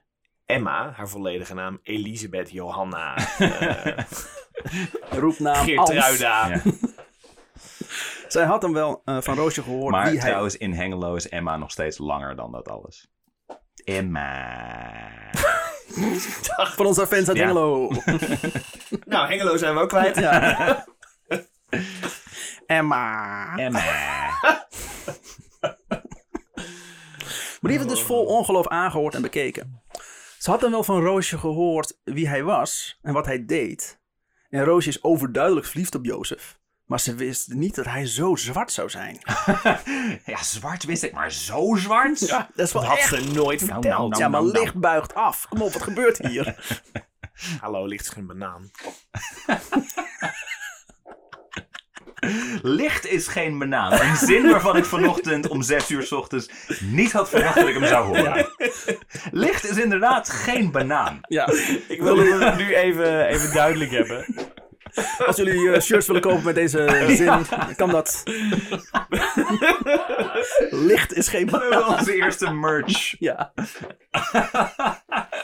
Emma, 0.47 0.93
haar 0.97 1.09
volledige 1.09 1.55
naam 1.55 1.81
Elisabeth 1.83 2.51
Johanna 2.51 3.17
eh 3.39 4.05
Roepnaam. 5.11 5.65
Geertruida. 5.65 6.49
Ja. 6.49 6.63
Zij 8.29 8.45
had 8.45 8.63
hem 8.63 8.73
wel 8.73 9.03
eh, 9.05 9.21
van 9.21 9.37
Roosje 9.37 9.63
gehoord 9.63 9.91
Maar 9.91 10.11
wie 10.11 10.19
hij 10.19 10.29
trouwens, 10.29 10.57
in 10.57 10.73
Hengelo 10.73 11.15
is 11.15 11.29
Emma 11.29 11.57
nog 11.57 11.71
steeds 11.71 11.99
langer 11.99 12.37
dan 12.37 12.53
dat 12.53 12.69
alles. 12.69 13.11
Emma. 13.85 15.31
Van 16.77 16.87
onze 16.87 17.07
fans 17.07 17.29
uit 17.29 17.37
Ja. 17.37 17.45
Hengelo. 17.45 17.91
Nou, 19.05 19.29
Hengelo 19.29 19.57
zijn 19.57 19.75
we 19.75 19.81
ook 19.81 19.89
kwijt. 19.89 20.17
Ja. 20.17 20.87
Emma. 22.67 23.57
Emma. 23.57 23.81
Maar 27.61 27.71
die 27.71 27.79
heeft 27.79 27.81
het 27.81 27.89
dus 27.89 28.03
vol 28.03 28.25
ongeloof 28.25 28.69
aangehoord 28.69 29.15
en 29.15 29.23
bekeken. 29.23 29.83
Ze 30.39 30.51
had 30.51 30.61
dan 30.61 30.71
wel 30.71 30.85
van 30.85 31.03
Roosje 31.03 31.39
gehoord 31.39 31.99
wie 32.05 32.29
hij 32.29 32.43
was 32.43 32.99
en 33.03 33.13
wat 33.13 33.27
hij 33.27 33.45
deed. 33.45 34.01
En 34.51 34.65
Roosje 34.65 34.89
is 34.89 35.03
overduidelijk 35.03 35.67
verliefd 35.67 35.95
op 35.95 36.05
Jozef. 36.05 36.59
Maar 36.91 37.01
ze 37.01 37.15
wist 37.15 37.53
niet 37.53 37.75
dat 37.75 37.85
hij 37.85 38.07
zo 38.07 38.37
zwart 38.37 38.73
zou 38.73 38.91
zijn. 38.91 39.19
Ja, 40.25 40.43
zwart 40.43 40.85
wist 40.85 41.03
ik, 41.03 41.13
maar 41.13 41.33
zo 41.33 41.75
zwart? 41.79 42.27
Ja, 42.29 42.49
dat 42.55 42.67
is 42.67 42.73
wel 42.73 42.83
Dat 42.83 42.91
had 42.91 43.01
ze 43.01 43.21
nooit 43.33 43.61
Nou, 43.61 43.73
verteld. 43.73 43.83
nou, 43.83 44.09
nou. 44.09 44.23
Ja, 44.23 44.29
maar 44.29 44.43
licht 44.43 44.75
buigt 44.75 45.15
af. 45.15 45.47
Kom 45.49 45.63
op, 45.63 45.73
wat 45.73 45.83
gebeurt 45.83 46.19
hier? 46.19 46.57
Hallo, 47.61 47.87
ligt 47.87 48.09
geen 48.09 48.27
banaan. 48.27 48.71
Licht 52.63 53.07
is 53.07 53.27
geen 53.27 53.59
banaan. 53.59 53.93
Een 54.01 54.17
zin 54.17 54.51
waarvan 54.51 54.77
ik 54.77 54.85
vanochtend 54.85 55.49
om 55.49 55.63
6 55.63 55.91
uur 55.91 56.03
's 56.03 56.13
ochtends 56.13 56.51
niet 56.81 57.13
had 57.13 57.29
verwacht 57.29 57.55
dat 57.55 57.69
ik 57.69 57.75
hem 57.75 57.87
zou 57.87 58.07
horen. 58.07 58.49
Licht 59.31 59.65
is 59.71 59.77
inderdaad 59.77 60.31
geen 60.31 60.71
banaan. 60.71 61.19
Ja, 61.29 61.47
Ik 61.89 62.01
wil 62.01 62.19
het 62.19 62.57
nu 62.57 62.75
even, 62.75 63.27
even 63.27 63.53
duidelijk 63.53 63.91
hebben. 63.91 64.25
als 65.27 65.37
jullie 65.37 65.71
eh, 65.73 65.81
shirts 65.81 66.07
willen 66.07 66.23
kopen 66.23 66.45
met 66.45 66.55
deze 66.55 67.07
zin, 67.17 67.47
kan 67.77 67.91
dat. 67.91 68.23
Licht 70.71 71.13
is 71.15 71.29
geen 71.29 71.47
We 71.47 71.51
hebben 71.59 71.71
banaan. 71.79 71.99
onze 71.99 72.15
eerste 72.15 72.51
merch. 72.53 73.15
Ja, 73.19 73.53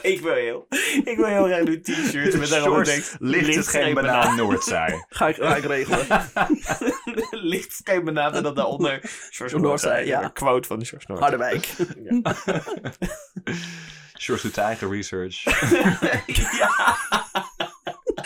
Ik 0.01 0.21
wil 0.21 0.33
heel, 0.33 0.67
ik 1.03 1.13
wil 1.17 1.25
heel 1.25 1.45
graag 1.45 1.63
nu 1.63 1.81
t-shirts 1.81 2.35
met 2.35 2.49
daarop 2.49 2.73
Shorts, 2.73 2.89
tekst. 2.89 3.15
licht 3.19 3.55
is 3.55 3.67
geen 3.67 3.93
banaan, 3.93 4.35
Noordzij. 4.35 5.05
ga 5.09 5.27
ik, 5.27 5.35
ga 5.35 5.55
ik 5.55 5.63
regelen. 5.65 6.07
licht 7.31 7.69
is 7.69 7.81
geen 7.83 8.03
banaan 8.03 8.33
en 8.33 8.43
dan 8.43 8.55
daaronder. 8.55 8.99
George 9.29 9.59
Noordzij, 9.59 10.05
ja. 10.05 10.23
Een 10.23 10.33
quote 10.33 10.67
van 10.67 10.85
George 10.85 11.05
Noordzij. 11.07 11.29
Harderwijk. 11.29 11.67
Doet 14.41 14.57
eigen 14.57 14.91
research. 14.91 15.43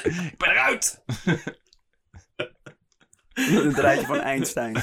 Ik 0.04 0.38
ben 0.38 0.50
eruit! 0.50 1.04
Het 3.34 3.78
rijtje 3.78 4.06
van 4.06 4.20
Einstein. 4.20 4.76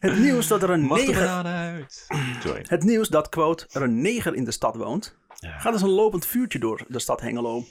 Het 0.00 0.18
nieuws 0.18 0.46
dat 0.46 0.62
er 0.62 0.70
een 0.70 0.80
Mag 0.80 0.98
neger... 0.98 1.44
uit? 1.44 2.06
Sorry. 2.44 2.64
Het 2.68 2.82
nieuws 2.82 3.08
dat, 3.08 3.28
quote, 3.28 3.66
er 3.72 3.82
een 3.82 4.00
neger 4.00 4.34
in 4.34 4.44
de 4.44 4.50
stad 4.50 4.76
woont, 4.76 5.16
gaat 5.40 5.72
als 5.72 5.82
een 5.82 5.88
lopend 5.88 6.26
vuurtje 6.26 6.58
door 6.58 6.84
de 6.88 6.98
stad 6.98 7.20
Hengelo. 7.20 7.64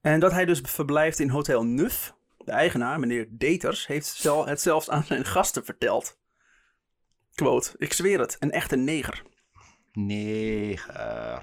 En 0.00 0.20
dat 0.20 0.32
hij 0.32 0.44
dus 0.44 0.60
verblijft 0.62 1.18
in 1.18 1.28
Hotel 1.28 1.64
Nuf. 1.64 2.14
De 2.38 2.52
eigenaar, 2.52 3.00
meneer 3.00 3.26
Deters, 3.30 3.86
heeft 3.86 4.22
het 4.44 4.60
zelfs 4.60 4.90
aan 4.90 5.04
zijn 5.04 5.24
gasten 5.24 5.64
verteld. 5.64 6.18
Quote, 7.34 7.74
ik 7.76 7.92
zweer 7.92 8.20
het, 8.20 8.36
een 8.38 8.50
echte 8.50 8.76
neger. 8.76 9.22
Neger. 9.92 11.42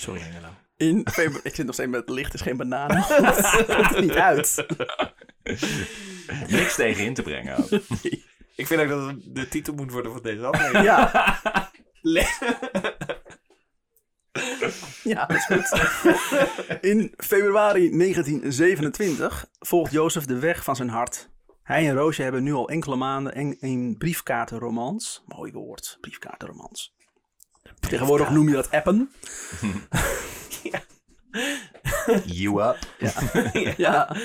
Sorry, 0.00 0.20
Hengelo. 0.20 0.48
In 0.76 1.06
februari... 1.12 1.40
Ik 1.48 1.54
zit 1.54 1.66
nog 1.66 1.74
steeds 1.74 1.90
met 1.90 2.00
het 2.00 2.08
licht 2.08 2.34
is 2.34 2.40
geen 2.40 2.56
banaan. 2.56 2.88
Komt 3.76 3.94
er 3.94 4.00
niet 4.00 4.14
uit. 4.14 4.66
Niks 6.48 6.74
tegen 6.74 7.04
in 7.04 7.14
te 7.14 7.22
brengen. 7.22 7.56
ook. 7.56 7.68
Ik 8.56 8.66
vind 8.66 8.80
ook 8.80 8.88
dat 8.88 9.06
het 9.06 9.34
de 9.34 9.48
titel 9.48 9.74
moet 9.74 9.90
worden 9.92 10.12
van 10.12 10.22
deze 10.22 10.46
aflevering. 10.46 10.84
Ja, 10.84 11.40
Le- 12.00 12.28
ja, 15.02 15.26
dat 15.26 15.36
is 15.36 15.44
goed. 15.44 16.80
In 16.80 17.14
februari 17.16 17.90
1927 17.98 19.46
volgt 19.58 19.92
Jozef 19.92 20.24
de 20.24 20.38
weg 20.38 20.64
van 20.64 20.76
zijn 20.76 20.88
hart. 20.88 21.30
Hij 21.62 21.88
en 21.88 21.94
Roosje 21.94 22.22
hebben 22.22 22.42
nu 22.42 22.52
al 22.52 22.68
enkele 22.68 22.96
maanden 22.96 23.38
een, 23.38 23.56
een 23.60 23.94
briefkaartenromans. 23.98 25.22
Mooi 25.26 25.52
woord, 25.52 25.98
briefkaartenromans. 26.00 26.94
Tegenwoordig 27.80 28.30
noem 28.30 28.48
je 28.48 28.54
dat 28.54 28.70
appen. 28.70 29.10
You 32.26 32.62
up. 32.62 32.78
Ja. 33.76 34.16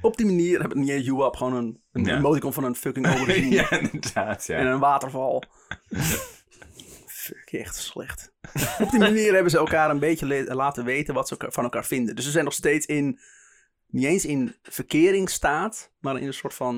Op 0.00 0.16
die 0.16 0.26
manier 0.26 0.60
hebben 0.60 0.78
we 0.78 0.84
niet 0.92 1.04
you 1.04 1.24
up, 1.24 1.34
gewoon 1.36 1.54
een, 1.54 1.82
een 1.92 2.04
Ja. 2.04 2.16
emoticon 2.16 2.52
van 2.52 2.64
een 2.64 2.74
fucking 2.74 3.06
aubergine 3.06 3.50
ja, 3.60 3.70
inderdaad. 3.70 4.48
en 4.48 4.64
Ja. 4.64 4.72
een 4.72 4.78
waterval. 4.78 5.42
Fuck, 7.06 7.48
echt 7.52 7.76
slecht. 7.76 8.32
Op 8.78 8.90
die 8.90 8.98
manier 9.00 9.32
hebben 9.32 9.50
ze 9.50 9.58
elkaar 9.58 9.90
een 9.90 9.98
beetje 9.98 10.54
laten 10.54 10.84
weten 10.84 11.14
wat 11.14 11.28
ze 11.28 11.36
van 11.38 11.64
elkaar 11.64 11.84
vinden. 11.84 12.14
Dus 12.16 12.24
ze 12.24 12.30
zijn 12.30 12.44
nog 12.44 12.52
steeds 12.54 12.86
in, 12.86 13.20
niet 13.86 14.04
eens 14.04 14.24
in 14.24 14.56
verkeringsstaat, 14.62 15.92
maar 16.00 16.18
in 16.20 16.26
een 16.26 16.34
soort 16.34 16.54
van, 16.54 16.76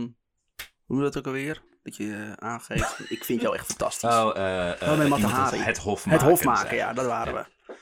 hoe 0.57 0.97
noem 0.97 0.99
je 0.99 1.05
dat 1.05 1.19
ook 1.19 1.27
alweer? 1.27 1.63
Dat 1.87 1.97
je 1.97 2.13
eh, 2.13 2.33
aangeeft, 2.33 3.11
ik 3.11 3.25
vind 3.25 3.41
jou 3.41 3.55
echt 3.55 3.67
fantastisch. 3.67 4.11
Oh, 4.11 4.37
eh, 4.37 4.91
Oh, 4.91 4.99
nee, 4.99 5.13
het, 5.13 5.65
het 5.65 5.79
hof 5.79 6.05
Het 6.05 6.71
ja, 6.71 6.93
dat 6.93 7.07
waren 7.07 7.35
we. 7.35 7.75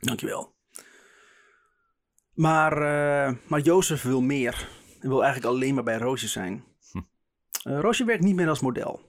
Dankjewel. 0.00 0.54
Maar, 2.34 2.72
eh 2.72 3.34
maar 3.46 3.60
Jozef 3.60 4.02
wil 4.02 4.20
meer. 4.20 4.68
Hij 5.00 5.08
wil 5.08 5.24
eigenlijk 5.24 5.54
alleen 5.54 5.74
maar 5.74 5.84
bij 5.84 5.98
Roosje 5.98 6.28
zijn. 6.28 6.64
Eh, 7.62 7.80
Roosje 7.80 8.04
werkt 8.04 8.22
niet 8.22 8.34
meer 8.34 8.48
als 8.48 8.60
model. 8.60 9.00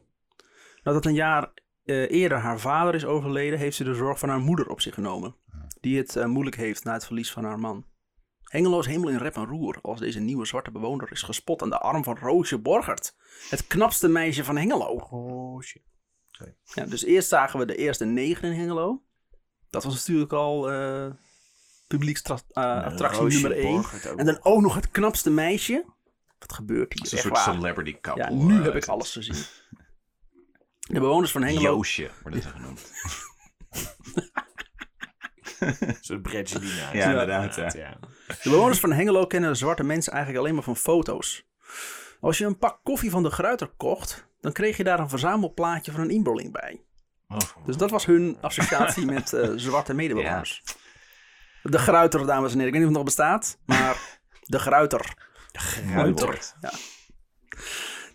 Nadat 0.84 1.05
een 1.05 1.13
jaar 1.13 1.53
eerder 1.85 2.38
haar 2.38 2.59
vader 2.59 2.95
is 2.95 3.05
overleden, 3.05 3.59
heeft 3.59 3.76
ze 3.77 3.84
de 3.84 3.93
zorg 3.93 4.19
van 4.19 4.30
haar 4.30 4.39
moeder 4.39 4.68
op 4.68 4.81
zich 4.81 4.93
genomen. 4.93 5.35
Die 5.80 5.97
het 5.97 6.26
moeilijk 6.26 6.55
heeft 6.55 6.84
na 6.84 6.93
het 6.93 7.05
verlies 7.05 7.31
van 7.31 7.43
haar 7.43 7.59
man. 7.59 7.85
Hengelo 8.53 8.80
is 8.80 8.85
helemaal 8.85 9.09
in 9.09 9.17
rep 9.17 9.35
en 9.35 9.45
roer 9.45 9.80
als 9.81 9.99
deze 9.99 10.19
nieuwe 10.19 10.45
zwarte 10.45 10.71
bewoner 10.71 11.11
is 11.11 11.21
gespot 11.21 11.61
aan 11.61 11.69
de 11.69 11.80
arm 11.80 12.03
van 12.03 12.17
Roosje 12.17 12.57
Borgert. 12.57 13.15
Het 13.49 13.67
knapste 13.67 14.07
meisje 14.07 14.43
van 14.43 14.57
Hengelo. 14.57 15.07
Oh 15.09 15.61
shit. 15.61 15.81
Ja, 16.73 16.85
dus 16.85 17.03
eerst 17.03 17.30
zagen 17.30 17.59
we 17.59 17.65
de 17.65 17.75
eerste 17.75 18.05
neger 18.05 18.43
in 18.43 18.59
Hengelo. 18.59 19.03
Dat 19.69 19.84
was 19.84 19.93
natuurlijk 19.93 20.34
al 20.34 20.71
eh 20.71 21.11
publieksattractie 21.88 23.21
Roosje 23.21 23.39
nummer 23.39 23.57
1. 23.57 23.73
Borgert 23.73 24.07
ook 24.07 24.19
En 24.19 24.25
dan 24.25 24.39
ook 24.41 24.61
nog 24.61 24.75
het 24.75 24.91
knapste 24.91 25.30
meisje. 25.30 25.85
Wat 26.39 26.53
gebeurt 26.53 26.93
hier? 26.93 27.13
een 27.13 27.19
soort 27.19 27.34
waar. 27.34 27.55
celebrity 27.55 27.99
couple. 28.01 28.23
Ja, 28.23 28.30
nu 28.30 28.57
eh, 28.57 28.63
heb 28.63 28.75
ik 28.75 28.85
alles 28.85 29.11
gezien. 29.11 29.43
De 30.80 30.99
bewoners 30.99 31.31
van 31.31 31.43
Hengelo. 31.43 31.61
Joosje 31.61 32.09
worden 32.21 32.41
ze 32.41 32.49
genoemd. 32.57 32.91
Een 35.59 35.97
soort 36.01 36.21
Bredgelina. 36.21 36.93
Ja, 36.93 37.09
inderdaad, 37.09 37.55
ja. 37.55 37.71
ja. 37.75 37.97
De 38.27 38.49
bewoners 38.49 38.80
van 38.80 38.91
Hengelo 38.91 39.27
kennen 39.27 39.57
zwarte 39.57 39.84
mensen 39.84 40.13
eigenlijk 40.13 40.43
alleen 40.43 40.55
maar 40.55 40.63
van 40.63 40.75
foto's. 40.75 41.45
Als 42.19 42.38
je 42.38 42.45
een 42.45 42.57
pak 42.57 42.80
koffie 42.84 43.09
van 43.09 43.23
de 43.23 43.30
Gruiter 43.30 43.67
kocht, 43.67 44.27
dan 44.41 44.51
kreeg 44.51 44.77
je 44.77 44.84
daar 44.84 44.99
een 44.99 45.09
verzamelplaatje 45.09 45.91
van 45.91 46.01
een 46.01 46.09
inboorling 46.09 46.51
bij. 46.51 46.81
Oh. 47.27 47.65
Dus 47.65 47.77
dat 47.77 47.89
was 47.89 48.05
hun 48.05 48.38
associatie 48.41 49.05
met 49.05 49.34
eh, 49.34 49.49
zwarte 49.55 49.93
medebewoners. 49.93 50.63
De 51.63 51.77
Gruiter, 51.77 52.25
dames 52.25 52.51
en 52.51 52.59
heren. 52.59 52.73
Ik 52.73 52.80
weet 52.80 52.81
niet 52.81 52.81
of 52.81 52.88
het 52.88 52.91
nog 52.91 53.03
bestaat, 53.03 53.57
maar 53.65 54.19
de 54.53 54.59
Gruiter. 54.59 55.13
Gruiter. 55.51 56.53
Ja. 56.61 56.71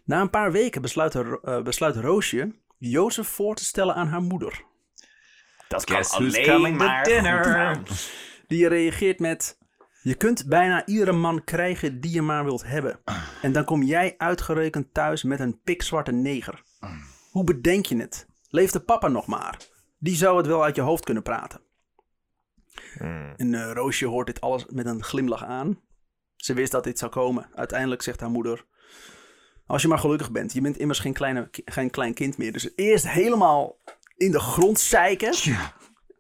Na 0.05 0.21
een 0.21 0.31
paar 0.31 0.53
weken 0.53 0.83
besluit, 0.83 1.15
eh, 1.15 1.63
besluit 1.63 1.97
Roosje 1.97 2.55
Jozef 2.79 3.29
voor 3.29 3.55
te 3.55 3.65
stellen 3.65 3.95
aan 3.95 4.09
haar 4.09 4.23
moeder. 4.23 4.65
Dat 5.69 5.85
kan 5.85 5.97
Guess 5.97 6.49
alleen 6.49 6.77
maar 6.77 7.05
dinner? 7.05 7.79
Die 8.47 8.69
reageert 8.69 9.19
met... 9.19 9.59
Je 10.03 10.15
kunt 10.15 10.47
bijna 10.47 10.87
iedere 10.87 11.13
man 11.13 11.45
krijgen 11.45 12.01
die 12.01 12.13
je 12.13 12.23
maar 12.23 12.45
wilt 12.45 12.65
hebben. 12.65 13.01
En 13.43 13.53
dan 13.53 13.65
kom 13.65 13.83
jij 13.83 14.15
uitgerekend 14.19 14.95
thuis 14.95 15.23
met 15.23 15.41
een 15.41 15.61
pikzwarte 15.63 16.13
neger. 16.13 16.63
Hoe 17.31 17.45
bedenk 17.45 17.87
je 17.87 17.97
het? 17.97 18.27
Leefde 18.49 18.81
papa 18.81 19.09
nog 19.09 19.27
maar? 19.27 19.57
Die 19.99 20.17
zou 20.17 20.37
het 20.37 20.47
wel 20.47 20.65
uit 20.65 20.77
je 20.77 20.81
hoofd 20.81 21.05
kunnen 21.05 21.23
praten. 21.23 21.61
En 23.37 23.55
eh, 23.55 23.73
Roosje 23.73 24.07
hoort 24.07 24.27
dit 24.27 24.41
alles 24.41 24.67
met 24.67 24.87
een 24.87 25.03
glimlach 25.03 25.45
aan. 25.45 25.81
Ze 26.37 26.55
wist 26.55 26.73
dat 26.73 26.85
dit 26.85 26.99
zou 26.99 27.11
komen. 27.11 27.49
Uiteindelijk 27.55 28.03
zegt 28.03 28.21
haar 28.21 28.31
moeder... 28.31 28.65
Als 29.67 29.83
je 29.83 29.89
maar 29.89 29.99
gelukkig 29.99 30.31
bent. 30.31 30.53
Je 30.53 30.61
bent 30.61 30.77
immers 30.77 30.99
geen, 30.99 31.13
kleine, 31.13 31.49
geen 31.65 31.91
klein 31.91 32.15
kind 32.15 32.39
meer. 32.39 32.53
Dus 32.53 32.71
eerst 32.77 33.09
helemaal 33.09 33.77
in 34.19 34.31
de 34.31 34.41
grond 34.41 34.81
zeiken. 34.81 35.35
Ja. 35.43 35.73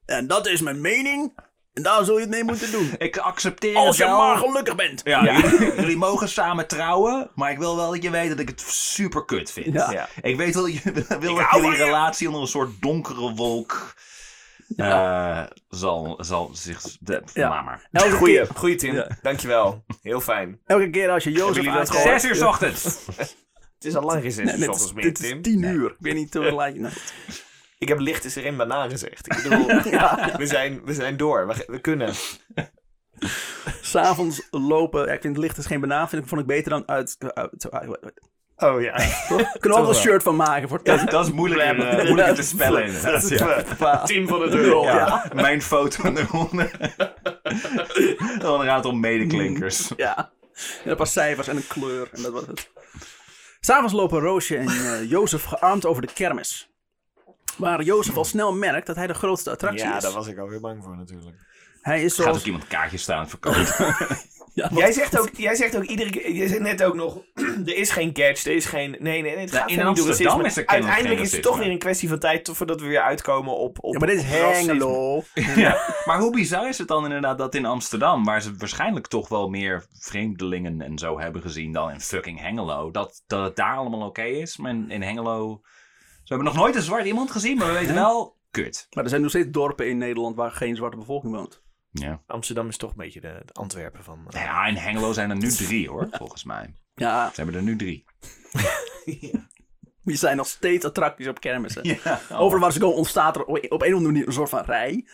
En 0.06 0.26
dat 0.26 0.46
is 0.46 0.60
mijn 0.60 0.80
mening. 0.80 1.32
En 1.72 1.82
daar 1.84 2.04
zul 2.04 2.14
je 2.14 2.20
het 2.20 2.30
mee 2.30 2.44
moeten 2.44 2.70
doen. 2.70 2.90
Ik 2.98 3.16
accepteer 3.16 3.76
Als 3.76 3.96
je 3.96 4.02
het 4.02 4.12
wel. 4.12 4.20
maar 4.20 4.36
gelukkig 4.36 4.74
bent. 4.74 5.00
Ja, 5.04 5.24
Jullie, 5.40 5.74
jullie 5.74 5.96
mogen 5.96 6.28
samen 6.28 6.66
trouwen, 6.66 7.30
maar 7.34 7.50
ik 7.50 7.58
wil 7.58 7.76
wel 7.76 7.90
dat 7.90 8.02
je 8.02 8.10
weet 8.10 8.28
dat 8.28 8.38
ik 8.38 8.48
het 8.48 8.60
super 8.60 9.24
kut 9.24 9.50
vind. 9.52 9.72
Ja. 9.74 9.90
Ja. 9.92 10.08
Ik 10.22 10.36
weet 10.36 10.54
wel, 10.54 10.66
je, 10.66 10.80
wil 11.20 11.34
dat 11.34 11.46
jullie 11.50 11.74
relatie 11.76 12.26
onder 12.26 12.42
een 12.42 12.48
soort 12.48 12.70
donkere 12.80 13.34
wolk 13.34 13.94
eh, 14.76 15.42
zal, 15.68 16.18
zal 16.20 16.50
zich... 16.52 16.80
De, 17.00 17.22
Ja. 17.34 17.48
Maar 17.48 17.64
maar. 17.64 17.88
Elke 17.92 18.16
Goeie, 18.16 18.34
keer, 18.36 18.48
goeie 18.56 18.76
Tim. 18.76 18.94
Ja. 18.94 19.08
Dankjewel. 19.22 19.84
Heel 20.02 20.20
fijn. 20.20 20.60
elke 20.66 20.90
keer 20.90 21.10
als 21.10 21.24
je 21.24 21.32
Jozef 21.32 21.54
jullie 21.56 21.70
dat 21.70 21.78
aankijkt- 21.80 22.02
gehoord? 22.02 22.20
Zes 22.20 22.30
uur 22.30 22.36
's 22.36 22.42
ochtends. 22.42 22.84
Het 23.74 23.84
is 23.86 23.96
al 23.96 24.02
lang 24.02 24.22
geen 24.22 24.32
zes 24.32 24.44
Nee, 24.44 24.54
uur 24.54 24.60
dit, 24.60 24.68
ochtends 24.68 24.90
is, 24.90 24.96
meer, 24.96 25.04
dit 25.04 25.20
is 25.20 25.28
Tim. 25.28 25.42
tien 25.42 25.62
uur. 25.62 25.90
Ik 25.90 25.96
weet 25.98 26.14
niet 26.14 26.34
hoe 26.34 26.50
laat 26.60 26.74
je... 26.74 26.88
Ik 27.78 27.88
heb 27.88 27.98
licht 27.98 28.24
is 28.24 28.36
erin 28.36 28.56
banaan 28.56 28.90
gezegd. 28.90 29.26
Ik 29.26 29.42
bedoel, 29.42 29.66
we, 30.36 30.46
zijn, 30.46 30.80
we 30.84 30.94
zijn 30.94 31.16
door. 31.16 31.46
We, 31.46 31.64
we 31.66 31.80
kunnen. 31.80 32.14
S'avonds 33.82 34.46
lopen... 34.50 35.06
Ja, 35.06 35.12
ik 35.12 35.20
vind 35.20 35.36
licht 35.36 35.58
is 35.58 35.66
geen 35.66 35.80
banaan. 35.80 36.08
Vind 36.08 36.22
ik, 36.22 36.28
vond 36.28 36.40
ik 36.40 36.46
beter 36.46 36.70
dan 36.70 36.88
uit... 36.88 37.16
uit, 37.34 37.70
uit- 37.70 38.12
Oh 38.56 38.82
ja. 38.82 38.92
Kan 39.60 39.82
er 39.82 39.88
een 39.88 39.94
shirt 39.94 40.22
van 40.22 40.36
maken. 40.36 40.68
Voor 40.68 40.80
Dat, 40.82 41.10
dat 41.10 41.26
is 41.26 41.32
moeilijker, 41.32 41.88
eh, 41.88 42.04
moeilijker 42.04 42.34
te 42.34 42.42
spellen 42.42 42.84
inderdaad. 42.84 43.28
Ja. 43.78 44.02
Tim 44.04 44.28
van 44.28 44.40
de 44.40 44.48
deur. 44.48 44.82
Ja, 44.82 45.24
Mijn 45.34 45.62
foto 45.62 46.12
eronder. 46.14 46.70
Dan 48.38 48.60
een 48.60 48.68
aantal 48.68 48.92
medeklinkers. 48.92 49.90
Ja. 49.96 50.30
En 50.84 50.90
een 50.90 50.96
paar 50.96 51.06
cijfers 51.06 51.48
en 51.48 51.56
een 51.56 51.66
kleur. 51.66 52.08
En 52.12 52.22
dat 52.22 52.32
was 52.32 52.46
het. 52.46 52.70
S'avonds 53.60 53.92
lopen 53.92 54.20
Roosje 54.20 54.56
en 54.56 54.68
eh, 54.68 55.10
Jozef 55.10 55.44
gearmd 55.44 55.86
over 55.86 56.02
de 56.06 56.12
kermis. 56.14 56.70
Waar 57.58 57.82
Jozef 57.82 58.16
al 58.16 58.24
snel 58.24 58.52
merkt 58.52 58.86
dat 58.86 58.96
hij 58.96 59.06
de 59.06 59.14
grootste 59.14 59.50
attractie 59.50 59.86
Ja, 59.86 59.96
is. 59.96 60.02
daar 60.02 60.12
was 60.12 60.26
ik 60.26 60.38
alweer 60.38 60.60
bang 60.60 60.84
voor 60.84 60.96
natuurlijk. 60.96 61.36
Hij 61.80 62.02
is 62.02 62.14
Gaat 62.14 62.24
zoals... 62.24 62.38
ook 62.38 62.44
iemand 62.44 62.66
kaartjes 62.66 63.02
staan 63.02 63.28
verkopen. 63.28 63.66
Ja, 64.58 64.70
Jij 64.74 64.92
zegt, 64.92 65.18
ook, 65.20 65.30
jij 65.32 65.54
zegt 65.54 65.76
ook 65.76 65.82
iedere 65.82 66.10
keer, 66.10 66.32
je 66.32 66.48
zegt 66.48 66.60
net 66.60 66.82
ook 66.82 66.94
nog, 66.94 67.18
er 67.66 67.76
is 67.76 67.90
geen 67.90 68.12
catch, 68.12 68.44
er 68.44 68.52
is 68.52 68.64
geen, 68.64 68.90
nee, 68.90 69.22
nee, 69.22 69.34
nee 69.34 69.40
het 69.40 69.50
Ja, 69.50 69.58
gaat 69.58 69.70
in 69.70 69.82
Amsterdam 69.82 70.44
is 70.44 70.56
er 70.56 70.66
Uiteindelijk 70.66 71.20
is 71.20 71.32
het 71.32 71.42
toch 71.42 71.58
weer 71.58 71.70
een 71.70 71.78
kwestie 71.78 72.08
van 72.08 72.18
tijd 72.18 72.50
voordat 72.52 72.80
we 72.80 72.86
weer 72.86 73.00
uitkomen 73.00 73.56
op, 73.56 73.78
op 73.80 73.92
Ja, 73.92 73.98
maar 73.98 74.08
dit 74.08 74.18
is. 74.18 74.24
Hengelo. 74.24 75.22
Ja, 75.56 75.94
maar 76.04 76.18
hoe 76.18 76.32
bizar 76.32 76.68
is 76.68 76.78
het 76.78 76.88
dan 76.88 77.04
inderdaad 77.04 77.38
dat 77.38 77.54
in 77.54 77.66
Amsterdam, 77.66 78.24
waar 78.24 78.42
ze 78.42 78.56
waarschijnlijk 78.56 79.06
toch 79.06 79.28
wel 79.28 79.48
meer 79.48 79.86
vreemdelingen 79.98 80.82
en 80.82 80.98
zo 80.98 81.20
hebben 81.20 81.42
gezien 81.42 81.72
dan 81.72 81.90
in 81.90 82.00
fucking 82.00 82.40
Hengelo, 82.40 82.90
dat, 82.90 83.22
dat 83.26 83.44
het 83.44 83.56
daar 83.56 83.76
allemaal 83.76 84.06
oké 84.06 84.22
is. 84.22 84.56
Maar 84.56 84.70
in, 84.70 84.90
in 84.90 85.02
Hengelo, 85.02 85.60
ze 86.28 86.34
hebben 86.34 86.52
nog 86.52 86.62
nooit 86.62 86.74
een 86.76 86.82
zwart 86.82 87.06
iemand 87.06 87.30
gezien, 87.30 87.56
maar 87.56 87.66
we 87.66 87.72
weten 87.72 87.94
wel, 87.94 88.36
kut. 88.50 88.86
Maar 88.90 89.04
er 89.04 89.10
zijn 89.10 89.22
nog 89.22 89.30
steeds 89.30 89.48
dorpen 89.50 89.88
in 89.88 89.98
Nederland 89.98 90.36
waar 90.36 90.50
geen 90.50 90.76
zwarte 90.76 90.96
bevolking 90.96 91.34
woont. 91.34 91.62
Ja. 91.90 92.22
Amsterdam 92.26 92.68
is 92.68 92.76
toch 92.76 92.90
een 92.90 92.96
beetje 92.96 93.20
de, 93.20 93.42
de 93.44 93.52
Antwerpen 93.52 94.04
van... 94.04 94.26
eh, 94.30 94.42
ja, 94.42 94.66
in 94.66 94.74
Hengelo 94.76 95.12
zijn 95.12 95.30
er 95.30 95.36
nu 95.36 95.50
drie 95.50 95.88
hoor, 95.88 96.08
volgens 96.10 96.44
mij. 96.44 96.74
Ja, 96.94 97.28
Ze 97.28 97.34
hebben 97.36 97.54
er 97.54 97.62
nu 97.62 97.76
drie. 97.76 98.04
die 100.04 100.16
zijn 100.16 100.36
nog 100.36 100.46
steeds 100.46 100.84
attracties 100.84 101.28
op 101.28 101.40
kermissen. 101.40 101.84
Ja. 102.04 102.20
Overal 102.32 102.60
waar 102.60 102.72
ze 102.72 102.78
komen 102.78 102.96
ontstaat 102.96 103.36
er 103.36 103.44
op 103.44 103.56
een 103.56 103.70
of 103.70 103.82
andere 103.82 104.00
manier 104.00 104.26
een 104.26 104.32
soort 104.32 104.48
van 104.48 104.64
rij. 104.64 105.04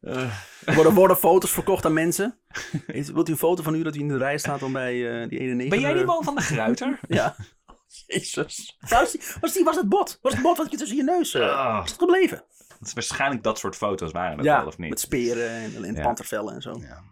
Er 0.00 0.74
worden, 0.74 0.94
worden 0.94 1.16
foto's 1.16 1.50
verkocht 1.50 1.84
aan 1.84 1.92
mensen. 1.92 2.38
Is- 2.86 3.10
Wilt 3.10 3.28
u 3.28 3.32
een 3.32 3.38
foto 3.38 3.62
van 3.62 3.74
u 3.74 3.82
dat 3.82 3.96
u 3.96 4.00
in 4.00 4.08
de 4.08 4.16
rij 4.16 4.38
staat 4.38 4.60
dan 4.60 4.72
bij 4.72 5.22
eh, 5.22 5.28
die 5.28 5.38
ene 5.38 5.54
neger? 5.54 5.70
Ben 5.70 5.80
jij 5.80 5.92
die 5.94 6.04
man 6.04 6.24
van 6.24 6.34
de 6.34 6.40
Gruiter? 6.40 6.98
Ja. 7.08 7.36
Jezus. 8.06 8.76
Was, 8.88 9.12
die, 9.12 9.20
was, 9.40 9.52
die, 9.52 9.64
was 9.64 9.76
het 9.76 9.88
bot? 9.88 10.18
Was 10.22 10.32
het 10.32 10.42
bot 10.42 10.56
wat 10.56 10.70
je 10.70 10.76
tussen 10.76 10.96
je 10.96 11.02
neus... 11.02 11.34
eh 11.34 11.42
Ah. 11.56 11.80
is 11.84 11.90
het 11.90 12.00
gebleven? 12.00 12.44
Dat 12.78 12.88
is 12.88 12.92
waarschijnlijk 12.92 13.42
dat 13.42 13.58
soort 13.58 13.76
foto's 13.76 14.12
waren 14.12 14.36
het 14.36 14.46
ja, 14.46 14.56
wel 14.58 14.66
of 14.66 14.78
niet. 14.78 14.88
met 14.90 15.00
speren 15.00 15.48
en, 15.50 15.84
en 15.84 15.94
Ja. 15.94 16.02
pantervellen 16.02 16.54
en 16.54 16.62
zo. 16.62 16.78
Ja. 16.80 17.02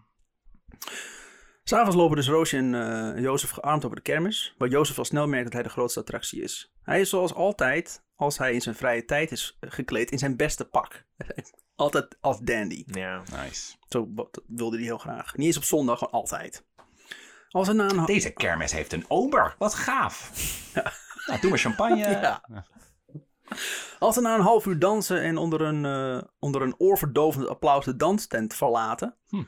S'avonds 1.65 1.97
lopen 1.97 2.17
dus 2.17 2.29
Roosje 2.29 2.57
en 2.57 2.75
eh, 3.15 3.23
Jozef 3.23 3.51
gearmd 3.51 3.85
over 3.85 3.97
de 3.97 4.03
kermis, 4.03 4.55
waar 4.59 4.69
Jozef 4.69 4.99
al 4.99 5.05
snel 5.05 5.27
merkt 5.27 5.45
dat 5.45 5.53
hij 5.53 5.63
de 5.63 5.69
grootste 5.69 6.01
attractie 6.01 6.43
is. 6.43 6.73
Hij 6.83 7.01
is 7.01 7.09
zoals 7.11 7.35
altijd, 7.35 8.03
als 8.17 8.39
hij 8.39 8.53
in 8.53 8.61
zijn 8.61 8.75
vrije 8.75 9.05
tijd 9.05 9.31
is 9.33 9.57
gekleed, 9.61 10.11
in 10.11 10.19
zijn 10.19 10.37
beste 10.37 10.65
pak. 10.65 11.05
altijd 11.75 12.17
als 12.21 12.39
dandy. 12.39 12.83
Ja. 12.87 13.23
Nice. 13.43 13.73
Zo 13.89 14.09
wilde 14.47 14.77
hij 14.77 14.85
heel 14.85 14.99
graag. 14.99 15.37
Niet 15.37 15.47
eens 15.47 15.57
op 15.57 15.65
zondag, 15.65 15.99
gewoon 15.99 16.13
altijd. 16.15 16.65
Als 17.53 17.69
er 17.69 17.75
na 17.75 17.91
een... 17.91 18.05
Deze 18.05 18.31
kermis 18.31 18.73
heeft 18.73 18.93
een 18.93 19.05
ober. 19.09 19.55
Wat 19.59 19.75
gaaf. 19.75 20.31
Nou, 21.27 21.41
doe 21.41 21.51
maar 21.51 21.59
champagne. 21.59 21.97
Ja. 22.09 22.43
Als 23.99 24.17
er 24.17 24.23
na 24.23 24.35
een 24.35 24.41
half 24.41 24.67
uur 24.67 24.79
dansen 24.79 25.23
en 25.23 25.37
onder 25.37 25.61
een, 25.61 25.85
eh, 25.85 26.23
onder 26.39 26.63
een 26.63 26.75
oorverdovend 26.79 27.49
applaus 27.49 27.85
de 27.85 27.97
danstent 27.97 28.55
verlaten. 28.55 29.17
Hm. 29.29 29.43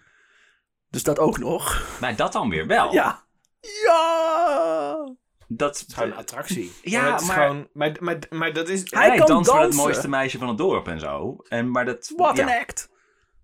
Dus 0.90 1.02
dat 1.02 1.18
ook 1.18 1.38
nog. 1.38 1.86
Maar 2.00 2.16
dat 2.16 2.32
dan 2.32 2.48
weer 2.48 2.66
wel. 2.66 2.92
Ja. 2.92 3.24
Ja. 3.60 5.14
Dat, 5.48 5.78
Het 5.78 5.88
is 5.88 5.94
gewoon 5.94 6.10
een 6.10 6.16
attractie. 6.16 6.72
Ja, 6.82 7.12
het 7.12 7.20
is 7.20 7.26
maar- 7.26 7.36
Gewoon, 7.36 7.68
maar, 7.72 7.96
maar, 8.00 8.18
maar 8.30 8.52
dat 8.52 8.68
is... 8.68 8.90
Hij 8.90 9.08
hij 9.08 9.16
kan 9.18 9.26
danst 9.26 9.50
voor 9.50 9.58
het 9.58 9.64
dansen. 9.68 9.82
mooiste 9.82 10.08
meisje 10.08 10.38
van 10.38 10.48
het 10.48 10.58
dorp 10.58 10.88
en 10.88 11.00
zo. 11.00 11.36
En, 11.48 11.70
maar 11.70 11.84
dat, 11.84 12.12
Wat 12.16 12.36
ja. 12.36 12.42
een 12.42 12.60
act. 12.60 12.88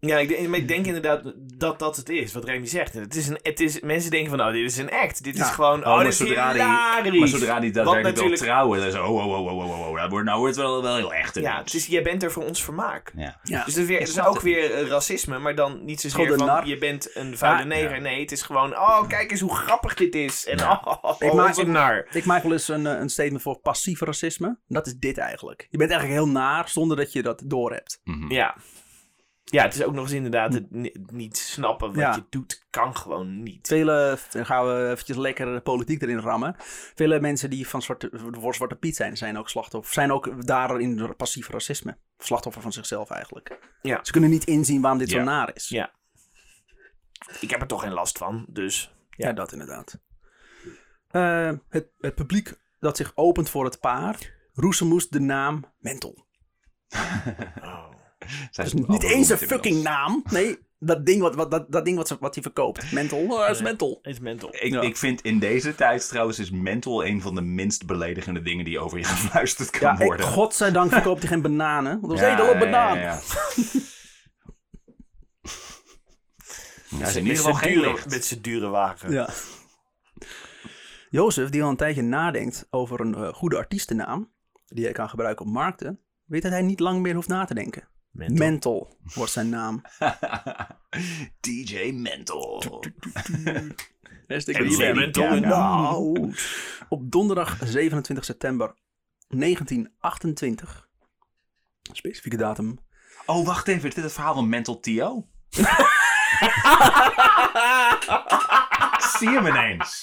Ja, 0.01 0.19
ik 0.19 0.29
denk, 0.29 0.49
maar 0.49 0.59
ik 0.59 0.69
denk 0.69 0.87
inderdaad 0.87 1.23
dat 1.57 1.79
dat 1.79 1.97
het 1.97 2.09
is, 2.09 2.33
wat 2.33 2.45
Remy 2.45 2.67
zegt. 2.67 2.93
Het 2.95 3.17
is 3.17 3.29
een, 3.29 3.39
het 3.43 3.61
is, 3.61 3.81
mensen 3.81 4.11
denken 4.11 4.31
van, 4.31 4.41
oh, 4.41 4.53
dit 4.53 4.65
is 4.65 4.77
een 4.77 4.91
act. 4.91 5.25
Dit 5.25 5.37
Ja. 5.37 5.45
is 5.45 5.51
gewoon, 5.51 5.81
oh, 5.81 5.95
maar 5.95 6.05
dit 6.05 6.13
is 6.13 6.19
zodra 6.19 6.53
die-. 7.03 7.19
Maar 7.19 7.29
zodra 7.29 7.61
die 7.61 7.71
daadwerkelijk 7.71 8.17
wil 8.17 8.25
natuurlijk- 8.29 8.43
trouwen, 8.43 8.79
dan 8.79 8.87
is 8.89 8.93
het, 8.95 9.03
oh, 9.03 9.09
oh, 9.15 9.27
oh, 9.27 9.47
oh, 9.47 9.59
oh, 9.59 9.89
oh, 9.91 10.01
dat 10.01 10.11
wordt, 10.11 10.27
nou 10.27 10.39
wordt 10.39 10.57
het 10.57 10.65
wel, 10.65 10.83
wel 10.83 10.97
heel 10.97 11.13
echt 11.15 11.35
Ja, 11.35 11.63
is, 11.65 11.87
jij 11.87 12.03
bent 12.03 12.23
er 12.23 12.33
voor 12.33 12.45
ons 12.45 12.65
vermaak. 12.65 13.13
Ja. 13.17 13.41
Ja. 13.43 13.65
Dus 13.65 13.75
het 13.75 13.83
is, 13.83 13.89
weer, 13.89 13.99
het 13.99 14.09
is 14.09 14.21
ook 14.21 14.35
het 14.35 14.43
weer 14.43 14.75
eh, 14.75 14.87
racisme, 14.87 15.39
maar 15.39 15.55
dan 15.55 15.85
niet 15.85 16.01
zozeer 16.01 16.37
van, 16.37 16.47
nar. 16.47 16.67
je 16.67 16.79
bent 16.79 17.17
een 17.17 17.39
vuile 17.39 17.59
Ja. 17.61 17.65
neger. 17.67 18.01
Nee, 18.01 18.21
het 18.21 18.33
is 18.33 18.43
gewoon, 18.43 18.77
oh, 18.77 19.09
kijk 19.09 19.31
eens 19.31 19.41
hoe 19.41 19.57
grappig 19.57 19.95
dit 19.95 20.15
is. 20.15 20.47
En 20.47 20.59
Ja. 20.59 20.81
oh, 20.85 20.95
oh, 21.05 21.15
Ik 21.19 21.31
oh, 21.31 21.37
maak 21.37 21.59
ook- 21.59 21.67
nar. 21.67 22.07
Ik 22.13 22.25
maak 22.25 22.43
wel 22.43 22.53
eens 22.53 22.69
een, 22.69 22.87
eh, 22.87 22.99
een 23.01 23.09
statement 23.09 23.43
voor 23.43 23.59
passief 23.61 24.01
racisme. 24.01 24.59
Dat 24.69 24.87
is 24.87 24.95
dit 24.95 25.19
eigenlijk. 25.19 25.67
Je 25.71 25.79
bent 25.79 25.91
eigenlijk 25.91 26.21
heel 26.23 26.33
naar 26.33 26.69
zonder 26.69 26.97
dat 26.97 27.13
je 27.13 27.23
dat 27.23 27.43
doorhebt. 27.47 28.01
Mhm. 28.05 28.33
Ja. 28.33 28.57
Ja, 29.45 29.63
het 29.63 29.75
is 29.75 29.85
ook 29.85 29.93
nog 29.93 30.05
eens 30.05 30.13
inderdaad 30.13 30.55
het 30.55 30.71
ni- 30.71 30.95
niet 31.07 31.37
snappen 31.39 31.89
wat 31.89 31.97
Ja. 31.97 32.15
je 32.15 32.25
doet, 32.31 32.67
kan 32.71 32.97
gewoon 32.97 33.43
niet. 33.43 33.67
Vele, 33.69 34.19
dan 34.31 34.47
gaan 34.47 34.67
we 34.67 34.89
eventjes 34.91 35.17
lekker 35.17 35.55
de 35.55 35.61
politiek 35.61 36.03
erin 36.03 36.19
rammen. 36.19 36.55
Vele 36.95 37.21
mensen 37.21 37.51
die 37.51 37.69
van 37.69 37.83
zwarte, 37.83 38.11
voor 38.31 38.55
Zwarte 38.55 38.75
Piet 38.77 38.97
zijn, 38.97 39.17
zijn 39.17 39.39
ook 39.39 39.49
slachtoffer. 39.49 39.93
Zijn 39.93 40.13
ook 40.13 40.47
daarin 40.47 41.15
passief 41.17 41.49
racisme. 41.49 41.99
Slachtoffer 42.19 42.63
van 42.63 42.73
zichzelf 42.73 43.11
eigenlijk. 43.11 43.59
Ja. 43.83 43.99
Ze 44.03 44.13
kunnen 44.13 44.31
niet 44.31 44.45
inzien 44.45 44.81
waarom 44.81 44.99
dit 44.99 45.11
zo 45.11 45.23
naar 45.23 45.51
is. 45.55 45.69
Ja. 45.69 45.93
Ik 47.41 47.51
heb 47.51 47.61
er 47.61 47.67
toch 47.67 47.83
geen 47.83 47.93
last 47.93 48.19
van, 48.19 48.47
dus... 48.49 48.95
Ja, 49.11 49.33
dat 49.33 49.53
inderdaad. 49.53 50.01
Eh, 51.09 51.53
het, 51.69 51.89
het 51.99 52.15
publiek 52.15 52.53
dat 52.79 52.97
zich 52.97 53.13
opent 53.15 53.51
voor 53.51 53.65
het 53.65 53.81
paar, 53.81 54.35
roezemoes 54.53 55.09
de 55.09 55.21
naam 55.21 55.65
Mental. 55.79 56.27
Oh. 57.63 57.89
Zij 58.51 58.65
Dus 58.65 58.75
niet 58.75 59.03
eens 59.03 59.29
een 59.29 59.39
fucking 59.39 59.83
naam. 59.83 60.23
Nee, 60.31 60.59
dat 60.79 61.07
ding 61.07 61.21
wat, 61.21 61.35
wat, 61.35 61.51
dat, 61.51 61.73
dat 61.73 61.85
ding 61.85 61.97
wat, 61.97 62.09
ze, 62.09 62.17
wat 62.21 62.35
hij 62.35 62.43
verkoopt. 62.43 62.93
Mental, 62.93 63.19
oh, 63.19 63.39
dat 63.47 63.51
is 63.51 63.63
mental. 63.63 63.99
Is 64.03 64.19
mental. 64.21 64.49
Ik, 64.55 64.73
Ja. 64.73 64.81
ik 64.81 64.97
vind 64.97 65.21
in 65.21 65.39
deze 65.39 65.75
tijd 65.75 66.09
trouwens 66.09 66.39
is 66.39 66.51
mental 66.51 67.05
een 67.07 67.21
van 67.21 67.35
de 67.35 67.41
minst 67.41 67.87
beledigende 67.87 68.43
dingen 68.43 68.65
die 68.65 68.79
over 68.79 68.99
je 68.99 69.05
gefluisterd 69.15 69.71
kan 69.71 69.81
Ja, 69.81 69.99
ik, 70.01 70.07
worden. 70.07 70.27
godzijdank 70.27 70.93
verkoopt 70.93 71.21
hij 71.21 71.29
geen 71.29 71.43
bananen. 71.43 72.01
Want 72.01 72.19
Ja, 72.19 72.37
al 72.39 72.47
een 72.49 72.53
ja, 72.53 72.59
banaan. 72.59 72.99
ja, 72.99 73.03
ja. 76.89 77.07
Is 77.07 77.17
in 77.17 77.23
met 77.23 77.33
ieder 77.33 77.37
geval 77.37 77.55
zijn 77.55 77.57
geen 77.57 77.73
dure, 77.75 77.93
licht. 77.93 78.11
met 78.11 78.25
zijn 78.25 78.41
dure 78.41 78.69
wagen. 78.69 79.13
Ja. 79.13 79.29
Jozef, 81.11 81.49
die 81.49 81.63
al 81.63 81.69
een 81.71 81.77
tijdje 81.77 82.03
nadenkt 82.03 82.67
over 82.71 83.01
een 83.01 83.15
eh, 83.15 83.33
goede 83.33 83.57
artiestennaam, 83.57 84.33
die 84.67 84.85
hij 84.85 84.93
kan 84.93 85.09
gebruiken 85.09 85.47
op 85.47 85.53
markten, 85.53 86.01
weet 86.25 86.43
dat 86.43 86.51
hij 86.53 86.63
niet 86.63 86.81
lang 86.81 87.01
meer 87.01 87.15
hoeft 87.15 87.29
na 87.29 87.45
te 87.45 87.55
denken. 87.55 87.89
Mental. 88.11 88.37
Mental 88.47 88.97
wordt 89.15 89.33
zijn 89.33 89.49
naam. 89.49 89.83
DJ 91.41 91.91
Mental. 91.93 92.83
DJ 94.27 94.93
Mental 94.93 96.33
op 96.89 97.11
donderdag 97.11 97.57
27 97.65 98.25
september 98.25 98.75
1928, 99.29 100.89
specifieke 101.93 102.37
datum, 102.37 102.79
Oh, 103.31 103.47
wacht 103.47 103.69
even. 103.69 103.89
Is 103.89 103.95
dit 103.95 104.05
het 104.05 104.13
verhaal 104.13 104.35
van 104.35 104.49
Mental 104.49 104.81
T.O.? 104.81 105.29
Zie 109.19 109.31
je 109.31 109.41
hem 109.41 109.47
ineens? 109.47 110.01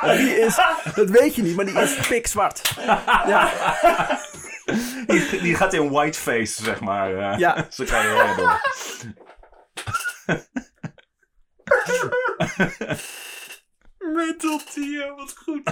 die 0.00 0.38
is, 0.38 0.60
dat 0.94 1.10
weet 1.10 1.34
je 1.34 1.42
niet, 1.42 1.56
maar 1.56 1.64
die 1.64 1.80
is 1.80 2.06
pikzwart. 2.08 2.72
Ja, 3.26 3.52
Die, 5.06 5.40
die 5.40 5.54
gaat 5.54 5.72
in 5.74 5.90
whiteface, 5.90 6.62
zeg 6.62 6.80
maar. 6.80 7.16
eh 7.32 7.38
Ja. 7.38 7.66
Zijn 7.70 7.88
carrière 7.88 8.34
door. 8.36 8.60
Mental 13.98 14.60
Tio, 14.72 15.14
wat 15.16 15.34
goed. 15.36 15.62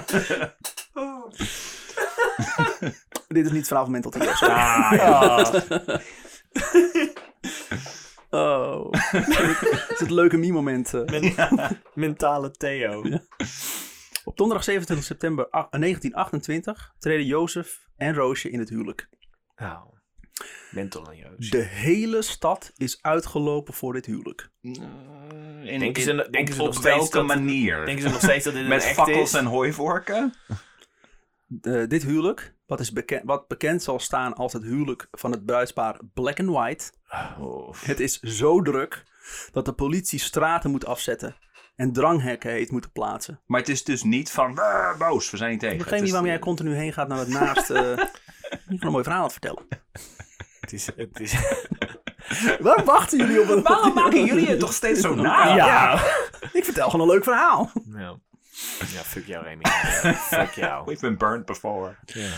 Oh. 0.94 1.31
dit 3.28 3.44
is 3.44 3.51
niet 3.51 3.52
het 3.52 3.66
verhaal 3.66 3.85
van 3.85 3.93
Mental 3.93 4.12
sorry. 4.12 4.55
Ah, 4.55 6.01
Oh. 8.31 8.90
Het 9.12 9.90
is 9.90 9.98
het 10.01 10.10
leuke 10.10 10.36
meme-moment. 10.36 10.94
eh. 10.94 11.05
Men- 11.05 11.35
mentale 11.94 12.51
Theo. 12.51 13.02
Op 14.24 14.36
donderdag 14.36 14.64
27 14.64 15.06
september 15.06 15.44
ach- 15.51 15.68
1928 15.70 16.94
treden 16.98 17.27
Jozef 17.27 17.85
en 17.97 18.14
Roosje 18.14 18.51
in 18.51 18.59
het 18.59 18.68
huwelijk. 18.68 19.09
Nou, 19.56 19.85
mental 20.70 21.10
en 21.10 21.16
Joost. 21.16 21.52
De 21.52 21.62
hele 21.62 22.23
stad 22.23 22.73
is 22.77 22.98
uitgelopen 23.02 23.74
voor 23.74 23.93
dit 23.93 24.06
huwelijk. 24.06 24.51
In, 24.60 25.78
Denken 25.78 26.02
ze- 26.02 26.10
in- 26.10 26.31
denken 26.31 26.55
ze 26.55 26.60
op, 26.60 26.66
nog 26.66 26.77
op 26.77 26.82
steeds 26.82 26.97
welke 27.10 27.16
dat- 27.16 27.27
manier? 27.27 27.85
Denken 27.85 28.02
ze 28.02 28.09
nog 28.09 28.20
steeds 28.23 28.44
dat 28.44 28.52
dit 28.55 28.62
een 28.62 28.68
Met 28.68 28.82
echt 28.85 28.94
fakkels 28.94 29.32
is? 29.32 29.39
en 29.39 29.44
hooivorken? 29.44 30.35
Eh, 31.60 31.86
dit 31.89 32.02
huwelijk, 32.02 32.55
wat, 32.66 32.81
is 32.81 32.93
bekend, 32.93 33.23
wat 33.24 33.48
bekend 33.48 33.82
zal 33.82 33.98
staan 33.98 34.35
als 34.35 34.52
het 34.52 34.62
huwelijk 34.62 35.09
van 35.10 35.31
het 35.31 35.44
bruidspaar 35.44 36.01
Black 36.14 36.40
and 36.40 36.48
White. 36.48 36.93
Oh. 37.39 37.74
Het 37.85 38.01
is 38.01 38.20
zo 38.20 38.62
druk 38.62 39.05
dat 39.52 39.64
de 39.64 39.73
politie 39.73 40.18
straten 40.18 40.70
moet 40.70 40.86
afzetten 40.86 41.36
en 41.77 41.93
dranghekken 41.93 42.51
heeft 42.51 42.70
moeten 42.70 42.93
plaatsen. 42.93 43.40
Maar 43.47 43.61
het 43.61 43.69
is 43.69 43.85
dus 43.85 44.03
niet 44.03 44.31
van 44.31 44.59
"Ah, 44.59 44.98
boos, 44.98 45.31
we 45.31 45.36
zijn 45.36 45.51
niet 45.51 45.61
tegen. 45.61 45.74
Ik 45.77 45.82
begreep 45.82 45.98
Het 46.01 46.09
niet 46.09 46.15
is- 46.15 46.20
waarom 46.20 46.31
jij 46.31 46.39
continu 46.39 46.74
heen 46.74 46.93
gaat 46.93 47.09
naar 47.09 47.19
het 47.19 47.28
naast. 47.28 47.70
eh 47.70 47.97
niet 48.69 48.85
een 48.85 48.90
mooi 48.90 49.03
verhaal 49.05 49.23
aan 49.23 49.28
het 49.31 49.39
vertellen. 49.40 49.66
Het 50.61 50.73
is, 50.73 50.86
het 50.97 51.20
is... 51.20 51.35
Waar 52.61 52.85
wachten 52.85 53.19
jullie 53.19 53.40
op? 53.43 53.48
Een... 53.48 53.62
Waarom 53.62 53.94
maken 53.94 54.24
jullie 54.24 54.47
het 54.48 54.59
toch 54.61 54.73
steeds 54.73 55.01
zo 55.01 55.15
na? 55.24 55.55
Ja. 55.55 55.94
Ik 56.53 56.65
vertel 56.65 56.90
gewoon 56.90 57.07
een 57.09 57.12
leuk 57.15 57.24
verhaal. 57.24 57.70
Ja. 57.94 58.16
Ja, 58.92 59.02
fuck 59.02 59.26
jou 59.26 59.44
Remy. 59.44 59.62
fuck 60.34 60.50
jou. 60.52 60.84
We've 60.84 61.00
been 61.00 61.16
burned 61.16 61.44
before. 61.46 61.96
Ja. 62.04 62.28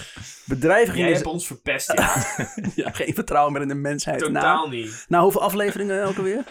Bedrijviging 0.44 0.98
Jij 1.02 1.10
is 1.10 1.16
hebt 1.16 1.28
ons 1.28 1.46
verpest, 1.46 1.92
ja. 1.92 2.14
ja, 2.84 2.90
geen 2.90 3.14
vertrouwen 3.14 3.52
meer 3.52 3.62
in 3.62 3.68
de 3.68 3.74
mensheid. 3.74 4.18
Totaal 4.18 4.56
Nou, 4.56 4.70
niet. 4.70 5.04
nou, 5.08 5.22
hoeveel 5.22 5.42
afleveringen 5.42 6.00
elke 6.02 6.22
weer? 6.22 6.44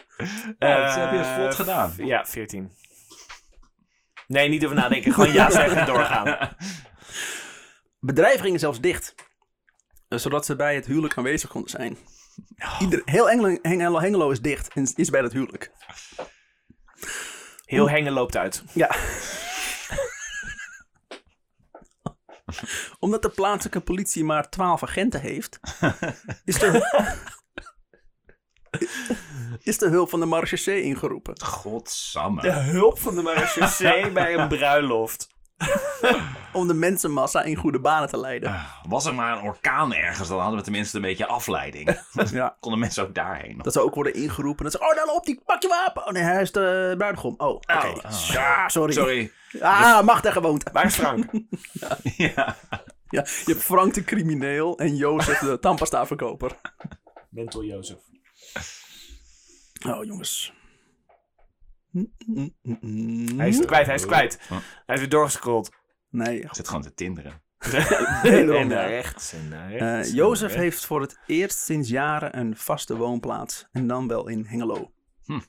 Ja, 0.59 0.85
dat 0.85 0.95
heb 0.95 1.11
je 1.11 1.17
Eh, 1.17 1.35
vlot 1.35 1.55
gedaan. 1.55 1.93
Ja, 1.97 2.25
14. 2.25 2.71
Nee, 4.27 4.49
niet 4.49 4.63
over 4.63 4.75
nadenken. 4.77 5.13
Gewoon 5.13 5.31
ja 5.33 5.49
zeggen 5.49 5.77
en 5.77 5.85
doorgaan. 5.93 6.55
Bedrijven 7.99 8.41
gingen 8.41 8.59
zelfs 8.59 8.79
dicht. 8.81 9.15
eh, 10.07 10.17
Zodat 10.19 10.45
ze 10.45 10.55
bij 10.55 10.75
het 10.75 10.85
huwelijk 10.85 11.17
aanwezig 11.17 11.49
konden 11.49 11.69
zijn. 11.69 11.97
Ieder, 12.79 13.01
heel 13.05 13.29
Engelo, 13.29 13.57
Hengelo, 13.61 13.99
Hengelo 13.99 14.29
is 14.31 14.41
dicht 14.41 14.73
en 14.73 14.91
is 14.95 15.09
bij 15.09 15.21
dat 15.21 15.31
huwelijk. 15.33 15.71
Heel 17.65 17.89
Hengen 17.89 18.11
loopt 18.13 18.37
uit. 18.37 18.63
Ja. 18.73 18.95
Omdat 22.99 23.21
de 23.21 23.29
plaatselijke 23.29 23.79
politie 23.81 24.23
maar 24.23 24.49
12 24.49 24.83
agenten 24.83 25.21
heeft, 25.21 25.59
is 26.45 26.59
de, 26.59 26.81
is 29.69 29.77
de 29.77 29.87
hulp 29.87 30.09
van 30.09 30.19
de 30.19 30.25
marechaussee 30.25 30.81
ingeroepen. 30.81 31.41
Godsamme. 31.41 32.41
De 32.41 32.51
hulp 32.51 32.99
van 32.99 33.15
de 33.15 33.21
marechaussee 33.21 34.11
bij 34.11 34.33
een 34.33 34.47
bruiloft. 34.47 35.35
Om 36.53 36.67
de 36.67 36.73
mensenmassa 36.73 37.43
in 37.43 37.55
goede 37.55 37.79
banen 37.79 38.09
te 38.09 38.19
leiden. 38.19 38.65
Was 38.87 39.05
er 39.05 39.15
maar 39.15 39.37
een 39.37 39.43
orkaan 39.43 39.93
ergens, 39.93 40.27
dan 40.27 40.39
hadden 40.39 40.57
we 40.57 40.63
tenminste 40.63 40.95
een 40.95 41.01
beetje 41.01 41.27
afleiding. 41.27 41.99
Ja. 42.31 42.57
Konden 42.59 42.79
mensen 42.79 43.03
ook 43.03 43.15
daarheen. 43.15 43.57
Dat 43.61 43.73
ze 43.73 43.81
ook 43.81 43.95
worden 43.95 44.13
ingeroepen. 44.13 44.63
Dat 44.63 44.73
ze, 44.73 44.79
oh, 44.79 44.95
dan 44.95 45.15
op 45.15 45.25
die, 45.25 45.41
pak 45.45 45.61
je 45.61 45.67
wapen. 45.67 46.05
Oh 46.05 46.11
nee, 46.11 46.23
hij 46.23 46.41
is 46.41 46.51
de 46.51 46.93
bruidegom. 46.97 47.33
Oh, 47.37 47.47
oké. 47.49 47.87
Oh. 47.87 48.11
Ja, 48.31 48.69
sorry. 48.69 48.93
Sorry. 48.93 49.31
Ah, 49.61 50.03
macht 50.05 50.25
en 50.25 50.31
gewoonte. 50.31 50.69
Waar 50.71 50.85
is 50.85 50.95
Frank? 50.95 51.25
Ja. 52.17 52.55
Ja, 53.09 53.21
je 53.45 53.51
hebt 53.51 53.63
Frank 53.63 53.93
de 53.93 54.03
crimineel 54.03 54.77
en 54.77 54.95
Jozef 54.95 55.39
de 55.39 55.59
tandpasta 55.59 56.05
verkoper. 56.05 56.51
Mental 57.29 57.63
Jozef. 57.63 57.97
Oh, 59.87 60.03
jongens. 60.05 60.53
Hij 63.37 63.47
is 63.47 63.57
het 63.57 63.65
kwijt, 63.65 63.85
hij 63.85 63.95
is 63.95 64.01
het 64.01 64.09
kwijt. 64.09 64.39
Hij 64.85 64.95
is 64.95 64.99
weer 64.99 65.09
doorgescrolld. 65.09 65.69
Nee, 66.09 66.39
Ik 66.39 66.53
zit 66.55 66.67
gewoon 66.67 66.81
te 66.81 66.93
tinderen. 66.93 67.41
En 68.23 68.47
ja. 68.47 68.63
naar 68.63 68.89
rechts 68.89 69.33
en 69.33 69.47
naar 69.49 69.69
rechts. 69.69 69.83
Eh, 69.83 69.97
en 69.97 70.15
Jozef 70.15 70.41
naar 70.41 70.49
rechts. 70.49 70.63
heeft 70.63 70.85
voor 70.85 71.01
het 71.01 71.19
eerst 71.25 71.57
sinds 71.57 71.89
jaren 71.89 72.37
een 72.37 72.57
vaste 72.57 72.97
woonplaats. 72.97 73.67
En 73.71 73.87
dan 73.87 74.07
wel 74.07 74.27
in 74.27 74.45
Hengelo. 74.45 74.91
Hm. 75.25 75.39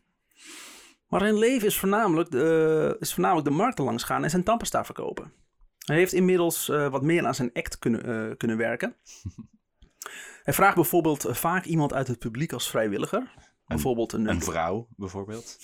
Maar 1.08 1.20
zijn 1.20 1.38
leven 1.38 1.66
is 1.66 1.78
voornamelijk, 1.78 2.30
de, 2.30 2.96
is 2.98 3.14
voornamelijk 3.14 3.48
de 3.48 3.54
markten 3.54 3.84
langs 3.84 4.04
gaan 4.04 4.24
en 4.24 4.30
zijn 4.30 4.44
tandpasta 4.44 4.84
verkopen. 4.84 5.32
Hij 5.78 5.96
heeft 5.96 6.12
inmiddels 6.12 6.68
eh, 6.68 6.88
wat 6.88 7.02
meer 7.02 7.26
aan 7.26 7.34
zijn 7.34 7.50
act 7.52 7.78
kunnen, 7.78 8.04
eh, 8.30 8.36
kunnen 8.36 8.56
werken. 8.56 8.96
Hij 10.42 10.54
vraagt 10.54 10.74
bijvoorbeeld 10.74 11.24
eh, 11.24 11.34
vaak 11.34 11.64
iemand 11.64 11.92
uit 11.92 12.08
het 12.08 12.18
publiek 12.18 12.52
als 12.52 12.70
vrijwilliger. 12.70 13.34
Bijvoorbeeld 13.66 14.12
een, 14.12 14.28
Een 14.28 14.42
vrouw, 14.42 14.88
bijvoorbeeld. 14.96 15.58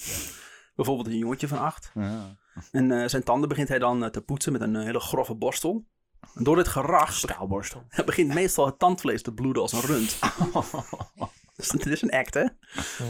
Bijvoorbeeld 0.74 1.06
een 1.06 1.18
jongetje 1.18 1.48
van 1.48 1.58
acht. 1.58 1.90
Ja. 1.94 2.36
En 2.70 2.90
eh, 2.90 3.08
zijn 3.08 3.22
tanden 3.22 3.48
begint 3.48 3.68
hij 3.68 3.78
dan 3.78 4.04
eh, 4.04 4.10
te 4.10 4.20
poetsen 4.20 4.52
met 4.52 4.60
een 4.60 4.76
hele 4.76 5.00
grove 5.00 5.34
borstel. 5.34 5.84
En 6.34 6.44
door 6.44 6.56
dit 6.56 6.68
gerach 6.68 7.12
Staalborstel. 7.12 7.82
begint 8.06 8.34
meestal 8.34 8.66
het 8.66 8.78
tandvlees 8.78 9.22
te 9.22 9.32
bloeden 9.32 9.62
als 9.62 9.72
een 9.72 9.80
rund. 9.80 10.18
Dus 11.56 11.68
dit 11.68 11.86
is 11.86 12.02
een 12.02 12.10
act, 12.10 12.34
hè? 12.34 12.44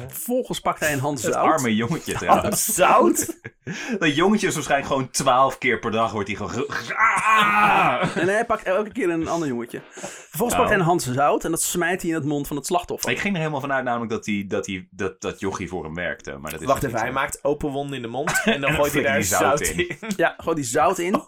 Vervolgens 0.08 0.60
pakt 0.60 0.80
hij 0.80 0.92
een 0.92 0.98
hand 0.98 1.22
Het 1.22 1.32
zout. 1.32 1.44
arme 1.52 1.74
jongetje 1.74 2.12
trouwens. 2.18 2.64
Zout? 2.64 3.36
Dat 3.98 4.14
jongetje 4.14 4.46
is 4.46 4.54
waarschijnlijk 4.54 4.90
gewoon 4.92 5.10
twaalf 5.10 5.58
keer 5.58 5.78
per 5.78 5.90
dag 5.90 6.12
wordt 6.12 6.28
hij 6.28 6.36
gewoon... 6.36 6.52
ge- 6.52 6.94
Ah! 6.96 8.16
En 8.16 8.28
hij 8.28 8.44
pakt 8.44 8.62
elke 8.62 8.92
keer 8.92 9.10
een 9.10 9.28
ander 9.28 9.48
jongetje. 9.48 9.80
Vervolgens 9.90 10.58
pakt 10.58 10.68
hij 10.70 10.78
een 10.78 10.84
hand 10.84 11.02
zout 11.02 11.44
en 11.44 11.50
dat 11.50 11.62
smijt 11.62 12.00
hij 12.02 12.10
in 12.10 12.16
het 12.16 12.24
mond 12.24 12.46
van 12.46 12.56
het 12.56 12.66
slachtoffer. 12.66 13.10
Ik 13.10 13.18
ging 13.18 13.32
er 13.34 13.38
helemaal 13.40 13.60
vanuit 13.60 13.84
namelijk 13.84 14.10
dat, 14.10 14.24
die, 14.24 14.46
dat, 14.46 14.64
die, 14.64 14.88
dat, 14.90 15.20
dat 15.20 15.40
jochie 15.40 15.68
voor 15.68 15.84
hem 15.84 15.94
werkte. 15.94 16.36
Maar 16.38 16.50
dat 16.50 16.60
is 16.60 16.66
Wacht 16.66 16.82
even, 16.82 16.98
hij 16.98 17.06
zo. 17.06 17.12
maakt 17.12 17.44
open 17.44 17.70
wonden 17.70 17.96
in 17.96 18.02
de 18.02 18.08
mond 18.08 18.40
en 18.44 18.60
dan 18.60 18.72
gooit 18.74 18.92
hij 18.92 19.02
daar 19.02 19.22
zout 19.22 19.40
zout 19.40 19.60
in. 19.60 19.88
in. 19.88 19.96
Ja, 20.16 20.34
gewoon 20.36 20.54
die 20.54 20.64
zout 20.64 20.98
in. 20.98 21.22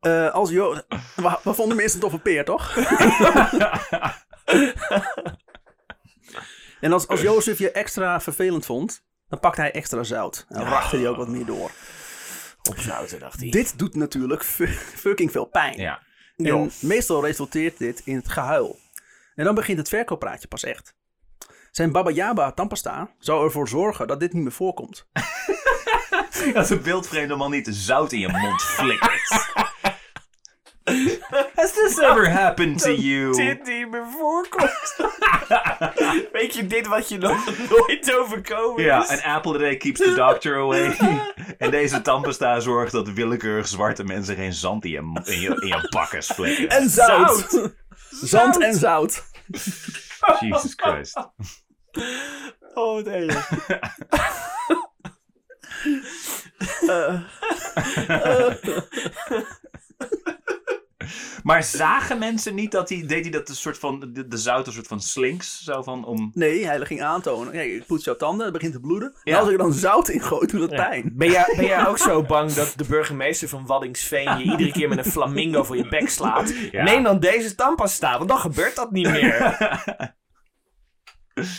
Eh, 0.00 0.30
als 0.30 0.50
Jo... 0.50 0.72
We, 1.16 1.38
we 1.42 1.54
vonden 1.54 1.68
hem 1.68 1.80
eerst 1.80 1.94
een 1.94 2.00
toffe 2.00 2.18
peer, 2.18 2.44
toch? 2.44 2.74
En 6.86 6.92
als, 6.92 7.08
als 7.08 7.20
Jozef 7.20 7.58
je 7.58 7.70
extra 7.70 8.20
vervelend 8.20 8.66
vond, 8.66 9.02
dan 9.28 9.40
pakte 9.40 9.60
hij 9.60 9.72
extra 9.72 10.02
zout. 10.02 10.44
En 10.48 10.58
dan 10.58 10.68
rachte 10.68 10.96
hij 10.96 11.08
ook 11.08 11.16
wat 11.16 11.28
meer 11.28 11.46
door. 11.46 11.70
Op 12.68 12.78
zouten, 12.78 13.18
dacht 13.20 13.40
hij. 13.40 13.50
Dit 13.50 13.78
doet 13.78 13.94
natuurlijk 13.94 14.44
fu- 14.44 14.66
fucking 15.04 15.30
veel 15.30 15.44
pijn. 15.44 15.78
Ja. 15.80 16.02
En 16.36 16.70
meestal 16.80 17.24
resulteert 17.24 17.78
dit 17.78 18.02
in 18.04 18.16
het 18.16 18.28
gehuil. 18.28 18.78
En 19.34 19.44
dan 19.44 19.54
begint 19.54 19.78
het 19.78 19.88
verkooppraatje 19.88 20.48
pas 20.48 20.62
echt. 20.64 20.94
Zijn 21.70 21.92
Baba 21.92 22.10
Yaba 22.10 22.52
tandpasta 22.52 23.10
zou 23.18 23.44
ervoor 23.44 23.68
zorgen 23.68 24.06
dat 24.06 24.20
dit 24.20 24.32
niet 24.32 24.42
meer 24.42 24.52
voorkomt. 24.52 25.06
Dat 26.54 26.70
een 26.70 26.82
beeldvreemde 26.82 27.36
man 27.36 27.50
niet 27.50 27.68
zout 27.70 28.12
in 28.12 28.18
je 28.18 28.28
mond 28.28 28.62
flikkert. 28.62 29.30
Has 31.56 31.72
this 31.72 31.98
ever 31.98 32.30
happened 32.30 32.78
to 32.78 32.90
you? 32.94 33.32
Dit 33.34 33.66
niet 33.66 33.90
meer 33.90 34.06
voorkomt. 34.18 34.96
Weet 36.32 36.54
je, 36.54 36.66
dit 36.66 36.86
wat 36.86 37.08
je 37.08 37.18
nog 37.18 37.44
nooit 37.70 38.14
overkomen 38.18 38.82
Ja, 38.84 39.02
is? 39.02 39.08
an 39.22 39.34
apple 39.34 39.54
a 39.54 39.58
day 39.58 39.76
keeps 39.76 40.00
the 40.00 40.14
doctor 40.14 40.56
away. 40.56 40.96
en 41.58 41.70
deze 41.70 42.02
tandpasta 42.02 42.60
zorgt 42.60 42.92
dat 42.92 43.08
willekeurig 43.08 43.68
zwarte 43.68 44.04
mensen 44.04 44.36
geen 44.36 44.52
zand 44.52 44.84
in 44.84 44.90
je, 44.90 45.20
in 45.24 45.40
je, 45.40 45.48
in 45.60 45.66
je 45.66 45.86
bakkes 45.90 46.26
flikken. 46.26 46.68
En 46.68 46.88
zout! 46.90 47.70
Zand 48.10 48.60
en 48.62 48.74
zout. 48.74 49.24
Jesus 50.40 50.72
Christ. 50.76 51.16
Oh, 52.74 53.04
nee. 53.04 53.26
Maar 61.42 61.62
zagen 61.62 62.18
mensen 62.18 62.54
niet 62.54 62.70
dat 62.70 62.88
hij, 62.88 63.04
deed 63.06 63.22
hij 63.22 63.30
dat 63.30 63.48
een 63.48 63.54
soort 63.54 63.78
van, 63.78 64.10
de, 64.12 64.28
de 64.28 64.36
zout 64.36 64.66
een 64.66 64.72
soort 64.72 64.86
van 64.86 65.00
slinks, 65.00 65.64
zo 65.64 65.82
van 65.82 66.04
om... 66.04 66.30
Nee, 66.34 66.66
hij 66.66 66.80
ging 66.80 67.02
aantonen. 67.02 67.52
Kijk, 67.52 67.70
ik 67.70 67.86
poets 67.86 68.04
jouw 68.04 68.16
tanden, 68.16 68.44
het 68.44 68.54
begint 68.54 68.72
te 68.72 68.80
bloeden. 68.80 69.14
Ja. 69.22 69.32
En 69.32 69.38
als 69.38 69.46
ik 69.46 69.52
er 69.52 69.58
dan 69.58 69.72
zout 69.72 70.08
in 70.08 70.20
gooi, 70.20 70.46
doet 70.46 70.60
dat 70.60 70.70
pijn. 70.70 71.12
Ben 71.14 71.30
jij, 71.30 71.52
ben 71.56 71.64
jij 71.64 71.86
ook 71.86 71.98
zo 71.98 72.22
bang 72.32 72.52
dat 72.52 72.72
de 72.76 72.84
burgemeester 72.84 73.48
van 73.48 73.66
Waddingsveen 73.66 74.38
je 74.38 74.44
iedere 74.44 74.72
keer 74.72 74.88
met 74.88 74.98
een 74.98 75.12
flamingo 75.12 75.62
voor 75.62 75.76
je 75.76 75.88
bek 75.88 76.08
slaat? 76.08 76.52
Ja. 76.70 76.82
Neem 76.82 77.02
dan 77.02 77.20
deze 77.20 77.54
tandpasta, 77.54 78.16
want 78.16 78.28
dan 78.28 78.38
gebeurt 78.38 78.76
dat 78.76 78.90
niet 78.90 79.10
meer. 79.10 79.56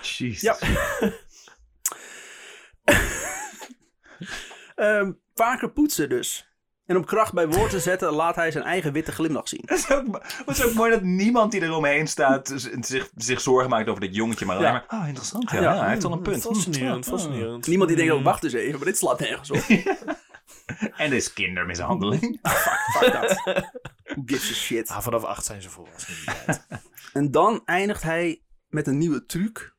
Jezus. 0.00 0.40
Ja. 0.40 0.56
Ehm, 4.74 5.12
vaker 5.34 5.70
poetsen 5.70 6.08
dus. 6.08 6.47
En 6.88 6.96
om 6.96 7.04
kracht 7.04 7.32
bij 7.32 7.48
woord 7.48 7.70
te 7.70 7.80
zetten, 7.80 8.12
laat 8.12 8.34
hij 8.36 8.50
zijn 8.50 8.64
eigen 8.64 8.92
witte 8.92 9.12
glimlach 9.12 9.48
zien. 9.48 9.62
Het 9.66 9.78
is 9.78 9.90
ook, 9.90 10.04
het 10.46 10.56
is 10.58 10.64
ook 10.64 10.72
mooi 10.74 10.90
dat 10.90 11.02
niemand 11.02 11.52
die 11.52 11.62
eromheen 11.62 12.06
staat 12.08 12.52
zich, 12.80 13.10
zich 13.16 13.40
zorgen 13.40 13.70
maakt 13.70 13.88
over 13.88 14.00
dat 14.00 14.14
jongetje. 14.14 14.46
Maar 14.46 14.56
alleen 14.56 14.72
Ja. 14.72 14.84
maar, 14.88 15.00
oh 15.00 15.06
interessant, 15.08 15.50
ja, 15.50 15.60
Ja. 15.60 15.74
ja, 15.74 15.80
hij 15.80 15.88
heeft 15.90 16.04
al 16.04 16.12
een 16.12 16.22
punt. 16.22 16.42
Fascinerend, 16.42 17.04
Hm, 17.04 17.10
fascinerend. 17.10 17.66
Niemand 17.66 17.88
die 17.88 17.98
denkt, 17.98 18.12
oh, 18.14 18.24
wacht 18.24 18.44
eens 18.44 18.52
even, 18.52 18.76
maar 18.76 18.86
dit 18.88 18.98
slaat 18.98 19.20
nergens 19.20 19.50
op. 19.50 19.62
En 20.96 21.10
dit 21.10 21.20
is 21.22 21.32
kindermishandeling. 21.32 22.38
Fuck 22.98 23.12
dat. 23.12 23.42
Who 24.04 24.22
gives 24.26 24.50
a 24.50 24.54
shit. 24.54 24.88
Ah, 24.88 25.00
vanaf 25.00 25.24
acht 25.24 25.44
zijn 25.44 25.62
ze 25.62 25.70
volwassen. 25.70 26.14
En 27.12 27.30
dan 27.30 27.62
eindigt 27.64 28.02
hij 28.02 28.42
met 28.68 28.86
een 28.86 28.98
nieuwe 28.98 29.26
truc. 29.26 29.74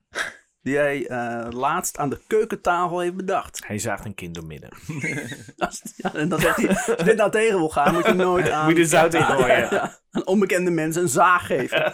Die 0.62 0.78
hij 0.78 1.08
eh, 1.08 1.48
laatst 1.52 1.98
aan 1.98 2.10
de 2.10 2.20
keukentafel 2.28 3.00
heeft 3.00 3.16
bedacht. 3.16 3.62
Hij 3.68 3.80
zaagt 3.80 4.06
een 4.06 4.16
kind 4.16 4.36
door 4.36 4.46
midden. 4.46 4.70
Als- 5.58 5.82
ja, 5.96 6.14
en 6.14 6.30
dan 6.30 6.40
zegt 6.40 6.58
hij, 6.58 6.68
als 6.68 6.86
je 6.86 7.04
dit 7.04 7.16
nou 7.18 7.32
tegen 7.32 7.58
wil 7.58 7.70
gaan, 7.70 7.94
moet 7.94 8.06
je 8.06 8.14
nooit 8.14 8.50
aan, 8.50 8.66
Moet 8.68 8.78
je 8.78 8.86
zout 8.86 9.14
in 9.20 9.24
gooien. 9.24 9.58
ja, 9.58 10.00
aan 10.12 10.26
onbekende 10.28 10.72
mensen 10.72 11.02
een 11.02 11.10
zaag 11.10 11.46
geven. 11.46 11.94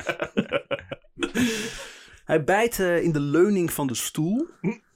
hij 2.26 2.44
bijt 2.44 2.80
eh, 2.80 3.04
in 3.04 3.12
de 3.12 3.20
leuning 3.20 3.74
van 3.74 3.88
de 3.88 3.96
stoel, 3.96 4.48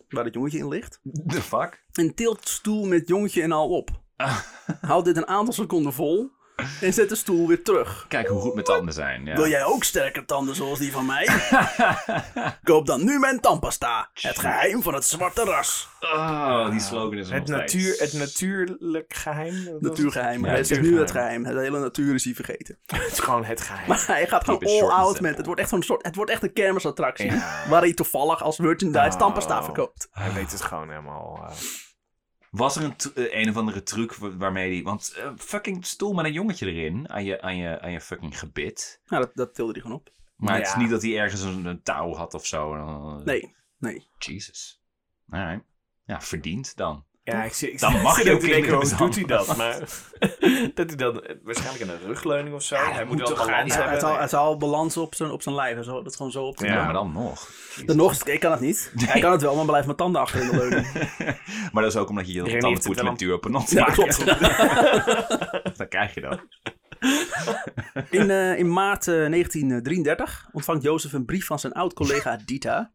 waar 0.10 0.26
het 0.26 0.34
jongetje 0.34 0.58
in 0.58 0.68
ligt. 0.68 1.00
The 1.28 1.41
fuck? 1.41 1.84
En 1.91 2.14
tilt 2.16 2.44
de 2.44 2.50
stoel 2.50 2.86
met 2.86 3.08
jongetje 3.08 3.41
en 3.41 3.52
al 3.52 3.70
op. 3.70 3.90
Houdt 4.82 5.06
dit 5.06 5.18
een 5.18 5.28
aantal 5.28 5.54
seconden 5.54 5.94
vol 5.94 6.32
en 6.81 6.94
zet 6.94 7.10
de 7.10 7.15
stoel 7.15 7.48
weer 7.48 7.64
terug. 7.64 8.06
Kijk 8.07 8.27
hoe 8.27 8.41
goed 8.41 8.53
mijn 8.53 8.65
tanden 8.65 8.94
zijn. 8.94 9.26
Ja. 9.26 9.36
Wil 9.36 9.48
jij 9.48 9.64
ook 9.64 9.84
sterke 9.84 10.26
tanden 10.26 10.56
zoals 10.56 10.80
die 10.80 10.91
van 10.91 11.06
mij? 11.06 11.27
Koop 12.64 12.86
dan 12.86 13.03
nu 13.06 13.19
mijn 13.19 13.40
tandpasta. 13.40 14.10
Het 14.14 14.40
geheim 14.40 14.84
van 14.84 14.94
het 14.94 15.06
zwarte 15.06 15.44
ras. 15.44 15.88
Oh, 15.99 16.69
die 16.72 16.80
slogan 16.80 17.18
is 17.18 17.30
Het, 17.30 17.48
natuur, 17.48 17.95
het 17.98 18.14
natuurlijk 18.14 19.14
geheim. 19.14 19.77
Natuurgeheim. 19.80 20.45
Ja, 20.45 20.52
het 20.52 20.72
is 20.72 20.80
nu 20.80 20.99
het 20.99 21.11
geheim. 21.11 21.45
Het 21.45 21.57
hele 21.57 21.80
natuur 21.80 22.14
is 22.14 22.23
hij 22.23 22.34
vergeten. 22.34 22.77
Het 22.86 23.11
is 23.11 23.19
gewoon 23.19 23.45
het 23.45 23.61
geheim. 23.61 23.88
Maar 23.88 24.03
hij 24.07 24.27
gaat 24.27 24.44
Keep 24.44 24.64
gewoon 24.64 24.91
all 24.91 24.98
out 24.98 25.19
met. 25.22 25.38
Het 25.38 25.45
wordt 25.45 25.61
echt 25.61 25.69
zo'n 25.69 25.84
soort. 25.84 26.06
Het 26.06 26.15
wordt 26.15 26.31
echt 26.31 26.44
een 26.44 26.53
kermisattractie. 26.53 27.31
Ja. 27.31 27.64
Waar 27.69 27.81
hij 27.81 27.94
toevallig 27.94 28.44
als 28.44 28.57
merchandise 28.57 29.06
Oh. 29.06 29.15
tandpasta 29.18 29.64
verkoopt. 29.64 30.07
Hij 30.11 30.34
weet 30.34 30.52
het 30.52 30.61
gewoon 30.61 30.90
helemaal. 30.90 31.45
eh, 31.49 31.56
Was 32.51 32.76
er 32.76 32.84
een, 32.84 32.95
eh, 33.15 33.39
een 33.41 33.49
of 33.49 33.57
andere 33.57 33.84
truc 33.84 34.13
wa- 34.15 34.35
waarmee 34.38 34.69
die... 34.69 34.84
Want 34.84 35.13
eh, 35.17 35.31
fucking 35.38 35.85
stoel 35.85 36.13
met 36.13 36.26
een 36.26 36.31
jongetje 36.34 36.65
erin 36.65 37.09
aan 37.09 37.23
je, 37.26 37.41
aan 37.41 37.57
je, 37.57 37.81
aan 37.81 37.91
je 37.91 38.01
fucking 38.01 38.39
gebit. 38.39 39.01
Nou, 39.05 39.23
dat, 39.26 39.35
dat 39.35 39.53
tilde 39.55 39.71
hij 39.71 39.81
gewoon 39.81 39.97
op. 39.97 40.11
Maar 40.35 40.57
het 40.57 40.67
is 40.67 40.76
niet 40.76 40.89
dat 40.89 41.01
hij 41.01 41.17
ergens 41.19 41.41
een, 41.41 41.65
een 41.65 41.84
touw 41.84 42.13
had 42.13 42.34
of 42.34 42.45
zo. 42.45 42.73
Eh, 42.76 43.26
Nee, 43.26 43.55
nee. 43.77 44.07
Jesus. 44.17 44.81
Alright. 45.30 45.65
Ja, 46.05 46.21
verdiend 46.21 46.76
dan. 46.76 47.05
Ja, 47.30 47.43
ik 47.43 47.80
Dan 47.80 48.01
mag 48.01 48.23
je 48.23 48.34
ook 48.34 48.41
denken, 48.41 48.73
hoe 48.73 48.95
doet 48.97 49.15
hij 49.15 49.23
dat? 49.23 49.57
Maar 49.57 49.80
dat 50.76 50.88
hij 50.88 50.95
dan 50.95 51.23
eh, 51.23 51.35
waarschijnlijk 51.43 51.91
een 51.91 52.07
rugleuning 52.07 52.56
of 52.56 52.64
zo. 52.64 52.76
Ja, 52.76 52.91
hij 52.91 53.06
moet 53.06 53.18
moet 53.18 53.27
wel 53.27 53.38
toch 53.38 53.45
balans 53.45 53.73
ja. 53.73 53.81
Hebben. 53.81 53.99
zal, 53.99 54.18
hij 54.18 54.27
zal 54.27 54.57
balans 54.57 54.97
op 54.97 55.15
zijn, 55.15 55.31
op 55.31 55.41
zijn 55.41 55.56
lijf. 55.56 55.77
en 55.77 55.84
Zo, 55.84 55.93
dat 55.93 56.11
is 56.11 56.15
gewoon 56.15 56.31
zo 56.31 56.43
op 56.43 56.57
te 56.57 56.65
Ja. 56.65 56.73
Doen. 56.76 56.84
maar 56.84 56.93
dan 56.93 57.11
nog. 57.11 57.49
Dan 57.85 57.95
nog 57.95 58.23
ik 58.23 58.39
kan 58.39 58.51
het 58.51 58.60
niet. 58.60 58.91
Hij 58.95 59.22
kan 59.22 59.31
het 59.31 59.41
wel, 59.41 59.56
maar 59.56 59.65
blijft 59.65 59.85
mijn 59.85 59.97
tanden 59.97 60.22
achter 60.22 60.41
in 60.41 60.49
de 60.49 60.57
leuning. 60.57 60.88
Maar 61.72 61.84
dat 61.84 61.93
is 61.93 61.99
ook 61.99 62.10
omdat 62.10 62.27
je 62.27 62.34
je 62.34 62.39
tanden 62.41 62.68
heeft 62.69 62.77
het 62.77 62.85
poet 62.85 62.95
wel 63.01 63.06
met 63.11 63.19
duur 63.19 63.34
op 63.34 63.45
een 63.45 63.51
not 63.51 63.69
Ja, 63.69 63.80
maakt. 63.81 63.93
klopt. 63.93 64.26
Dan 65.77 65.88
krijg 65.88 66.14
je 66.14 66.22
dat. 66.22 66.39
In, 68.10 68.30
eh, 68.30 68.57
in 68.57 68.73
maart 68.73 69.07
eh, 69.07 69.15
1933 69.30 70.47
ontvangt 70.51 70.84
Jozef 70.84 71.14
een 71.14 71.26
brief 71.26 71.45
van 71.45 71.60
zijn 71.60 71.73
oud-collega 71.73 72.39
Dieter. 72.45 72.91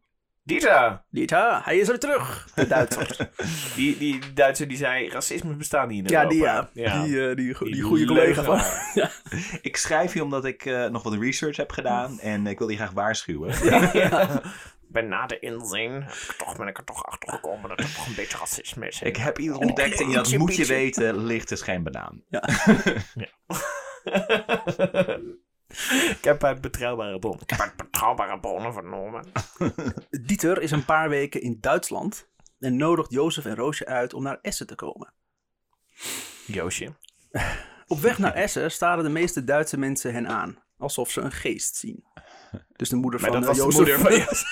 Dieter, 0.46 1.04
Dieter, 1.10 1.60
hij 1.64 1.78
is 1.78 1.88
er 1.88 1.98
terug. 1.98 2.48
De 2.54 2.66
Duitser. 2.74 3.30
die, 3.76 3.98
die 3.98 4.32
Duitser 4.34 4.68
die 4.68 4.76
zei, 4.76 5.08
racisme 5.08 5.54
bestaat 5.54 5.88
niet 5.88 6.04
in 6.04 6.10
ja, 6.10 6.26
die, 6.26 6.40
Europa. 6.40 6.68
ja. 6.72 7.02
Die, 7.02 7.28
eh, 7.28 7.36
die, 7.36 7.54
die, 7.58 7.72
Die 7.72 7.82
goede 7.82 8.04
collega 8.04 8.42
van. 8.42 8.60
Ik 9.68 9.76
schrijf 9.76 10.14
je 10.14 10.22
omdat 10.22 10.44
ik 10.44 10.64
eh, 10.64 10.86
nog 10.86 11.02
wat 11.02 11.14
research 11.14 11.56
heb 11.56 11.70
gedaan 11.70 12.20
en 12.20 12.46
ik 12.46 12.58
wil 12.58 12.68
je 12.68 12.76
graag 12.76 12.90
waarschuwen. 12.90 13.54
Bij 14.88 15.02
nader 15.02 15.42
inzien 15.42 15.92
heb 15.92 16.12
ik 16.12 16.34
toch, 16.38 16.56
ben 16.56 16.66
ik 16.66 16.78
er 16.78 16.84
toch 16.84 17.04
achter 17.04 17.32
gekomen 17.32 17.68
dat 17.68 17.78
er 17.78 17.94
toch 17.94 18.06
een 18.06 18.14
beetje 18.14 18.38
racisme 18.38 18.86
is. 18.86 19.02
Ik 19.02 19.16
heb 19.16 19.38
iets 19.38 19.56
ontdekt 19.56 20.00
en 20.00 20.12
dat 20.12 20.36
moet 20.36 20.56
je 20.56 20.66
weten, 20.66 21.24
licht 21.24 21.50
is 21.50 21.62
geen 21.62 21.82
banaan. 21.82 22.22
ik 26.18 26.24
heb 26.24 26.44
uit 26.44 26.60
betrouwbare 26.60 27.18
bronnen. 27.18 27.42
Ik 27.42 27.50
heb 27.50 27.60
uit 27.60 27.76
betrouwbare 27.76 28.40
bronnen 28.40 28.72
vernomen. 28.72 29.24
Dieter 30.26 30.62
is 30.62 30.70
een 30.70 30.84
paar 30.84 31.08
weken 31.08 31.40
in 31.40 31.58
Duitsland 31.60 32.28
en 32.58 32.76
nodigt 32.76 33.10
Jozef 33.10 33.44
en 33.44 33.56
Roosje 33.56 33.86
uit 33.86 34.14
om 34.14 34.22
naar 34.22 34.38
Essen 34.42 34.66
te 34.66 34.74
komen. 34.74 35.12
Joosje. 36.46 36.92
Op 37.86 37.98
weg 37.98 38.18
naar 38.18 38.34
Essen 38.34 38.70
staren 38.70 39.04
de 39.04 39.10
meeste 39.10 39.44
Duitse 39.44 39.78
mensen 39.78 40.12
hen 40.12 40.28
aan, 40.28 40.58
alsof 40.84 41.10
ze 41.10 41.20
een 41.20 41.32
geest 41.32 41.76
zien. 41.76 42.04
Dus 42.76 42.88
de 42.88 42.96
moeder 42.96 43.20
Maar 43.20 43.30
van 43.30 43.40
dat 43.40 43.56
eh, 43.56 43.64
was 43.64 43.74
de 43.74 43.82
Jozef. 43.84 43.98
moeder 43.98 44.24
van 44.24 44.42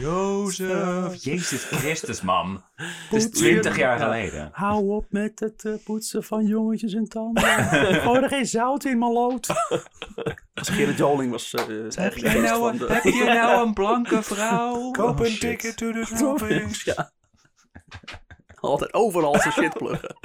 Jozef, 0.06 1.22
Jezus 1.24 1.64
Christus, 1.64 2.20
man. 2.20 2.64
Het 2.74 3.12
is 3.12 3.30
20 3.30 3.76
jaar 3.76 3.98
geleden. 3.98 4.48
Hou 4.52 4.88
op 4.88 5.06
met 5.08 5.40
het 5.40 5.64
eh, 5.64 5.72
poetsen 5.84 6.24
van 6.24 6.46
jongetjes 6.46 6.92
en 6.94 7.08
tanden. 7.08 7.44
Gooi 8.04 8.20
er 8.20 8.28
geen 8.28 8.46
zout 8.46 8.84
in, 8.84 8.98
maloot. 8.98 9.48
Als 10.54 10.68
Gerrit 10.68 10.96
Joling 10.98 11.30
was 11.30 11.50
zijn 11.50 11.90
Heb 11.94 12.12
geest 12.12 12.22
nou, 12.38 12.58
van 12.58 12.68
een- 12.72 12.78
de... 12.78 12.86
heb 12.92 13.02
je 13.02 13.24
nou 13.24 13.66
een 13.66 13.74
blanke 13.74 14.22
vrouw? 14.22 14.90
Koop 14.90 15.20
Oh, 15.20 15.26
een 15.26 15.32
shit. 15.32 15.40
ticket 15.40 15.76
to 15.76 15.92
the 15.92 16.14
tropics. 16.16 16.82
Ja. 16.84 17.12
Altijd 18.60 18.94
overal 18.94 19.38
zijn 19.40 19.52
shit 19.52 19.72
pluggen. 19.78 20.16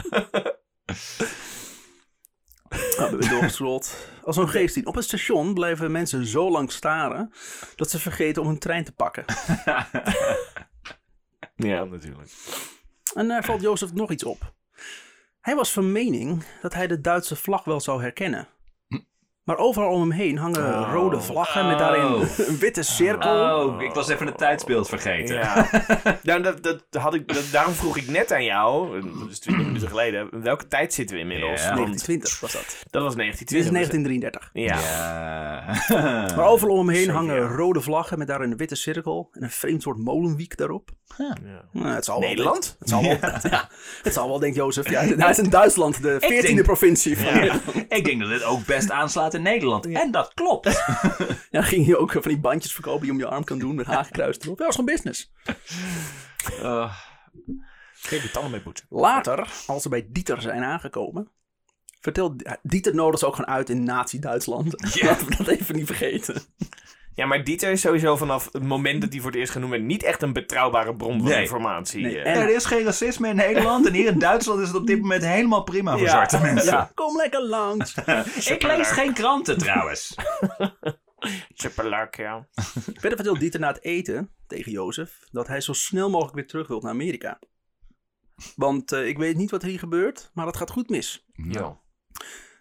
Ben 2.69 3.17
weer 3.17 3.29
doorgescrolld. 3.29 4.09
Als 4.23 4.35
zo'n 4.35 4.49
geest. 4.49 4.85
Op 4.85 4.95
het 4.95 5.03
station 5.03 5.53
blijven 5.53 5.91
mensen 5.91 6.25
zo 6.25 6.51
lang 6.51 6.71
staren 6.71 7.31
dat 7.75 7.89
ze 7.89 7.99
vergeten 7.99 8.41
om 8.41 8.47
hun 8.47 8.59
trein 8.59 8.83
te 8.83 8.91
pakken. 8.91 9.25
Ja, 11.57 11.83
natuurlijk. 11.83 12.29
En 13.13 13.27
daar 13.27 13.43
valt 13.43 13.61
Jozef 13.61 13.93
nog 13.93 14.11
iets 14.11 14.23
op. 14.23 14.53
Hij 15.41 15.55
was 15.55 15.71
van 15.71 15.91
mening 15.91 16.43
dat 16.61 16.73
hij 16.73 16.87
de 16.87 17.01
Duitse 17.01 17.35
vlag 17.35 17.63
wel 17.63 17.79
zou 17.79 18.01
herkennen. 18.01 18.47
Maar 19.47 19.57
overal 19.57 19.89
om 19.89 20.01
hem 20.01 20.11
heen 20.11 20.37
hangen 20.37 20.79
Oh. 20.79 20.89
rode 20.93 21.21
vlaggen 21.21 21.67
met 21.67 21.77
daarin 21.77 22.03
Oh. 22.05 22.21
een 22.37 22.57
witte 22.57 22.83
cirkel. 22.83 23.65
Oh, 23.65 23.81
ik 23.81 23.93
was 23.93 24.09
even 24.09 24.25
het 24.25 24.37
tijdsbeeld 24.37 24.89
vergeten. 24.89 25.35
Ja. 25.35 25.69
nou, 26.23 26.41
dat, 26.41 26.63
dat 26.63 26.83
had 27.01 27.13
ik, 27.13 27.33
dat, 27.33 27.43
daarom 27.51 27.73
vroeg 27.73 27.97
ik 27.97 28.07
net 28.07 28.31
aan 28.33 28.43
jou, 28.43 29.01
dat 29.19 29.29
is 29.29 29.39
20 29.39 29.65
minuten 29.65 29.87
geleden, 29.89 30.41
welke 30.43 30.67
tijd 30.67 30.93
zitten 30.93 31.15
we 31.15 31.21
inmiddels? 31.21 31.61
Ja. 31.61 31.75
Want 31.75 31.75
1920 31.75 32.39
was 32.39 32.51
dat. 32.51 32.77
dat 32.89 33.03
was 33.03 33.15
Dit 33.15 33.51
is 33.51 33.69
1920. 33.69 34.49
1933. 34.49 34.49
Ja. 34.53 34.77
Ja. 34.77 36.35
Maar 36.35 36.47
overal 36.47 36.75
om 36.77 36.87
hem 36.87 36.95
heen 36.95 37.09
hangen 37.09 37.47
rode 37.55 37.81
vlaggen 37.81 38.17
met 38.17 38.27
daarin 38.27 38.51
een 38.51 38.57
witte 38.57 38.75
cirkel 38.75 39.29
en 39.31 39.43
een 39.43 39.51
vreemd 39.51 39.81
soort 39.81 39.97
molenwiek 39.97 40.57
daarop. 40.57 40.89
Ja. 41.17 41.35
Nou, 41.71 41.87
het 41.95 42.05
zal 42.05 42.19
Nederland? 42.19 42.75
Het 42.79 42.89
zal 42.89 43.01
wel, 43.01 43.11
ja, 43.11 43.69
het 44.03 44.13
zal 44.13 44.27
wel, 44.27 44.39
denkt 44.39 44.55
Jozef. 44.55 44.89
Ja, 44.89 45.01
is 45.29 45.39
in 45.39 45.49
Duitsland, 45.49 46.01
de 46.01 46.17
14e 46.21 46.41
denk- 46.41 46.63
provincie. 46.63 47.17
Van, 47.17 47.43
ja. 47.43 47.55
Ik 47.89 48.05
denk 48.05 48.19
dat 48.19 48.29
dit 48.29 48.43
ook 48.43 48.65
best 48.65 48.91
aanslaat 48.91 49.33
in 49.37 49.43
Nederland. 49.43 49.85
En 49.85 50.11
dat 50.11 50.33
klopt. 50.33 50.63
dan 51.51 51.63
ging 51.63 51.85
je 51.85 51.97
ook 51.97 52.11
van 52.11 52.21
die 52.21 52.39
bandjes 52.39 52.73
verkopen 52.73 52.99
die 52.99 53.07
je 53.07 53.13
om 53.13 53.19
je 53.23 53.35
arm 53.35 53.43
kan 53.43 53.59
doen 53.59 53.75
met 53.75 53.85
hagenkruis 53.85 54.39
erop. 54.39 54.57
Dat 54.57 54.65
was 54.65 54.75
gewoon 54.75 54.93
business. 54.93 55.31
Uh, 56.61 56.93
Geef 57.93 58.23
je 58.23 58.31
tanden 58.31 58.51
mee 58.51 58.61
poetsen. 58.61 58.87
Later, 58.89 59.51
als 59.67 59.81
ze 59.81 59.89
bij 59.89 60.07
Dieter 60.09 60.41
zijn 60.41 60.63
aangekomen, 60.63 61.31
vertelt 61.99 62.57
Dieter 62.61 62.95
nodigt 62.95 63.19
ze 63.19 63.25
ook 63.25 63.35
gewoon 63.35 63.51
uit 63.51 63.69
in 63.69 63.83
Nazi-Duitsland. 63.83 64.93
Ja. 64.93 65.05
Laten 65.05 65.27
we 65.27 65.35
dat 65.35 65.47
even 65.47 65.75
niet 65.75 65.85
vergeten. 65.85 66.41
Ja, 67.17 67.25
maar 67.25 67.43
Dieter 67.43 67.71
is 67.71 67.81
sowieso 67.81 68.15
vanaf 68.17 68.49
het 68.51 68.63
moment 68.63 69.01
dat 69.01 69.11
hij 69.11 69.21
voor 69.21 69.31
het 69.31 69.39
eerst 69.39 69.51
genoemd 69.51 69.71
werd 69.71 69.83
niet 69.83 70.03
echt 70.03 70.21
een 70.21 70.33
betrouwbare 70.33 70.95
bron 70.95 71.19
van 71.19 71.29
Nee. 71.29 71.41
informatie. 71.41 72.01
Nee, 72.01 72.19
eh. 72.19 72.35
en- 72.35 72.41
er 72.41 72.55
is 72.55 72.65
geen 72.65 72.83
racisme 72.83 73.27
in 73.27 73.35
Nederland. 73.35 73.87
En 73.87 73.93
hier 73.93 74.07
in 74.11 74.19
Duitsland 74.19 74.59
is 74.61 74.67
het 74.67 74.77
op 74.77 74.87
dit 74.87 75.01
moment 75.01 75.25
helemaal 75.25 75.63
prima 75.63 75.91
voor 75.91 76.01
Ja. 76.01 76.09
zwarte 76.09 76.39
mensen. 76.41 76.71
Ja, 76.73 76.91
kom 76.93 77.15
lekker 77.17 77.43
langs. 77.43 77.95
Ik 78.53 78.63
lees 78.63 78.91
geen 78.91 79.13
kranten 79.13 79.57
trouwens. 79.57 80.15
Superleuk, 81.53 82.15
ja. 82.15 82.47
Verder 82.83 83.15
vertelt 83.15 83.39
Dieter 83.39 83.59
na 83.59 83.67
het 83.67 83.83
eten 83.83 84.31
tegen 84.47 84.71
Jozef 84.71 85.27
dat 85.31 85.47
hij 85.47 85.61
zo 85.61 85.73
snel 85.73 86.09
mogelijk 86.09 86.35
weer 86.35 86.47
terug 86.47 86.67
wil 86.67 86.79
naar 86.81 86.91
Amerika. 86.91 87.39
Want 88.55 88.91
eh, 88.91 89.07
ik 89.07 89.17
weet 89.17 89.35
niet 89.37 89.51
wat 89.51 89.61
hier 89.61 89.79
gebeurt, 89.79 90.31
maar 90.33 90.45
het 90.45 90.57
gaat 90.57 90.71
goed 90.71 90.89
mis. 90.89 91.25
Ja. 91.33 91.79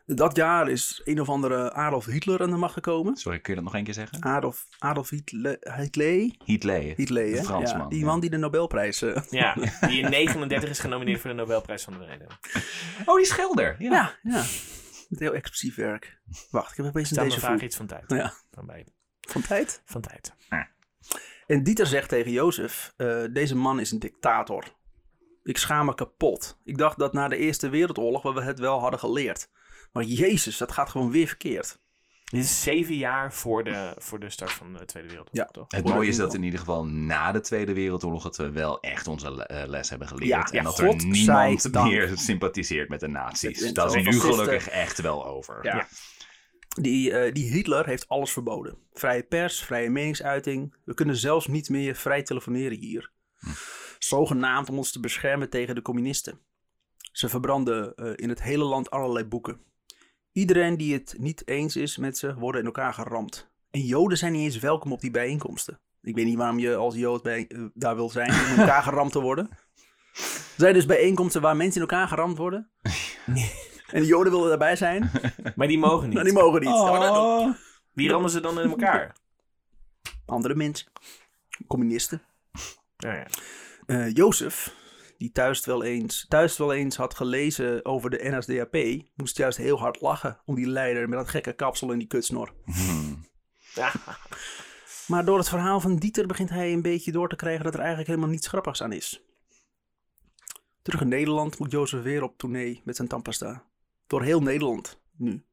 Dat 0.06 0.36
jaar 0.36 0.68
is 0.68 1.00
een 1.04 1.20
of 1.20 1.28
andere 1.28 1.72
Adolf 1.72 2.04
Hitler 2.04 2.40
aan 2.42 2.50
de 2.50 2.56
macht 2.56 2.72
gekomen. 2.72 3.16
Sorry, 3.16 3.38
kun 3.40 3.50
je 3.50 3.54
dat 3.54 3.64
nog 3.64 3.74
één 3.74 3.84
keer 3.84 3.94
zeggen? 3.94 4.22
Adolf, 4.22 4.66
Adolf 4.78 5.10
Hitler, 5.10 5.56
Hitler, 5.60 6.34
Hitler. 6.44 6.94
Hitler 6.96 7.24
hè? 7.24 7.30
De 7.30 7.44
Fransman, 7.44 7.82
ja, 7.82 7.88
die 7.88 7.98
ja. 7.98 8.04
man 8.04 8.20
die 8.20 8.30
de 8.30 8.36
Nobelprijs... 8.36 8.98
ja, 9.30 9.54
die 9.88 10.00
in 10.00 10.10
39 10.10 10.70
is 10.70 10.78
genomineerd 10.78 11.20
voor 11.20 11.30
de 11.30 11.36
Nobelprijs 11.36 11.84
van 11.84 11.92
de 11.92 11.98
Vrede. 11.98 12.26
Oh, 13.04 13.16
die 13.16 13.26
schilder. 13.26 13.76
Ja. 13.78 13.90
ja, 13.90 14.16
ja. 14.22 14.44
Met 15.08 15.18
heel 15.18 15.34
expressief 15.34 15.74
werk. 15.74 16.18
Wacht, 16.50 16.70
ik 16.70 16.76
heb 16.76 16.86
opeens 16.86 17.10
een 17.10 17.24
deze 17.24 17.40
vraag 17.40 17.62
iets 17.62 17.76
van 17.76 17.86
tijd. 17.86 18.04
Ja, 18.06 18.32
Van, 18.50 18.66
bij, 18.66 18.86
van 19.20 19.42
tijd. 19.42 19.82
van 19.84 20.00
tijd. 20.00 20.34
En 21.46 21.62
Dieter 21.62 21.86
zegt 21.86 22.08
tegen 22.08 22.32
Jozef, 22.32 22.94
eh, 22.96 23.24
deze 23.30 23.56
man 23.56 23.80
is 23.80 23.90
een 23.90 23.98
dictator. 23.98 24.64
Ik 25.42 25.58
schaam 25.58 25.86
me 25.86 25.94
kapot. 25.94 26.60
Ik 26.64 26.78
dacht 26.78 26.98
dat 26.98 27.12
na 27.12 27.28
de 27.28 27.36
Eerste 27.36 27.68
Wereldoorlog 27.68 28.22
we 28.22 28.42
het 28.42 28.58
wel 28.58 28.80
hadden 28.80 28.98
geleerd. 28.98 29.48
Maar 29.96 30.04
jezus, 30.04 30.56
dat 30.56 30.72
gaat 30.72 30.90
gewoon 30.90 31.10
weer 31.10 31.26
verkeerd. 31.26 31.78
Dit 32.24 32.44
is 32.44 32.62
zeven 32.62 32.94
jaar 32.96 33.32
voor 33.32 33.64
de, 33.64 33.94
voor 33.98 34.20
de 34.20 34.30
start 34.30 34.50
van 34.52 34.72
de 34.72 34.84
Tweede 34.84 35.08
Wereldoorlog, 35.08 35.46
Ja. 35.46 35.52
toch? 35.52 35.66
Het 35.68 35.84
mooie 35.88 36.08
is 36.08 36.16
dat 36.16 36.34
in 36.34 36.42
ieder 36.42 36.58
geval 36.58 36.86
na 36.86 37.32
de 37.32 37.40
Tweede 37.40 37.72
Wereldoorlog 37.72 38.22
dat 38.22 38.36
we 38.36 38.50
wel 38.50 38.80
echt 38.80 39.06
onze 39.06 39.46
eh, 39.46 39.68
les 39.68 39.90
hebben 39.90 40.08
geleerd. 40.08 40.28
Ja, 40.28 40.44
en 40.44 40.52
ja, 40.56 40.62
dat 40.62 40.78
er 40.78 40.86
God 40.86 41.02
niemand 41.04 41.60
zij 41.62 41.70
dank. 41.70 41.90
meer 41.90 42.12
sympathiseert 42.18 42.88
met 42.88 43.00
de 43.00 43.08
nazi's. 43.08 43.72
Dat 43.72 43.94
is 43.94 44.04
nu 44.04 44.20
gelukkig 44.20 44.68
echt 44.68 45.00
wel 45.00 45.26
over. 45.26 45.58
Ja. 45.62 45.86
Die, 46.80 47.12
eh, 47.12 47.32
die 47.32 47.50
Hitler 47.50 47.86
heeft 47.86 48.08
alles 48.08 48.32
verboden. 48.32 48.78
Vrije 48.92 49.22
pers, 49.22 49.62
vrije 49.62 49.90
meningsuiting. 49.90 50.74
We 50.84 50.94
kunnen 50.94 51.16
zelfs 51.16 51.46
niet 51.46 51.68
meer 51.68 51.94
vrij 51.94 52.22
telefoneren 52.22 52.78
hier. 52.78 53.10
Zogenaamd 53.98 54.68
om 54.68 54.76
ons 54.76 54.92
te 54.92 55.00
beschermen 55.00 55.50
tegen 55.50 55.74
de 55.74 55.82
communisten. 55.82 56.40
Ze 57.12 57.28
verbranden 57.28 57.94
eh, 57.94 58.12
in 58.14 58.28
het 58.28 58.42
hele 58.42 58.64
land 58.64 58.90
allerlei 58.90 59.24
boeken. 59.24 59.60
Iedereen 60.36 60.76
die 60.76 60.92
het 60.94 61.14
niet 61.18 61.48
eens 61.48 61.76
is 61.76 61.96
met 61.96 62.18
ze, 62.18 62.34
worden 62.34 62.60
in 62.60 62.66
elkaar 62.66 62.94
geramd. 62.94 63.50
En 63.70 63.80
Joden 63.80 64.18
zijn 64.18 64.32
niet 64.32 64.42
eens 64.42 64.58
welkom 64.58 64.92
op 64.92 65.00
die 65.00 65.10
bijeenkomsten. 65.10 65.80
Ik 66.02 66.14
weet 66.14 66.24
niet 66.24 66.36
waarom 66.36 66.58
je 66.58 66.74
als 66.74 66.94
Jood 66.94 67.22
bij, 67.22 67.46
eh, 67.48 67.62
daar 67.74 67.94
wil 67.96 68.10
zijn 68.10 68.30
om 68.30 68.36
in 68.52 68.58
elkaar 68.58 68.82
geramd 68.88 69.12
te 69.12 69.20
worden. 69.20 69.48
Er 70.12 70.62
zijn 70.62 70.74
dus 70.74 70.86
bijeenkomsten 70.86 71.40
waar 71.42 71.56
mensen 71.56 71.80
in 71.82 71.88
elkaar 71.88 72.08
geramd 72.08 72.38
worden. 72.38 72.68
En 73.86 74.00
de 74.00 74.06
Joden 74.06 74.32
willen 74.32 74.48
daarbij 74.48 74.76
zijn. 74.76 75.10
Maar 75.56 75.66
die 75.68 75.78
mogen 75.78 76.04
niet. 76.04 76.12
Nou, 76.12 76.24
die 76.24 76.34
mogen 76.34 76.60
niet. 76.60 76.68
Oh. 76.68 76.90
Maar 76.90 77.00
dan- 77.00 77.56
Wie 77.92 78.08
rammen 78.10 78.30
ze 78.30 78.40
dan 78.40 78.60
in 78.60 78.68
elkaar? 78.70 79.16
andere 80.26 80.54
mensen. 80.54 80.86
Communisten. 81.66 82.22
Nou 82.96 83.14
ja. 83.16 83.26
Eh, 83.86 84.12
Jozef, 84.12 84.74
die 85.18 85.32
thuis 85.32 85.64
wel, 85.64 85.82
eens, 85.84 86.26
thuis 86.28 86.56
wel 86.56 86.72
eens 86.72 86.96
had 86.96 87.14
gelezen 87.14 87.84
over 87.84 88.10
de 88.10 88.18
NSDAP, 88.30 88.76
moest 89.14 89.36
juist 89.36 89.58
heel 89.58 89.78
hard 89.78 90.00
lachen 90.00 90.40
om 90.44 90.54
die 90.54 90.66
leider 90.66 91.08
met 91.08 91.18
dat 91.18 91.28
gekke 91.28 91.52
kapsel 91.52 91.92
en 91.92 91.98
die 91.98 92.06
kutsnor. 92.06 92.52
Hmm. 92.64 93.26
Ja. 93.74 93.92
Maar 95.06 95.24
door 95.24 95.38
het 95.38 95.48
verhaal 95.48 95.80
van 95.80 95.96
Dieter 95.96 96.26
begint 96.26 96.50
hij 96.50 96.72
een 96.72 96.82
beetje 96.82 97.12
door 97.12 97.28
te 97.28 97.36
krijgen 97.36 97.64
dat 97.64 97.72
er 97.74 97.78
eigenlijk 97.78 98.08
helemaal 98.08 98.30
niets 98.30 98.46
grappigs 98.48 98.82
aan 98.82 98.92
is. 98.92 99.20
Terug 100.82 101.00
in 101.00 101.08
Nederland 101.08 101.58
moet 101.58 101.70
Jozef 101.70 102.02
weer 102.02 102.22
op 102.22 102.38
tournee 102.38 102.80
met 102.84 102.96
zijn 102.96 103.08
tandpasta. 103.08 103.64
Door 104.06 104.22
heel 104.22 104.42
Nederland 104.42 105.00
nu. 105.16 105.44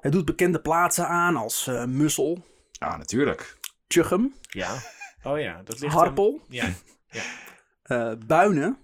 Hij 0.00 0.10
doet 0.10 0.24
bekende 0.24 0.60
plaatsen 0.60 1.08
aan 1.08 1.36
als 1.36 1.66
eh, 1.66 1.84
Mussel, 1.84 2.46
Ah, 2.78 2.98
natuurlijk. 2.98 3.56
Tjuchem, 3.86 4.34
ja. 4.40 4.74
Oh 5.22 5.40
ja, 5.40 5.62
dat 5.64 5.80
ligt... 5.80 5.94
Harpel, 5.94 6.40
hem- 6.48 6.74
Ja. 7.10 7.22
Eh, 7.88 8.12
Buinen, 8.26 8.78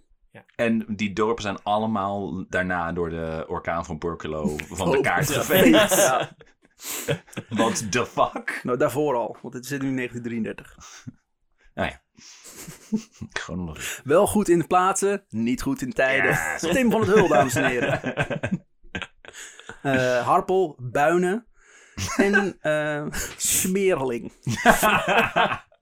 En 0.56 0.84
die 0.88 1.12
dorpen 1.12 1.42
zijn 1.42 1.62
allemaal 1.62 2.44
daarna 2.48 2.92
door 2.92 3.10
de 3.10 3.44
orkaan 3.48 3.84
van 3.84 3.98
Borculo 3.98 4.56
van 4.56 4.90
de 4.90 4.96
Oh, 4.96 5.02
kaart 5.02 5.28
ja. 5.28 5.34
geveegd. 5.34 5.94
Ja. 5.96 6.36
What 7.48 7.92
the 7.92 8.06
fuck? 8.06 8.60
Nou, 8.62 8.78
daarvoor 8.78 9.14
al, 9.16 9.36
want 9.42 9.54
het 9.54 9.66
zit 9.66 9.82
nu 9.82 9.88
in 9.88 9.96
1933. 9.96 11.06
Nou 11.74 11.88
ja. 11.88 12.00
Chronologie. 13.40 14.00
Wel 14.04 14.26
goed 14.26 14.48
in 14.48 14.58
de 14.58 14.66
plaatsen, 14.66 15.24
niet 15.28 15.62
goed 15.62 15.82
in 15.82 15.92
tijden. 15.92 16.30
Ja, 16.30 16.58
zo. 16.58 16.70
Tim 16.72 16.90
van 16.90 17.00
het 17.00 17.10
Hul, 17.10 17.28
dames 17.28 17.54
en 17.54 17.64
heren. 17.64 18.00
Eh, 19.82 20.26
Harpel, 20.26 20.76
Buinen 20.80 21.46
en 22.16 22.56
eh 22.60 23.06
Smeerling. 23.36 24.32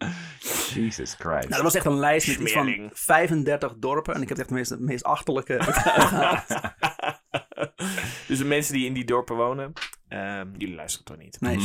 Jesus 0.74 1.14
Christ. 1.14 1.48
Nou, 1.48 1.48
dat 1.48 1.62
was 1.62 1.74
echt 1.74 1.84
een 1.84 1.98
lijst 1.98 2.26
met 2.26 2.38
iets 2.40 2.52
van 2.52 2.62
Smeerling. 2.62 2.90
35 2.94 3.74
dorpen. 3.76 4.14
En 4.14 4.22
ik 4.22 4.28
heb 4.28 4.38
echt 4.38 4.48
de 4.48 4.54
meest, 4.54 4.68
de 4.68 4.80
meest 4.80 5.04
achterlijke 5.04 5.56
Dus 8.28 8.38
de 8.38 8.44
mensen 8.44 8.74
die 8.74 8.86
in 8.86 8.92
die 8.92 9.04
dorpen 9.04 9.36
wonen, 9.36 9.72
ehm, 10.08 10.48
jullie 10.56 10.74
luisteren 10.74 11.06
toch 11.06 11.16
niet? 11.16 11.40
Nee, 11.40 11.58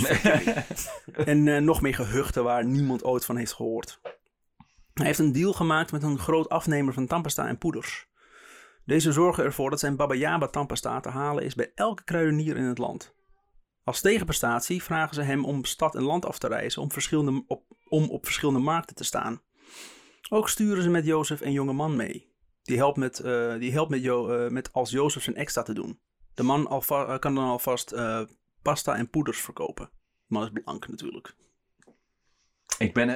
En 1.26 1.48
eh, 1.48 1.62
nog 1.62 1.82
meer 1.82 1.96
gehuchten 1.96 2.44
waar 2.44 2.66
niemand 2.66 3.04
ooit 3.04 3.26
van 3.26 3.38
heeft 3.38 3.54
gehoord. 3.54 4.00
Hij 4.94 5.06
heeft 5.06 5.20
een 5.20 5.32
deal 5.32 5.54
gemaakt 5.54 5.92
met 5.92 6.04
een 6.04 6.20
groot 6.20 6.50
afnemer 6.50 6.94
van 6.94 7.08
tandpasta 7.08 7.48
en 7.48 7.58
poeders. 7.58 8.08
Deze 8.86 9.12
zorgen 9.12 9.44
ervoor 9.44 9.70
dat 9.70 9.80
zijn 9.80 9.96
Baba 9.96 10.14
Yaba 10.14 10.48
tandpasta 10.48 11.00
te 11.00 11.10
halen 11.10 11.44
is 11.44 11.56
bij 11.56 11.72
elke 11.76 12.04
kruidenier 12.04 12.58
in 12.58 12.64
het 12.64 12.78
land. 12.78 13.16
Als 13.88 14.02
tegenprestatie 14.02 14.84
vragen 14.84 15.16
ze 15.16 15.22
hem 15.22 15.46
om 15.46 15.66
stad 15.66 15.96
en 15.96 16.04
land 16.04 16.26
af 16.26 16.40
te 16.40 16.48
reizen 16.48 16.82
om, 16.82 16.92
verschillende, 16.92 17.44
op, 17.48 17.64
om 17.88 18.10
op 18.10 18.26
verschillende 18.26 18.60
markten 18.60 18.96
te 18.96 19.04
staan. 19.04 19.42
Ook 20.30 20.50
sturen 20.50 20.84
ze 20.84 20.90
met 20.90 21.06
Jozef 21.06 21.42
een 21.42 21.52
jonge 21.52 21.74
man 21.74 21.96
mee. 21.96 22.34
Die 22.64 22.78
helpt 22.78 22.98
met, 22.98 23.20
eh, 23.20 23.58
die 23.60 23.72
helpt 23.72 23.90
met, 23.90 24.06
eh, 24.06 24.48
met 24.48 24.74
als 24.74 24.90
Jozef 24.90 25.24
zijn 25.24 25.36
extra 25.36 25.64
te 25.64 25.74
doen. 25.74 26.00
De 26.34 26.44
man 26.44 26.68
eh, 26.68 27.20
kan 27.20 27.36
dan 27.36 27.46
alvast 27.46 27.96
pasta 28.62 28.96
en 28.96 29.10
poeders 29.10 29.42
verkopen. 29.42 29.90
De 29.92 30.34
man 30.34 30.44
is 30.44 30.50
blank 30.64 30.88
natuurlijk. 30.88 31.36
Ik, 32.78 32.94
ben, 32.94 33.10
eh, 33.10 33.16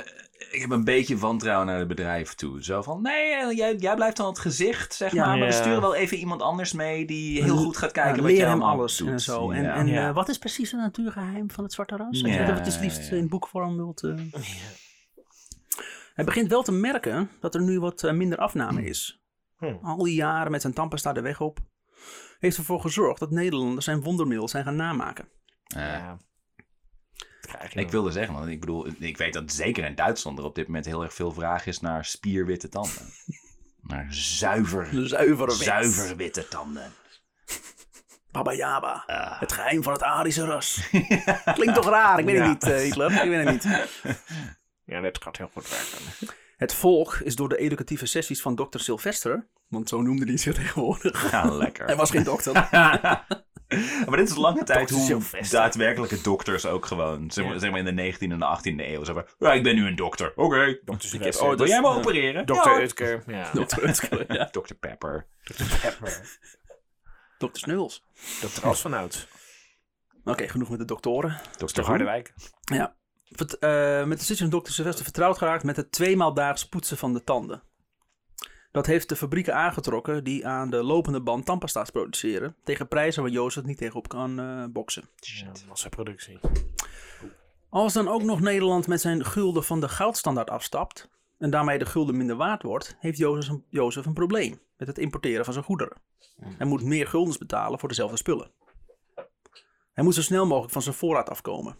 ik 0.51 0.61
heb 0.61 0.69
een 0.69 0.83
beetje 0.83 1.17
wantrouwen 1.17 1.67
naar 1.67 1.79
het 1.79 1.87
bedrijf 1.87 2.33
toe. 2.33 2.63
Zo 2.63 2.81
van, 2.81 3.01
nee, 3.01 3.33
eh, 3.33 3.57
jij, 3.57 3.75
jij 3.75 3.95
blijft 3.95 4.17
dan 4.17 4.27
het 4.27 4.39
gezicht, 4.39 4.93
zeg 4.93 5.11
Ja. 5.13 5.25
maar. 5.27 5.37
Maar 5.37 5.47
we 5.47 5.53
sturen 5.53 5.81
wel 5.81 5.95
even 5.95 6.17
iemand 6.17 6.41
anders 6.41 6.73
mee 6.73 7.05
die 7.05 7.43
heel 7.43 7.57
goed 7.57 7.77
gaat 7.77 7.91
kijken 7.91 8.15
Ja, 8.15 8.21
wat 8.21 8.31
leer 8.31 8.39
jij 8.39 8.49
hem 8.49 8.61
alles 8.61 8.97
doet. 8.97 9.07
en 9.09 9.19
zo. 9.19 9.51
En, 9.51 9.63
Ja. 9.63 9.75
en 9.75 9.87
Ja. 9.87 10.07
eh, 10.07 10.13
wat 10.15 10.29
is 10.29 10.37
precies 10.37 10.71
het 10.71 10.79
natuurgeheim 10.81 11.51
van 11.51 11.63
het 11.63 11.73
zwarte 11.73 11.95
ras? 11.95 12.07
Als 12.07 12.19
Ja, 12.19 12.27
je 12.41 12.45
dat 12.53 12.65
het 12.65 12.79
liefst 12.79 13.11
in 13.11 13.29
boekvorm 13.29 13.75
wilt. 13.75 14.03
eh. 14.03 14.15
Hij 16.13 16.25
begint 16.25 16.49
wel 16.49 16.63
te 16.63 16.71
merken 16.71 17.29
dat 17.39 17.55
er 17.55 17.61
nu 17.61 17.79
wat 17.79 18.03
eh, 18.03 18.13
minder 18.13 18.37
afname 18.37 18.83
is. 18.83 19.21
Hm. 19.57 19.75
Al 19.81 20.03
die 20.03 20.15
jaren 20.15 20.51
met 20.51 20.61
zijn 20.61 20.73
tandpasta 20.73 21.13
de 21.13 21.21
weg 21.21 21.41
op. 21.41 21.59
Heeft 22.39 22.57
ervoor 22.57 22.81
gezorgd 22.81 23.19
dat 23.19 23.31
Nederlanders 23.31 23.85
zijn 23.85 24.01
wondermiddel 24.01 24.47
zijn 24.47 24.63
gaan 24.63 24.75
namaken. 24.75 25.29
Ja. 25.63 26.17
Dat 27.51 27.59
krijg 27.59 27.73
je 27.73 27.79
Ik 27.79 27.91
wilde 27.91 28.11
zeggen, 28.11 28.33
want 28.33 28.47
ik 28.47 28.59
bedoel, 28.59 28.87
ik 28.99 29.17
weet 29.17 29.33
dat 29.33 29.51
zeker 29.51 29.83
in 29.85 29.95
Duitsland 29.95 30.37
er 30.39 30.43
op 30.45 30.55
dit 30.55 30.67
moment 30.67 30.85
heel 30.85 31.03
erg 31.03 31.13
veel 31.13 31.31
vraag 31.31 31.65
is 31.65 31.79
naar 31.79 32.05
spierwitte 32.05 32.69
tanden. 32.69 33.13
naar 33.81 34.07
zuiver, 34.09 34.87
zuivere 34.91 35.47
wet. 35.49 35.57
zuiver 35.57 36.15
witte 36.15 36.47
tanden. 36.47 36.93
Baba 38.31 38.53
Yaba. 38.53 39.03
Ah. 39.07 39.39
Het 39.39 39.51
geheim 39.51 39.83
van 39.83 39.93
het 39.93 40.03
Arische 40.03 40.45
ras. 40.45 40.89
Klinkt 41.53 41.75
toch 41.75 41.89
raar? 41.89 42.19
Ik 42.19 42.25
weet 42.25 42.35
Ja. 42.35 42.41
het 42.49 42.63
niet, 42.63 42.71
eh, 42.73 42.79
Hitler. 42.81 43.11
Ik 43.23 43.29
weet 43.29 43.45
het 43.45 43.51
niet. 43.63 44.19
Ja, 44.85 45.01
dat 45.01 45.21
gaat 45.21 45.37
heel 45.37 45.49
goed 45.53 45.69
werken. 45.69 46.35
Het 46.61 46.73
volk 46.73 47.13
is 47.23 47.35
door 47.35 47.49
de 47.49 47.57
educatieve 47.57 48.05
sessies 48.05 48.41
van 48.41 48.55
dokter 48.55 48.79
Sylvester, 48.79 49.47
want 49.67 49.89
zo 49.89 50.01
noemde 50.01 50.25
hij 50.25 50.37
zich 50.37 50.55
tegenwoordig. 50.55 51.31
Ja, 51.31 51.45
lekker. 51.51 51.85
Hij 51.85 51.95
was 51.95 52.09
geen 52.09 52.23
dokter. 52.23 52.53
maar 54.07 54.15
dit 54.17 54.29
is 54.29 54.35
lange 54.35 54.63
tijd 54.63 54.87
Dr. 54.87 54.93
hoe 54.93 55.03
Sylvester. 55.03 55.59
daadwerkelijke 55.59 56.21
dokters 56.21 56.65
ook 56.65 56.85
gewoon, 56.85 57.31
zeg 57.31 57.43
maar, 57.45 57.53
Ja. 57.53 57.59
zeg 57.59 57.69
maar 57.71 57.79
in 57.79 57.95
de 57.95 58.13
19e 58.13 58.31
en 58.31 58.39
de 58.39 58.45
18e 58.45 58.83
eeuw, 58.93 59.03
zeg 59.03 59.15
maar, 59.15 59.33
ja, 59.39 59.53
ik 59.53 59.63
ben 59.63 59.75
nu 59.75 59.87
een 59.87 59.95
dokter. 59.95 60.33
Oké. 60.35 60.79
Dokter 60.83 61.13
Ik 61.15 61.23
heb, 61.23 61.33
Sylvester. 61.33 61.47
oh, 61.49 61.57
wil 61.57 61.67
jij 61.67 61.81
me 61.81 61.87
opereren? 61.87 62.45
Dokter 62.45 62.71
Ja. 62.75 62.81
Utker. 62.81 63.23
Ja. 63.27 63.49
dokter 63.53 63.83
Utker, 63.89 64.33
ja. 64.33 64.45
Dr. 64.61 64.73
Pepper. 64.79 65.27
Dokter 65.43 65.79
Pepper. 65.81 66.39
Dokter 67.37 67.61
Snuls. 67.61 68.03
Dokter 68.41 68.63
As 68.63 68.81
van 68.81 68.93
Oud. 68.93 69.27
Oké, 70.23 70.47
genoeg 70.49 70.69
met 70.69 70.79
de 70.79 70.85
doktoren. 70.85 71.39
Dr. 71.51 71.59
Dokter 71.59 71.83
Harderwijk. 71.83 72.33
Ja. 72.61 72.95
Vert- 73.31 73.59
eh, 73.59 74.05
met 74.05 74.17
de 74.17 74.25
sessie 74.25 74.45
van 74.45 74.49
dokter 74.49 74.73
Sylvester 74.73 75.03
vertrouwd 75.03 75.37
geraakt 75.37 75.63
met 75.63 75.75
het 75.75 75.91
tweemaal 75.91 76.33
daags 76.33 76.67
poetsen 76.67 76.97
van 76.97 77.13
de 77.13 77.23
tanden. 77.23 77.63
Dat 78.71 78.85
heeft 78.85 79.09
de 79.09 79.15
fabrieken 79.15 79.55
aangetrokken 79.55 80.23
die 80.23 80.47
aan 80.47 80.69
de 80.69 80.83
lopende 80.83 81.21
band 81.21 81.45
tandpasta's 81.45 81.89
produceren. 81.89 82.55
Tegen 82.63 82.87
prijzen 82.87 83.21
waar 83.23 83.31
Jozef 83.31 83.63
niet 83.63 83.77
tegenop 83.77 84.07
kan 84.07 84.39
eh, 84.39 84.65
boksen. 84.69 85.09
Ja, 85.15 85.51
massaproductie. 85.67 86.39
Als 87.69 87.93
dan 87.93 88.07
ook 88.07 88.23
nog 88.23 88.41
Nederland 88.41 88.87
met 88.87 89.01
zijn 89.01 89.25
gulden 89.25 89.63
van 89.63 89.79
de 89.79 89.89
goudstandaard 89.89 90.49
afstapt. 90.49 91.09
En 91.37 91.49
daarmee 91.49 91.79
de 91.79 91.85
gulden 91.85 92.17
minder 92.17 92.35
waard 92.35 92.63
wordt, 92.63 92.95
heeft 92.99 93.17
Jozef 93.17 93.49
een, 93.49 93.65
Jozef 93.69 94.05
een 94.05 94.13
probleem 94.13 94.59
met 94.77 94.87
het 94.87 94.97
importeren 94.97 95.43
van 95.43 95.53
zijn 95.53 95.65
goederen. 95.65 95.97
Hij 96.57 96.67
moet 96.67 96.83
meer 96.83 97.07
guldens 97.07 97.37
betalen 97.37 97.79
voor 97.79 97.89
dezelfde 97.89 98.17
spullen. 98.17 98.51
Hij 99.93 100.03
moet 100.03 100.15
zo 100.15 100.21
snel 100.21 100.45
mogelijk 100.45 100.73
van 100.73 100.81
zijn 100.81 100.95
voorraad 100.95 101.29
afkomen. 101.29 101.77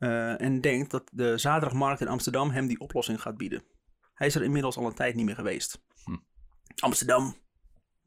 Eh, 0.00 0.40
en 0.40 0.60
denkt 0.60 0.90
dat 0.90 1.02
de 1.12 1.38
zaterdagmarkt 1.38 2.00
in 2.00 2.08
Amsterdam 2.08 2.50
hem 2.50 2.66
die 2.66 2.80
oplossing 2.80 3.20
gaat 3.22 3.36
bieden. 3.36 3.62
Hij 4.14 4.26
is 4.26 4.34
er 4.34 4.42
inmiddels 4.42 4.76
al 4.76 4.86
een 4.86 4.94
tijd 4.94 5.14
niet 5.14 5.24
meer 5.24 5.34
geweest. 5.34 5.80
Amsterdam. 6.80 7.36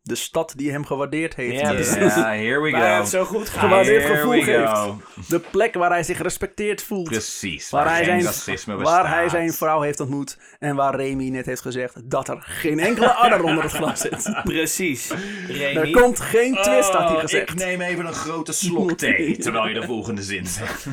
De 0.01 0.15
stad 0.15 0.53
die 0.57 0.71
hem 0.71 0.85
gewaardeerd 0.85 1.35
heeft. 1.35 1.59
Ja. 1.59 1.71
Ja, 1.71 2.33
here 2.45 2.59
we 2.61 2.71
Waar 2.71 2.95
go. 2.95 2.99
het 3.01 3.09
zo 3.09 3.25
goed 3.25 3.49
gaat. 3.49 3.59
Gewaardeerd 3.59 4.03
Here 4.03 4.15
gevoel 4.15 4.41
go. 4.43 5.01
De 5.27 5.39
plek 5.39 5.73
waar 5.73 5.89
hij 5.89 6.03
zich 6.03 6.17
gerespecteerd 6.17 6.81
voelt. 6.83 7.09
Precies, 7.09 7.69
Waar 7.69 7.83
waar, 7.85 7.93
hij, 7.93 8.03
zijn, 8.03 8.23
racisme 8.23 8.75
bestaat. 8.75 9.01
waar 9.01 9.13
hij 9.13 9.29
zijn 9.29 9.53
vrouw 9.53 9.81
heeft 9.81 9.99
ontmoet. 9.99 10.37
En 10.59 10.75
waar 10.75 10.95
Remy 10.95 11.29
net 11.29 11.45
heeft 11.45 11.61
gezegd 11.61 12.09
dat 12.09 12.27
er 12.27 12.41
geen 12.41 12.79
enkele 12.79 13.13
adder 13.13 13.43
onder 13.49 13.63
het 13.63 13.71
glas 13.73 13.99
zit. 14.01 14.41
Precies. 14.43 15.09
Er 15.09 15.19
Remy. 15.47 15.91
komt 15.91 16.19
geen 16.19 16.53
twist, 16.53 16.89
had 16.89 17.03
hij 17.07 17.13
Oh, 17.15 17.19
gezegd. 17.19 17.49
Ik 17.49 17.55
neem 17.55 17.81
even 17.81 18.05
een 18.05 18.13
grote 18.13 18.53
slok 18.63 18.91
thee, 18.91 19.37
terwijl 19.37 19.67
je 19.67 19.73
de 19.79 19.85
volgende 19.85 20.21
zin 20.23 20.45
zegt. 20.47 20.87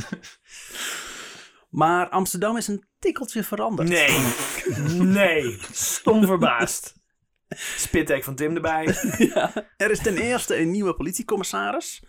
Maar 1.70 2.09
Amsterdam 2.09 2.56
is 2.56 2.68
een 2.68 2.84
tikkeltje 2.98 3.44
veranderd. 3.44 3.88
Nee. 3.88 4.18
Nee. 5.18 5.59
Stom 5.72 6.26
verbaasd. 6.26 6.94
Spittek 7.76 8.24
van 8.24 8.34
Tim 8.34 8.55
erbij. 8.55 8.84
Er 9.76 9.90
is 9.90 10.02
ten 10.02 10.16
eerste 10.16 10.59
een 10.59 10.70
nieuwe 10.70 10.94
politiecommissaris, 10.94 12.02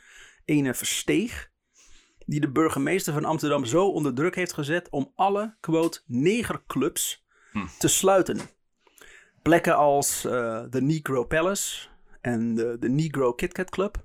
een 0.46 0.76
Versteeg, 0.76 1.52
die 2.26 2.40
de 2.40 2.52
burgemeester 2.52 3.14
van 3.14 3.26
Amsterdam 3.26 3.66
zo 3.66 3.88
onder 3.88 4.14
druk 4.14 4.36
heeft 4.36 4.54
gezet 4.54 4.90
om 4.90 5.12
alle, 5.16 5.56
quote, 5.60 6.02
negerclubs 6.06 7.26
te 7.78 7.88
sluiten. 7.88 8.40
Plekken 9.42 9.76
als 9.76 10.26
eh, 10.26 10.64
de 10.70 10.82
Negro 10.82 11.24
Palace 11.24 11.88
en 12.22 12.56
de, 12.56 12.78
de 12.80 12.90
Negro 12.90 13.34
Kit 13.34 13.54
Kat 13.54 13.70
Club. 13.70 14.04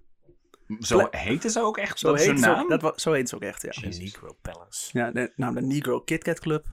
Zo 0.80 1.06
heten 1.10 1.50
ze 1.50 1.60
ook 1.60 1.78
echt? 1.78 1.98
Zo 1.98 2.08
dat 2.10 2.18
heet, 2.18 2.26
hun 2.26 2.38
ze 2.38 2.46
naam? 2.46 2.72
ook, 2.72 2.80
dat, 2.80 3.00
zo 3.00 3.12
heet 3.12 3.28
ze 3.28 3.34
ook 3.34 3.42
echt, 3.42 3.62
ja. 3.62 3.70
De 3.88 3.96
Negro 3.96 4.36
Palace. 4.42 4.90
ja 4.98 5.10
de, 5.10 5.32
nou, 5.36 5.54
de 5.54 5.62
Negro 5.62 6.00
Kit 6.00 6.22
Kat 6.24 6.40
Club. 6.40 6.66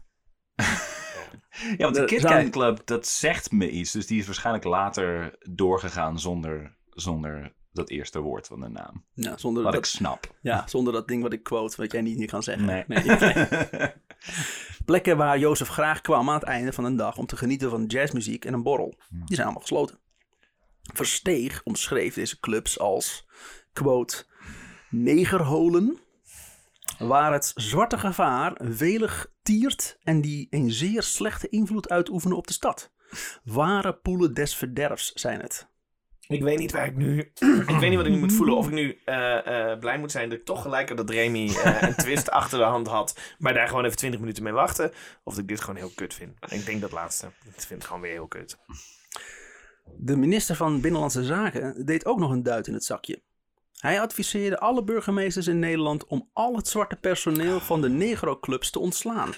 Ja, 1.78 1.78
want 1.78 1.96
de 1.96 2.02
de- 2.02 2.08
Kit 2.08 2.22
Kat 2.22 2.50
Club, 2.50 2.82
dat 2.86 3.08
zegt 3.08 3.52
me 3.52 3.70
iets. 3.70 3.92
Dus 3.92 4.08
die 4.08 4.20
is 4.20 4.26
waarschijnlijk 4.26 4.66
later 4.66 5.36
doorgegaan 5.50 6.20
zonder, 6.20 6.78
zonder 6.90 7.54
dat 7.72 7.90
eerste 7.90 8.20
woord 8.20 8.48
van 8.48 8.60
de 8.60 8.68
naam. 8.70 9.06
Ja, 9.14 9.38
zonder, 9.38 9.64
Wat 9.64 9.74
ik 9.74 9.80
dat, 9.80 9.90
snap. 9.90 10.36
ja, 10.42 10.68
zonder 10.68 10.94
dat 10.94 11.08
ding 11.08 11.24
wat 11.24 11.34
ik 11.34 11.44
quote, 11.44 11.82
wat 11.82 11.92
jij 11.92 12.02
niet 12.02 12.18
hier 12.18 12.28
kan 12.28 12.44
zeggen. 12.44 12.66
Nee. 12.66 12.86
Plekken 14.86 15.18
waar 15.18 15.40
Jozef 15.40 15.68
graag 15.68 16.02
kwam 16.02 16.30
aan 16.30 16.36
het 16.40 16.44
einde 16.44 16.74
van 16.74 16.84
een 16.86 16.96
dag 16.96 17.18
om 17.18 17.26
te 17.26 17.38
genieten 17.38 17.70
van 17.70 17.86
jazzmuziek 17.86 18.46
en 18.46 18.54
een 18.54 18.64
borrel. 18.64 18.94
Die 19.10 19.24
zijn 19.36 19.42
allemaal 19.44 19.62
gesloten. 19.62 20.00
Versteeg 20.94 21.62
omschreef 21.64 22.14
deze 22.14 22.40
clubs 22.40 22.80
als, 22.80 23.26
quote, 23.74 24.26
negerholen, 24.90 26.00
waar 27.00 27.34
het 27.34 27.52
zwarte 27.56 27.98
gevaar 27.98 28.76
welig 28.78 29.32
tiert 29.44 29.98
en 30.04 30.22
die 30.22 30.48
een 30.50 30.72
zeer 30.72 31.04
slechte 31.04 31.50
invloed 31.50 31.90
uitoefenen 31.90 32.38
op 32.38 32.48
de 32.48 32.54
stad. 32.54 32.92
Ware 33.44 33.94
poelen 33.94 34.34
des 34.34 34.56
verderfs 34.56 35.12
zijn 35.14 35.40
het. 35.40 35.72
Ik 36.28 36.42
weet 36.42 36.60
niet 36.60 36.72
waar 36.72 36.86
ik 36.86 36.96
nu... 36.96 37.20
ik 37.68 37.80
weet 37.80 37.90
niet 37.90 37.96
wat 37.96 38.06
ik 38.06 38.12
nu 38.12 38.20
moet 38.20 38.34
voelen. 38.34 38.56
Of 38.56 38.68
ik 38.68 38.74
nu 38.74 39.00
eh, 39.06 39.72
eh, 39.72 39.80
blij 39.80 40.00
moet 40.00 40.12
zijn 40.12 40.30
dat 40.30 40.38
ik 40.38 40.46
toch 40.46 40.62
gelijk 40.62 40.88
had 40.88 40.98
dat 40.98 41.10
Remy 41.10 41.50
eh, 41.50 41.82
een 41.88 41.96
twist 41.96 42.30
achter 42.30 42.58
de 42.58 42.64
hand 42.64 42.88
had. 42.88 43.20
Maar 43.38 43.54
daar 43.54 43.68
gewoon 43.68 43.86
even 43.86 43.98
20 43.98 44.20
minuten 44.20 44.44
mee 44.44 44.54
wachten. 44.54 44.92
Of 45.24 45.34
dat 45.34 45.38
ik 45.38 45.48
dit 45.48 45.62
gewoon 45.62 45.76
heel 45.76 45.92
kut 45.96 46.14
vind. 46.14 46.38
Ik 46.50 46.66
denk 46.66 46.82
dat 46.82 46.92
laatste. 46.92 47.26
Ik 47.26 47.62
vind 47.62 47.70
het 47.70 47.86
gewoon 47.86 48.02
weer 48.02 48.12
heel 48.12 48.28
kut. 48.28 48.58
De 49.98 50.18
minister 50.18 50.56
van 50.56 50.82
Binnenlandse 50.82 51.24
Zaken 51.24 51.86
deed 51.86 52.06
ook 52.06 52.20
nog 52.20 52.32
een 52.32 52.44
duit 52.44 52.68
in 52.68 52.74
het 52.74 52.84
zakje. 52.84 53.22
Hij 53.84 54.02
adviseerde 54.02 54.60
alle 54.60 54.84
burgemeesters 54.84 55.48
in 55.48 55.60
Nederland 55.60 56.06
om 56.06 56.30
al 56.34 56.56
het 56.56 56.68
zwarte 56.68 56.96
personeel 56.96 57.60
van 57.60 57.82
de 57.82 57.90
negro-clubs 57.90 58.70
te 58.70 58.80
ontslaan. 58.80 59.34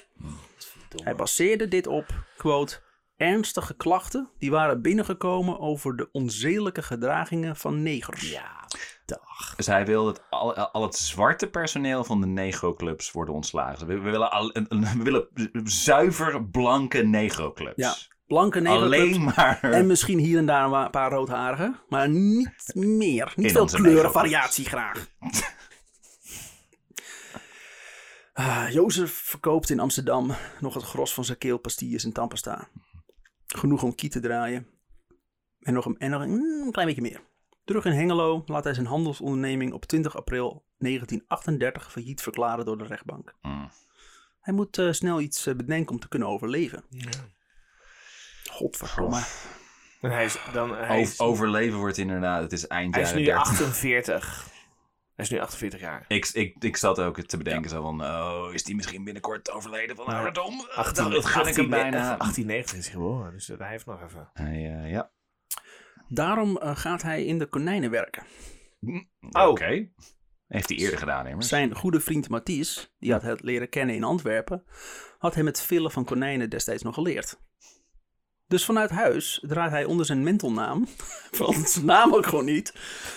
Hij 1.04 1.16
baseerde 1.16 1.68
dit 1.68 1.88
op, 1.88 2.06
quote, 2.38 2.80
ernstige 3.16 3.74
klachten 3.74 4.30
die 4.38 4.52
waren 4.52 4.82
binnengekomen 4.82 5.60
over 5.60 5.96
de 5.96 6.10
onzedelijke 6.12 6.82
gedragingen 6.82 7.56
van 7.56 7.84
negers. 7.84 8.32
Ja, 8.32 8.68
dag. 9.06 9.56
Dus 9.56 9.66
hij 9.66 9.86
wil 9.86 10.06
dat 10.06 10.24
al, 10.30 10.56
al 10.56 10.82
het 10.82 10.96
zwarte 10.96 11.50
personeel 11.50 12.04
van 12.04 12.22
de 12.22 12.28
negro-clubs 12.28 13.12
worden 13.12 13.34
ontslagen. 13.34 13.88
We, 13.88 14.00
we 14.00 14.10
willen, 14.10 14.32
al, 14.32 14.52
we 14.70 15.04
willen 15.04 15.28
zuiver 15.64 16.46
blanke 16.50 17.04
negro-clubs. 17.04 17.76
Ja, 17.76 17.96
blanke 18.28 18.60
negro-clubs. 18.60 18.96
Alleen 18.96 19.24
maar... 19.24 19.60
En 19.62 19.88
misschien 19.88 20.20
hier 20.20 20.38
en 20.38 20.46
daar 20.46 20.72
een 20.72 20.90
paar 20.90 21.12
roodharigen, 21.12 21.80
maar 21.90 22.10
niet 22.10 22.72
meer. 22.74 23.34
Niet 23.36 23.52
veel 23.52 23.66
kleurenvariatie 23.66 24.66
graag. 24.66 25.08
Ah, 28.38 28.70
Jozef 28.70 29.12
verkoopt 29.12 29.70
in 29.70 29.80
Amsterdam 29.80 30.32
nog 30.60 30.74
het 30.74 30.84
gros 30.84 31.14
van 31.14 31.26
zijn 31.26 31.38
keelpastilles 31.38 32.04
en 32.04 32.12
tandpasta. 32.12 32.68
Genoeg 33.46 33.84
om 33.84 33.96
kiet 33.96 34.12
te 34.12 34.20
draaien. 34.20 34.68
En 35.60 35.74
nog 35.74 35.86
een, 35.86 35.98
en 35.98 36.10
nog 36.10 36.22
een, 36.22 36.30
mm, 36.30 36.66
een 36.66 36.72
klein 36.72 36.88
beetje 36.88 37.02
meer. 37.02 37.22
Terug 37.64 37.86
in 37.86 37.92
Hengelo 37.92 38.44
laat 38.46 38.64
hij 38.64 38.74
zijn 38.74 38.86
handelsonderneming 38.86 39.74
op 39.74 39.86
20 39.86 40.16
april 40.16 40.66
1938 40.78 41.92
failliet 41.92 42.22
verklaren 42.22 42.66
door 42.66 42.78
de 42.78 42.86
rechtbank. 42.86 43.36
Mm. 43.42 43.70
Hij 44.40 44.54
moet 44.54 44.78
eh, 44.78 44.92
snel 44.92 45.22
iets 45.22 45.48
eh, 45.48 45.56
bedenken 45.56 45.94
om 45.94 46.00
te 46.00 46.08
kunnen 46.08 46.28
overleven. 46.28 46.84
Godverdomme. 48.56 49.22
En 50.02 50.12
hij 50.12 50.26
is 50.26 50.38
dan... 50.54 50.76
Hij 50.76 51.02
is, 51.02 51.20
overleven 51.20 51.78
wordt 51.78 51.98
inderdaad, 51.98 52.42
het 52.42 52.52
is 52.52 52.68
eind 52.68 52.96
hij 52.96 53.04
is 53.04 53.10
jaren 53.10 53.22
nu 53.22 53.26
30. 53.26 53.52
48. 53.52 54.48
Hij 55.16 55.26
is 55.26 55.32
nu 55.32 55.40
48 55.40 55.80
jaar. 55.80 56.06
Ik, 56.08 56.30
ik, 56.34 56.64
ik 56.64 56.78
zat 56.78 57.00
ook 57.00 57.22
te 57.22 57.38
bedenken 57.38 57.70
zo 57.70 57.82
van, 57.82 58.02
oh, 58.02 58.54
is 58.54 58.64
die 58.64 58.76
misschien 58.76 59.04
binnenkort 59.04 59.52
overleden 59.52 59.96
van 59.96 60.06
ouderdom? 60.06 60.68
18, 60.76 61.10
dat 61.10 61.26
gun 61.26 61.48
ik 61.48 61.56
hem 61.56 61.70
bijna. 61.70 62.18
1890 62.18 62.78
is 62.78 62.86
hij 62.86 62.94
geboren, 62.94 63.32
dus 63.32 63.48
hij 63.48 63.70
heeft 63.70 63.86
nog 63.86 64.04
even. 64.04 64.30
Hij, 64.34 64.84
eh, 64.84 64.92
ja. 64.92 65.12
Daarom 66.08 66.58
eh, 66.58 66.76
gaat 66.76 67.02
hij 67.02 67.26
in 67.26 67.40
de 67.40 67.46
konijnen 67.46 67.92
werken. 67.92 68.24
Oh. 69.32 69.48
Oké. 69.48 69.90
Heeft 70.48 70.70
hij 70.70 70.78
eerder 70.78 71.00
gedaan, 71.00 71.28
immers. 71.28 71.48
Zijn 71.48 71.76
goede 71.76 72.00
vriend 72.00 72.30
Mathies, 72.30 72.94
die 73.00 73.12
had 73.12 73.22
het 73.22 73.42
leren 73.42 73.70
kennen 73.70 73.96
in 73.96 74.04
Antwerpen, 74.04 74.64
had 75.18 75.36
hem 75.36 75.46
het 75.46 75.62
villen 75.62 75.92
van 75.92 76.06
konijnen 76.06 76.50
destijds 76.50 76.84
nog 76.84 76.94
geleerd. 76.94 77.40
Dus 78.48 78.66
vanuit 78.66 78.90
huis 78.90 79.44
draait 79.48 79.72
hij 79.72 79.86
onder 79.86 80.06
zijn 80.06 80.24
mentelnaam, 80.24 80.88
want 81.38 81.70
zijn 81.70 81.86
naam 81.86 82.14
ook 82.14 82.26
gewoon 82.26 82.46
niet, 82.46 82.74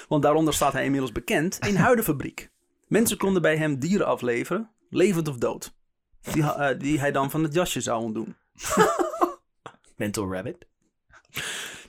want 0.09 0.23
daaronder 0.23 0.55
staat 0.55 0.73
hij 0.73 0.85
inmiddels 0.85 1.13
bekend, 1.13 1.57
een 1.61 1.77
huidenfabriek. 1.87 2.51
Mensen 2.87 3.17
konden 3.17 3.43
bij 3.43 3.57
hem 3.57 3.79
dieren 3.79 4.07
afleveren, 4.07 4.71
levend 4.91 5.29
of 5.29 5.37
dood, 5.37 5.75
die, 6.33 6.43
eh, 6.43 6.79
die 6.79 7.01
hij 7.01 7.13
dan 7.13 7.31
van 7.31 7.43
het 7.43 7.55
jasje 7.55 7.81
zou 7.81 8.03
ontdoen. 8.03 8.37
Mental 9.97 10.33
Rabbit. 10.33 10.67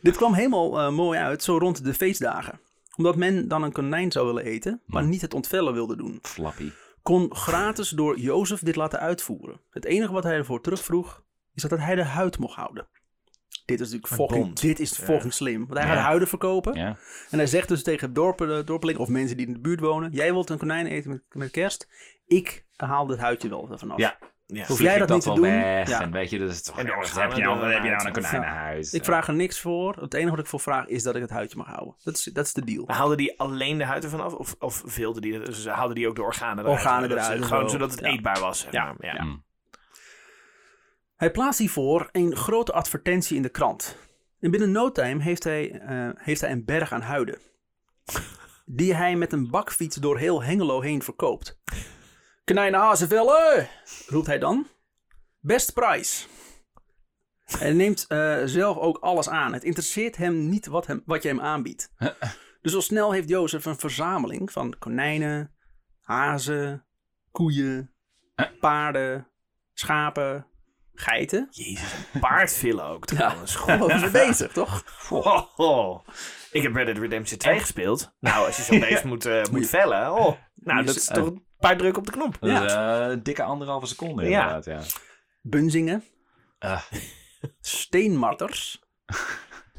Dit 0.01 0.15
kwam 0.15 0.33
helemaal 0.33 0.79
eh, 0.79 0.91
mooi 0.91 1.19
uit, 1.19 1.43
zo 1.43 1.57
rond 1.57 1.83
de 1.83 1.93
feestdagen. 1.93 2.59
Omdat 2.95 3.15
men 3.15 3.47
dan 3.47 3.63
een 3.63 3.71
konijn 3.71 4.11
zou 4.11 4.25
willen 4.25 4.43
eten, 4.43 4.81
maar 4.85 5.03
niet 5.03 5.21
het 5.21 5.33
ontvellen 5.33 5.73
wilde 5.73 5.95
doen. 5.95 6.19
Flappy. 6.21 6.71
kon 7.01 7.35
gratis 7.35 7.89
door 7.89 8.19
Jozef 8.19 8.59
dit 8.59 8.75
laten 8.75 8.99
uitvoeren. 8.99 9.61
Het 9.69 9.85
enige 9.85 10.11
wat 10.11 10.23
hij 10.23 10.33
ervoor 10.33 10.61
terugvroeg, 10.61 11.23
is 11.53 11.61
dat 11.61 11.79
hij 11.79 11.95
de 11.95 12.03
huid 12.03 12.37
mocht 12.37 12.55
houden. 12.55 12.87
Dit 13.69 13.79
is 13.79 13.91
natuurlijk 13.91 14.21
fucking, 14.21 14.43
bond. 14.45 14.61
dit 14.61 14.79
is 14.79 14.93
fucking 14.97 15.33
slim. 15.33 15.59
Want 15.67 15.79
hij 15.79 15.87
Ja. 15.87 15.93
gaat 15.95 16.03
huiden 16.05 16.27
verkopen. 16.27 16.73
Ja. 16.77 16.97
En 17.29 17.37
hij 17.37 17.47
zegt 17.47 17.67
dus 17.67 17.83
tegen 17.83 18.13
dorpen, 18.13 18.57
eh, 18.57 18.65
dorpelingen 18.65 19.01
of 19.01 19.07
mensen 19.07 19.37
die 19.37 19.47
in 19.47 19.53
de 19.53 19.59
buurt 19.59 19.79
wonen. 19.79 20.11
Jij 20.11 20.31
wilt 20.33 20.49
een 20.49 20.57
konijn 20.57 20.85
eten 20.87 21.09
met, 21.09 21.21
met 21.29 21.51
kerst. 21.51 21.87
Ik 22.27 22.65
haal 22.75 23.05
dit 23.05 23.17
huidje 23.19 23.49
wel 23.49 23.67
ervan 23.71 23.91
af. 23.91 23.97
Ja. 23.97 24.17
Ja. 24.53 24.65
Hoef 24.65 24.81
jij 24.81 24.97
dat 24.97 25.09
niet 25.09 25.21
te 25.21 25.33
doen? 25.33 25.41
weg. 25.41 25.89
Ja. 25.89 26.01
En 26.01 26.11
weet 26.11 26.29
je, 26.29 26.39
dat 26.39 26.49
is 26.49 26.61
toch... 26.63 26.79
En 26.79 26.85
heb 26.85 26.95
je 27.33 27.41
nou, 27.43 27.71
heb 27.73 27.83
je 27.83 27.89
nou 27.89 28.05
een 28.05 28.11
konijnenhuis? 28.13 28.93
Ik 28.93 29.03
vraag 29.03 29.27
er 29.27 29.33
niks 29.33 29.59
voor. 29.59 29.95
Het 30.01 30.13
enige 30.13 30.29
wat 30.29 30.39
ik 30.39 30.45
voor 30.45 30.59
vraag 30.59 30.87
is 30.87 31.03
dat 31.03 31.15
ik 31.15 31.21
het 31.21 31.29
huidje 31.29 31.57
mag 31.57 31.67
houden. 31.67 31.95
Dat 32.03 32.13
is, 32.13 32.23
dat 32.23 32.45
is 32.45 32.53
de 32.53 32.63
deal. 32.63 32.83
Maar 32.85 32.95
haalde 32.95 33.15
die 33.15 33.39
alleen 33.39 33.77
de 33.77 33.83
huid 33.83 34.03
ervan 34.03 34.21
af? 34.21 34.33
Of, 34.33 34.55
of 34.59 34.81
veelde 34.85 35.21
die, 35.21 35.39
dus 35.39 35.67
haalde 35.67 35.93
die 35.93 36.07
ook 36.07 36.15
de 36.15 36.21
organen 36.21 36.63
eruit? 36.63 36.77
Organen 36.79 37.11
eruit 37.11 37.45
Gewoon 37.45 37.63
zo. 37.63 37.67
zodat 37.67 37.91
het 37.91 37.99
Ja. 37.99 38.05
eetbaar 38.07 38.39
was. 38.39 38.67
Ja. 38.71 38.95
ja. 38.99 39.37
Hij 41.19 41.31
plaatst 41.31 41.59
hiervoor 41.59 42.09
een 42.11 42.35
grote 42.35 42.71
advertentie 42.71 43.35
in 43.35 43.41
de 43.41 43.49
krant. 43.49 43.97
En 44.39 44.51
binnen 44.51 44.71
no 44.71 44.91
time 44.91 45.23
heeft 45.23 45.43
hij, 45.43 45.71
eh, 45.71 46.09
heeft 46.15 46.41
hij 46.41 46.51
een 46.51 46.65
berg 46.65 46.91
aan 46.91 47.01
huiden. 47.01 47.37
Die 48.65 48.95
hij 48.95 49.15
met 49.15 49.33
een 49.33 49.49
bakfiets 49.49 49.95
door 49.95 50.17
heel 50.17 50.43
Hengelo 50.43 50.81
heen 50.81 51.01
verkoopt. 51.01 51.59
Knijnen 52.43 52.79
hazenvellen, 52.79 53.67
roept 54.07 54.27
hij 54.27 54.39
dan. 54.39 54.67
Best 55.39 55.73
prijs. 55.73 56.27
Hij 57.43 57.73
neemt 57.73 58.07
eh, 58.07 58.41
zelf 58.45 58.77
ook 58.77 58.97
alles 58.97 59.29
aan. 59.29 59.53
Het 59.53 59.63
interesseert 59.63 60.17
hem 60.17 60.49
niet 60.49 60.65
wat, 60.65 60.87
hem, 60.87 61.01
wat 61.05 61.23
je 61.23 61.29
hem 61.29 61.41
aanbiedt. 61.41 61.91
Dus 62.61 62.75
al 62.75 62.81
snel 62.81 63.11
heeft 63.11 63.29
Jozef 63.29 63.65
een 63.65 63.79
verzameling 63.79 64.51
van 64.51 64.75
konijnen, 64.79 65.55
hazen, 66.01 66.85
koeien, 67.31 67.93
paarden, 68.59 69.27
schapen, 69.73 70.48
geiten. 70.99 71.47
Jezus, 71.51 71.93
een 72.13 72.19
paardvillen 72.19 72.85
ook 72.85 73.05
trouwens. 73.05 73.55
Gewoon 73.55 73.81
over 73.81 73.99
ze 73.99 74.09
bezig, 74.09 74.51
toch? 74.51 74.84
Oh, 75.09 75.43
oh. 75.55 76.07
Ik 76.51 76.61
heb 76.61 76.76
Red 76.76 76.85
Dead 76.85 76.97
Redemption 76.97 77.38
2 77.39 77.59
gespeeld. 77.59 78.13
Nou, 78.19 78.45
als 78.45 78.57
je 78.57 78.63
zo'n 78.63 78.80
beest 78.80 79.03
moet, 79.11 79.26
eh, 79.26 79.43
moet 79.51 79.67
vellen. 79.69 80.11
Oh. 80.13 80.35
Nou, 80.55 80.85
dat 80.85 80.95
is 80.95 81.05
toch 81.05 81.26
een 81.27 81.45
paar 81.59 81.77
druk 81.77 81.97
op 81.97 82.05
de 82.05 82.11
knop. 82.11 82.38
Dat 82.39 82.49
Ja. 82.49 82.65
is 82.65 82.73
eh, 82.73 83.11
een 83.11 83.23
dikke 83.23 83.43
anderhalve 83.43 83.85
seconde 83.85 84.23
Ja. 84.23 84.30
inderdaad, 84.41 84.65
ja. 84.65 84.99
Bunzingen, 85.41 86.03
Ah. 86.59 86.81
steenmarters, 87.61 88.84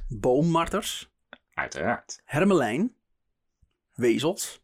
boommarters, 0.09 1.11
Uiteraard. 1.55 2.21
hermelijn, 2.25 2.95
wezels, 3.95 4.63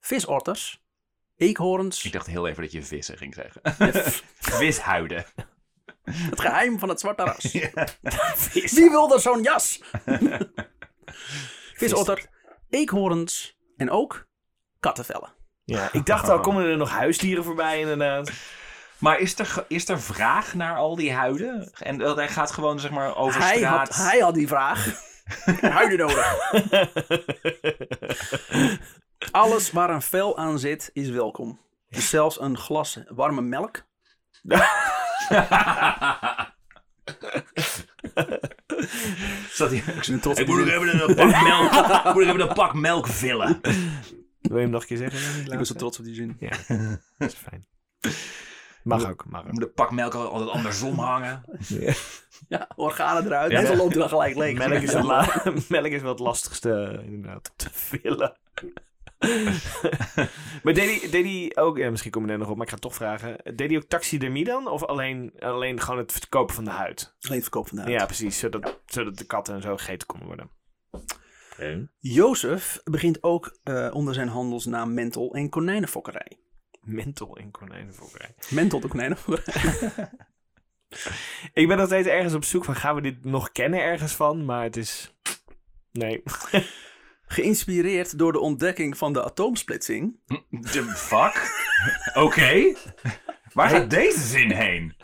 visotters, 0.00 0.82
eekhoorns, 1.36 2.04
Ik 2.04 2.12
dacht 2.12 2.26
heel 2.26 2.46
even 2.48 2.62
dat 2.62 2.72
je 2.72 2.82
vissen 2.82 3.16
ging 3.18 3.34
zeggen. 3.34 3.60
Vishuiden. 4.58 5.24
het 6.30 6.40
geheim 6.40 6.78
van 6.78 6.88
het 6.88 7.00
zwarte 7.00 7.24
ras. 7.24 7.52
Wie 8.74 8.90
wil 8.90 9.12
er 9.12 9.20
zo'n 9.20 9.42
jas? 9.42 9.80
Visotter, 11.80 12.26
eekhoorns 12.70 13.58
en 13.76 13.90
ook 13.90 14.26
kattenvellen. 14.80 15.32
Ja, 15.64 15.88
ik 15.92 16.06
dacht 16.06 16.28
al, 16.28 16.40
komen 16.40 16.64
er 16.64 16.76
nog 16.76 16.90
huisdieren 16.90 17.44
voorbij 17.44 17.80
inderdaad. 17.80 18.32
Maar 18.98 19.18
is 19.18 19.38
er, 19.38 19.64
is 19.68 19.88
er 19.88 20.00
vraag 20.00 20.54
naar 20.54 20.76
al 20.76 20.96
die 20.96 21.12
huiden? 21.12 21.72
En 21.78 21.98
dat 21.98 22.16
hij 22.16 22.28
gaat 22.28 22.50
gewoon 22.50 22.80
zeg 22.80 22.90
maar 22.90 23.16
over 23.16 23.40
Hij 23.40 23.56
straat... 23.56 23.88
had, 23.88 24.06
hij 24.06 24.18
had 24.18 24.34
die 24.34 24.48
vraag. 24.48 25.06
Huiden 25.60 25.98
nodig. 25.98 26.52
Alles 29.30 29.70
waar 29.70 29.90
een 29.90 30.02
vel 30.02 30.38
aan 30.38 30.58
zit 30.58 30.90
is 30.92 31.08
welkom. 31.08 31.60
Dus 31.88 32.08
zelfs 32.08 32.40
een 32.40 32.58
glas 32.58 32.98
warme 33.08 33.42
melk. 33.42 33.86
Zat 39.50 39.70
hij... 39.70 39.78
Ik 39.78 40.46
moet 40.46 40.58
nog 40.58 40.68
even 40.68 41.08
een 41.08 41.14
pak 41.14 41.42
melk, 41.42 41.72
ik 41.72 42.14
moet 42.14 42.24
nog 42.24 42.34
even 42.34 42.40
een 42.40 42.54
pak 42.54 42.74
melk 42.74 43.06
vullen. 43.06 43.58
Wil 44.40 44.56
je 44.56 44.62
hem 44.62 44.70
nog 44.70 44.80
een 44.82 44.86
keer 44.88 44.96
zeggen? 44.96 45.40
Ik 45.44 45.48
ben 45.56 45.66
zo 45.66 45.74
trots 45.74 45.98
op 45.98 46.04
die 46.04 46.14
zin. 46.14 46.36
Ja, 46.40 46.50
dat 47.18 47.28
is 47.28 47.34
fijn. 47.34 47.66
Mag 48.82 49.08
ook, 49.10 49.24
mag 49.28 49.40
Ik 49.40 49.46
ook. 49.46 49.52
moet 49.52 49.62
een 49.62 49.72
pak 49.72 49.90
melk 49.90 50.14
altijd 50.14 50.50
andersom 50.50 50.98
hangen. 50.98 51.44
Ja. 51.58 51.92
Ja, 52.48 52.68
organen 52.76 53.26
eruit. 53.26 53.50
Ja. 53.52 53.58
en 53.58 53.64
dan 53.66 53.76
loopt 53.76 53.90
hij 53.90 54.00
dan 54.00 54.08
gelijk 54.08 54.36
leeg. 54.36 54.56
Melk, 54.58 54.82
is 54.82 54.92
het 54.92 55.04
la- 55.04 55.42
melk 55.68 55.86
is 55.86 56.00
wel 56.02 56.10
het 56.10 56.18
lastigste 56.20 57.00
inderdaad 57.04 57.52
te 57.56 57.68
vullen. 57.72 58.36
maar 60.62 60.74
deed 60.74 61.00
hij, 61.00 61.10
deed 61.10 61.24
hij 61.24 61.62
ook, 61.62 61.78
ja, 61.78 61.90
misschien 61.90 62.10
kom 62.10 62.26
je 62.26 62.32
er 62.32 62.38
nog 62.38 62.48
op, 62.48 62.56
maar 62.56 62.64
ik 62.64 62.68
ga 62.68 62.74
het 62.74 62.84
toch 62.84 62.94
vragen. 62.94 63.56
Deed 63.56 63.68
hij 63.68 63.76
ook 63.76 63.88
taxidermie 63.88 64.44
dan? 64.44 64.68
Of 64.68 64.84
alleen, 64.84 65.32
alleen 65.38 65.80
gewoon 65.80 65.98
het 65.98 66.12
verkopen 66.12 66.54
van 66.54 66.64
de 66.64 66.70
huid? 66.70 67.16
Alleen 67.20 67.34
het 67.34 67.42
verkoop 67.42 67.68
vandaag. 67.68 67.88
Ja, 67.88 68.04
precies. 68.04 68.38
Zodat, 68.38 68.80
zodat 68.86 69.18
de 69.18 69.24
katten 69.26 69.54
en 69.54 69.62
zo 69.62 69.76
gegeten 69.76 70.06
konden 70.06 70.26
worden. 70.26 70.50
Jozef 71.98 72.80
begint 72.84 73.22
ook 73.22 73.58
eh, 73.62 73.90
onder 73.92 74.14
zijn 74.14 74.28
handelsnaam 74.28 74.94
Mentel 74.94 75.34
en 75.34 75.48
konijnenfokkerij. 75.48 76.38
Mental 76.80 77.36
in 77.36 77.50
konijnenfokkerij. 77.50 78.34
Mentel 78.50 78.80
de 78.80 78.88
konijnenfokkerij. 78.88 80.10
Ik 81.60 81.68
ben 81.68 81.76
nog 81.76 81.86
steeds 81.86 82.08
ergens 82.08 82.34
op 82.34 82.44
zoek 82.44 82.64
van, 82.64 82.76
gaan 82.76 82.94
we 82.94 83.00
dit 83.00 83.24
nog 83.24 83.52
kennen 83.52 83.80
ergens 83.80 84.12
van? 84.12 84.44
Maar 84.44 84.62
het 84.62 84.76
is... 84.76 85.14
Nee. 85.92 86.22
Geïnspireerd 87.28 88.18
door 88.18 88.32
de 88.32 88.38
ontdekking 88.40 88.98
van 88.98 89.12
de 89.12 89.24
atoomsplitsing. 89.24 90.16
The 90.70 90.82
fuck? 90.84 91.66
Oké. 92.24 92.74
Waar 93.52 93.68
gaat 93.68 93.90
deze 93.90 94.20
zin 94.20 94.50
heen? 94.50 94.94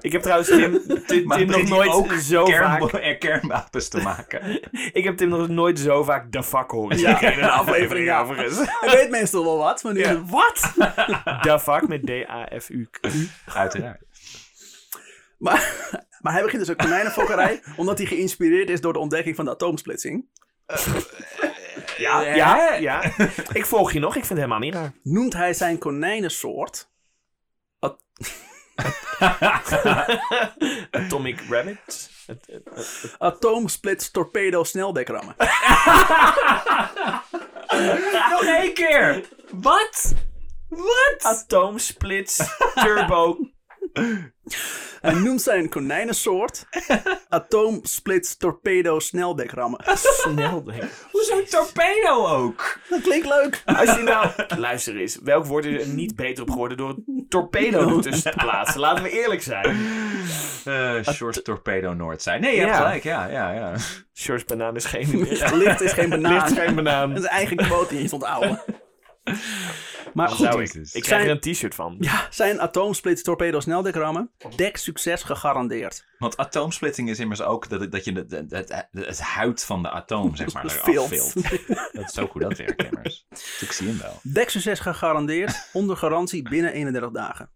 Ik 0.00 0.12
heb 0.12 0.22
trouwens 0.22 0.48
Tim, 0.48 0.82
Tim, 1.06 1.46
nog 1.46 1.68
nooit 1.68 1.90
ook 1.90 2.12
zo 2.12 2.44
kern- 2.44 2.64
vaak... 2.80 2.92
er 2.92 3.16
kernwapens 3.18 3.88
te 3.88 4.00
maken. 4.00 4.60
Ik 4.98 5.04
heb 5.04 5.16
Tim 5.16 5.28
nog 5.28 5.48
nooit 5.48 5.78
zo 5.78 6.02
vaak 6.02 6.32
de 6.32 6.42
fuck 6.42 6.70
horen 6.70 6.98
Ja, 6.98 7.20
in 7.20 7.38
een 7.42 7.50
aflevering 7.50 8.06
ja. 8.06 8.20
overigens. 8.22 8.56
Hij 8.80 8.90
weet 8.96 9.10
meestal 9.10 9.44
wel 9.44 9.56
wat, 9.58 9.82
maar 9.82 9.92
nu 9.92 10.00
Ja. 10.00 10.24
wat? 10.24 10.72
De 11.42 11.58
fuck 11.60 11.88
met 11.88 12.06
D-A-F-U. 12.06 12.88
Uiteraard. 13.54 14.02
Maar, 15.38 15.74
maar 16.20 16.32
hij 16.32 16.42
begint 16.42 16.60
dus 16.60 16.68
een 16.70 16.76
konijnenfokkerij 16.76 17.62
omdat 17.76 17.98
hij 17.98 18.06
geïnspireerd 18.06 18.70
is 18.70 18.80
door 18.80 18.92
de 18.92 18.98
ontdekking 18.98 19.36
van 19.36 19.44
de 19.44 19.50
atoomsplitsing. 19.50 20.24
Ja, 21.96 22.20
ja, 22.20 22.74
ja. 22.74 23.02
Ik 23.52 23.66
volg 23.66 23.92
je 23.92 23.98
nog, 23.98 24.08
ik 24.16 24.24
vind 24.24 24.28
het 24.28 24.38
helemaal 24.38 24.58
niet 24.58 24.74
raar. 24.74 24.92
Noemt 25.02 25.32
hij 25.32 25.54
zijn 25.54 25.78
konijnensoort 25.78 26.92
Atomic 30.90 31.40
Rabbit. 31.48 32.10
Het- 32.26 32.46
het- 32.46 32.68
het- 32.74 33.14
atoomsplits 33.18 34.10
torpedo 34.10 34.64
sneldekrammen. 34.64 35.34
Nog 38.30 38.42
één 38.44 38.74
keer! 38.74 39.28
Wat? 39.52 40.14
Wat? 40.68 41.16
Atoomsplits 41.22 42.40
Turbo. 42.74 43.38
Hij 45.00 45.14
noemt 45.14 45.42
zijn 45.42 45.68
konijnensoort 45.68 46.66
atoomsplits 47.28 48.36
torpedo 48.36 48.98
sneldekrammen. 48.98 49.80
Snel, 49.94 50.64
denk 50.64 50.82
ik. 50.82 50.90
Hoezo 51.10 51.42
torpedo 51.42 52.26
ook? 52.26 52.78
Dat 52.88 53.00
klinkt 53.00 53.26
leuk. 53.28 53.62
Als 53.64 53.96
je 53.96 54.02
nou... 54.02 54.28
Luister 54.58 54.96
eens. 54.96 55.18
Welk 55.22 55.46
woord 55.46 55.64
is 55.64 55.82
er 55.82 55.88
niet 55.88 56.16
beter 56.16 56.42
op 56.42 56.50
geworden 56.50 56.76
door 56.76 56.88
een 56.88 57.26
torpedo 57.28 57.96
ertussen 57.96 58.30
te 58.30 58.36
plaatsen? 58.36 58.80
Laten 58.80 59.04
we 59.04 59.10
eerlijk 59.10 59.42
zijn. 59.42 59.76
Eh 60.64 61.14
short 61.14 61.44
torpedo 61.44 61.92
Noord 61.94 62.22
zijn. 62.22 62.40
Nee, 62.40 62.54
je 62.54 62.60
hebt 62.60 62.72
Ja. 62.72 62.76
gelijk. 62.78 63.02
Ja, 63.02 63.26
ja, 63.26 63.52
ja. 63.52 63.72
Shorts 64.14 64.44
banaan 64.44 64.76
is 64.76 64.84
geen... 64.84 65.26
Licht 65.52 65.80
is 65.80 65.92
geen 65.92 66.08
banaan. 66.08 66.32
Licht 66.32 66.50
is 66.50 66.58
geen 66.58 66.74
banaan. 66.74 67.14
Dat 67.14 67.22
is 67.22 67.28
eigen 67.28 67.56
quote 67.56 67.94
niet 67.94 68.12
onthouden. 68.12 68.60
Maar 70.14 70.28
goed, 70.28 70.46
Zou 70.46 70.62
ik. 70.62 71.02
Krijg 71.02 71.24
er 71.24 71.30
een 71.30 71.40
t-shirt 71.40 71.74
van. 71.74 71.96
ja, 72.00 72.26
zijn 72.30 72.60
atoomsplits 72.60 73.22
torpedo 73.22 73.60
sneldekrammen. 73.60 74.30
Dek 74.56 74.76
succes 74.76 75.22
gegarandeerd. 75.22 76.04
Want 76.18 76.36
atoomsplitting 76.36 77.08
is 77.08 77.18
immers 77.18 77.42
ook 77.42 77.68
dat, 77.68 77.92
dat 77.92 78.04
je 78.04 78.12
het, 78.12 78.30
het, 78.30 78.50
het, 78.50 78.86
het 78.90 79.20
huid 79.20 79.64
van 79.64 79.82
de 79.82 79.90
atoom 79.90 80.36
zeg 80.36 80.52
maar 80.52 80.64
eraf 80.84 80.84
vilt. 80.84 81.08
vilt. 81.08 81.34
Dat 81.92 82.04
is 82.04 82.12
zo 82.12 82.26
goed 82.26 82.42
dat 82.42 82.58
werkt 82.58 82.82
immers. 82.82 83.26
Dus 83.28 83.60
ik 83.66 83.72
zie 83.72 83.88
hem 83.88 83.98
wel. 83.98 84.18
Dek 84.22 84.50
succes 84.50 84.80
gegarandeerd. 84.80 85.68
Onder 85.72 85.96
garantie 85.96 86.42
binnen 86.48 86.72
31 86.72 87.10
dagen. 87.10 87.50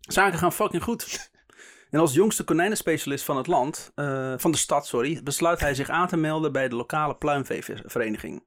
Zaken 0.00 0.38
gaan 0.38 0.52
fucking 0.52 0.82
goed. 0.82 1.30
En 1.90 2.00
als 2.00 2.14
jongste 2.14 2.44
konijnenspecialist 2.44 3.24
van 3.24 3.36
het 3.36 3.46
land, 3.46 3.92
eh, 3.94 4.34
van 4.36 4.50
de 4.50 4.58
stad, 4.58 4.86
sorry, 4.86 5.20
besluit 5.22 5.60
hij 5.60 5.74
zich 5.74 5.88
aan 5.88 6.08
te 6.08 6.16
melden 6.16 6.52
bij 6.52 6.68
de 6.68 6.74
lokale 6.76 7.16
pluimveevereniging. 7.16 8.44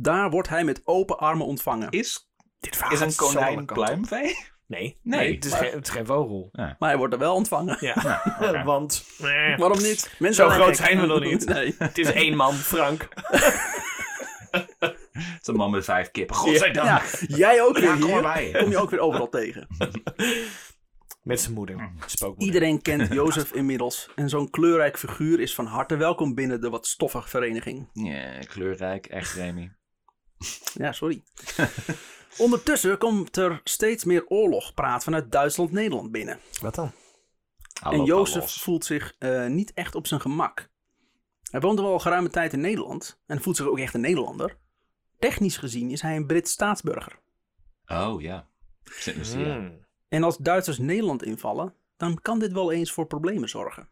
Daar 0.00 0.30
wordt 0.30 0.48
hij 0.48 0.64
met 0.64 0.80
open 0.84 1.18
armen 1.18 1.46
ontvangen. 1.46 1.90
Is, 1.90 2.30
Dit 2.60 2.76
verhaal 2.76 2.92
is 2.94 3.00
een 3.00 3.06
gaat 3.06 3.14
zo 3.14 3.26
konijn 3.26 3.46
alle 3.46 3.64
kanten 3.64 3.76
op. 3.76 3.84
pluimvee? 3.84 4.36
Nee, 4.66 4.98
Nee, 5.02 5.20
nee, 5.20 5.34
het, 5.34 5.44
is 5.44 5.50
maar- 5.50 5.60
geen, 5.60 5.72
het 5.72 5.86
is 5.86 5.92
geen 5.92 6.06
vogel. 6.06 6.48
Maar 6.52 6.76
hij 6.78 6.96
wordt 6.96 7.12
er 7.14 7.18
wel 7.20 7.34
ontvangen. 7.34 7.76
Ja, 7.80 8.22
oké. 8.40 8.62
want 8.72 9.04
eh, 9.20 9.58
Waarom 9.58 9.78
niet? 9.82 10.14
Mensen 10.18 10.44
Zo 10.44 10.48
zijn 10.50 10.60
groot 10.62 10.76
gek. 10.76 10.86
zijn 10.86 11.00
we 11.00 11.06
nog 11.06 11.20
niet. 11.20 11.46
Nee. 11.54 11.74
het 11.78 11.98
is 11.98 12.12
één 12.12 12.36
man, 12.36 12.54
Frank. 12.54 13.08
Het 14.50 14.96
is 15.40 15.46
een 15.46 15.56
man 15.56 15.70
met 15.70 15.84
vijf 15.84 16.10
kippen. 16.10 16.36
Godzijdank. 16.36 16.86
Ja, 16.86 17.02
jij 17.36 17.62
ook 17.62 17.74
weer 17.78 17.84
Ja, 17.88 17.92
kom 17.94 18.04
hier. 18.04 18.16
erbij. 18.16 18.50
Kom 18.58 18.70
je 18.70 18.78
ook 18.78 18.90
weer 18.90 19.00
overal 19.00 19.28
tegen. 19.28 19.66
Met 21.22 21.40
zijn 21.40 21.54
moeder. 21.54 21.90
Spookmoeder. 22.06 22.46
Iedereen 22.46 22.82
kent 22.82 23.12
Jozef 23.12 23.52
inmiddels. 23.52 24.08
En 24.14 24.28
zo'n 24.28 24.50
kleurrijk 24.50 24.98
figuur 24.98 25.40
is 25.40 25.54
van 25.54 25.66
harte 25.66 25.96
welkom 25.96 26.34
binnen 26.34 26.60
de 26.60 26.70
wat 26.70 26.86
stoffige 26.86 27.28
vereniging. 27.28 27.88
Ja, 27.92 28.38
kleurrijk. 28.38 29.06
Echt, 29.06 29.34
Remy. 29.34 29.72
Ja, 30.74 30.92
sorry. 30.92 31.22
Ondertussen 32.38 32.98
komt 32.98 33.36
er 33.36 33.60
steeds 33.64 34.04
meer 34.04 34.26
oorlogpraat 34.26 35.04
vanuit 35.04 35.32
Duitsland-Nederland 35.32 36.12
binnen. 36.12 36.38
Wat 36.60 36.74
dan? 36.74 36.92
Hallo, 37.80 37.98
en 37.98 38.04
Jozef 38.04 38.50
voelt 38.50 38.84
zich 38.84 39.14
eh, 39.18 39.46
niet 39.46 39.72
echt 39.72 39.94
op 39.94 40.06
zijn 40.06 40.20
gemak. 40.20 40.68
Hij 41.50 41.60
woont 41.60 41.78
al 41.78 41.98
geruime 41.98 42.28
tijd 42.28 42.52
in 42.52 42.60
Nederland 42.60 43.20
en 43.26 43.42
voelt 43.42 43.56
zich 43.56 43.66
ook 43.66 43.78
echt 43.78 43.94
een 43.94 44.00
Nederlander. 44.00 44.56
Technisch 45.18 45.56
gezien 45.56 45.90
is 45.90 46.02
hij 46.02 46.16
een 46.16 46.26
Brits 46.26 46.50
staatsburger. 46.50 47.18
Oh, 47.86 48.20
ja. 48.20 48.48
Hmm. 49.32 49.86
En 50.08 50.22
als 50.22 50.36
Duitsers 50.36 50.78
Nederland 50.78 51.22
invallen, 51.22 51.74
dan 51.96 52.18
kan 52.22 52.38
dit 52.38 52.52
wel 52.52 52.72
eens 52.72 52.92
voor 52.92 53.06
problemen 53.06 53.48
zorgen. 53.48 53.88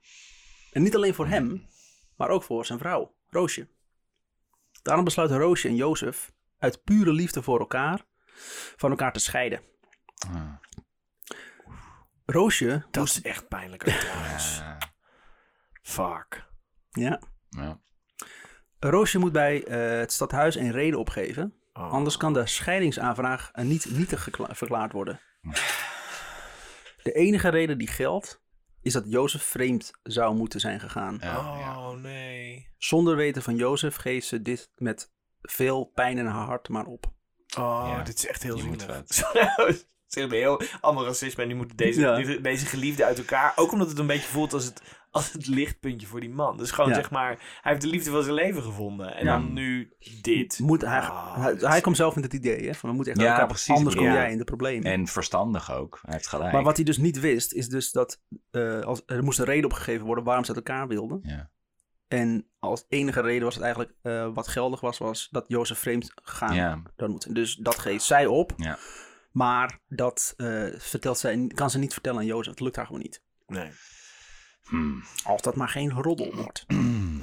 En 0.72 0.82
niet 0.82 0.96
alleen 0.96 1.14
voor 1.14 1.26
hem, 1.26 1.66
maar 2.16 2.28
ook 2.28 2.42
voor 2.42 2.66
zijn 2.66 2.78
vrouw, 2.78 3.14
Roosje. 3.28 3.68
Daarom 4.82 5.04
besluiten 5.04 5.38
Roosje 5.38 5.68
en 5.68 5.74
Jozef 5.74 6.32
uit 6.66 6.84
pure 6.84 7.12
liefde 7.12 7.42
voor 7.42 7.58
elkaar 7.58 8.04
van 8.76 8.90
elkaar 8.90 9.12
te 9.12 9.20
scheiden. 9.20 9.60
Ah. 10.28 10.54
Roosje, 12.24 12.86
Dat 12.90 13.04
is 13.04 13.22
echt 13.22 13.48
pijnlijk 13.48 13.82
trouwens. 13.82 14.62
Fuck. 15.82 16.46
ja, 16.90 17.20
Ja. 17.48 17.80
Roosje 18.78 19.18
moet 19.18 19.32
bij 19.32 19.64
eh, 19.64 19.98
het 19.98 20.12
stadhuis 20.12 20.54
een 20.54 20.72
reden 20.72 20.98
opgeven. 20.98 21.54
Oh. 21.72 21.92
Anders 21.92 22.16
kan 22.16 22.32
de 22.32 22.46
scheidingsaanvraag 22.46 23.50
niet 23.54 23.90
nietig 23.90 24.28
verklaard 24.50 24.92
worden. 24.92 25.20
De 27.02 27.12
enige 27.12 27.48
reden 27.48 27.78
die 27.78 27.88
geldt, 27.88 28.42
is 28.82 28.92
dat 28.92 29.04
Jozef 29.06 29.42
vreemd 29.42 29.90
zou 30.02 30.34
moeten 30.36 30.60
zijn 30.60 30.80
gegaan. 30.80 31.18
Ja. 31.20 31.38
Oh 31.38 31.96
nee. 32.00 32.74
Zonder 32.78 33.16
weten 33.16 33.42
van 33.42 33.56
Jozef 33.56 33.96
geeft 33.96 34.26
ze 34.26 34.42
dit 34.42 34.70
met 34.74 35.14
veel 35.50 35.84
pijn 35.94 36.18
in 36.18 36.26
haar 36.26 36.46
hart 36.46 36.68
maar 36.68 36.86
op. 36.86 37.06
Oh, 37.58 37.86
Ja. 37.96 38.02
dit 38.02 38.18
is 38.18 38.26
echt 38.26 38.42
heel 38.42 38.58
zielig. 38.58 39.02
Ze 40.06 40.18
hebben 40.20 40.38
heel 40.38 40.60
allemaal 40.80 41.04
racisme 41.04 41.42
en 41.42 41.48
nu 41.48 41.54
moeten 41.54 41.76
deze, 41.76 42.00
Ja. 42.00 42.38
deze 42.40 42.66
geliefden 42.66 43.06
uit 43.06 43.18
elkaar. 43.18 43.52
Ook 43.56 43.72
omdat 43.72 43.88
het 43.88 43.98
een 43.98 44.06
beetje 44.06 44.28
voelt 44.28 44.52
als 44.52 44.64
het, 44.64 44.82
als 45.10 45.32
het 45.32 45.46
lichtpuntje 45.46 46.06
voor 46.06 46.20
die 46.20 46.30
man. 46.30 46.56
Dus 46.56 46.70
gewoon 46.70 46.90
Ja. 46.90 46.96
zeg 46.96 47.10
maar, 47.10 47.28
hij 47.62 47.72
heeft 47.72 47.80
de 47.80 47.88
liefde 47.88 48.10
van 48.10 48.22
zijn 48.22 48.34
leven 48.34 48.62
gevonden. 48.62 49.14
En 49.16 49.24
Ja. 49.24 49.32
dan 49.36 49.52
nu 49.52 49.92
dit. 50.22 50.58
Moet 50.58 50.80
hij, 50.82 51.00
Ah, 51.00 51.36
hij, 51.42 51.52
dit 51.52 51.62
hij 51.62 51.76
is- 51.76 51.82
komt 51.82 51.96
zelf 51.96 52.14
met 52.14 52.24
het 52.24 52.32
idee, 52.32 52.66
hè? 52.66 52.74
Van 52.74 52.90
we 52.90 52.96
moeten 52.96 53.14
echt 53.14 53.22
elkaar, 53.24 53.46
precies. 53.46 53.74
anders 53.76 53.94
kom 53.94 54.04
jij 54.04 54.30
in 54.32 54.38
de 54.38 54.44
problemen. 54.44 54.92
En 54.92 55.06
verstandig 55.06 55.72
ook. 55.72 55.98
Hij 56.02 56.14
heeft 56.14 56.26
gelijk. 56.28 56.52
Maar 56.52 56.62
wat 56.62 56.76
hij 56.76 56.84
dus 56.84 56.96
niet 56.98 57.20
wist, 57.20 57.52
is 57.52 57.68
dus 57.68 57.90
dat 57.90 58.20
eh, 58.50 58.80
als, 58.80 59.02
er 59.06 59.22
moest 59.24 59.38
een 59.38 59.44
reden 59.44 59.64
opgegeven 59.64 60.06
worden 60.06 60.24
waarom 60.24 60.44
ze 60.44 60.54
uit 60.54 60.66
elkaar 60.68 60.88
wilden. 60.88 61.20
En 62.08 62.46
als 62.58 62.84
enige 62.88 63.20
reden 63.20 63.44
was 63.44 63.54
het 63.54 63.62
eigenlijk, 63.64 63.94
eh, 64.02 64.28
wat 64.34 64.48
geldig 64.48 64.80
was, 64.80 64.98
was 64.98 65.28
dat 65.30 65.44
Jozef 65.48 65.78
vreemd 65.78 66.12
gegaan 66.22 66.54
Ja. 66.54 66.82
dan 66.96 67.10
moet. 67.10 67.34
Dus 67.34 67.54
dat 67.54 67.78
geeft 67.78 68.04
zij 68.04 68.26
op. 68.26 68.52
Ja. 68.56 68.78
Maar 69.32 69.78
dat 69.88 70.34
eh, 70.36 70.64
vertelt 70.76 71.18
zij, 71.18 71.46
kan 71.54 71.70
ze 71.70 71.78
niet 71.78 71.92
vertellen 71.92 72.18
aan 72.18 72.26
Jozef. 72.26 72.50
Het 72.50 72.60
lukt 72.60 72.76
haar 72.76 72.86
gewoon 72.86 73.00
niet. 73.02 73.22
Nee. 73.46 73.70
Hmm. 74.62 75.02
Als 75.24 75.42
dat 75.42 75.56
maar 75.56 75.68
geen 75.68 75.90
roddel 75.92 76.34
wordt. 76.34 76.64
nee. 76.68 77.20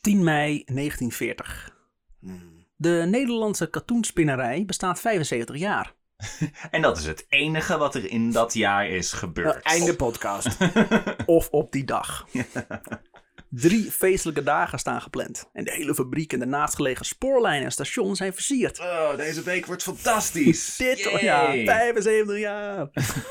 10 0.00 0.24
mei 0.24 0.62
1940. 0.64 1.76
Hmm. 2.20 2.66
De 2.76 3.06
Nederlandse 3.08 3.70
katoenspinnerij 3.70 4.64
bestaat 4.64 5.00
75 5.00 5.56
jaar. 5.56 5.94
En 6.70 6.82
dat 6.82 6.98
is 6.98 7.04
het 7.06 7.26
enige 7.28 7.76
wat 7.78 7.94
er 7.94 8.10
in 8.10 8.32
dat 8.32 8.54
jaar 8.54 8.88
is 8.88 9.12
gebeurd. 9.12 9.62
Einde 9.62 9.96
podcast. 9.96 10.56
Of 11.26 11.48
op 11.50 11.72
die 11.72 11.84
dag. 11.84 12.26
Drie 13.50 13.90
feestelijke 13.90 14.42
dagen 14.42 14.78
staan 14.78 15.02
gepland. 15.02 15.50
En 15.52 15.64
de 15.64 15.72
hele 15.72 15.94
fabriek 15.94 16.32
en 16.32 16.38
de 16.38 16.46
naastgelegen 16.46 17.04
spoorlijnen 17.04 17.64
en 17.64 17.72
stations 17.72 18.18
zijn 18.18 18.34
versierd. 18.34 18.78
Oh, 18.78 19.16
deze 19.16 19.42
week 19.42 19.66
wordt 19.66 19.82
fantastisch. 19.82 20.76
Dit 20.76 20.98
ja, 21.20 21.50
75 21.50 22.38
jaar. 22.38 22.88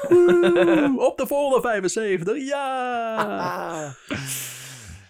Woe, 0.10 0.94
op 0.98 1.18
de 1.18 1.28
volgende 1.28 1.68
75 1.68 2.48
jaar. 2.48 3.98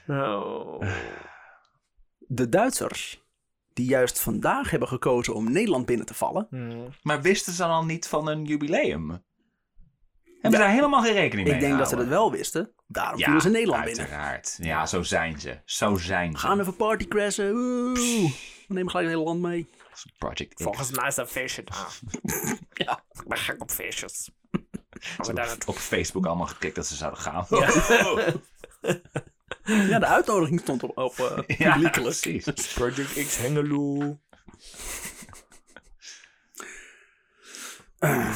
Oh. 0.08 0.82
De 2.20 2.50
Duitsers, 2.50 3.24
die 3.74 3.88
juist 3.88 4.20
vandaag 4.20 4.70
hebben 4.70 4.88
gekozen 4.88 5.34
om 5.34 5.52
Nederland 5.52 5.86
binnen 5.86 6.06
te 6.06 6.14
vallen. 6.14 6.48
Hmm. 6.50 6.88
Maar 7.02 7.22
wisten 7.22 7.54
ze 7.54 7.64
dan 7.64 7.86
niet 7.86 8.08
van 8.08 8.28
een 8.28 8.46
jubileum? 8.46 9.10
Hebben 10.42 10.60
ze 10.60 10.66
daar 10.66 10.74
helemaal 10.74 11.02
geen 11.02 11.14
rekening 11.14 11.48
mee 11.48 11.56
Ik 11.58 11.62
denk 11.64 11.78
dat 11.78 11.90
ze 11.90 11.96
dat 11.96 12.08
wel 12.08 12.32
wisten. 12.32 12.74
Daarom 12.92 13.20
Ja, 13.20 13.26
vielen 13.26 13.42
ze 13.42 13.50
Nederland 13.50 13.84
binnen. 13.84 14.02
uiteraard. 14.04 14.58
Ja, 14.62 14.86
zo 14.86 15.04
zijn 15.04 15.40
ze. 15.40 15.58
Zo 15.66 15.96
zijn 15.96 16.32
ze. 16.32 16.38
Gaan 16.38 16.60
even 16.60 16.76
party 16.76 17.08
crashen. 17.08 17.92
Nemen 18.68 18.90
gelijk 18.90 18.94
het 18.94 19.16
hele 19.16 19.24
land 19.24 19.42
mee. 19.42 19.70
Project 20.18 20.54
X. 20.54 20.64
Volgens 20.64 20.92
mij 20.92 21.08
is 21.08 21.16
dat 21.16 21.30
feestje 21.30 21.64
daar. 21.64 22.00
Ja. 22.86 23.04
Ik 23.12 23.28
ben 23.28 23.38
gek 23.38 23.62
op 23.62 23.72
feestjes. 23.72 24.30
Op- 25.66 25.76
Facebook 25.78 26.26
allemaal 26.26 26.48
geklikt 26.48 26.76
dat 26.76 26.88
ze 26.88 26.96
zouden 26.96 27.20
gaan. 27.20 27.46
Ja, 29.64 30.00
de 30.00 30.06
uitnodiging 30.06 30.60
stond 30.60 30.84
op, 30.84 30.98
op 30.98 31.44
Ja, 31.48 31.72
publiekelijk. 31.74 31.92
precies. 32.20 32.74
Project 32.74 33.14
X 33.28 33.38
Hengelo. 33.38 34.20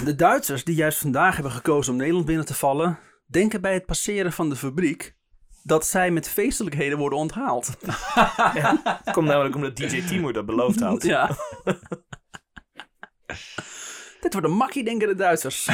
De 0.04 0.14
Duitsers, 0.16 0.64
die 0.64 0.76
juist 0.76 0.98
vandaag 0.98 1.34
hebben 1.34 1.52
gekozen 1.54 1.92
om 1.92 1.98
Nederland 2.00 2.26
binnen 2.26 2.46
te 2.46 2.54
vallen, 2.54 3.00
denken 3.34 3.62
bij 3.62 3.74
het 3.74 3.86
passeren 3.86 4.34
van 4.34 4.50
de 4.50 4.56
fabriek 4.56 5.16
dat 5.64 5.86
zij 5.86 6.12
met 6.12 6.30
feestelijkheden 6.30 6.98
worden 6.98 7.20
onthaald. 7.20 7.78
Komt 9.16 9.28
namelijk 9.28 9.56
omdat 9.56 9.76
DJ 9.76 10.02
Timur 10.02 10.34
dat 10.34 10.46
beloofd 10.46 10.80
had. 10.80 11.04
Ja. 11.04 11.38
Dit 14.20 14.34
wordt 14.34 14.48
een 14.48 14.56
makkie, 14.56 14.84
denken 14.84 15.08
de 15.08 15.16
Duitsers. 15.16 15.66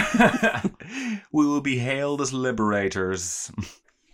We 1.31 1.47
will 1.47 1.61
be 1.61 1.81
hailed 1.81 2.19
as 2.19 2.31
liberators. 2.31 3.49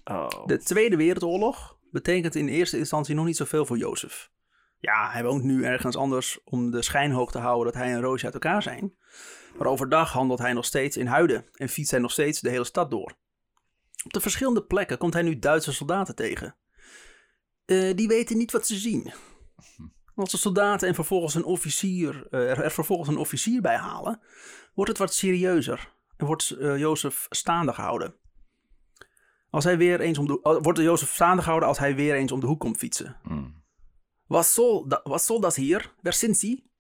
Oh. 0.04 0.46
De 0.46 0.58
Tweede 0.58 0.96
Wereldoorlog 0.96 1.78
betekent 1.92 2.36
in 2.36 2.48
eerste 2.48 2.78
instantie 2.78 3.16
nog 3.16 3.26
niet 3.26 3.38
zoveel 3.38 3.66
voor 3.66 3.78
Jozef. 3.78 4.30
Ja, 4.80 5.10
hij 5.12 5.24
woont 5.24 5.44
nu 5.44 5.64
ergens 5.64 5.96
anders 5.96 6.40
om 6.44 6.72
de 6.72 6.82
schijn 6.82 7.12
hoog 7.12 7.32
te 7.32 7.38
houden 7.38 7.74
dat 7.74 7.82
hij 7.82 7.94
en 7.94 8.02
Roosje 8.02 8.26
uit 8.26 8.34
elkaar 8.34 8.62
zijn. 8.62 8.94
Maar 9.58 9.68
overdag 9.68 10.12
handelt 10.12 10.40
hij 10.40 10.54
nog 10.54 10.66
steeds 10.66 10.98
in 10.98 11.08
Huiden 11.08 11.46
en 11.54 11.70
fietst 11.70 11.92
hij 11.92 12.00
nog 12.00 12.12
steeds 12.12 12.40
de 12.40 12.50
hele 12.50 12.64
stad 12.64 12.92
door. 12.92 13.16
Op 14.06 14.14
de 14.14 14.20
verschillende 14.20 14.64
plekken 14.64 14.98
komt 14.98 15.14
hij 15.14 15.22
nu 15.22 15.40
Duitse 15.40 15.74
soldaten 15.74 16.16
tegen. 16.16 16.56
Eh, 17.66 17.96
die 17.96 18.08
weten 18.08 18.38
niet 18.38 18.52
wat 18.52 18.68
ze 18.68 18.76
zien. 18.76 19.14
Als 20.16 20.32
de 20.32 20.38
soldaten 20.38 20.88
en 20.88 20.96
vervolgens 20.96 21.36
een 21.36 21.44
officier, 21.44 22.28
eh, 22.30 22.50
er, 22.50 22.64
er 22.64 22.72
vervolgens 22.72 23.10
een 23.10 23.18
officier 23.18 23.62
bij 23.62 23.78
halen, 23.78 24.22
wordt 24.74 24.90
het 24.90 25.00
wat 25.00 25.14
serieuzer 25.14 25.94
en 26.18 26.26
wordt 26.26 26.50
eh, 26.50 26.78
Jozef 26.78 27.26
staande 27.30 27.74
gehouden. 27.74 28.16
Als 29.50 29.64
hij 29.64 29.78
weer 29.78 30.00
eens 30.00 30.18
om 30.18 30.28
de, 30.28 30.60
wordt 30.62 30.80
Jozef 30.80 31.14
staande 31.14 31.42
gehouden 31.42 31.70
als 31.70 31.80
hij 31.80 31.96
weer 31.96 32.16
eens 32.16 32.32
om 32.32 32.40
de 32.40 32.46
hoek 32.46 32.60
komt 32.60 32.78
fietsen. 32.78 33.18
Hmm. 33.24 33.64
Wat 34.28 34.48
zal, 34.48 35.40
dat 35.40 35.56
hier? 35.56 35.94
Waar 36.02 36.14
sind 36.14 36.38
sie? 36.38 36.72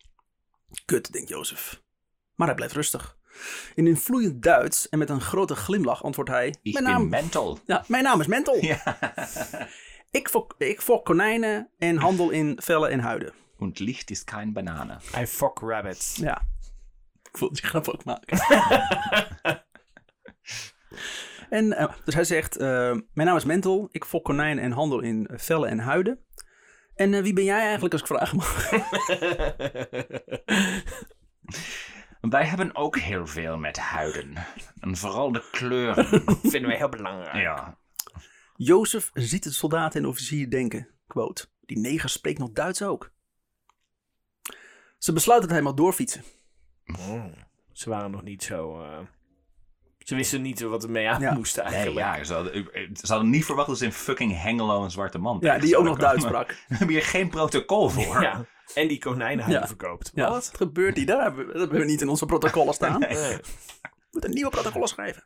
Kut, 0.85 1.11
denkt 1.11 1.29
Jozef. 1.29 1.83
Maar 2.35 2.47
hij 2.47 2.55
blijft 2.55 2.73
rustig. 2.73 3.17
In 3.75 3.85
een 3.85 3.97
vloeiend 3.97 4.43
Duits 4.43 4.89
en 4.89 4.99
met 4.99 5.09
een 5.09 5.21
grote 5.21 5.55
glimlach 5.55 6.03
antwoordt 6.03 6.29
hij... 6.29 6.47
Ik 6.47 6.73
mijn, 6.73 6.85
ben 6.85 6.93
naam, 6.93 7.09
mental. 7.09 7.59
ja, 7.65 7.83
mijn 7.87 8.03
naam 8.03 8.19
is 8.19 8.27
Mentel. 8.27 8.65
Ja. 8.65 8.81
Ik, 10.11 10.29
fok, 10.29 10.55
ik 10.57 10.81
fok 10.81 11.05
konijnen 11.05 11.69
en 11.77 11.97
handel 11.97 12.29
in 12.29 12.57
vellen 12.61 12.89
en 12.89 12.99
huiden. 12.99 13.33
Und 13.57 13.79
Licht 13.79 14.11
ist 14.11 14.27
kein 14.27 14.53
Banane. 14.53 14.99
I 15.17 15.25
fuck 15.25 15.59
rabbits. 15.61 16.15
Ja. 16.15 16.41
Ik 17.29 17.37
voelde 17.37 17.55
die 17.55 17.63
grap 17.63 17.87
ook 17.87 18.03
maken. 18.03 18.37
en, 21.49 21.73
eh, 21.73 21.93
dus 22.05 22.13
hij 22.13 22.23
zegt, 22.23 22.57
eh, 22.57 22.67
mijn 23.13 23.27
naam 23.27 23.35
is 23.35 23.45
Mentel, 23.45 23.89
ik 23.91 24.05
fok 24.05 24.23
konijnen 24.23 24.63
en 24.63 24.71
handel 24.71 24.99
in 24.99 25.27
vellen 25.31 25.69
en 25.69 25.79
huiden. 25.79 26.19
En 26.95 27.13
eh, 27.13 27.21
wie 27.21 27.33
ben 27.33 27.43
jij 27.43 27.59
eigenlijk 27.59 27.93
als 27.93 28.01
ik 28.01 28.07
vragen 28.07 28.37
mag? 28.37 28.69
Wij 32.29 32.45
hebben 32.45 32.75
ook 32.75 32.97
heel 32.99 33.27
veel 33.27 33.57
met 33.57 33.77
huiden. 33.77 34.33
En 34.79 34.97
vooral 34.97 35.31
de 35.31 35.47
kleuren. 35.51 36.05
Vinden 36.51 36.65
wij 36.67 36.77
heel 36.77 36.89
belangrijk. 36.89 37.35
ja. 37.35 37.77
Jozef 38.55 39.09
ziet 39.13 39.43
de 39.43 39.51
soldaten 39.51 40.01
en 40.01 40.07
officier 40.07 40.49
denken, 40.49 40.87
quote, 41.07 41.45
die 41.61 41.77
neger 41.79 42.09
spreekt 42.09 42.39
nog 42.39 42.51
Duits 42.51 42.81
ook. 42.81 43.11
Ze 44.97 45.13
besluiten 45.13 45.47
dat 45.49 45.57
hij 45.57 45.65
mag 45.67 45.75
doorfietsen. 45.75 46.23
Oh. 46.99 47.25
Ze 47.71 47.89
waren 47.89 48.11
nog 48.11 48.23
niet 48.23 48.43
zo... 48.43 48.81
eh, 48.83 48.99
Ze 49.97 50.15
wisten 50.15 50.41
niet 50.41 50.61
wat 50.61 50.83
er 50.83 50.89
mee 50.89 51.09
aan 51.09 51.21
Ja. 51.21 51.33
moest 51.33 51.55
Nee, 51.55 51.65
eigenlijk. 51.65 51.97
ja, 52.05 52.23
ze 52.23 52.33
hadden, 52.33 52.53
ze 52.93 53.11
hadden 53.13 53.29
niet 53.29 53.45
verwacht 53.45 53.67
dat 53.67 53.77
ze 53.77 53.85
in 53.85 53.91
fucking 53.91 54.41
Hengelo 54.41 54.83
een 54.83 54.91
zwarte 54.91 55.17
man 55.17 55.37
Ja, 55.41 55.57
die 55.57 55.77
ook 55.77 55.85
nog 55.85 55.97
Duits 55.97 56.23
sprak. 56.23 56.49
We 56.67 56.75
hebben 56.75 56.95
hier 56.95 57.03
geen 57.05 57.29
protocol 57.29 57.89
voor. 57.89 58.21
Ja. 58.21 58.45
En 58.73 58.87
die 58.87 58.99
konijnenhuiden 58.99 59.61
Ja. 59.61 59.67
verkoopt. 59.67 60.11
Ja, 60.13 60.29
Wat? 60.29 60.45
wat 60.45 60.57
gebeurt 60.57 60.97
hier? 60.97 61.05
Daar 61.05 61.21
hebben 61.21 61.45
we, 61.45 61.51
dat 61.51 61.61
hebben 61.61 61.79
we 61.79 61.85
niet 61.85 62.01
in 62.01 62.09
onze 62.09 62.25
protocollen 62.25 62.73
staan. 62.73 62.99
Nee. 62.99 63.09
We 63.17 63.41
moeten 64.11 64.29
nieuwe 64.33 64.49
protocollen 64.49 64.87
schrijven. 64.87 65.23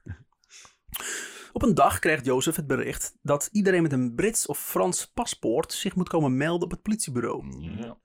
Op 1.54 1.62
een 1.64 1.74
dag 1.74 2.00
krijgt 2.00 2.26
Jozef 2.26 2.56
het 2.56 2.68
bericht 2.68 3.16
dat 3.22 3.50
iedereen 3.52 3.82
met 3.82 3.92
een 3.92 4.16
Brits 4.16 4.46
of 4.48 4.60
Frans 4.60 5.06
paspoort 5.06 5.74
zich 5.74 5.96
moet 5.96 6.10
komen 6.10 6.38
melden 6.38 6.64
op 6.64 6.72
het 6.72 6.82
politiebureau. 6.82 7.62
Ja. 7.78 7.98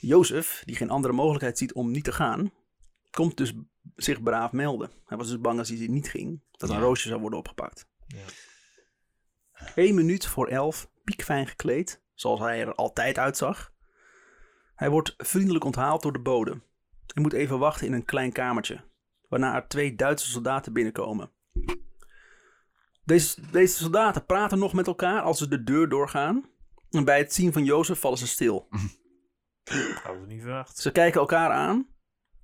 Jozef, 0.00 0.62
die 0.64 0.76
geen 0.76 0.90
andere 0.90 1.12
mogelijkheid 1.14 1.58
ziet 1.58 1.72
om 1.72 1.90
niet 1.90 2.04
te 2.04 2.12
gaan, 2.12 2.52
komt 3.10 3.36
dus 3.36 3.52
zich 3.96 4.22
braaf 4.22 4.52
melden. 4.52 4.90
Hij 5.06 5.16
was 5.18 5.28
dus 5.28 5.40
bang 5.40 5.58
als 5.58 5.68
hij 5.68 5.86
niet 5.86 6.08
ging, 6.08 6.42
dat 6.50 6.68
een 6.70 6.76
Ja. 6.76 6.82
roosje 6.82 7.08
zou 7.08 7.20
worden 7.20 7.38
opgepakt. 7.38 7.86
Ja. 8.06 8.24
Eén 9.74 9.94
minuut 9.94 10.26
voor 10.26 10.46
elf, 10.48 10.90
piekfijn 11.04 11.46
gekleed, 11.46 12.02
zoals 12.14 12.40
hij 12.40 12.60
er 12.60 12.74
altijd 12.74 13.18
uitzag. 13.18 13.72
Hij 14.78 14.90
wordt 14.90 15.14
vriendelijk 15.16 15.64
onthaald 15.64 16.02
door 16.02 16.12
de 16.12 16.18
bode. 16.18 16.50
Hij 17.06 17.22
moet 17.22 17.32
even 17.32 17.58
wachten 17.58 17.86
in 17.86 17.92
een 17.92 18.04
klein 18.04 18.32
kamertje, 18.32 18.80
waarna 19.28 19.54
er 19.54 19.68
twee 19.68 19.94
Duitse 19.94 20.30
soldaten 20.30 20.72
binnenkomen. 20.72 21.30
Deze, 23.04 23.50
deze 23.50 23.76
soldaten 23.76 24.24
praten 24.26 24.58
nog 24.58 24.72
met 24.72 24.86
elkaar 24.86 25.20
als 25.20 25.38
ze 25.38 25.48
de 25.48 25.62
deur 25.62 25.88
doorgaan. 25.88 26.44
En 26.90 27.04
bij 27.04 27.18
het 27.18 27.34
zien 27.34 27.52
van 27.52 27.64
Jozef 27.64 28.00
vallen 28.00 28.18
ze 28.18 28.26
stil. 28.26 28.68
Hadden 30.02 30.20
we 30.20 30.26
niet 30.26 30.42
verwacht. 30.42 30.78
Ze 30.78 30.92
kijken 30.92 31.20
elkaar 31.20 31.50
aan 31.50 31.88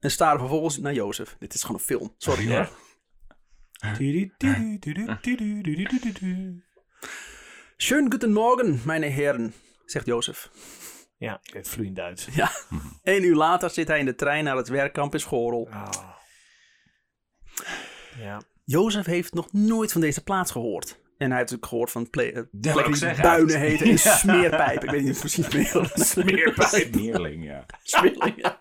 en 0.01 0.11
staren 0.11 0.39
vervolgens 0.39 0.78
naar 0.78 0.94
Jozef. 0.94 1.36
Dit 1.39 1.55
is 1.55 1.61
gewoon 1.61 1.77
een 1.77 1.86
film. 1.86 2.15
Sorry 2.19 2.55
hoor. 2.55 2.70
Schönen 7.77 8.11
guten 8.11 8.32
Morgen, 8.32 8.81
meine 8.85 9.06
Herren, 9.06 9.55
zegt 9.85 10.06
Jozef. 10.06 10.51
Ja, 11.24 11.40
ik 11.44 11.52
weet 11.55 11.68
vloeiend 11.68 11.96
Duits. 11.96 12.26
Ja. 12.34 12.51
Eén 13.02 13.24
uur 13.24 13.34
later 13.36 13.70
zit 13.70 13.88
hij 13.88 13.98
in 13.98 14.05
de 14.05 14.14
trein 14.14 14.44
naar 14.44 14.56
het 14.56 14.68
werkkamp 14.68 15.14
in 15.14 15.20
Schorel. 15.20 15.68
Ah. 15.70 15.88
Ja. 18.18 18.42
Jozef 18.64 19.06
heeft 19.06 19.34
nog 19.34 19.52
nooit 19.52 19.92
van 19.92 20.01
deze 20.01 20.22
plaats 20.22 20.51
gehoord. 20.51 20.90
En 21.18 21.30
hij 21.30 21.38
heeft 21.38 21.51
natuurlijk 21.51 21.66
gehoord 21.68 21.90
van 21.90 22.02
eh, 22.02 22.10
plekken 22.10 22.92
die 22.92 23.22
buinen 23.22 23.59
heten 23.60 23.86
en 23.86 23.92
Ja. 24.02 24.16
smeerpijpen. 24.16 24.84
Ik 24.84 24.90
weet 24.90 25.02
niet 25.05 25.18
precies 25.18 25.48
meer. 25.48 25.90
Smeerpijp. 25.94 26.90
Smeerling, 26.92 27.44
ja. 27.44 27.66
Smeerling, 27.82 28.34
ja. 28.36 28.60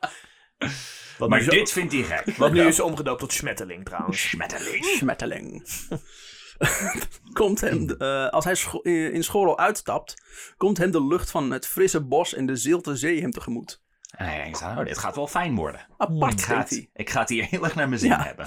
Wat 1.18 1.30
Maar 1.30 1.44
dit 1.44 1.72
vindt 1.72 1.94
hij 1.94 2.04
gek. 2.04 2.36
wat 2.36 2.52
nu 2.54 2.62
is 2.68 2.80
omgedoopt 2.80 3.20
tot 3.20 3.34
Schmetterling 3.34 3.86
trouwens. 3.86 4.30
Schmetterling. 4.30 5.64
komt 7.34 7.62
hem, 7.62 7.90
eh, 7.90 8.30
als 8.30 8.46
hij 8.46 8.56
scho- 8.56 8.82
in 8.82 9.24
school 9.24 9.60
uitstapt, 9.60 10.24
komt 10.58 10.78
hem 10.78 10.92
de 10.92 11.06
lucht 11.06 11.32
van 11.32 11.52
het 11.52 11.68
frisse 11.68 12.02
bos 12.02 12.34
en 12.34 12.46
de 12.46 12.56
zilte 12.56 12.96
zee 12.96 13.22
hem 13.22 13.32
tegemoet. 13.32 13.82
En 14.18 14.26
hij 14.26 14.44
denkt, 14.44 14.62
oh, 14.62 14.84
dit 14.86 14.98
gaat 14.98 15.16
wel 15.16 15.28
fijn 15.28 15.56
worden. 15.56 15.88
Apart, 15.98 16.34
Ik 16.34 16.42
ga, 16.46 16.58
het, 16.58 16.70
hij. 16.70 16.90
ik 16.94 17.10
ga 17.10 17.20
het 17.20 17.30
hier 17.30 17.46
heel 17.46 17.64
erg 17.64 17.76
naar 17.76 17.88
mijn 17.90 18.00
zin 18.00 18.10
Ja. 18.10 18.24
hebben. 18.24 18.46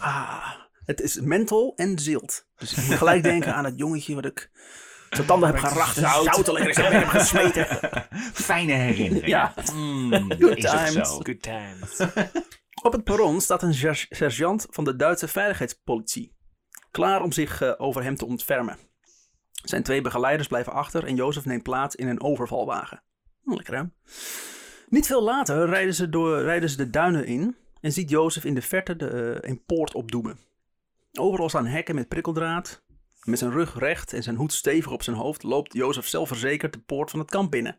Ah, 0.00 0.50
het 0.84 1.00
is 1.00 1.20
menthol 1.20 1.72
en 1.76 1.98
zilt. 1.98 2.46
Dus 2.56 2.76
ik 2.76 2.84
moet 2.86 2.96
gelijk 2.96 3.22
denken 3.22 3.54
aan 3.54 3.64
het 3.64 3.78
jongetje 3.78 4.14
wat 4.14 4.24
ik 4.24 4.50
zijn 5.10 5.26
tanden 5.26 5.48
heb 5.48 5.58
geracht 5.58 5.96
en 5.96 6.02
zout. 6.02 6.24
zout 6.24 6.48
alleen 6.48 6.68
ik 6.68 6.76
heb 6.76 6.92
hem 6.92 7.08
gesmeten. 7.08 7.66
Fijne 8.48 8.72
herinneringen. 8.72 9.28
Ja. 9.28 9.54
Mm, 9.74 10.12
Good 10.38 10.60
times. 10.60 10.92
zo. 10.92 11.18
Good 11.20 11.42
times. 11.42 12.00
Op 12.82 12.92
het 12.92 13.04
perron 13.04 13.40
staat 13.40 13.62
een 13.62 13.74
ser- 13.74 14.06
sergeant 14.08 14.66
van 14.70 14.84
de 14.84 14.96
Duitse 14.96 15.28
veiligheidspolitie. 15.28 16.33
Klaar 16.94 17.22
om 17.22 17.32
zich 17.32 17.60
eh, 17.60 17.72
over 17.76 18.02
hem 18.02 18.16
te 18.16 18.26
ontfermen. 18.26 18.78
Zijn 19.64 19.82
twee 19.82 20.00
begeleiders 20.00 20.48
blijven 20.48 20.72
achter 20.72 21.04
en 21.04 21.14
Jozef 21.14 21.44
neemt 21.44 21.62
plaats 21.62 21.94
in 21.94 22.08
een 22.08 22.22
overvalwagen. 22.22 23.02
Hm, 23.42 23.54
Lekker 23.54 23.76
hè? 23.76 23.82
Niet 24.88 25.06
veel 25.06 25.22
later 25.22 25.66
rijden 25.66 25.94
ze, 25.94 26.08
door, 26.08 26.42
rijden 26.42 26.70
ze 26.70 26.76
de 26.76 26.90
duinen 26.90 27.26
in 27.26 27.56
en 27.80 27.92
ziet 27.92 28.10
Jozef 28.10 28.44
in 28.44 28.54
de 28.54 28.62
verte 28.62 28.96
de, 28.96 29.08
eh, 29.08 29.50
een 29.50 29.64
poort 29.64 29.94
opdoemen. 29.94 30.38
Overal 31.12 31.48
staan 31.48 31.66
hekken 31.66 31.94
met 31.94 32.08
prikkeldraad. 32.08 32.82
Met 33.22 33.38
zijn 33.38 33.52
rug 33.52 33.78
recht 33.78 34.12
en 34.12 34.22
zijn 34.22 34.36
hoed 34.36 34.52
stevig 34.52 34.92
op 34.92 35.02
zijn 35.02 35.16
hoofd 35.16 35.42
loopt 35.42 35.72
Jozef 35.72 36.06
zelfverzekerd 36.06 36.72
de 36.72 36.80
poort 36.80 37.10
van 37.10 37.18
het 37.18 37.30
kamp 37.30 37.50
binnen. 37.50 37.78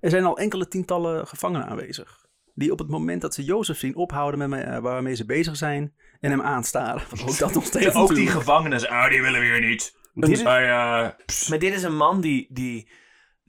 Er 0.00 0.10
zijn 0.10 0.24
al 0.24 0.38
enkele 0.38 0.68
tientallen 0.68 1.26
gevangenen 1.26 1.66
aanwezig. 1.66 2.26
Die 2.54 2.72
op 2.72 2.78
het 2.78 2.88
moment 2.88 3.20
dat 3.20 3.34
ze 3.34 3.44
Jozef 3.44 3.78
zien 3.78 3.96
ophouden 3.96 4.48
met 4.48 4.64
eh, 4.64 4.78
waarmee 4.78 5.14
ze 5.14 5.24
bezig 5.24 5.56
zijn 5.56 5.94
en 6.20 6.30
hem 6.30 6.42
aanstaren. 6.42 7.02
Want 7.10 7.22
Ook 7.30 7.38
dat 7.38 7.54
nog 7.54 7.64
steeds 7.72 7.94
Ook 7.94 8.14
die 8.14 8.28
gevangenen, 8.28 8.88
ah, 8.88 9.10
die 9.10 9.22
willen 9.22 9.40
we 9.40 9.46
hier 9.46 9.60
niet. 9.68 9.98
Dit 10.14 10.28
is- 10.30 10.42
Hij, 10.42 10.62
eh. 10.64 11.08
Maar 11.48 11.58
dit 11.58 11.74
is 11.74 11.82
een 11.82 11.96
man 11.96 12.20
die, 12.20 12.46
die, 12.50 12.88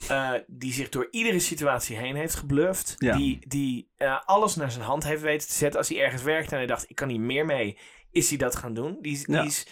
eh, 0.08 0.32
die 0.48 0.74
zich 0.74 0.90
door 0.90 1.08
iedere 1.12 1.40
situatie 1.40 1.98
heen 1.98 2.16
heeft 2.16 2.36
gebluft. 2.36 2.96
Ja. 2.98 3.16
Die, 3.18 3.40
die 3.48 3.92
eh, 3.98 4.20
alles 4.26 4.56
naar 4.56 4.72
zijn 4.72 4.84
hand 4.84 5.04
heeft 5.04 5.22
weten 5.22 5.48
te 5.48 5.54
zetten. 5.54 5.80
Als 5.80 5.90
hij 5.90 6.00
ergens 6.00 6.24
werkte 6.24 6.52
en 6.52 6.58
hij 6.58 6.68
dacht, 6.68 6.90
ik 6.90 6.96
kan 6.96 7.08
niet 7.08 7.20
meer 7.20 7.46
mee, 7.46 7.78
is 8.12 8.30
hij 8.30 8.38
dat 8.38 8.56
gaan 8.56 8.74
doen. 8.74 8.98
Die, 9.02 9.12
is- 9.14 9.24
Ja. 9.28 9.40
die 9.42 9.50
is 9.50 9.68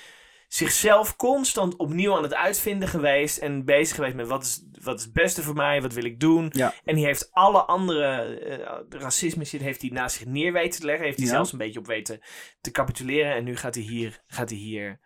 zichzelf 0.50 1.16
constant 1.16 1.76
opnieuw 1.76 2.16
aan 2.16 2.24
het 2.24 2.34
uitvinden 2.34 2.88
geweest. 2.88 3.38
En 3.38 3.66
bezig 3.66 3.96
geweest 3.96 4.16
met 4.16 4.28
wat 4.28 4.44
is, 4.44 4.64
wat 4.82 4.98
is 4.98 5.04
het 5.04 5.14
beste 5.14 5.44
voor 5.44 5.56
mij, 5.56 5.82
wat 5.82 5.94
wil 5.94 6.04
ik 6.04 6.20
doen. 6.20 6.50
Ja. 6.54 6.74
En 6.84 6.96
die 6.96 7.06
heeft 7.06 7.30
alle 7.32 7.62
andere 7.62 8.06
eh, 8.40 8.80
racisme 8.90 9.46
shit 9.46 9.62
heeft 9.62 9.82
hij 9.82 9.90
naast 9.90 10.18
zich 10.18 10.26
neer 10.26 10.54
weten 10.54 10.80
te 10.80 10.86
leggen. 10.86 11.06
Heeft 11.06 11.18
hij 11.18 11.26
Ja. 11.28 11.32
zelfs 11.34 11.52
een 11.52 11.58
beetje 11.58 11.80
op 11.80 11.88
weten 11.88 12.20
te 12.62 12.72
capituleren. 12.72 13.36
En 13.36 13.44
nu 13.44 13.56
gaat 13.56 13.76
hij 13.76 13.84
hier, 13.84 14.24
gaat 14.28 14.50
hij 14.50 14.58
hier 14.60 15.00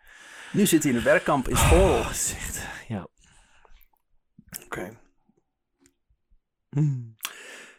Nu 0.52 0.66
zit 0.66 0.82
hij 0.82 0.92
in 0.92 0.98
een 0.98 1.04
werkkamp 1.04 1.48
in 1.48 1.56
Schorl. 1.56 1.80
Oh, 1.98 2.10
zegt. 2.12 2.66
Ja. 2.88 3.08
Oké. 4.64 4.98
Hmm. 6.68 7.16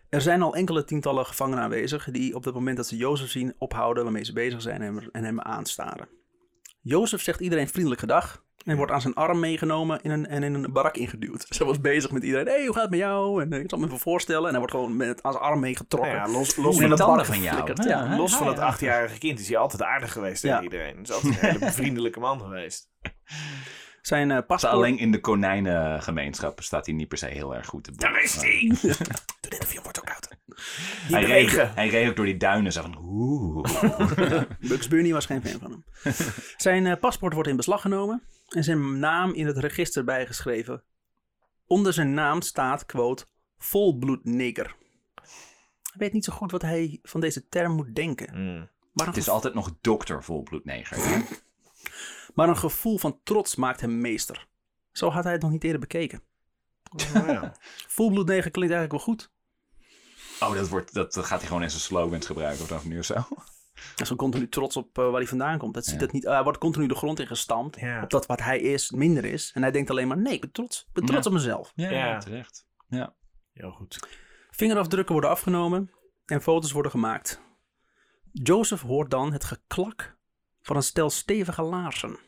Er 0.09 0.21
zijn 0.21 0.41
al 0.41 0.55
enkele 0.55 0.83
tientallen 0.83 1.25
gevangenen 1.25 1.63
aanwezig 1.63 2.11
die 2.11 2.35
op 2.35 2.43
het 2.43 2.53
moment 2.53 2.77
dat 2.77 2.87
ze 2.87 2.95
Jozef 2.97 3.29
zien 3.29 3.55
ophouden 3.57 4.03
waarmee 4.03 4.23
ze 4.23 4.33
bezig 4.33 4.61
zijn 4.61 4.81
en 4.81 4.95
hem, 4.95 5.09
en 5.11 5.23
hem 5.23 5.41
aanstaren. 5.41 6.07
Jozef 6.87 7.21
zegt 7.21 7.39
iedereen 7.39 7.67
vriendelijk 7.67 7.99
gedag 8.01 8.43
en 8.65 8.77
wordt 8.77 8.91
aan 8.91 9.01
zijn 9.01 9.13
arm 9.13 9.39
meegenomen 9.39 10.01
in 10.01 10.11
een, 10.11 10.27
en 10.27 10.43
in 10.43 10.53
een 10.53 10.71
barak 10.73 10.97
ingeduwd. 10.97 11.45
Ze 11.55 11.65
was 11.65 11.79
bezig 11.81 12.11
met 12.11 12.23
iedereen. 12.23 12.47
hey, 12.47 12.65
hoe 12.65 12.73
gaat 12.73 12.81
het 12.81 12.91
met 12.91 12.99
jou? 12.99 13.41
En 13.41 13.53
eh, 13.53 13.59
ik 13.59 13.69
zal 13.69 13.79
me 13.79 13.85
even 13.85 13.99
voorstellen. 13.99 14.43
En 14.43 14.49
hij 14.49 14.57
wordt 14.59 14.73
gewoon 14.73 14.95
met, 14.97 15.23
aan 15.23 15.31
zijn 15.31 15.43
arm 15.43 15.59
meegetrokken. 15.59 16.11
Ja, 16.11 16.27
los, 16.27 16.53
van 16.53 16.73
de 16.73 16.87
dat, 16.87 16.97
tanden 16.97 17.25
van 17.25 17.41
jou. 17.41 17.73
Ja, 17.83 18.07
Ja, 18.07 18.17
los 18.17 18.31
van 18.31 18.41
Ah, 18.41 18.47
dat 18.47 18.57
ja. 18.57 18.65
achtjarige 18.65 19.17
kind 19.17 19.39
is 19.39 19.47
hij 19.47 19.57
altijd 19.57 19.81
aardig 19.83 20.11
geweest 20.11 20.41
tegen 20.41 20.57
Ja. 20.57 20.63
iedereen. 20.63 21.01
Is 21.01 21.11
altijd 21.11 21.41
een 21.43 21.49
hele 21.59 21.71
vriendelijke 21.71 22.19
man 22.19 22.39
geweest. 22.39 22.89
Zijn 24.05 24.31
eh, 24.31 24.37
paspoort... 24.47 24.73
alleen 24.73 24.97
in 24.97 25.11
de 25.11 25.19
konijnengemeenschap 25.19 26.61
staat 26.61 26.85
hij 26.85 26.95
niet 26.95 27.07
per 27.07 27.17
se 27.17 27.25
heel 27.25 27.55
erg 27.55 27.67
goed 27.67 27.83
te 27.83 27.91
boek. 27.91 28.17
is 28.17 28.35
hij! 28.35 28.71
Dit 29.41 29.53
interview 29.53 29.81
wordt 29.81 29.99
ook 29.99 30.05
koud. 30.05 30.29
Hij 31.11 31.23
reed, 31.23 31.51
hij 31.75 31.87
reed 31.87 32.09
ook 32.09 32.15
door 32.15 32.25
die 32.25 32.37
duinen. 32.37 32.71
Zo 32.71 32.81
van, 32.81 32.97
oeh. 33.01 33.63
Bugs 34.69 34.87
Bunny 34.87 35.11
was 35.11 35.25
geen 35.25 35.41
fan 35.45 35.59
van 35.59 35.71
hem. 35.71 35.85
Zijn 36.57 36.85
eh, 36.85 36.99
paspoort 36.99 37.33
wordt 37.33 37.49
in 37.49 37.55
beslag 37.55 37.81
genomen 37.81 38.23
en 38.49 38.63
zijn 38.63 38.99
naam 38.99 39.33
in 39.33 39.45
het 39.45 39.57
register 39.57 40.03
bijgeschreven. 40.03 40.83
Onder 41.67 41.93
zijn 41.93 42.13
naam 42.13 42.41
staat, 42.41 42.85
quote, 42.85 43.25
volbloedneger. 43.57 44.75
Hij 45.81 45.97
weet 45.97 46.13
niet 46.13 46.25
zo 46.25 46.33
goed 46.33 46.51
wat 46.51 46.61
hij 46.61 46.99
van 47.03 47.21
deze 47.21 47.47
term 47.47 47.71
moet 47.71 47.95
denken. 47.95 48.29
Mm. 48.33 48.69
Maar 48.93 49.07
een, 49.07 49.13
Het 49.13 49.21
is 49.21 49.29
altijd 49.29 49.53
nog 49.53 49.71
dokter 49.81 50.23
volbloedneger. 50.23 50.97
Maar 52.35 52.49
een 52.49 52.57
gevoel 52.57 52.97
van 52.97 53.19
trots 53.23 53.55
maakt 53.55 53.81
hem 53.81 54.01
meester. 54.01 54.47
Zo 54.91 55.09
had 55.09 55.23
hij 55.23 55.33
het 55.33 55.41
nog 55.41 55.51
niet 55.51 55.63
eerder 55.63 55.79
bekeken. 55.79 56.23
Oh, 56.95 57.27
ja. 57.27 57.53
Klinkt 58.51 58.55
eigenlijk 58.73 58.91
wel 58.91 58.99
goed. 58.99 59.31
Oh, 60.39 60.53
dat, 60.53 60.69
wordt, 60.69 60.93
dat 60.93 61.17
gaat 61.17 61.39
hij 61.39 61.47
gewoon 61.47 61.63
in 61.63 61.69
zijn 61.69 61.81
slogans 61.81 62.25
gebruiken 62.25 62.61
of 62.63 62.67
dat 62.69 62.83
nu 62.83 62.99
of 62.99 63.05
zo. 63.05 63.13
Hij 63.13 63.93
is 63.95 64.01
gewoon 64.07 64.17
continu 64.17 64.49
trots 64.49 64.77
op 64.77 64.97
eh, 64.97 65.03
waar 65.05 65.13
hij 65.19 65.27
vandaan 65.27 65.57
komt. 65.57 65.73
Dat 65.73 65.85
ziet 65.85 65.93
Ja. 65.93 65.99
dat 65.99 66.11
niet, 66.11 66.23
hij 66.23 66.43
wordt 66.43 66.57
continu 66.57 66.87
de 66.87 66.95
grond 66.95 67.19
in 67.19 67.27
gestampt. 67.27 67.79
Ja. 67.79 68.03
Op 68.03 68.09
dat 68.09 68.25
wat 68.25 68.41
hij 68.41 68.59
is 68.59 68.91
minder 68.91 69.25
is. 69.25 69.51
En 69.53 69.61
hij 69.61 69.71
denkt 69.71 69.89
alleen 69.89 70.07
maar, 70.07 70.17
nee, 70.17 70.33
ik 70.33 70.41
ben 70.41 70.51
trots. 70.51 70.81
Ik 70.87 70.93
ben 70.93 71.05
trots 71.05 71.23
Ja. 71.25 71.31
op 71.31 71.37
mezelf. 71.37 71.71
Ja, 71.75 71.89
Ja. 71.89 72.17
terecht. 72.19 72.67
Heel 73.53 73.71
goed. 73.71 74.07
Vingerafdrukken 74.49 75.11
worden 75.13 75.29
afgenomen 75.31 75.91
en 76.25 76.41
foto's 76.41 76.71
worden 76.71 76.91
gemaakt. 76.91 77.41
Joseph 78.31 78.81
hoort 78.81 79.11
dan 79.11 79.31
het 79.33 79.43
geklak 79.43 80.17
van 80.65 80.75
een 80.75 80.83
stel 80.83 81.09
stevige 81.09 81.61
laarzen. 81.61 82.19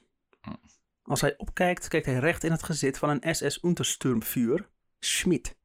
Als 1.03 1.22
hij 1.22 1.38
opkijkt, 1.38 1.88
kijkt 1.88 2.05
hij 2.05 2.19
recht 2.19 2.43
in 2.43 2.51
het 2.51 2.64
gezicht 2.64 2.97
van 2.97 3.09
een 3.09 3.35
SS-Untersturmvuur, 3.35 4.69
Schmidt. 4.99 5.55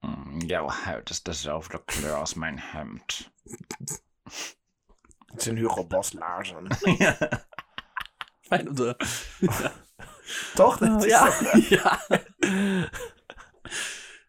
Mm, 0.00 0.40
jouw 0.40 0.68
huid 0.68 1.10
is 1.10 1.22
dezelfde 1.22 1.84
kleur 1.84 2.14
als 2.14 2.34
mijn 2.34 2.58
hemd. 2.58 3.30
Het 5.26 5.42
zijn 5.42 5.56
Hugo 5.56 5.86
Boss 5.86 6.12
laarzen. 6.12 6.66
Fijn 8.48 8.68
op 8.68 8.76
de... 8.76 8.96
Toch? 10.54 10.78
Dat 10.78 11.04
is 11.04 11.10
ja. 11.10 11.24
toch- 11.38 11.68
ja. 11.68 12.06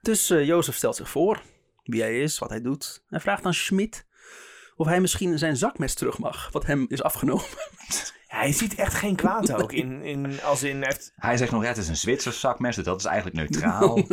Dus 0.01 0.29
eh 0.29 0.45
Jozef 0.45 0.75
stelt 0.75 0.95
zich 0.95 1.09
voor 1.09 1.41
wie 1.83 2.01
hij 2.01 2.21
is, 2.21 2.39
wat 2.39 2.49
hij 2.49 2.61
doet. 2.61 3.03
Hij 3.07 3.19
vraagt 3.19 3.45
aan 3.45 3.53
Schmidt 3.53 4.07
of 4.79 4.87
hij 4.87 5.01
misschien 5.01 5.37
zijn 5.37 5.57
zakmes 5.57 5.93
terug 5.93 6.17
mag, 6.17 6.49
wat 6.51 6.65
hem 6.65 6.85
is 6.89 7.03
afgenomen. 7.03 7.45
Hij 8.27 8.51
ziet 8.51 8.75
echt 8.75 8.93
geen 8.93 9.15
kwaad 9.15 9.53
ook. 9.53 9.71
In, 9.73 10.03
in, 10.03 10.41
als 10.41 10.63
in, 10.63 10.77
hij 10.77 10.85
heeft, 10.85 11.13
Hij 11.15 11.37
zegt 11.37 11.51
nog, 11.51 11.61
ja, 11.61 11.67
het 11.67 11.77
is 11.77 11.87
een 11.87 11.97
Zwitsers 11.97 12.39
zakmes, 12.39 12.75
dus 12.75 12.85
dat 12.85 12.99
is 12.99 13.05
eigenlijk 13.05 13.35
neutraal. 13.35 13.97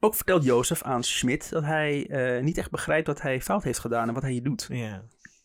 Ook 0.00 0.14
vertelt 0.14 0.44
Jozef 0.44 0.82
aan 0.82 1.02
Schmidt 1.02 1.50
dat 1.50 1.64
hij 1.64 2.06
eh, 2.06 2.42
niet 2.42 2.58
echt 2.58 2.70
begrijpt 2.70 3.06
wat 3.06 3.22
hij 3.22 3.40
fout 3.40 3.62
heeft 3.62 3.78
gedaan 3.78 4.08
en 4.08 4.14
wat 4.14 4.22
hij 4.22 4.32
hier 4.32 4.42
doet. 4.42 4.66
ja. 4.68 5.02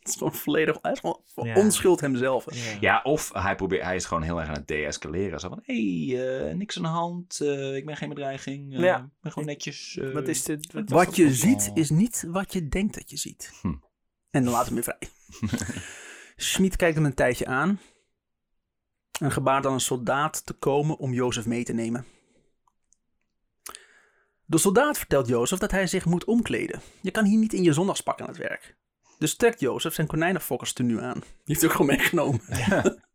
Het 0.07 0.15
is 0.15 0.21
gewoon 0.21 0.39
volledig, 0.41 0.77
hij 0.81 0.91
is 0.91 0.99
gewoon 0.99 1.21
Ja. 1.35 1.55
onschuld 1.55 1.99
hemzelf. 2.01 2.53
Ja. 2.55 2.77
ja, 2.79 3.01
of 3.03 3.33
hij, 3.33 3.55
probeert, 3.55 3.83
hij 3.83 3.95
is 3.95 4.05
gewoon 4.05 4.23
heel 4.23 4.39
erg 4.39 4.47
aan 4.49 4.53
het 4.55 4.67
deescaleren. 4.67 5.39
Zo 5.39 5.49
van, 5.49 5.59
hé, 5.63 6.05
hey, 6.07 6.47
eh, 6.49 6.55
niks 6.55 6.77
aan 6.77 6.83
de 6.83 6.89
hand, 6.89 7.39
eh, 7.41 7.75
ik 7.75 7.85
ben 7.85 7.97
geen 7.97 8.09
bedreiging, 8.09 8.73
eh, 8.73 8.79
Ja. 8.79 8.97
ik 8.97 9.21
ben 9.21 9.31
gewoon 9.31 9.47
netjes. 9.47 9.97
eh, 9.97 10.11
Wat 10.13 10.27
is 10.27 10.43
dit? 10.43 10.73
Wat, 10.73 10.89
Wat 10.89 11.15
je 11.15 11.33
ziet 11.33 11.71
is 11.73 11.89
niet 11.89 12.25
wat 12.27 12.53
je 12.53 12.67
denkt 12.67 12.93
dat 12.93 13.09
je 13.09 13.17
ziet. 13.17 13.51
Hm. 13.61 13.73
En 14.31 14.43
dan 14.43 14.53
laat 14.53 14.65
hem 14.65 14.73
weer 14.75 14.83
vrij. 14.83 14.99
Schmid 16.35 16.75
kijkt 16.75 16.95
hem 16.95 17.05
een 17.05 17.13
tijdje 17.13 17.45
aan. 17.45 17.79
En 19.19 19.31
gebaart 19.31 19.63
dan 19.63 19.73
een 19.73 19.79
soldaat 19.79 20.45
te 20.45 20.53
komen 20.53 20.97
om 20.97 21.13
Jozef 21.13 21.45
mee 21.45 21.63
te 21.63 21.73
nemen. 21.73 22.05
De 24.45 24.57
soldaat 24.57 24.97
vertelt 24.97 25.27
Jozef 25.27 25.59
dat 25.59 25.71
hij 25.71 25.87
zich 25.87 26.05
moet 26.05 26.25
omkleden. 26.25 26.81
Je 27.01 27.11
kan 27.11 27.25
hier 27.25 27.37
niet 27.39 27.53
in 27.53 27.63
je 27.63 27.73
zondagspak 27.73 28.21
aan 28.21 28.27
het 28.27 28.37
werk. 28.37 28.75
Dus 29.17 29.35
trekt 29.35 29.59
Jozef 29.59 29.93
zijn 29.93 30.07
konijnenfokkers 30.07 30.73
tenue 30.73 31.01
aan. 31.01 31.19
Die 31.19 31.23
heeft 31.45 31.61
hij 31.61 31.69
ook 31.69 31.75
gewoon 31.75 31.95
meegenomen. 31.95 32.41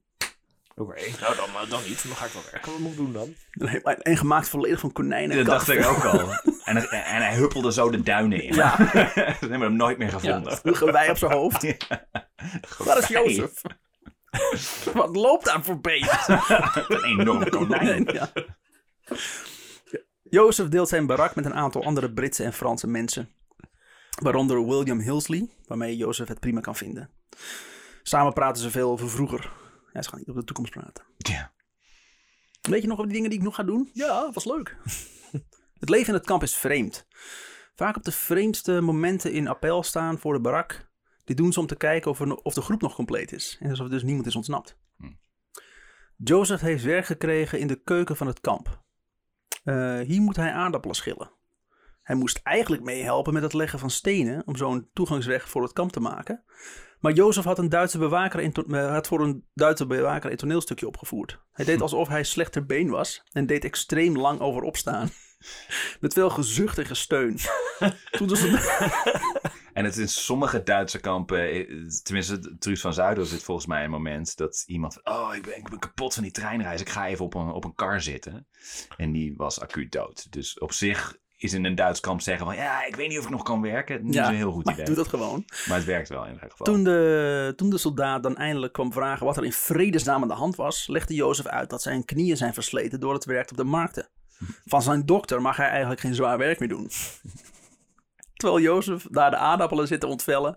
Oké, 0.74 1.00
nou 1.20 1.36
dan, 1.36 1.48
eh, 1.48 1.70
dan 1.70 1.80
niet. 1.88 2.02
Dan 2.06 2.16
ga 2.16 2.24
ik 2.24 2.32
wel 2.32 2.42
werken. 2.52 2.70
Wat 2.72 2.80
moet 2.80 2.90
ik 2.90 2.96
doen 2.96 3.12
dan? 3.12 3.34
En, 3.82 4.02
en 4.02 4.16
gemaakt 4.16 4.48
volledig 4.48 4.80
van 4.80 4.92
konijnen. 4.92 5.36
Dat 5.36 5.46
dacht 5.46 5.68
ik 5.68 5.86
ook 5.86 6.04
al. 6.04 6.20
En, 6.64 6.76
het- 6.76 6.88
en 6.90 7.02
hij 7.22 7.34
huppelde 7.34 7.72
zo 7.72 7.90
de 7.90 8.02
duinen 8.02 8.42
in. 8.42 8.54
Ja. 8.54 8.76
Ze 8.92 9.36
hebben 9.40 9.60
hem 9.60 9.76
nooit 9.76 9.98
meer 9.98 10.08
gevonden. 10.10 10.52
Ja, 10.52 10.58
een 10.62 10.76
gewei 10.76 11.10
op 11.10 11.16
zijn 11.18 11.32
hoofd. 11.32 11.76
Waar 12.78 12.98
is. 12.98 13.06
Jozef? 13.08 13.52
Wat 14.94 15.16
loopt 15.16 15.44
daar 15.44 15.64
voor 15.64 15.80
beest? 15.80 16.28
Een 16.28 17.04
enorm 17.04 17.48
konijn. 17.48 18.08
Ja. 18.12 18.32
Jozef 20.30 20.68
deelt 20.68 20.88
zijn 20.88 21.06
barak 21.06 21.34
met 21.34 21.44
een 21.44 21.54
aantal 21.54 21.84
andere 21.84 22.12
Britse 22.12 22.44
en 22.44 22.52
Franse 22.52 22.86
mensen. 22.86 23.28
Waaronder 24.22 24.66
William 24.66 25.00
Hillsley, 25.00 25.48
waarmee 25.66 25.96
Jozef 25.96 26.28
het 26.28 26.40
prima 26.40 26.60
kan 26.60 26.76
vinden. 26.76 27.10
Samen 28.02 28.32
praten 28.32 28.62
ze 28.62 28.70
veel 28.70 28.90
over 28.90 29.10
vroeger. 29.10 29.52
Ja, 29.92 30.02
ze 30.02 30.08
gaan 30.08 30.18
niet 30.18 30.28
over 30.28 30.40
de 30.40 30.46
toekomst 30.46 30.72
praten. 30.72 31.04
Ja. 31.16 31.52
Weet 32.60 32.82
je 32.82 32.88
nog 32.88 32.98
over 32.98 33.08
die 33.08 33.14
dingen 33.14 33.30
die 33.30 33.38
ik 33.38 33.44
nog 33.44 33.54
ga 33.54 33.62
doen? 33.62 33.90
Ja, 33.92 34.30
was 34.32 34.44
leuk. 34.44 34.76
het 35.82 35.88
leven 35.88 36.08
in 36.08 36.14
het 36.14 36.26
kamp 36.26 36.42
is 36.42 36.56
vreemd. 36.56 37.06
vaak 37.74 37.96
op 37.96 38.02
de 38.02 38.12
vreemdste 38.12 38.80
momenten 38.80 39.32
in 39.32 39.48
appel 39.48 39.82
staan 39.82 40.18
voor 40.18 40.32
de 40.32 40.40
barak. 40.40 40.90
Dit 41.24 41.36
doen 41.36 41.52
ze 41.52 41.60
om 41.60 41.66
te 41.66 41.76
kijken 41.76 42.10
of, 42.10 42.20
er, 42.20 42.34
of 42.34 42.54
de 42.54 42.62
groep 42.62 42.80
nog 42.80 42.94
compleet 42.94 43.32
is. 43.32 43.56
En 43.60 43.70
alsof 43.70 43.88
dus 43.88 44.02
niemand 44.02 44.26
is 44.26 44.36
ontsnapt. 44.36 44.76
Hm. 44.96 45.12
Joseph 46.16 46.60
heeft 46.60 46.84
werk 46.84 47.06
gekregen 47.06 47.58
in 47.58 47.66
de 47.66 47.82
keuken 47.82 48.16
van 48.16 48.26
het 48.26 48.40
kamp. 48.40 48.82
Eh, 49.64 50.00
hier 50.00 50.20
moet 50.20 50.36
hij 50.36 50.52
aardappelen 50.52 50.96
schillen. 50.96 51.30
Hij 52.12 52.20
moest 52.20 52.40
eigenlijk 52.42 52.82
meehelpen 52.82 53.32
met 53.32 53.42
het 53.42 53.52
leggen 53.52 53.78
van 53.78 53.90
stenen 53.90 54.42
om 54.46 54.56
zo'n 54.56 54.88
toegangsweg 54.92 55.48
voor 55.48 55.62
het 55.62 55.72
kamp 55.72 55.92
te 55.92 56.00
maken. 56.00 56.44
Maar 57.00 57.12
Jozef 57.12 57.44
had, 57.44 57.58
een 57.58 57.68
Duitse 57.68 57.98
bewaker 57.98 58.40
in 58.40 58.52
eh, 58.52 58.90
had 58.90 59.06
voor 59.06 59.20
een 59.20 59.44
Duitse 59.54 59.86
bewaker 59.86 60.30
een 60.30 60.36
toneelstukje 60.36 60.86
opgevoerd. 60.86 61.40
Hij 61.52 61.64
deed 61.64 61.80
alsof 61.80 62.08
hij 62.08 62.24
slecht 62.24 62.52
ter 62.52 62.66
been 62.66 62.90
was 62.90 63.22
en 63.30 63.46
deed 63.46 63.64
extreem 63.64 64.16
lang 64.16 64.40
over 64.40 64.62
opstaan. 64.62 65.10
Met 66.00 66.12
veel 66.12 66.30
gezucht 66.30 66.78
en 66.78 66.86
gesteun. 66.86 67.38
Toen 68.10 68.28
de 68.28 68.36
soldaten- 68.36 69.20
En 69.72 69.84
het 69.84 69.96
in 69.96 70.08
sommige 70.08 70.62
Duitse 70.62 71.00
kampen, 71.00 71.50
eh, 71.50 71.66
tenminste 72.02 72.56
Truus 72.58 72.80
van 72.80 72.94
Zuidel 72.94 73.24
zit 73.24 73.42
volgens 73.42 73.66
mij 73.66 73.84
een 73.84 73.90
moment 73.90 74.36
dat 74.36 74.62
iemand 74.66 75.04
oh 75.04 75.34
ik 75.34 75.42
ben, 75.42 75.56
ik 75.56 75.68
ben 75.70 75.78
kapot 75.78 76.14
van 76.14 76.22
die 76.22 76.32
treinreis, 76.32 76.80
ik 76.80 76.88
ga 76.88 77.06
even 77.06 77.24
op 77.24 77.34
een, 77.34 77.50
op 77.50 77.64
een 77.64 77.74
kar 77.74 78.00
zitten. 78.00 78.46
En 78.96 79.12
die 79.12 79.34
was 79.36 79.60
acuut 79.60 79.92
dood. 79.92 80.32
Dus 80.32 80.58
op 80.58 80.72
zich 80.72 81.20
is 81.42 81.52
in 81.52 81.64
een 81.64 81.74
Duits 81.74 82.00
kamp 82.00 82.20
zeggen 82.20 82.46
van, 82.46 82.56
ja 82.56 82.84
ik 82.84 82.96
weet 82.96 83.08
niet 83.08 83.18
of 83.18 83.24
ik 83.24 83.30
nog 83.30 83.42
kan 83.42 83.60
werken, 83.62 84.04
niet 84.04 84.14
Ja, 84.14 84.24
zo'n 84.24 84.34
heel 84.34 84.52
goed 84.52 84.64
maar 84.64 84.74
idee. 84.74 84.84
doe 84.86 84.94
dat 84.94 85.08
gewoon. 85.08 85.44
Maar 85.68 85.76
het 85.76 85.86
werkt 85.86 86.08
wel 86.08 86.24
in 86.24 86.32
ieder 86.32 86.50
geval. 86.50 86.66
Toen 86.66 86.84
de, 86.84 87.52
toen 87.56 87.70
de 87.70 87.78
soldaat 87.78 88.22
dan 88.22 88.36
eindelijk 88.36 88.72
kwam 88.72 88.92
vragen 88.92 89.26
wat 89.26 89.36
er 89.36 89.44
in 89.44 89.52
vredesnaam 89.52 90.22
aan 90.22 90.28
de 90.28 90.34
hand 90.34 90.56
was, 90.56 90.86
legde 90.86 91.14
Jozef 91.14 91.46
uit 91.46 91.70
dat 91.70 91.82
zijn 91.82 92.04
knieën 92.04 92.36
zijn 92.36 92.54
versleten 92.54 93.00
door 93.00 93.14
het 93.14 93.24
werk 93.24 93.50
op 93.50 93.56
de 93.56 93.64
markten. 93.64 94.08
Van 94.64 94.82
zijn 94.82 95.06
dokter 95.06 95.42
mag 95.42 95.56
hij 95.56 95.68
eigenlijk 95.68 96.00
geen 96.00 96.14
zwaar 96.14 96.38
werk 96.38 96.58
meer 96.58 96.68
doen. 96.68 96.90
Terwijl 98.36 98.60
Jozef 98.60 99.06
daar 99.10 99.30
de 99.30 99.36
aardappelen 99.36 99.86
zit 99.86 100.00
te 100.00 100.06
ontvellen. 100.06 100.56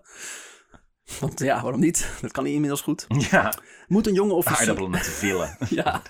Want 1.20 1.40
ja, 1.40 1.62
waarom 1.62 1.80
niet? 1.80 2.10
Dat 2.20 2.32
kan 2.32 2.44
hij 2.44 2.52
inmiddels 2.52 2.80
goed. 2.80 3.06
Ja, 3.30 3.52
Moet 3.86 4.06
een 4.06 4.14
jonge 4.14 4.32
officier, 4.32 4.58
aardappelen 4.60 4.90
met 4.90 5.04
te 5.04 5.10
villen. 5.10 5.56
Ja. 5.68 6.02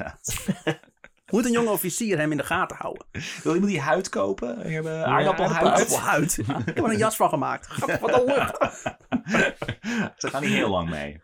Moet 1.30 1.44
een 1.44 1.50
jonge 1.52 1.70
officier 1.70 2.18
hem 2.18 2.30
in 2.30 2.36
de 2.36 2.44
gaten 2.44 2.76
houden. 2.76 3.06
Wil 3.42 3.52
iemand 3.54 3.72
die 3.72 3.80
huid 3.80 4.08
kopen? 4.08 4.58
We 4.58 4.68
hebben 4.70 5.06
aardappelhuid. 5.06 5.64
Aardappelhuid. 5.64 6.38
Ja, 6.46 6.58
ik 6.58 6.64
heb 6.66 6.78
er 6.84 6.90
een 6.90 6.96
jas 6.98 7.16
van 7.16 7.28
gemaakt. 7.28 7.66
Gap, 7.66 8.00
Wat 8.00 8.12
een 8.20 8.24
lucht. 8.24 8.56
Ze 10.22 10.28
gaan 10.30 10.42
niet 10.42 10.50
heel 10.52 10.70
lang 10.70 10.88
mee. 10.90 11.20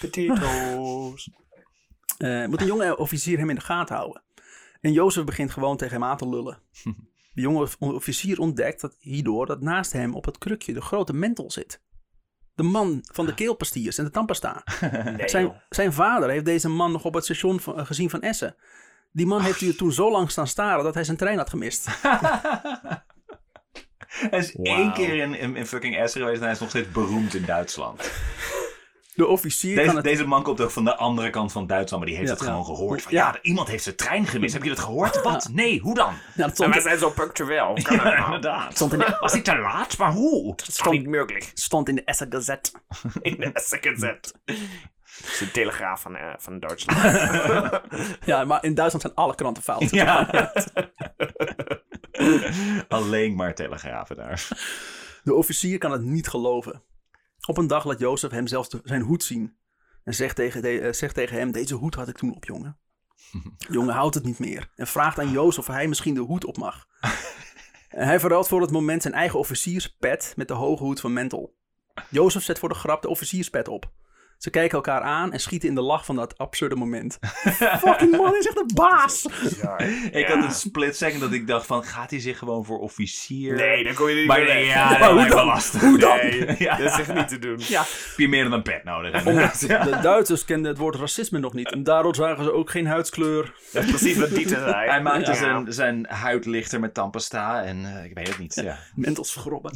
Potatoes. 0.00 1.30
Eh, 2.18 2.46
moet 2.46 2.60
een 2.60 2.66
jonge 2.66 2.96
officier 2.96 3.38
hem 3.38 3.48
in 3.48 3.54
de 3.54 3.60
gaten 3.60 3.96
houden. 3.96 4.22
En 4.80 4.92
Jozef 4.92 5.24
begint 5.24 5.50
gewoon 5.50 5.76
tegen 5.76 5.94
hem 6.00 6.04
aan 6.10 6.16
te 6.16 6.28
lullen. 6.28 6.58
De 7.32 7.40
jonge 7.40 7.68
officier 7.78 8.38
ontdekt 8.38 8.80
dat 8.80 8.96
hierdoor 8.98 9.46
dat 9.46 9.60
naast 9.60 9.92
hem 9.92 10.14
op 10.14 10.24
het 10.24 10.38
krukje 10.38 10.72
de 10.72 10.80
grote 10.80 11.12
mentel 11.12 11.50
zit. 11.50 11.82
De 12.54 12.62
man 12.62 12.98
van 13.12 13.26
de 13.26 13.34
keelpastiers 13.34 13.98
en 13.98 14.04
de 14.04 14.10
tandpasta. 14.10 14.62
Nee, 15.16 15.28
Zijn, 15.28 15.62
zijn 15.68 15.92
vader 15.92 16.30
heeft 16.30 16.44
deze 16.44 16.68
man 16.68 16.92
nog 16.92 17.04
op 17.04 17.14
het 17.14 17.24
station 17.24 17.60
van- 17.60 17.78
eh, 17.78 17.86
gezien 17.86 18.10
van 18.10 18.20
Essen. 18.20 18.56
Die 19.16 19.26
man 19.26 19.40
heeft 19.40 19.60
hier 19.60 19.76
toen 19.76 19.92
zo 19.92 20.10
lang 20.10 20.30
staan 20.30 20.46
staren 20.46 20.84
dat 20.84 20.94
hij 20.94 21.04
zijn 21.04 21.16
trein 21.16 21.38
had 21.38 21.50
gemist. 21.50 21.86
Hij 24.30 24.38
is 24.38 24.54
één 24.56 24.92
keer 24.92 25.14
in, 25.14 25.34
in, 25.38 25.56
in 25.56 25.66
fucking 25.66 25.96
Essen 25.96 26.20
geweest 26.20 26.38
en 26.38 26.44
hij 26.44 26.52
is 26.52 26.58
nog 26.60 26.68
steeds 26.68 26.90
beroemd 26.90 27.34
in 27.34 27.44
Duitsland. 27.44 28.00
De 29.14 29.26
officier 29.26 29.74
kan 29.74 29.84
Deze, 29.84 29.96
het... 29.96 30.04
deze 30.04 30.26
man 30.26 30.42
komt 30.42 30.60
ook 30.60 30.70
van 30.70 30.84
de 30.84 30.96
andere 30.96 31.30
kant 31.30 31.52
van 31.52 31.66
Duitsland, 31.66 32.02
maar 32.02 32.12
die 32.12 32.20
heeft 32.22 32.30
Ja, 32.30 32.34
het 32.36 32.44
ja. 32.46 32.50
gewoon 32.50 32.76
gehoord. 32.76 33.02
Van, 33.02 33.12
Ja. 33.12 33.26
ja. 33.32 33.38
iemand 33.42 33.68
heeft 33.68 33.82
zijn 33.82 33.96
trein 33.96 34.26
gemist. 34.26 34.52
Heb 34.54 34.62
je 34.62 34.68
dat 34.68 34.78
gehoord? 34.78 35.22
Wat? 35.22 35.48
Nee, 35.52 35.80
hoe 35.80 35.94
dan? 35.94 36.14
Ja, 36.34 36.44
dat 36.46 36.54
stond, 36.54 36.72
wij 36.72 36.82
zijn 36.82 36.98
zo 36.98 37.10
punctueel. 37.10 37.78
Kan 37.82 37.96
dat 37.96 38.06
Ja, 38.06 38.12
nou? 38.12 38.24
inderdaad. 38.24 38.74
stond 38.74 38.92
in 38.92 38.98
de, 38.98 39.16
Was 39.20 39.32
hij 39.32 39.40
te 39.40 39.56
laat? 39.58 39.98
Maar 39.98 40.12
hoe? 40.12 40.56
Dat 40.56 40.68
is 40.68 40.80
niet 40.82 41.06
mogelijk. 41.08 41.50
stond 41.54 41.88
in 41.88 41.94
de 41.94 42.04
Essen 42.04 42.26
Gazette. 42.32 42.70
In 43.22 43.36
de 43.38 43.50
second 43.54 43.98
set. 44.00 44.32
Dat 45.20 45.30
is 45.30 45.38
de 45.38 45.50
telegraaf 45.50 46.00
van, 46.00 46.16
eh, 46.16 46.34
van 46.38 46.60
Duitsland. 46.60 47.00
Ja, 48.26 48.44
maar 48.44 48.64
in 48.64 48.74
Duitsland 48.74 49.02
zijn 49.02 49.14
alle 49.14 49.34
kranten 49.34 49.62
fout. 49.62 49.90
Ja. 49.90 50.28
Alleen 52.88 53.34
maar 53.34 53.54
telegrafen 53.54 54.16
daar. 54.16 54.48
De 55.24 55.34
officier 55.34 55.78
kan 55.78 55.92
het 55.92 56.02
niet 56.02 56.28
geloven. 56.28 56.82
Op 57.46 57.58
een 57.58 57.66
dag 57.66 57.84
laat 57.84 57.98
Jozef 57.98 58.30
hem 58.30 58.46
zelfs 58.46 58.68
de- 58.68 58.80
zijn 58.84 59.02
hoed 59.02 59.22
zien. 59.24 59.56
En 60.04 60.14
zegt 60.14 60.36
tegen, 60.36 60.62
de- 60.62 60.80
eh, 60.80 60.92
zegt 60.92 61.14
tegen 61.14 61.38
hem, 61.38 61.52
deze 61.52 61.74
hoed 61.74 61.94
had 61.94 62.08
ik 62.08 62.16
toen 62.16 62.34
op, 62.34 62.44
jongen. 62.44 62.78
De 63.58 63.72
jongen 63.78 63.94
houdt 63.94 64.14
het 64.14 64.24
niet 64.24 64.38
meer. 64.38 64.68
En 64.76 64.86
vraagt 64.86 65.18
aan 65.18 65.30
Jozef 65.30 65.58
of 65.68 65.74
hij 65.74 65.88
misschien 65.88 66.14
de 66.14 66.20
hoed 66.20 66.44
op 66.44 66.56
mag. 66.56 66.86
En 67.88 68.06
hij 68.06 68.20
verruilt 68.20 68.48
voor 68.48 68.60
het 68.60 68.70
moment 68.70 69.02
zijn 69.02 69.14
eigen 69.14 69.38
officierspet 69.38 70.32
met 70.36 70.48
de 70.48 70.54
hoge 70.54 70.82
hoed 70.84 71.00
van 71.00 71.12
Mentel. 71.12 71.56
Jozef 72.08 72.42
zet 72.42 72.58
voor 72.58 72.68
de 72.68 72.74
grap 72.74 73.02
de 73.02 73.08
officierspet 73.08 73.68
op. 73.68 73.90
Ze 74.38 74.50
kijken 74.50 74.76
elkaar 74.76 75.00
aan 75.00 75.32
en 75.32 75.40
schieten 75.40 75.68
in 75.68 75.74
de 75.74 75.80
lach 75.80 76.04
van 76.04 76.16
dat 76.16 76.38
absurde 76.38 76.74
moment. 76.76 77.18
Fucking 77.84 78.10
man, 78.16 78.26
hij 78.30 78.38
is 78.38 78.46
echt 78.46 78.56
een 78.60 78.70
baas! 78.74 79.26
Ik 80.20 80.26
had 80.26 80.44
een 80.44 80.50
split 80.50 80.96
second 80.96 81.20
dat 81.20 81.32
ik 81.32 81.46
dacht 81.46 81.66
van, 81.66 81.84
gaat 81.84 82.10
hij 82.10 82.20
zich 82.20 82.38
gewoon 82.38 82.64
voor 82.64 82.78
officier? 82.78 83.54
Nee, 83.54 83.84
dan 83.84 83.94
kom 83.94 84.08
je 84.08 84.14
niet 84.14 84.26
Maar 84.26 84.38
meer 84.38 84.46
nee, 84.54 84.64
weg. 84.64 84.74
ja, 84.74 84.88
Maar 84.90 84.98
dat 85.08 85.10
hoe 85.10 85.28
dan? 85.28 85.46
lastig. 85.46 85.80
Hoe 85.80 85.98
dan? 85.98 86.16
Nee, 86.16 86.54
Ja. 86.58 86.76
dat 86.76 86.92
is 86.92 86.98
echt 86.98 87.14
niet 87.14 87.28
te 87.28 87.38
doen. 87.38 87.56
Ja, 87.58 87.80
Heb 87.80 88.16
je 88.16 88.28
meer 88.28 88.42
dan 88.42 88.52
een 88.52 88.62
pet 88.62 88.84
nodig? 88.84 89.22
de 89.22 89.98
Duitsers 90.02 90.44
kenden 90.44 90.70
het 90.70 90.78
woord 90.80 90.94
racisme 90.96 91.38
nog 91.38 91.52
niet. 91.52 91.70
En 91.72 91.82
daardoor 91.82 92.14
zagen 92.14 92.44
ze 92.44 92.52
ook 92.52 92.70
geen 92.70 92.86
huidskleur. 92.86 93.54
Dat 93.72 93.84
is 93.84 93.88
precies 93.90 94.16
wat 94.16 94.30
Dieter 94.30 94.58
zei. 94.58 94.88
Hij 94.88 95.02
maakte 95.02 95.30
Ja. 95.30 95.36
zijn, 95.36 95.72
zijn 95.72 96.06
huid 96.08 96.44
lichter 96.46 96.80
met 96.80 96.94
tandpasta 96.94 97.62
en 97.62 97.84
eh, 97.96 98.04
ik 98.04 98.10
weet 98.14 98.28
het 98.28 98.38
niet. 98.38 98.54
Ja. 98.54 98.78
Mentels 98.94 99.32
vergrobben. 99.32 99.72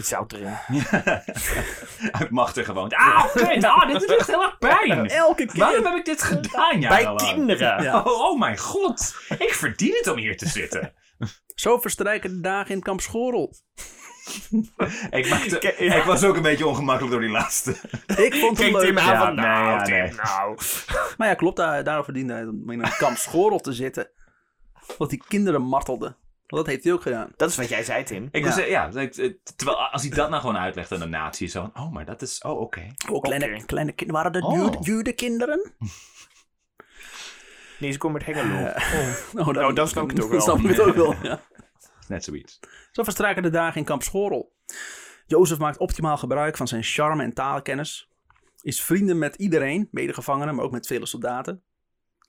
Iets 0.00 0.08
zout 0.08 0.32
erin. 0.32 0.56
Uit 2.18 2.30
machten 2.30 2.64
gewoon. 2.64 2.88
Ah, 2.88 3.36
ah, 3.62 3.86
dit 3.86 4.00
doet 4.00 4.16
echt 4.16 4.26
heel 4.26 4.42
erg 4.42 4.58
pijn. 4.58 5.08
Elke 5.08 5.46
keer. 5.46 5.58
Waarom 5.58 5.84
heb 5.84 5.94
ik 5.94 6.04
dit 6.04 6.22
gedaan 6.22 6.80
Bij 6.80 7.14
kinderen. 7.16 7.82
Ja. 7.82 8.02
Oh, 8.02 8.20
oh 8.20 8.38
mijn 8.38 8.58
god, 8.58 9.14
ik 9.28 9.54
verdien 9.54 9.94
het 9.96 10.06
om 10.06 10.18
hier 10.18 10.36
te 10.36 10.48
zitten. 10.48 10.92
Zo 11.54 11.78
verstrijken 11.78 12.30
de 12.30 12.40
dagen 12.40 12.74
in 12.74 12.82
kamp 12.82 13.00
Schorel. 13.00 13.54
Ik, 15.10 15.28
maakte, 15.28 15.74
ja. 15.78 15.94
ik 15.94 16.02
was 16.02 16.24
ook 16.24 16.36
een 16.36 16.42
beetje 16.42 16.66
ongemakkelijk 16.66 17.12
door 17.12 17.22
die 17.22 17.30
laatste. 17.30 17.70
Ik 18.06 18.34
vond 18.34 18.58
het 18.58 18.70
Kijk 18.70 18.72
leuk. 18.72 18.82
Tim 18.82 18.98
aan 18.98 19.06
Ja, 19.06 19.24
van, 19.24 19.34
nee, 19.34 19.44
nou, 19.44 19.70
ja, 19.70 19.82
Tim, 19.82 19.94
nee. 19.94 20.12
nou. 20.12 20.58
Maar 21.16 21.28
ja, 21.28 21.34
klopt. 21.34 21.56
Daar, 21.56 21.84
daarom 21.84 22.04
verdiende 22.04 22.32
hij 22.32 22.44
om 22.44 22.70
in 22.70 22.84
een 22.84 22.96
kamp 22.96 23.16
Schorel 23.16 23.58
te 23.58 23.72
zitten. 23.72 24.10
Want 24.98 25.10
die 25.10 25.24
kinderen 25.28 25.62
martelden. 25.62 26.16
Want 26.50 26.64
dat 26.64 26.66
heeft 26.66 26.84
hij 26.84 26.92
ook 26.92 27.02
gedaan. 27.02 27.32
Dat 27.36 27.50
is 27.50 27.56
wat 27.56 27.68
jij 27.68 27.82
zei, 27.84 28.04
Tim. 28.04 28.28
Ik 28.30 28.44
Ja. 28.44 28.54
was, 28.56 28.66
ja, 28.66 28.90
eh, 28.92 29.30
terwijl 29.56 29.78
als 29.90 30.02
hij 30.02 30.10
dat 30.10 30.28
nou 30.30 30.40
gewoon 30.40 30.56
uitlegt 30.58 30.92
aan 30.92 30.98
de 30.98 31.06
natie, 31.06 31.48
zo 31.48 31.60
van, 31.72 31.84
oh, 31.84 31.92
maar 31.92 32.04
dat 32.04 32.22
is, 32.22 32.42
oh, 32.42 32.60
oké. 32.60 32.86
Oh, 33.10 33.20
kleine, 33.22 33.64
kleine 33.64 33.92
kinderen. 33.92 34.22
Waren 34.22 34.32
dat 34.40 34.42
Oh. 34.50 34.56
Jude- 34.56 34.78
Jude-kinderen? 34.80 35.72
Nee, 37.78 37.92
ze 37.92 37.98
komen 37.98 38.22
met 38.26 38.36
Hengelo. 38.36 38.66
Oh, 39.36 39.46
Nou, 39.54 39.72
dan 39.74 39.88
snap 39.88 40.04
ik 40.04 40.10
het 40.10 40.22
ook 40.24 40.30
wel. 40.30 40.38
Dan 40.46 40.48
snap 40.58 40.70
ik 40.70 40.76
het 40.76 40.86
ook 40.86 40.94
wel, 40.94 41.14
ja. 41.22 41.40
Net 42.08 42.24
zoiets. 42.24 42.58
Zo 42.92 43.02
verstrijken 43.02 43.42
de 43.42 43.50
dagen 43.50 43.78
in 43.78 43.84
kamp 43.84 44.02
Schorel. 44.02 44.52
Jozef 45.26 45.58
maakt 45.58 45.78
optimaal 45.78 46.16
gebruik 46.16 46.56
van 46.56 46.68
zijn 46.68 46.82
charme 46.82 47.22
en 47.22 47.34
taalkennis. 47.34 48.08
Is 48.62 48.82
vrienden 48.82 49.18
met 49.18 49.34
iedereen, 49.34 49.88
medegevangenen, 49.90 50.54
maar 50.54 50.64
ook 50.64 50.70
met 50.70 50.86
vele 50.86 51.06
soldaten. 51.06 51.62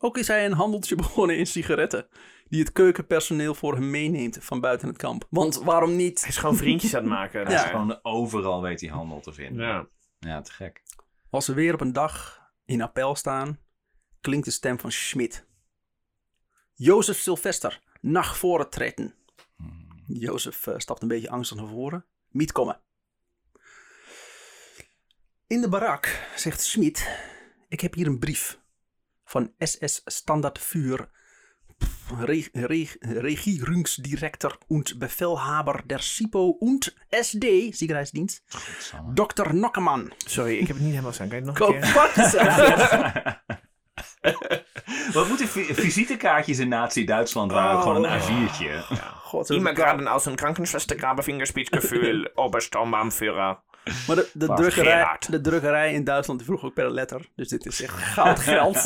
Ook 0.03 0.17
is 0.17 0.27
hij 0.27 0.45
een 0.45 0.53
handeltje 0.53 0.95
begonnen 1.03 1.37
in 1.37 1.47
sigaretten. 1.47 2.07
Die 2.49 2.59
het 2.59 2.71
keukenpersoneel 2.71 3.55
voor 3.55 3.73
hem 3.73 3.89
meeneemt 3.89 4.37
van 4.41 4.59
buiten 4.59 4.87
het 4.87 4.97
kamp. 4.97 5.27
Want 5.29 5.55
waarom 5.55 5.95
niet? 5.95 6.19
Hij 6.19 6.29
is 6.29 6.37
gewoon 6.37 6.55
vriendjes 6.55 6.95
aan 6.95 7.01
het 7.01 7.09
maken. 7.09 7.45
Hij 7.45 7.55
is 7.55 7.61
gewoon 7.61 7.99
overal 8.01 8.61
weet 8.61 8.81
hij 8.81 8.89
handel 8.89 9.19
te 9.19 9.33
vinden. 9.33 9.65
Ja. 9.65 9.87
Ja, 10.19 10.41
te 10.41 10.51
gek. 10.51 10.83
Als 11.29 11.45
ze 11.45 11.53
weer 11.53 11.73
op 11.73 11.81
een 11.81 11.93
dag 11.93 12.41
in 12.65 12.81
appel 12.81 13.15
staan, 13.15 13.59
klinkt 14.21 14.45
de 14.45 14.51
stem 14.51 14.79
van 14.79 14.91
Schmid. 14.91 15.47
Jozef 16.73 17.17
Sylvester, 17.17 17.81
nacht 18.01 18.37
voor 18.37 18.59
het 18.59 18.71
treden. 18.71 19.15
Jozef 20.07 20.67
eh, 20.67 20.77
stapt 20.77 21.01
een 21.01 21.07
beetje 21.07 21.29
angstig 21.29 21.57
naar 21.57 21.67
voren. 21.67 22.05
Miet 22.29 22.51
komen. 22.51 22.81
In 25.47 25.61
de 25.61 25.69
barak 25.69 26.29
zegt 26.35 26.61
Schmid, 26.61 27.19
ik 27.67 27.81
heb 27.81 27.93
hier 27.93 28.07
een 28.07 28.19
brief 28.19 28.60
van 29.31 29.51
SS 29.59 30.01
Standard 30.05 30.59
Vuur, 30.59 31.09
Reg 32.19 32.49
Reg 32.53 32.97
Regierungsdirektor 33.01 34.57
und 34.67 34.99
Bevelhaber 34.99 35.81
der 35.85 35.99
SIPO 35.99 36.49
und 36.59 36.93
SD, 37.09 37.71
Sicherheitsdienst. 37.71 38.43
Dr. 39.13 39.53
Nokkeman. 39.53 40.11
Sorry, 40.25 40.53
ik 40.57 40.67
heb 40.67 40.75
het 40.75 40.79
niet 40.79 40.91
helemaal 40.91 41.13
staan. 41.13 41.29
Kan 41.29 41.37
je 41.43 41.49
het 41.51 41.59
nog 41.59 41.69
een 41.69 41.79
keer? 41.81 43.39
Wat 45.13 45.27
moeten 45.27 45.47
vi- 45.47 45.73
visitekaartjes 45.73 46.59
in 46.59 46.67
Nazi-Duitsland 46.69 47.51
waren 47.51 47.81
gewoon 47.81 48.03
een 48.05 48.21
A4'tje. 48.21 48.95
God, 49.23 49.47
zo 49.47 49.53
Immer 49.53 49.73
gerade 49.75 50.03
aus 50.09 50.23
dem 50.23 50.35
Krankenschwester 50.35 50.97
grabe 50.97 51.23
Fingerspitzgefühl, 51.23 52.31
Obersturmbannführer. 52.35 53.63
Maar 54.07 54.15
de, 54.15 54.47
drukkerij, 54.55 55.17
de 55.29 55.41
drukkerij 55.41 55.93
in 55.93 56.03
Duitsland 56.03 56.39
die 56.39 56.47
vroeg 56.47 56.63
ook 56.63 56.73
per 56.73 56.91
letter. 56.91 57.29
Dus 57.35 57.47
dit 57.47 57.65
is 57.65 57.81
echt 57.81 57.97
goud 58.13 58.39
geld. 58.39 58.77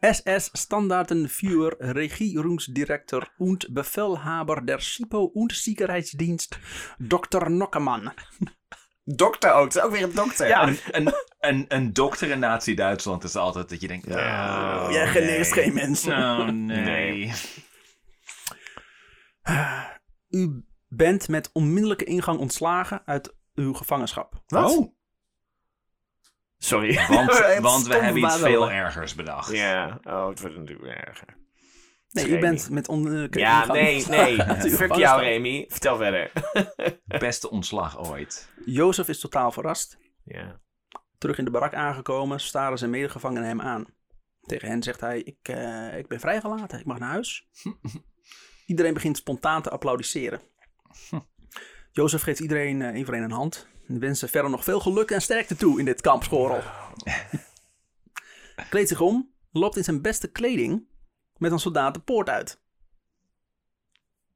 SS 0.00 0.50
Standartenführer, 0.52 1.76
Regierungsdirektor 1.78 3.28
und 3.38 3.74
Bevelhaber 3.74 4.64
der 4.64 4.80
SIPO 4.80 5.24
und 5.24 5.52
Sicherheitsdienst, 5.52 6.58
Dr. 6.98 7.50
Nockemann. 7.50 8.12
Dokter 9.04 9.52
ook. 9.52 9.64
Het 9.64 9.76
is 9.76 9.82
ook 9.82 9.90
weer 9.90 10.02
een 10.02 10.14
dokter. 10.14 10.48
Ja. 10.48 10.68
Een, 10.68 10.78
een, 10.90 11.14
een, 11.40 11.64
een 11.68 11.92
dokter 11.92 12.30
in 12.30 12.38
Nazi-Duitsland 12.38 13.24
is 13.24 13.36
altijd 13.36 13.68
dat 13.68 13.80
je 13.80 13.88
denkt... 13.88 14.06
Ja. 14.06 14.84
Oh, 14.84 14.92
Jij 14.92 15.06
geneest 15.06 15.54
nee. 15.54 15.64
geen 15.64 15.74
mensen. 15.74 16.12
Oh, 16.12 16.48
nee. 16.66 16.84
Nee. 16.84 17.32
U 20.30 20.64
bent 20.88 21.28
met 21.28 21.50
onmiddellijke 21.52 22.04
ingang 22.04 22.38
ontslagen 22.38 23.02
uit 23.04 23.36
uw 23.58 23.72
gevangenschap. 23.72 24.42
Wat? 24.46 24.70
Oh, 24.76 24.96
Sorry. 26.58 26.94
want, 27.08 27.38
want 27.60 27.86
we 27.86 27.94
hebben 27.94 28.22
iets 28.22 28.40
wel. 28.40 28.50
veel 28.50 28.70
ergers 28.70 29.14
bedacht. 29.14 29.52
Ja. 29.52 30.00
Oh, 30.04 30.28
het 30.28 30.40
wordt 30.40 30.56
natuurlijk 30.56 31.06
erger. 31.06 31.36
Nee, 32.10 32.24
u 32.24 32.28
Remy. 32.28 32.40
bent 32.40 32.70
met 32.70 32.88
onmiddellijke 32.88 33.38
Ja, 33.38 33.60
ingang 33.60 34.06
nee, 34.06 34.06
nee. 34.06 34.70
Fuck 34.70 34.94
jou, 34.94 35.22
Remy. 35.22 35.64
Vertel 35.68 35.96
verder. 35.96 36.32
Beste 37.18 37.50
ontslag 37.50 37.98
ooit. 38.10 38.48
Jozef 38.64 39.08
is 39.08 39.20
totaal 39.20 39.52
verrast. 39.52 39.98
Ja. 40.24 40.60
Terug 41.18 41.38
in 41.38 41.44
de 41.44 41.50
barak 41.50 41.74
aangekomen, 41.74 42.40
staren 42.40 42.78
zijn 42.78 42.90
medegevangenen 42.90 43.48
hem 43.48 43.60
aan. 43.60 43.86
Tegen 44.40 44.68
hen 44.68 44.82
zegt 44.82 45.00
hij, 45.00 45.20
ik, 45.20 45.48
eh, 45.48 45.98
ik 45.98 46.08
ben 46.08 46.20
vrijgelaten, 46.20 46.78
ik 46.78 46.84
mag 46.86 46.98
naar 46.98 47.10
huis. 47.10 47.48
Iedereen 48.66 48.94
begint 48.94 49.16
spontaan 49.16 49.62
te 49.62 49.70
applaudisseren. 49.70 50.40
Jozef 51.90 52.22
geeft 52.22 52.40
iedereen 52.40 52.82
eh, 52.82 52.88
één 52.88 53.04
voor 53.04 53.14
één 53.14 53.22
een 53.22 53.30
hand. 53.30 53.66
En 53.88 53.98
wenst 53.98 54.20
ze 54.20 54.28
verder 54.28 54.50
nog 54.50 54.64
veel 54.64 54.80
geluk 54.80 55.10
en 55.10 55.22
sterkte 55.22 55.56
toe 55.56 55.78
in 55.78 55.84
dit 55.84 56.00
kampschorrel. 56.00 56.62
Kleedt 58.70 58.88
zich 58.88 59.00
om, 59.00 59.32
loopt 59.52 59.76
in 59.76 59.84
zijn 59.84 60.02
beste 60.02 60.30
kleding 60.30 60.86
met 61.36 61.52
een 61.52 61.58
soldaat 61.58 61.94
de 61.94 62.00
poort 62.00 62.28
uit. 62.28 62.60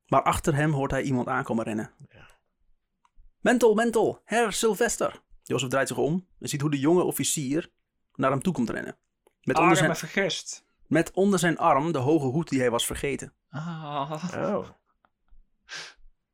Maar 0.07 0.23
achter 0.23 0.55
hem 0.55 0.73
hoort 0.73 0.91
hij 0.91 1.03
iemand 1.03 1.29
aankomen 1.29 1.65
rennen. 1.65 1.91
Mentel, 3.41 3.75
Mentel, 3.75 4.23
Herr 4.25 4.53
Sylvester. 4.53 5.23
Jozef 5.43 5.69
draait 5.69 5.89
zich 5.89 5.97
om 5.97 6.27
en 6.41 6.49
ziet 6.49 6.61
hoe 6.61 6.71
de 6.71 6.79
jonge 6.79 7.03
officier 7.03 7.71
naar 8.15 8.31
hem 8.31 8.43
toe 8.43 8.53
komt 8.53 8.71
rennen. 8.71 8.97
Met 9.43 9.59
onder, 9.59 9.77
zijn, 9.77 9.97
vergist. 9.97 10.65
met 10.87 11.11
onder 11.11 11.39
zijn 11.39 11.59
arm 11.59 11.93
de 11.93 11.99
hoge 11.99 12.27
hoed 12.27 12.49
die 12.49 12.61
hij 12.61 12.71
was 12.71 12.87
vergeten. 12.87 13.35
Ah. 13.51 14.25
Oh. 14.37 14.69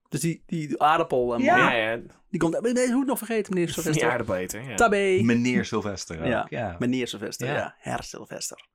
Dus 0.09 0.21
die, 0.21 0.43
die 0.47 0.83
aardappel, 0.83 1.35
eh, 1.35 1.41
Ja. 1.45 1.57
man, 1.57 1.65
Ja, 1.77 1.91
ja. 1.91 1.99
die 2.31 2.41
komt... 2.41 2.63
Deze 2.75 2.93
hoed 2.93 3.07
nog 3.07 3.19
vergeten, 3.19 3.53
meneer 3.55 3.67
Die 3.73 3.75
Sylvester? 3.83 4.11
aardappeleter. 4.11 4.63
Ja. 4.69 4.75
Tabé. 4.75 5.21
Meneer 5.23 5.65
Sylvester 5.65 6.21
ook. 6.21 6.27
Ja, 6.27 6.47
Ja. 6.49 6.77
meneer 6.79 7.09
Sylvester, 7.09 7.47
ja. 7.47 7.55
Ja. 7.55 7.75
Herr 7.79 8.03
Sylvester. 8.03 8.67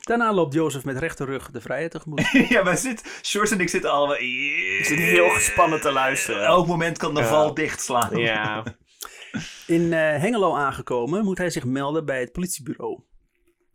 Daarna 0.00 0.32
loopt 0.32 0.54
Jozef 0.54 0.84
met 0.84 0.98
rechte 0.98 1.24
rug 1.24 1.50
de 1.50 1.60
vrijheid 1.60 1.90
tegemoet. 1.90 2.30
ja, 2.48 2.64
wij 2.64 2.76
zitten... 2.76 3.06
Shorts 3.22 3.50
en 3.50 3.60
ik 3.60 3.68
zitten 3.68 3.90
allemaal... 3.90 4.16
Ik 4.16 4.80
zit 4.84 4.98
heel 4.98 5.28
gespannen 5.28 5.80
te 5.80 5.92
luisteren. 5.92 6.44
Elk 6.44 6.66
moment 6.66 6.98
kan 6.98 7.14
de 7.14 7.20
Ja. 7.20 7.26
val 7.26 7.54
dichtslaan. 7.54 8.16
Ja. 8.16 8.62
In 9.66 9.92
eh, 9.92 9.98
Hengelo 10.20 10.54
aangekomen 10.56 11.24
moet 11.24 11.38
hij 11.38 11.50
zich 11.50 11.64
melden 11.64 12.04
bij 12.04 12.20
het 12.20 12.32
politiebureau. 12.32 13.00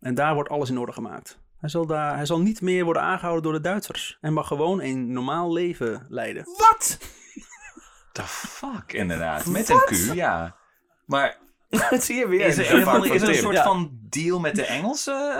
En 0.00 0.14
daar 0.14 0.34
wordt 0.34 0.48
alles 0.50 0.70
in 0.70 0.78
orde 0.78 0.92
gemaakt. 0.92 1.38
Hij 1.60 1.68
zal, 1.68 1.86
daar, 1.86 2.16
hij 2.16 2.26
zal 2.26 2.40
niet 2.40 2.60
meer 2.60 2.84
worden 2.84 3.02
aangehouden 3.02 3.42
door 3.42 3.52
de 3.52 3.60
Duitsers. 3.68 4.18
En 4.20 4.32
mag 4.32 4.46
gewoon 4.46 4.80
een 4.80 5.12
normaal 5.12 5.52
leven 5.52 6.06
leiden. 6.08 6.44
Wat? 6.44 6.98
The 8.12 8.22
fuck, 8.22 8.92
inderdaad. 8.92 9.46
Met 9.46 9.68
een 9.68 9.84
Q, 9.84 10.14
ja. 10.14 10.56
Maar 11.06 11.36
Dat 11.90 12.02
zie 12.04 12.16
je 12.16 12.28
weer. 12.28 12.46
is 12.46 12.58
er, 12.58 12.72
een, 12.74 13.04
is 13.12 13.22
er 13.22 13.28
een 13.28 13.34
soort 13.34 13.54
Ja. 13.56 13.62
van 13.62 13.98
deal 14.08 14.40
met 14.40 14.54
de 14.54 14.64
Engelsen? 14.66 15.30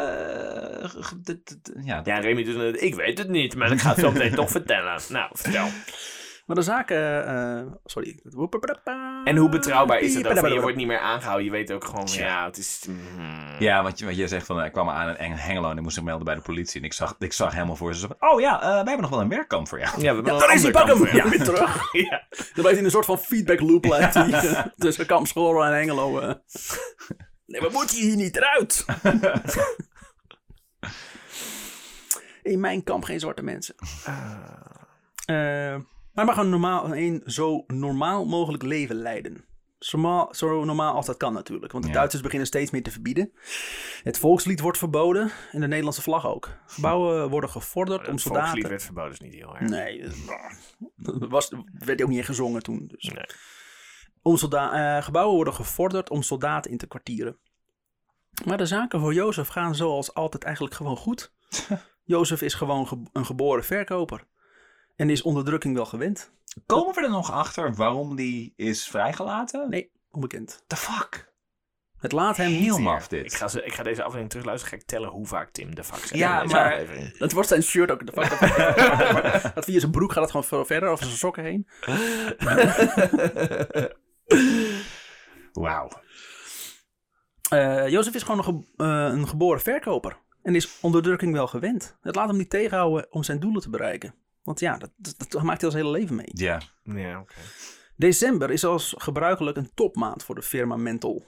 eh, 0.84 1.84
ja, 1.84 2.00
Ja, 2.04 2.18
Remy 2.18 2.44
doet 2.44 2.56
het. 2.60 2.82
Ik 2.82 2.94
weet 2.94 3.18
het 3.18 3.28
niet, 3.28 3.56
maar 3.56 3.72
ik 3.72 3.80
ga 3.80 3.88
het 3.90 3.98
zo 3.98 4.12
meteen 4.12 4.34
toch 4.34 4.50
vertellen. 4.50 5.00
Nou, 5.08 5.30
vertel. 5.32 5.68
Maar 6.46 6.56
de 6.56 6.62
zaken... 6.62 7.26
eh, 7.26 7.62
sorry. 7.84 8.20
En 9.24 9.36
hoe 9.36 9.48
betrouwbaar 9.48 9.98
is 10.00 10.14
het 10.14 10.24
dan? 10.24 10.36
Van, 10.36 10.52
Je 10.52 10.60
wordt 10.60 10.76
niet 10.76 10.86
meer 10.86 10.98
aangehouden. 10.98 11.44
Je 11.44 11.50
weet 11.50 11.72
ook 11.72 11.84
gewoon 11.84 12.06
ja, 12.10 12.44
het 12.44 12.56
is... 12.58 12.84
mm. 12.88 12.96
Ja, 13.58 13.82
want 13.82 13.98
je, 13.98 14.04
want 14.04 14.16
je 14.16 14.28
zegt 14.28 14.46
van, 14.46 14.64
ik 14.64 14.72
kwam 14.72 14.88
aan 14.90 15.08
in 15.08 15.16
Eng- 15.16 15.34
Hengelo 15.36 15.70
en 15.70 15.76
ik 15.76 15.82
moest 15.82 15.94
zich 15.94 16.04
melden 16.04 16.24
bij 16.24 16.34
de 16.34 16.40
politie. 16.40 16.80
En 16.80 16.86
ik 16.86 16.92
zag, 16.92 17.16
ik 17.18 17.32
zag 17.32 17.52
helemaal 17.52 17.76
voor 17.76 17.94
ze 17.94 18.00
zo 18.00 18.06
van, 18.18 18.30
oh 18.30 18.40
ja, 18.40 18.60
eh, 18.62 18.68
wij 18.68 18.74
hebben 18.76 19.00
nog 19.00 19.10
wel 19.10 19.20
een 19.20 19.28
werkkamp 19.28 19.68
voor 19.68 19.78
jou. 19.78 19.90
Ja, 19.90 19.98
we 19.98 20.04
hebben 20.06 20.24
Ja, 20.34 20.52
is 20.52 20.70
pak 20.70 20.86
hem! 20.88 21.06
Ja, 21.16 21.28
weer 21.28 21.44
terug. 21.44 21.92
Ja. 21.92 22.26
Dan 22.28 22.46
blijft 22.52 22.70
hij 22.70 22.78
in 22.78 22.84
een 22.84 22.90
soort 22.90 23.04
van 23.04 23.18
feedback 23.18 23.60
loop 23.60 23.84
eh, 23.84 24.66
tussen 24.76 25.06
Kampschorrel 25.06 25.64
en 25.64 25.72
Hengelo. 25.74 26.18
eh. 26.18 26.34
Nee, 27.46 27.60
we 27.60 27.68
moeten 27.72 27.96
hier 27.96 28.16
niet 28.16 28.36
eruit. 28.36 28.84
in 32.42 32.60
mijn 32.60 32.82
kamp 32.82 33.04
geen 33.04 33.20
zwarte 33.20 33.42
mensen. 33.42 33.74
Eh, 35.26 35.74
maar 36.16 36.24
hij 36.24 36.34
mag 36.34 36.36
een, 36.44 36.50
normaal, 36.50 36.96
een 36.96 37.22
zo 37.26 37.64
normaal 37.66 38.24
mogelijk 38.26 38.62
leven 38.62 38.96
leiden. 38.96 39.44
Zo 39.78 39.98
normaal, 39.98 40.34
zo 40.34 40.64
normaal 40.64 40.94
als 40.94 41.06
dat 41.06 41.16
kan 41.16 41.32
natuurlijk. 41.32 41.72
Want 41.72 41.84
de 41.84 41.90
Ja. 41.90 41.96
Duitsers 41.96 42.22
beginnen 42.22 42.46
steeds 42.46 42.70
meer 42.70 42.82
te 42.82 42.90
verbieden. 42.90 43.32
Het 44.02 44.18
volkslied 44.18 44.60
wordt 44.60 44.78
verboden. 44.78 45.30
En 45.52 45.60
de 45.60 45.66
Nederlandse 45.66 46.02
vlag 46.02 46.26
ook. 46.26 46.48
Gebouwen 46.66 47.30
worden 47.30 47.50
gevorderd 47.50 48.06
om 48.06 48.12
Het 48.12 48.20
soldaten... 48.20 48.46
volkslied 48.48 48.70
werd 48.70 48.82
verboden, 48.82 49.12
is 49.12 49.20
niet 49.20 49.34
heel 49.34 49.56
erg. 49.56 49.68
Nee, 49.68 50.04
dat 50.96 51.28
was, 51.36 51.52
werd 51.72 52.02
ook 52.02 52.08
niet 52.08 52.24
gezongen 52.24 52.62
toen. 52.62 52.86
Dus. 52.86 53.02
Nee. 53.12 53.24
Om 54.22 54.36
solda- 54.36 54.96
eh, 54.96 55.04
gebouwen 55.04 55.34
worden 55.34 55.54
gevorderd 55.54 56.10
om 56.10 56.22
soldaten 56.22 56.70
in 56.70 56.78
te 56.78 56.86
kwartieren. 56.86 57.38
Maar 58.44 58.56
de 58.58 58.66
zaken 58.66 59.00
voor 59.00 59.14
Jozef 59.14 59.48
gaan 59.48 59.74
zoals 59.74 60.14
altijd 60.14 60.44
eigenlijk 60.44 60.74
gewoon 60.74 60.96
goed. 60.96 61.32
Jozef 62.04 62.42
is 62.42 62.54
gewoon 62.54 62.86
ge- 62.88 63.02
een 63.12 63.26
geboren 63.26 63.64
verkoper. 63.64 64.26
En 64.96 65.10
is 65.10 65.22
onderdrukking 65.22 65.74
wel 65.74 65.86
gewend. 65.86 66.32
Komen 66.66 66.94
we 66.94 67.00
er 67.02 67.10
nog 67.10 67.32
achter 67.32 67.74
waarom 67.74 68.16
die 68.16 68.52
is 68.56 68.88
vrijgelaten? 68.88 69.70
Nee, 69.70 69.90
onbekend. 70.10 70.64
The 70.66 70.76
fuck? 70.76 71.34
Het 71.98 72.12
laat 72.12 72.36
hem 72.36 72.50
niet 72.50 72.60
Heel 72.60 72.74
zeer. 72.74 72.82
maf 72.84 73.08
dit. 73.08 73.24
Ik 73.24 73.32
ga, 73.32 73.48
ze, 73.48 73.62
ik 73.64 73.74
ga 73.74 73.82
deze 73.82 74.00
aflevering 74.00 74.30
terugluisteren. 74.30 74.74
Ga 74.76 74.82
ik 74.82 74.88
tellen 74.90 75.08
hoe 75.08 75.26
vaak 75.26 75.50
Tim 75.50 75.74
de 75.74 75.84
fuck 75.84 75.98
zegt. 75.98 76.14
Ja, 76.14 76.44
maar-. 76.44 76.84
Het 77.18 77.32
wordt 77.32 77.48
zijn 77.48 77.62
shirt 77.62 77.90
ook. 77.90 78.06
Dat 79.54 79.64
via 79.64 79.78
zijn 79.80 79.90
broek 79.90 80.12
gaat 80.12 80.32
het 80.32 80.44
gewoon 80.44 80.66
verder 80.66 80.88
over 80.88 81.04
zijn 81.04 81.16
sokken 81.16 81.44
heen. 81.44 81.68
Wauw. 85.52 85.88
Eh, 87.50 87.88
Jozef 87.88 88.14
is 88.14 88.22
gewoon 88.22 88.38
een, 88.38 88.44
ge- 88.44 88.84
eh, 88.84 89.08
een 89.18 89.28
geboren 89.28 89.60
verkoper. 89.60 90.16
En 90.42 90.54
is 90.54 90.78
onderdrukking 90.80 91.32
wel 91.32 91.46
gewend. 91.46 91.96
Het 92.00 92.14
laat 92.14 92.28
hem 92.28 92.36
niet 92.36 92.50
tegenhouden 92.50 93.06
om 93.12 93.22
zijn 93.22 93.40
doelen 93.40 93.62
te 93.62 93.70
bereiken. 93.70 94.14
Want 94.46 94.60
ja, 94.60 94.76
dat, 94.76 94.90
dat, 94.96 95.30
dat 95.30 95.42
maakt 95.42 95.60
hij 95.60 95.70
al 95.70 95.76
zijn 95.76 95.84
hele 95.84 95.98
leven 95.98 96.16
mee. 96.16 96.30
Ja. 96.32 96.60
Ja, 96.82 97.20
oké. 97.20 97.34
December 97.96 98.50
is 98.50 98.64
als 98.64 98.94
gebruikelijk 98.98 99.56
een 99.56 99.70
topmaand 99.74 100.22
voor 100.22 100.34
de 100.34 100.42
firma 100.42 100.76
Mental. 100.76 101.24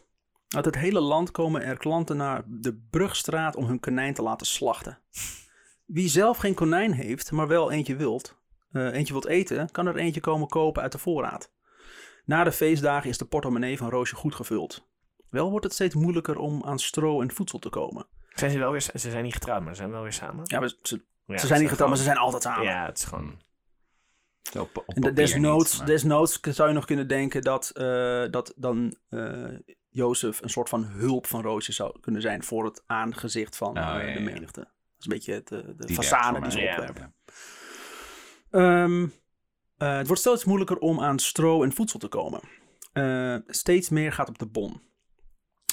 Uit 0.49 0.65
het 0.65 0.75
hele 0.75 1.01
land 1.01 1.31
komen 1.31 1.63
er 1.63 1.77
klanten 1.77 2.17
naar 2.17 2.43
de 2.47 2.87
Brugstraat 2.91 3.57
om 3.57 3.65
hun 3.65 3.81
konijn 3.81 4.15
te 4.15 4.23
laten 4.23 4.47
slachten. 4.47 4.99
Wie 5.85 6.09
zelf 6.09 6.37
geen 6.37 6.55
konijn 6.55 6.93
heeft, 6.93 7.33
maar 7.33 7.49
wel 7.49 7.71
eentje 7.71 7.97
wilt, 7.97 8.37
eh, 8.73 8.93
eentje 8.93 9.13
wilt 9.13 9.27
eten, 9.27 9.71
kan 9.71 9.87
er 9.87 9.97
eentje 9.97 10.21
komen 10.21 10.49
kopen 10.49 10.83
uit 10.83 10.93
de 10.93 10.99
voorraad. 10.99 11.53
Na 12.25 12.45
de 12.45 12.53
feestdagen 12.53 13.11
is 13.11 13.19
de 13.19 13.25
portemonnee 13.25 13.79
van 13.79 13.89
Roosje 13.89 14.15
goed 14.15 14.35
gevuld. 14.35 14.87
Wel 15.31 15.51
wordt 15.51 15.65
het 15.65 15.75
steeds 15.75 15.95
moeilijker 15.95 16.39
om 16.39 16.65
aan 16.65 16.79
stro 16.79 17.21
en 17.21 17.33
voedsel 17.33 17.59
te 17.59 17.69
komen. 17.69 18.07
Zijn 18.29 18.51
ze 18.51 18.59
wel 18.59 18.71
weer... 18.71 18.81
Ze 18.81 19.11
zijn 19.11 19.25
niet 19.25 19.33
getrouwd, 19.33 19.63
maar 19.63 19.75
ze 19.75 19.81
zijn 19.81 19.91
wel 19.91 20.03
weer 20.03 20.13
samen. 20.13 20.45
Ja, 20.45 20.61
maar 20.61 20.73
ze, 20.83 21.05
ze 21.37 21.47
zijn 21.47 21.61
niet 21.61 21.69
getrouwd, 21.69 21.89
maar 21.91 21.99
ze 21.99 22.05
zijn 22.05 22.17
altijd 22.17 22.43
samen. 22.43 22.65
Ja, 22.65 22.87
het 22.87 22.99
is 22.99 23.05
gewoon... 23.05 23.41
Op, 24.59 24.77
op 24.87 24.95
En 24.95 25.15
desnoods, 25.15 25.71
niet, 25.71 25.79
maar- 25.79 25.87
desnoods 25.87 26.41
zou 26.41 26.69
je 26.69 26.75
nog 26.75 26.85
kunnen 26.85 27.09
denken 27.09 27.43
dat, 27.43 27.71
eh, 27.71 28.25
dat 28.31 28.53
dan 28.57 28.97
eh, 29.09 29.45
Jozef 29.89 30.43
een 30.43 30.49
soort 30.51 30.69
van 30.69 30.85
hulp 30.85 31.27
van 31.27 31.43
Roosje 31.43 31.73
zou 31.73 32.01
kunnen 32.01 32.23
zijn 32.23 32.43
voor 32.43 32.65
het 32.65 32.83
aangezicht 32.87 33.57
van 33.57 33.79
Oh, 33.79 33.97
eh, 33.97 34.09
ja, 34.09 34.15
de 34.15 34.21
menigte. 34.21 34.61
Dat 34.61 34.69
is 34.99 35.05
een 35.07 35.13
beetje 35.13 35.33
het, 35.33 35.49
de 35.49 35.75
Die 35.87 35.97
façade 35.97 36.41
die 36.43 36.51
ze. 36.51 36.61
Ja. 36.61 36.71
opwerpen. 36.71 37.15
Ehm, 38.51 39.07
eh, 39.77 39.97
het 39.97 40.07
wordt 40.07 40.23
steeds 40.23 40.45
moeilijker 40.45 40.79
om 40.79 41.01
aan 41.01 41.19
stro 41.19 41.63
en 41.63 41.73
voedsel 41.73 41.99
te 41.99 42.09
komen. 42.09 42.41
Steeds 43.47 43.89
meer 43.89 44.13
gaat 44.13 44.29
op 44.29 44.39
de 44.39 44.47
bon. 44.47 44.81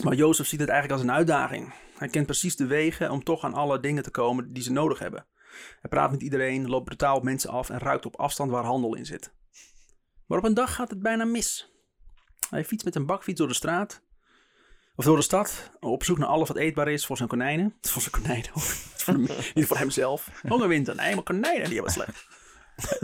Maar 0.03 0.13
Jozef 0.15 0.47
ziet 0.47 0.59
het 0.59 0.69
eigenlijk 0.69 0.99
als 1.01 1.09
een 1.09 1.15
uitdaging. 1.15 1.73
Hij 1.97 2.07
kent 2.07 2.25
precies 2.25 2.55
de 2.55 2.65
wegen 2.65 3.11
om 3.11 3.23
toch 3.23 3.43
aan 3.43 3.53
alle 3.53 3.79
dingen 3.79 4.03
te 4.03 4.11
komen 4.11 4.53
die 4.53 4.63
ze 4.63 4.71
nodig 4.71 4.99
hebben. 4.99 5.25
Hij 5.81 5.89
praat 5.89 6.11
met 6.11 6.21
iedereen, 6.21 6.69
loopt 6.69 6.85
brutaal 6.85 7.15
op 7.15 7.23
mensen 7.23 7.49
af 7.49 7.69
en 7.69 7.79
ruikt 7.79 8.05
op 8.05 8.19
afstand 8.19 8.51
waar 8.51 8.63
handel 8.63 8.95
in 8.95 9.05
zit. 9.05 9.33
Maar 10.25 10.37
op 10.37 10.43
een 10.43 10.53
dag 10.53 10.75
gaat 10.75 10.89
het 10.89 11.01
bijna 11.01 11.25
mis. 11.25 11.73
Hij 12.49 12.65
fietst 12.65 12.85
met 12.85 12.95
een 12.95 13.05
bakfiets 13.05 13.39
door 13.39 13.47
de 13.47 13.53
straat. 13.53 14.03
Of 14.95 15.05
door 15.05 15.15
de 15.15 15.21
stad. 15.21 15.71
Op 15.79 16.03
zoek 16.03 16.17
naar 16.17 16.27
alles 16.27 16.47
wat 16.47 16.57
eetbaar 16.57 16.87
is 16.87 17.05
voor 17.05 17.17
zijn 17.17 17.29
konijnen. 17.29 17.75
Voor 17.81 18.01
zijn 18.01 18.13
konijnen 18.13 18.51
Niet 19.53 19.65
voor 19.65 19.77
hemzelf. 19.77 20.41
Hongerwinter. 20.47 20.95
Nee, 20.95 21.15
maar 21.15 21.23
konijnen 21.23 21.65
die 21.65 21.73
hebben 21.73 21.93
slecht. 21.93 22.27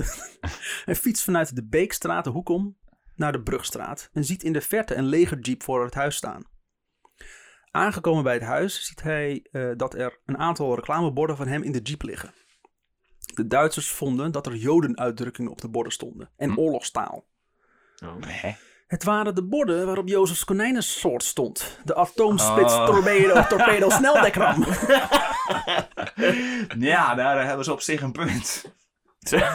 hij 0.86 0.96
fietst 0.96 1.24
vanuit 1.24 1.56
de 1.56 1.66
Beekstraat 1.66 2.24
de 2.24 2.30
hoek 2.30 2.50
om. 2.50 2.78
naar 3.16 3.32
de 3.32 3.42
Brugstraat 3.42 4.10
en 4.14 4.26
ziet 4.26 4.44
in 4.44 4.54
de 4.54 4.62
verte 4.62 4.96
een 4.96 5.06
legerjeep 5.06 5.64
voor 5.64 5.84
het 5.84 5.94
huis 5.94 6.16
staan. 6.16 6.50
Aangekomen 7.72 8.24
bij 8.24 8.34
het 8.34 8.44
huis 8.44 8.86
ziet 8.86 9.02
hij 9.02 9.46
eh, 9.52 9.72
dat 9.76 9.94
er 9.94 10.20
een 10.26 10.38
aantal 10.38 10.76
reclameborden 10.76 11.38
van 11.38 11.48
hem 11.48 11.64
in 11.64 11.72
de 11.72 11.82
jeep 11.82 12.02
liggen. 12.02 12.34
De 13.34 13.48
Duitsers 13.48 13.90
vonden 13.90 14.32
dat 14.32 14.46
er 14.46 14.56
jodenuitdrukkingen 14.56 15.52
op 15.52 15.62
de 15.62 15.70
borden 15.70 15.92
stonden 15.94 16.30
en 16.38 16.58
oorlogstaal. 16.58 17.24
Hè? 18.26 18.52
Het 18.88 19.04
waren 19.04 19.36
de 19.36 19.44
borden 19.44 19.86
waarop 19.86 20.08
Jozefs 20.08 20.44
konijnensoort 20.44 21.24
stond. 21.24 21.80
De 21.84 21.96
atoomsplits 21.96 22.74
Oh. 22.74 22.86
torpedo, 22.86 23.44
torpedo 23.48 23.90
sneldekram. 24.00 24.66
Ja, 26.80 27.06
nou, 27.06 27.16
daar 27.16 27.46
hebben 27.46 27.66
ze 27.66 27.72
op 27.72 27.82
zich 27.82 28.02
een 28.02 28.12
punt. 28.12 28.74
Zo, 29.28 29.38
Dit 29.38 29.46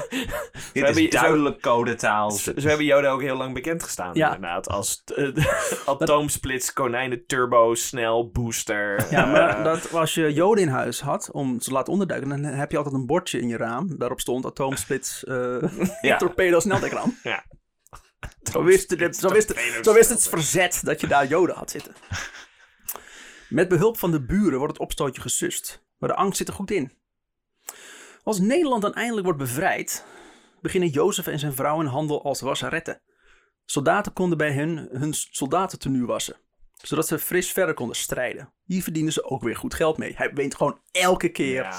hebben- 0.73 1.03
is 1.05 1.11
duidelijk 1.11 1.61
codetaal. 1.61 2.31
zo 2.31 2.53
hebben 2.55 2.85
Yoda 2.85 3.09
ook 3.11 3.21
heel 3.23 3.37
lang 3.37 3.55
bekend 3.55 3.83
gestaan. 3.83 4.15
Ja. 4.15 4.35
Inderdaad. 4.35 4.69
Als 4.69 5.03
eh, 5.15 5.29
atoomsplits, 5.87 6.73
konijnen, 6.73 7.27
turbo, 7.27 7.75
snel, 7.75 8.31
booster. 8.31 9.07
Ja, 9.11 9.25
maar 9.33 9.63
dat, 9.65 9.93
als 9.93 10.15
je 10.15 10.33
joden 10.33 10.63
in 10.65 10.71
huis 10.71 11.01
had 11.01 11.31
om 11.31 11.59
te 11.59 11.73
laten 11.73 11.93
onderduiken, 11.93 12.29
dan 12.29 12.43
heb 12.43 12.71
je 12.71 12.77
altijd 12.77 12.95
een 12.95 13.07
bordje 13.07 13.41
in 13.41 13.49
je 13.49 13.57
raam. 13.57 13.99
Daarop 13.99 14.21
stond 14.21 14.47
atoomsplits 14.47 15.25
eh 15.25 15.57
Ja. 16.01 16.17
torpedo 16.17 16.61
sneldekram. 16.61 17.19
Ja. 17.23 17.45
Zo 18.53 18.63
wist, 18.65 18.91
het, 18.91 19.17
zo, 19.17 19.29
wist 19.33 19.49
het, 19.49 19.79
zo 19.83 19.93
wist 19.93 20.09
het 20.11 20.29
verzet 20.29 20.81
dat 20.85 21.01
je 21.01 21.07
daar 21.07 21.27
joden 21.27 21.55
had 21.57 21.71
zitten. 21.71 21.95
Met 23.49 23.69
behulp 23.69 23.99
van 23.99 24.11
de 24.11 24.23
buren 24.25 24.59
wordt 24.59 24.73
het 24.73 24.83
opstootje 24.83 25.21
gesust. 25.23 25.85
Maar 25.99 26.09
de 26.09 26.15
angst 26.17 26.37
zit 26.39 26.49
er 26.49 26.55
goed 26.55 26.71
in. 26.71 26.93
Als 28.27 28.39
Nederland 28.39 28.83
dan 28.83 28.95
eindelijk 28.95 29.25
wordt 29.25 29.39
bevrijd, 29.41 30.05
beginnen 30.61 30.89
Jozef 30.89 31.27
en 31.27 31.39
zijn 31.39 31.53
vrouw 31.55 31.81
een 31.81 31.87
handel 31.87 32.25
als 32.25 32.41
wasseretten. 32.41 33.01
Soldaten 33.65 34.13
konden 34.13 34.39
bij 34.39 34.53
hen 34.53 34.89
hun 34.93 35.15
soldatentenu 35.15 36.05
wassen, 36.05 36.37
zodat 36.75 37.07
ze 37.07 37.19
fris 37.19 37.53
verder 37.53 37.75
konden 37.75 37.97
strijden. 37.97 38.53
Hier 38.65 38.83
verdienen 38.83 39.13
ze 39.13 39.25
ook 39.25 39.43
weer 39.43 39.57
goed 39.57 39.75
geld 39.75 39.97
mee. 39.99 40.15
Hij 40.17 40.33
wint 40.35 40.55
gewoon 40.55 40.81
elke 40.93 41.29
keer. 41.29 41.63
Ja. 41.63 41.79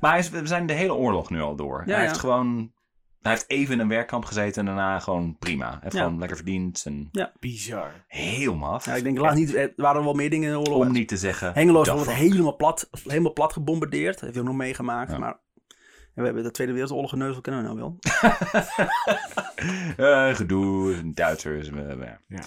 Maar 0.00 0.10
hij 0.10 0.20
is, 0.20 0.30
we 0.30 0.46
zijn 0.46 0.66
de 0.66 0.72
hele 0.72 0.94
oorlog 0.94 1.30
nu 1.30 1.40
al 1.40 1.56
door. 1.56 1.78
Ja, 1.86 1.92
hij 1.92 2.02
ja. 2.02 2.06
heeft 2.08 2.20
gewoon... 2.20 2.72
Hij 3.20 3.32
heeft 3.32 3.48
even 3.48 3.74
in 3.74 3.80
een 3.80 3.88
werkkamp 3.88 4.24
gezeten 4.24 4.60
en 4.60 4.66
daarna 4.66 4.98
gewoon 4.98 5.36
prima. 5.38 5.70
Hij 5.70 5.78
heeft 5.80 5.94
Ja. 5.94 6.02
gewoon 6.02 6.18
lekker 6.18 6.36
verdiend 6.36 6.82
en 6.86 7.10
Bizar. 7.40 8.04
heel 8.06 8.54
maf. 8.54 8.84
Ja, 8.84 8.94
ik 8.94 9.02
denk, 9.02 9.18
laat 9.18 9.34
niet, 9.34 9.54
er 9.54 9.72
waren 9.76 10.04
wel 10.04 10.14
meer 10.14 10.30
dingen 10.30 10.48
in 10.48 10.62
de 10.62 10.70
oorlog. 10.70 10.86
Om 10.86 10.92
niet 10.92 11.08
te 11.08 11.16
zeggen... 11.16 11.52
Hengelo 11.52 11.80
is 11.80 11.86
dat 11.86 11.94
bijvoorbeeld 11.96 12.24
van- 12.26 12.26
helemaal 12.32 12.56
plat, 12.56 12.88
helemaal 13.04 13.32
plat 13.32 13.52
gebombardeerd. 13.52 14.12
Dat 14.12 14.20
heeft 14.20 14.32
hij 14.34 14.42
ook 14.42 14.48
nog 14.48 14.58
meegemaakt. 14.58 15.10
Ja. 15.10 15.18
Maar 15.18 15.40
en 16.14 16.20
we 16.20 16.24
hebben 16.24 16.42
de 16.42 16.50
Tweede 16.50 16.72
Wereldoorlog 16.72 17.10
geneuzel, 17.10 17.40
kennen 17.40 17.62
we 17.62 17.68
nou 17.68 17.78
wel. 17.80 17.98
Eh, 19.96 20.34
gedoe, 20.34 21.12
Duitsers. 21.14 21.68
eh, 21.70 21.90
eh, 21.90 21.98
ja. 22.28 22.40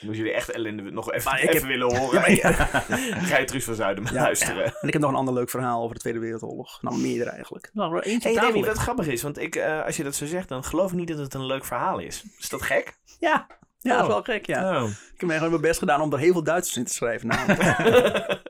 Moest 0.00 0.16
jullie 0.18 0.32
echt 0.32 0.50
ellende 0.50 0.82
nog 0.90 1.12
even, 1.12 1.30
Maar 1.30 1.42
ik 1.42 1.48
even 1.48 1.68
heb- 1.68 1.78
willen 1.78 1.96
horen? 1.98 2.22
Ga 3.28 3.38
je 3.38 3.44
Truus 3.44 3.64
van 3.64 3.74
Zuiden 3.74 4.04
Ja. 4.04 4.12
luisteren? 4.12 4.64
En 4.64 4.86
ik 4.86 4.92
heb 4.92 5.02
nog 5.02 5.10
een 5.10 5.16
ander 5.16 5.34
leuk 5.34 5.50
verhaal 5.50 5.82
over 5.82 5.94
de 5.94 6.00
Tweede 6.00 6.18
Wereldoorlog. 6.18 6.82
Nou, 6.82 6.98
meerdere 6.98 7.30
eigenlijk. 7.30 7.70
Nou, 7.72 7.96
er 7.96 8.02
eentje 8.02 8.40
Hey 8.40 8.52
wat 8.52 8.78
grappig 8.78 9.06
is, 9.06 9.22
want 9.22 9.38
ik, 9.38 9.56
eh, 9.56 9.84
als 9.84 9.96
je 9.96 10.02
dat 10.04 10.14
zo 10.14 10.26
zegt, 10.26 10.48
dan 10.48 10.64
geloof 10.64 10.90
ik 10.90 10.96
niet 10.96 11.08
dat 11.08 11.18
het 11.18 11.34
een 11.34 11.46
leuk 11.46 11.64
verhaal 11.64 11.98
is. 11.98 12.24
Is 12.38 12.48
dat 12.48 12.62
gek? 12.62 12.98
Ja, 13.18 13.46
ja 13.78 13.90
dat 13.90 13.96
is 13.98 14.02
Oh. 14.02 14.06
wel 14.08 14.22
gek, 14.22 14.46
ja. 14.46 14.82
Oh. 14.82 14.88
Ik 14.88 15.20
heb 15.20 15.30
gewoon 15.30 15.50
mijn 15.50 15.60
best 15.62 15.78
gedaan 15.78 16.00
om 16.00 16.12
er 16.12 16.18
heel 16.18 16.32
veel 16.32 16.44
Duitsers 16.44 16.76
in 16.76 16.84
te 16.84 16.92
schrijven. 16.92 17.28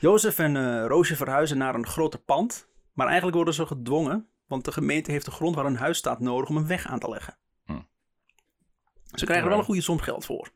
Jozef 0.00 0.38
en 0.38 0.56
eh, 0.56 0.86
Roosje 0.86 1.16
verhuizen 1.16 1.58
naar 1.58 1.74
een 1.74 1.86
groter 1.86 2.18
pand. 2.20 2.68
Maar 2.94 3.06
eigenlijk 3.06 3.36
worden 3.36 3.54
ze 3.54 3.66
gedwongen, 3.66 4.28
want 4.46 4.64
de 4.64 4.72
gemeente 4.72 5.10
heeft 5.10 5.24
de 5.24 5.30
grond 5.30 5.54
waar 5.54 5.64
hun 5.64 5.76
huis 5.76 5.98
staat 5.98 6.20
nodig 6.20 6.48
om 6.48 6.56
een 6.56 6.66
weg 6.66 6.86
aan 6.86 6.98
te 6.98 7.08
leggen. 7.08 7.36
Hm. 7.64 7.80
Ze 9.12 9.24
krijgen 9.24 9.44
er 9.44 9.50
wel 9.50 9.58
een 9.58 9.64
goede 9.64 9.80
som 9.80 9.98
geld 10.00 10.24
voor. 10.24 10.50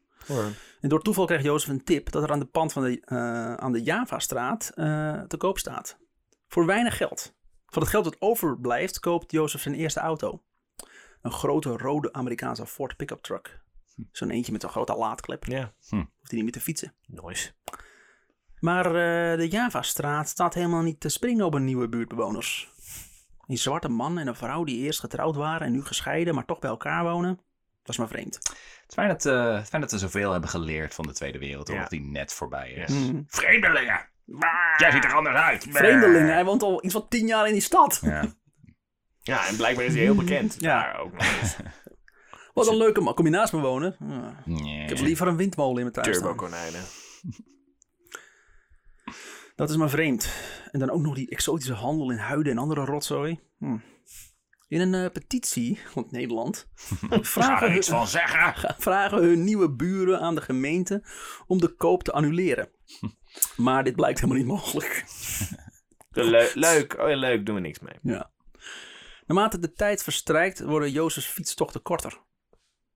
En 0.81 0.89
door 0.89 1.03
toeval 1.03 1.27
krijgt 1.27 1.45
Jozef 1.45 1.69
een 1.69 1.85
tip 1.85 2.11
dat 2.11 2.23
er 2.23 2.31
aan 2.33 2.39
de 2.39 2.45
pand 2.45 2.73
van 2.73 2.83
de, 2.83 3.01
eh, 3.01 3.55
aan 3.55 3.73
de 3.73 3.83
Javastraat 3.83 4.71
eh, 4.75 5.21
te 5.21 5.37
koop 5.37 5.59
staat. 5.59 5.99
Voor 6.49 6.67
weinig 6.67 6.97
geld. 6.97 7.35
Van 7.67 7.83
het 7.83 7.91
geld 7.91 8.05
dat 8.05 8.17
overblijft 8.19 9.01
koopt 9.01 9.33
Jozef 9.33 9.61
zijn 9.61 9.75
eerste 9.75 10.01
auto. 10.01 10.43
Een 11.23 11.33
grote 11.33 11.77
rode 11.77 12.13
Amerikaanse 12.13 12.67
Ford 12.67 12.97
pick-up 12.97 13.21
truck. 13.21 13.61
Zo'n 14.13 14.31
eentje 14.31 14.53
met 14.53 14.63
een 14.63 14.69
grote 14.69 14.97
laadklep. 14.97 15.45
Ja, 15.45 15.73
Hoeft 15.91 15.91
hij 15.91 16.07
niet 16.31 16.43
meer 16.43 16.53
te 16.53 16.61
fietsen. 16.61 16.95
nice. 17.07 17.53
Maar 18.61 18.87
eh, 18.87 19.39
de 19.39 19.49
Javastraat 19.49 20.29
staat 20.29 20.55
helemaal 20.55 20.83
niet 20.83 21.01
te 21.01 21.09
springen 21.09 21.45
op 21.45 21.55
een 21.55 21.65
nieuwe 21.65 21.89
buurtbewoners. 21.89 22.71
Een 23.47 23.59
zwarte 23.59 23.89
man 23.89 24.19
en 24.19 24.27
een 24.27 24.35
vrouw 24.37 24.65
die 24.65 24.79
eerst 24.79 25.01
getrouwd 25.01 25.37
waren 25.37 25.67
en 25.67 25.73
nu 25.73 25.85
gescheiden, 25.85 26.35
maar 26.35 26.45
toch 26.45 26.59
bij 26.59 26.71
elkaar 26.71 27.03
wonen. 27.05 27.37
Dat 27.83 27.89
is 27.89 27.97
maar 27.97 28.09
vreemd. 28.09 28.35
Het 28.35 28.87
is 28.89 28.95
fijn 28.95 29.09
dat, 29.09 29.27
eh, 29.27 29.53
het 29.55 29.63
is 29.63 29.69
fijn 29.69 29.83
dat 29.83 29.91
we 29.91 29.99
zoveel 29.99 30.33
hebben 30.33 30.51
geleerd 30.51 30.95
van 30.95 31.07
de 31.07 31.13
Tweede 31.13 31.39
Wereldoorlog 31.39 31.83
Ja. 31.83 31.89
die 31.89 32.01
net 32.01 32.33
voorbij 32.33 32.71
is. 32.71 32.91
Mm. 32.91 33.25
Vreemdelingen! 33.29 34.09
Jij 34.77 34.91
ziet 34.91 35.05
er 35.05 35.13
anders 35.15 35.37
uit. 35.37 35.67
Vreemdelingen, 35.71 36.33
hij 36.33 36.45
woont 36.45 36.63
al 36.63 36.85
iets 36.85 36.95
van 36.95 37.09
tien 37.09 37.27
jaar 37.27 37.47
in 37.47 37.53
die 37.53 37.63
stad. 37.63 37.99
Ja. 38.03 38.25
Ja, 39.23 39.47
en 39.47 39.57
blijkbaar 39.57 39.85
is 39.85 39.93
hij 39.93 40.03
heel 40.03 40.15
bekend. 40.15 40.57
Ja. 40.59 40.97
Ook. 40.97 41.13
Wat 42.55 42.69
een 42.69 42.77
leuke 42.77 43.15
combinatie 43.15 43.57
met 43.57 43.67
wonen. 43.67 43.97
Ja. 44.09 44.43
Nee. 44.45 44.83
Ik 44.83 44.89
heb 44.89 44.99
liever 44.99 45.27
een 45.27 45.37
windmolen 45.37 45.77
in 45.77 45.83
mijn 45.83 45.93
tuin 45.93 46.07
Turbo 46.13 46.21
staan. 46.21 46.37
konijnen. 46.37 46.81
Dat 49.59 49.71
is 49.71 49.77
maar 49.77 49.91
vreemd. 49.91 50.29
En 50.71 50.79
dan 50.79 50.91
ook 50.91 51.01
nog 51.01 51.15
die 51.15 51.31
exotische 51.31 51.73
handel 51.73 52.11
in 52.11 52.17
huiden 52.17 52.53
en 52.53 52.59
andere 52.59 52.85
rotzooi. 52.85 53.41
Hm. 53.59 53.79
In 54.69 54.81
een 54.81 54.95
eh, 54.95 55.11
petitie 55.13 55.81
van 55.87 56.07
Nederland 56.11 56.69
vragen, 57.35 57.77
iets 57.77 57.89
hun, 57.89 57.97
van 57.97 58.07
zeggen. 58.09 58.75
vragen 58.79 59.19
hun 59.19 59.45
nieuwe 59.45 59.71
buren 59.71 60.21
aan 60.21 60.35
de 60.35 60.41
gemeente 60.41 61.05
om 61.47 61.61
de 61.61 61.69
koop 61.69 62.03
te 62.03 62.13
annuleren. 62.13 62.71
Maar 63.57 63.85
dit 63.85 63.97
blijkt 63.97 64.21
helemaal 64.21 64.43
niet 64.43 64.53
mogelijk. 64.53 65.05
Le- 66.11 66.51
leuk, 66.55 66.99
oh 66.99 67.17
leuk, 67.17 67.47
doen 67.47 67.55
we 67.55 67.61
niks 67.61 67.79
mee. 67.79 67.95
Ja. 68.03 68.31
Naarmate 69.27 69.59
de 69.59 69.73
tijd 69.73 70.03
verstrijkt 70.03 70.61
worden 70.61 70.91
Jozefs 70.91 71.27
fietstochten 71.27 71.83
korter. 71.83 72.21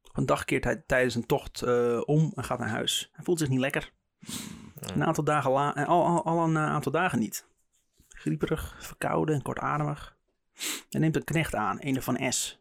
Op 0.03 0.17
een 0.17 0.27
dag 0.27 0.45
keert 0.45 0.65
hij 0.65 0.83
tijdens 0.87 1.15
een 1.15 1.27
tocht 1.27 1.63
eh, 1.63 2.01
om 2.05 2.33
en 2.35 2.45
gaat 2.45 2.59
naar 2.59 2.69
huis. 2.69 3.09
Hij 3.13 3.25
voelt 3.25 3.39
zich 3.39 3.49
niet 3.49 3.61
lekker. 3.61 3.93
Een 4.95 5.05
aantal 5.05 5.25
dagen 5.25 5.51
la 5.51 5.75
eh, 5.75 5.89
al, 5.89 6.07
al, 6.07 6.25
al 6.25 6.45
een 6.45 6.57
eh, 6.57 6.67
aantal 6.67 6.93
dagen 6.93 7.19
niet. 7.19 7.47
Grieperig, 8.09 8.77
verkouden 8.79 9.35
en 9.35 9.43
kortademig. 9.43 10.17
Hij 10.91 11.01
neemt 11.01 11.17
een 11.17 11.25
knecht 11.25 11.55
aan, 11.55 11.77
een 11.81 12.03
van 12.03 12.33
S. 12.33 12.61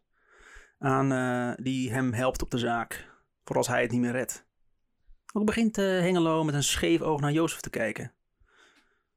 Aan, 0.78 1.12
eh, 1.12 1.64
die 1.64 1.92
hem 1.92 2.12
helpt 2.12 2.42
op 2.42 2.50
de 2.50 2.58
zaak. 2.58 3.10
Voor 3.44 3.56
als 3.56 3.68
hij 3.68 3.82
het 3.82 3.90
niet 3.90 4.00
meer 4.00 4.12
redt. 4.12 4.46
Ook 5.32 5.46
begint 5.46 5.78
eh, 5.78 5.84
Hengelo 5.84 6.44
met 6.44 6.54
een 6.54 6.62
scheef 6.62 7.00
oog 7.00 7.20
naar 7.20 7.32
Jozef 7.32 7.60
te 7.60 7.70
kijken. 7.70 8.12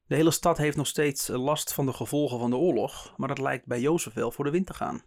De 0.08 0.16
hele 0.16 0.32
stad 0.32 0.58
heeft 0.58 0.78
nog 0.78 0.88
steeds 0.88 1.28
last 1.28 1.74
van 1.74 1.86
de 1.86 1.94
gevolgen 1.94 2.40
van 2.40 2.50
de 2.50 2.56
oorlog. 2.56 3.14
Maar 3.18 3.28
dat 3.28 3.40
lijkt 3.40 3.66
bij 3.66 3.80
Jozef 3.80 4.14
wel 4.14 4.32
voor 4.32 4.46
de 4.46 4.52
wind 4.52 4.66
te 4.66 4.74
gaan. 4.74 5.04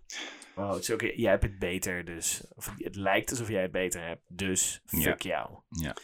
Oh, 0.57 0.71
het 0.71 0.83
is 0.83 0.91
ook, 0.91 1.01
jij 1.01 1.31
hebt 1.31 1.43
het 1.43 1.59
beter, 1.59 2.05
dus. 2.05 2.45
Of 2.55 2.75
het 2.77 2.97
lijkt 2.97 3.31
alsof 3.31 3.49
jij 3.49 3.63
het 3.63 3.73
beter 3.73 4.07
hebt, 4.07 4.23
dus 4.27 4.83
fuck 4.87 5.23
jou. 5.23 5.51
Ja. 5.69 5.97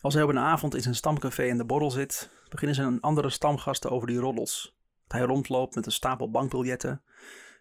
Als 0.00 0.14
hij 0.14 0.22
op 0.22 0.28
een 0.28 0.38
avond 0.38 0.74
in 0.74 0.82
zijn 0.82 0.94
stamcafé 0.94 1.42
in 1.42 1.56
de 1.56 1.64
borrel 1.64 1.90
zit, 1.90 2.30
beginnen 2.48 2.76
zijn 2.76 3.00
andere 3.00 3.30
stamgasten 3.30 3.90
over 3.90 4.06
die 4.06 4.18
roddels. 4.18 4.76
Dat 5.06 5.18
hij 5.18 5.26
rondloopt 5.26 5.74
met 5.74 5.86
een 5.86 5.92
stapel 5.92 6.30
bankbiljetten. 6.30 7.02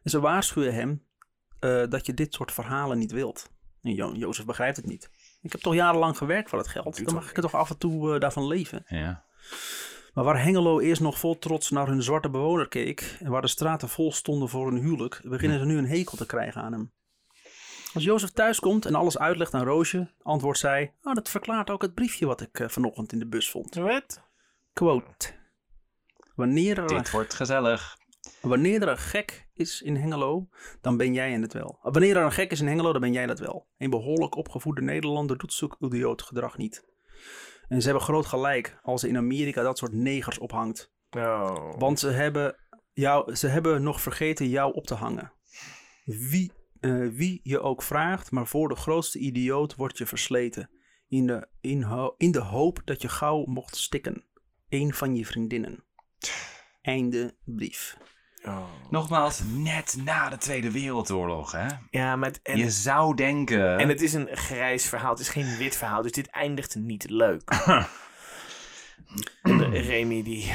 En 0.04 0.10
ze 0.10 0.20
waarschuwen 0.20 0.74
hem 0.74 1.04
eh, 1.60 1.84
dat 1.90 2.06
je 2.06 2.14
dit 2.14 2.34
soort 2.34 2.52
verhalen 2.52 2.98
niet 2.98 3.12
wilt. 3.12 3.50
En 3.82 3.94
jo 3.94 4.14
Jozef 4.14 4.46
begrijpt 4.46 4.78
het 4.78 4.86
niet. 4.86 5.10
Ik 5.42 5.52
heb 5.52 5.62
toch 5.62 5.74
jarenlang 5.74 6.18
gewerkt 6.18 6.50
voor 6.50 6.60
het 6.60 6.68
geld. 6.68 7.06
Dan 7.06 7.14
mag 7.14 7.30
ik 7.30 7.36
er 7.36 7.42
toch 7.42 7.56
af 7.56 7.70
en 7.70 7.78
toe 7.78 8.14
eh, 8.14 8.20
daarvan 8.20 8.48
leven. 8.48 8.84
Ja. 8.88 9.24
Maar 10.14 10.24
waar 10.24 10.44
Hengelo 10.44 10.80
eerst 10.80 11.02
nog 11.02 11.20
vol 11.20 11.40
trots 11.40 11.70
naar 11.70 11.88
hun 11.88 12.04
zwarte 12.04 12.30
bewoner 12.30 12.68
keek 12.68 13.18
en 13.20 13.32
waar 13.32 13.42
de 13.42 13.48
straten 13.48 13.90
vol 13.90 14.12
stonden 14.12 14.50
voor 14.50 14.72
hun 14.72 14.82
huwelijk, 14.82 15.22
beginnen 15.24 15.60
ze 15.60 15.66
nu 15.66 15.78
een 15.78 15.88
hekel 15.88 16.18
te 16.18 16.26
krijgen 16.26 16.62
aan 16.62 16.72
hem. 16.72 16.92
Als 17.94 18.04
Jozef 18.04 18.30
thuiskomt 18.30 18.86
en 18.86 18.96
alles 18.96 19.18
uitlegt 19.18 19.54
aan 19.54 19.64
Roosje, 19.64 20.14
antwoordt 20.22 20.60
zij: 20.60 20.94
oh, 21.02 21.14
Dat 21.14 21.30
verklaart 21.30 21.70
ook 21.70 21.82
het 21.82 21.94
briefje 21.94 22.26
wat 22.26 22.42
ik 22.42 22.60
eh, 22.60 22.68
vanochtend 22.70 23.12
in 23.12 23.20
de 23.20 23.28
bus 23.28 23.50
vond. 23.50 23.76
Wat? 23.76 24.22
Quote. 24.74 25.38
Wanneer 26.36 26.78
er, 26.78 26.88
Dit 26.88 27.12
wordt 27.12 27.34
gezellig. 27.34 27.98
wanneer 28.42 28.82
er 28.82 28.88
een 28.88 28.98
gek 28.98 29.48
is 29.54 29.82
in 29.82 29.96
Hengelo, 29.96 30.50
dan 30.82 30.98
ben 30.98 31.14
jij 31.14 31.32
het 31.32 31.54
wel. 31.54 31.80
Wanneer 31.82 32.18
er 32.18 32.24
een 32.24 32.32
gek 32.32 32.52
is 32.52 32.60
in 32.60 32.68
Hengelo, 32.68 32.92
dan 32.92 33.02
ben 33.02 33.14
jij 33.14 33.26
dat 33.26 33.40
wel. 33.40 33.68
Een 33.78 33.90
behoorlijk 33.90 34.36
opgevoede 34.36 34.82
Nederlander 34.82 35.38
doet 35.38 35.54
zulk 35.54 35.76
idioot 35.80 36.22
gedrag 36.22 36.58
niet. 36.58 36.86
En 37.68 37.82
ze 37.82 37.88
hebben 37.88 38.06
groot 38.06 38.26
gelijk 38.26 38.80
als 38.82 39.02
ze 39.02 39.08
in 39.08 39.18
Amerika 39.18 39.64
dat 39.64 39.78
soort 39.78 39.94
negers 39.94 40.38
ophangt. 40.38 40.92
Oh. 41.10 41.74
Want 41.78 42.00
ze 42.00 42.10
hebben, 42.10 42.56
jou, 42.94 43.36
ze 43.36 43.48
hebben 43.48 43.84
nog 43.84 44.02
vergeten 44.02 44.50
jou 44.50 44.74
op 44.74 44.86
te 44.86 44.94
hangen. 44.94 45.34
Wie, 46.06 46.52
eh, 46.80 47.08
wie 47.12 47.40
je 47.44 47.60
ook 47.60 47.82
vraagt, 47.84 48.32
maar 48.32 48.48
voor 48.48 48.70
de 48.70 48.76
grootste 48.76 49.20
idioot 49.20 49.76
word 49.76 49.98
je 49.98 50.06
versleten. 50.06 50.70
In 51.08 51.28
de, 51.28 51.48
in, 51.62 51.82
ho- 51.84 52.14
in 52.18 52.32
de 52.32 52.40
hoop 52.42 52.82
dat 52.86 53.02
je 53.02 53.10
gauw 53.10 53.46
mocht 53.46 53.76
stikken. 53.76 54.24
Een 54.70 54.94
van 54.94 55.16
je 55.16 55.26
vriendinnen. 55.26 55.84
Einde 56.82 57.36
brief. 57.46 57.98
Nogmaals, 58.90 59.42
net 59.46 59.98
na 60.04 60.30
de 60.30 60.38
Tweede 60.38 60.72
Wereldoorlog, 60.72 61.52
hè? 61.52 61.68
Ja, 61.90 62.16
maar 62.16 62.30
het, 62.30 62.42
en, 62.42 62.58
Je 62.58 62.70
zou 62.72 63.16
denken... 63.16 63.78
en 63.78 63.90
het 63.90 64.02
is 64.02 64.14
een 64.14 64.28
grijs 64.32 64.86
verhaal. 64.90 65.10
Het 65.12 65.20
is 65.20 65.30
geen 65.30 65.58
wit 65.58 65.76
verhaal. 65.76 66.02
Dus 66.02 66.12
dit 66.12 66.28
eindigt 66.28 66.76
niet 66.76 67.10
leuk. 67.10 67.50
en 69.42 69.58
de 69.58 69.70
Remy 69.80 70.24
die 70.24 70.54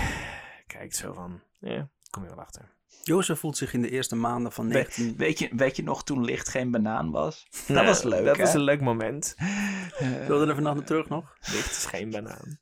kijkt 0.66 0.96
zo 0.96 1.12
van... 1.12 1.40
Ja, 1.60 1.88
kom 2.10 2.22
je 2.22 2.28
wel 2.28 2.40
achter. 2.40 2.72
Jozef 3.02 3.38
voelt 3.38 3.56
zich 3.56 3.72
in 3.72 3.82
de 3.82 3.90
eerste 3.90 4.16
maanden 4.16 4.52
van 4.52 4.66
19... 4.66 5.16
Weet 5.16 5.38
je, 5.38 5.48
weet 5.56 5.76
je 5.76 5.82
nog 5.82 6.04
toen 6.04 6.24
licht 6.24 6.48
geen 6.48 6.70
banaan 6.70 7.10
was? 7.10 7.46
Dat 7.50 7.68
Nou, 7.68 7.86
was 7.86 8.02
leuk, 8.02 8.24
Dat 8.24 8.36
hè? 8.36 8.42
was 8.42 8.54
een 8.54 8.60
leuk 8.62 8.80
moment. 8.80 9.34
Wil 10.26 10.44
je 10.46 10.52
er 10.52 10.62
naar 10.62 10.84
terug 10.84 11.08
nog? 11.08 11.36
Licht 11.40 11.70
is 11.70 11.86
geen 11.86 12.10
banaan. 12.10 12.58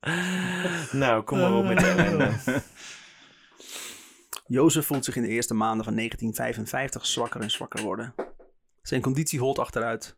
nou, 1.00 1.22
kom 1.22 1.38
maar 1.38 1.54
op 1.54 1.64
met 1.64 1.78
de. 1.78 2.62
Jozef 4.46 4.86
voelt 4.86 5.04
zich 5.04 5.16
in 5.16 5.22
de 5.22 5.28
eerste 5.28 5.54
maanden 5.54 5.84
van 5.84 5.94
1955 5.94 7.06
zwakker 7.06 7.40
en 7.40 7.50
zwakker 7.50 7.82
worden. 7.82 8.14
Zijn 8.82 9.00
conditie 9.00 9.38
holt 9.38 9.58
achteruit. 9.58 10.16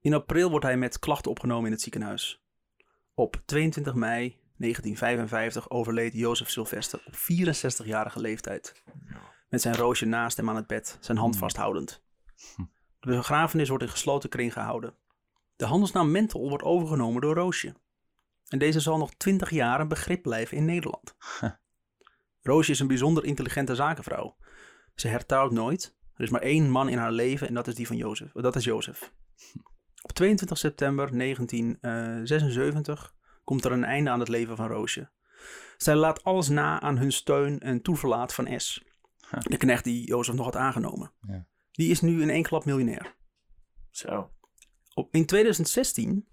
In 0.00 0.14
april 0.14 0.50
wordt 0.50 0.64
hij 0.64 0.76
met 0.76 0.98
klachten 0.98 1.30
opgenomen 1.30 1.66
in 1.66 1.72
het 1.72 1.80
ziekenhuis. 1.80 2.42
Op 3.14 3.42
22 3.44 3.94
mei 3.94 4.39
1955 4.60 5.70
overleed 5.70 6.12
Jozef 6.12 6.50
Sylvester 6.50 7.02
op 7.06 7.14
64-jarige 7.14 8.20
leeftijd. 8.20 8.82
Met 9.48 9.60
zijn 9.60 9.76
roosje 9.76 10.06
naast 10.06 10.36
hem 10.36 10.48
aan 10.48 10.56
het 10.56 10.66
bed, 10.66 10.98
zijn 11.00 11.18
hand 11.18 11.36
vasthoudend. 11.36 12.02
De 13.00 13.10
begrafenis 13.10 13.68
wordt 13.68 13.84
in 13.84 13.90
gesloten 13.90 14.28
kring 14.28 14.52
gehouden. 14.52 14.94
De 15.56 15.64
handelsnaam 15.64 16.10
Mentel 16.10 16.48
wordt 16.48 16.64
overgenomen 16.64 17.20
door 17.20 17.34
Roosje. 17.34 17.74
En 18.48 18.58
deze 18.58 18.80
zal 18.80 18.98
nog 18.98 19.14
20 19.14 19.50
jaar 19.50 19.80
een 19.80 19.88
begrip 19.88 20.22
blijven 20.22 20.56
in 20.56 20.64
Nederland. 20.64 21.14
Roosje 22.42 22.70
is 22.70 22.80
een 22.80 22.86
bijzonder 22.86 23.24
intelligente 23.24 23.74
zakenvrouw. 23.74 24.36
Ze 24.94 25.08
hertrouwt 25.08 25.52
nooit. 25.52 25.96
Er 26.14 26.24
is 26.24 26.30
maar 26.30 26.42
één 26.42 26.70
man 26.70 26.88
in 26.88 26.98
haar 26.98 27.12
leven 27.12 27.48
en 27.48 27.54
dat 27.54 27.66
is 27.66 27.74
die 27.74 27.86
van 27.86 27.96
Jozef. 27.96 28.32
Dat 28.32 28.56
is 28.56 28.64
Jozef. 28.64 29.12
Op 30.02 30.12
22 30.12 30.58
september 30.58 31.18
1976 31.18 33.14
komt 33.50 33.64
er 33.64 33.72
een 33.72 33.84
einde 33.84 34.10
aan 34.10 34.20
het 34.20 34.28
leven 34.28 34.56
van 34.56 34.66
Roosje. 34.68 35.10
Zij 35.76 35.94
laat 35.94 36.24
alles 36.24 36.48
na 36.48 36.80
aan 36.80 36.98
hun 36.98 37.12
steun 37.12 37.60
en 37.60 37.82
toeverlaat 37.82 38.34
van 38.34 38.60
S. 38.60 38.84
De 39.38 39.56
knecht 39.56 39.84
die 39.84 40.06
Jozef 40.06 40.34
nog 40.34 40.44
had 40.44 40.56
aangenomen. 40.56 41.12
Ja. 41.26 41.46
Die 41.72 41.90
is 41.90 42.00
nu 42.00 42.22
in 42.22 42.30
één 42.30 42.42
klap 42.42 42.64
miljonair. 42.64 43.14
Zo. 43.90 44.30
In 45.10 45.26
2016 45.26 46.28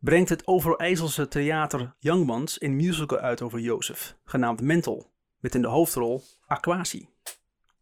brengt 0.00 0.28
het 0.28 0.46
Overijsselse 0.46 1.28
theater 1.28 1.94
Youngmans 1.98 2.60
een 2.62 2.76
musical 2.76 3.18
uit 3.18 3.42
over 3.42 3.58
Jozef, 3.58 4.16
genaamd 4.24 4.60
Mental, 4.60 5.12
met 5.38 5.54
in 5.54 5.62
de 5.62 5.68
hoofdrol 5.68 6.22
Aquasi. 6.46 7.08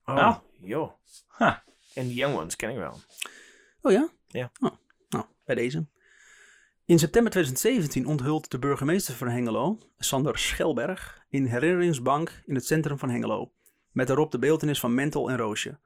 Oh, 0.04 0.16
Ah. 0.16 0.36
joh. 0.60 0.92
Ha. 1.26 1.64
En 1.94 2.06
die 2.06 2.16
Young 2.16 2.36
Ones 2.36 2.56
ken 2.56 2.70
ik 2.70 2.76
wel. 2.76 3.00
Oh 3.80 3.92
ja? 3.92 4.08
Ja. 4.26 4.50
Oh, 4.60 4.72
nou, 5.08 5.24
bij 5.44 5.54
deze. 5.54 5.86
In 6.92 6.98
september 6.98 7.30
2017 7.32 8.06
onthult 8.06 8.50
de 8.50 8.58
burgemeester 8.58 9.14
van 9.14 9.28
Hengelo, 9.28 9.78
Sander 9.98 10.38
Schelberg, 10.38 11.24
een 11.30 11.46
herinneringsbank 11.46 12.42
in 12.46 12.54
het 12.54 12.66
centrum 12.66 12.98
van 12.98 13.10
Hengelo. 13.10 13.52
Met 13.90 14.06
daarop 14.06 14.30
de 14.30 14.38
beeltenis 14.38 14.80
van 14.80 14.94
Mental 14.94 15.30
en 15.30 15.36
Roosje. 15.36 15.78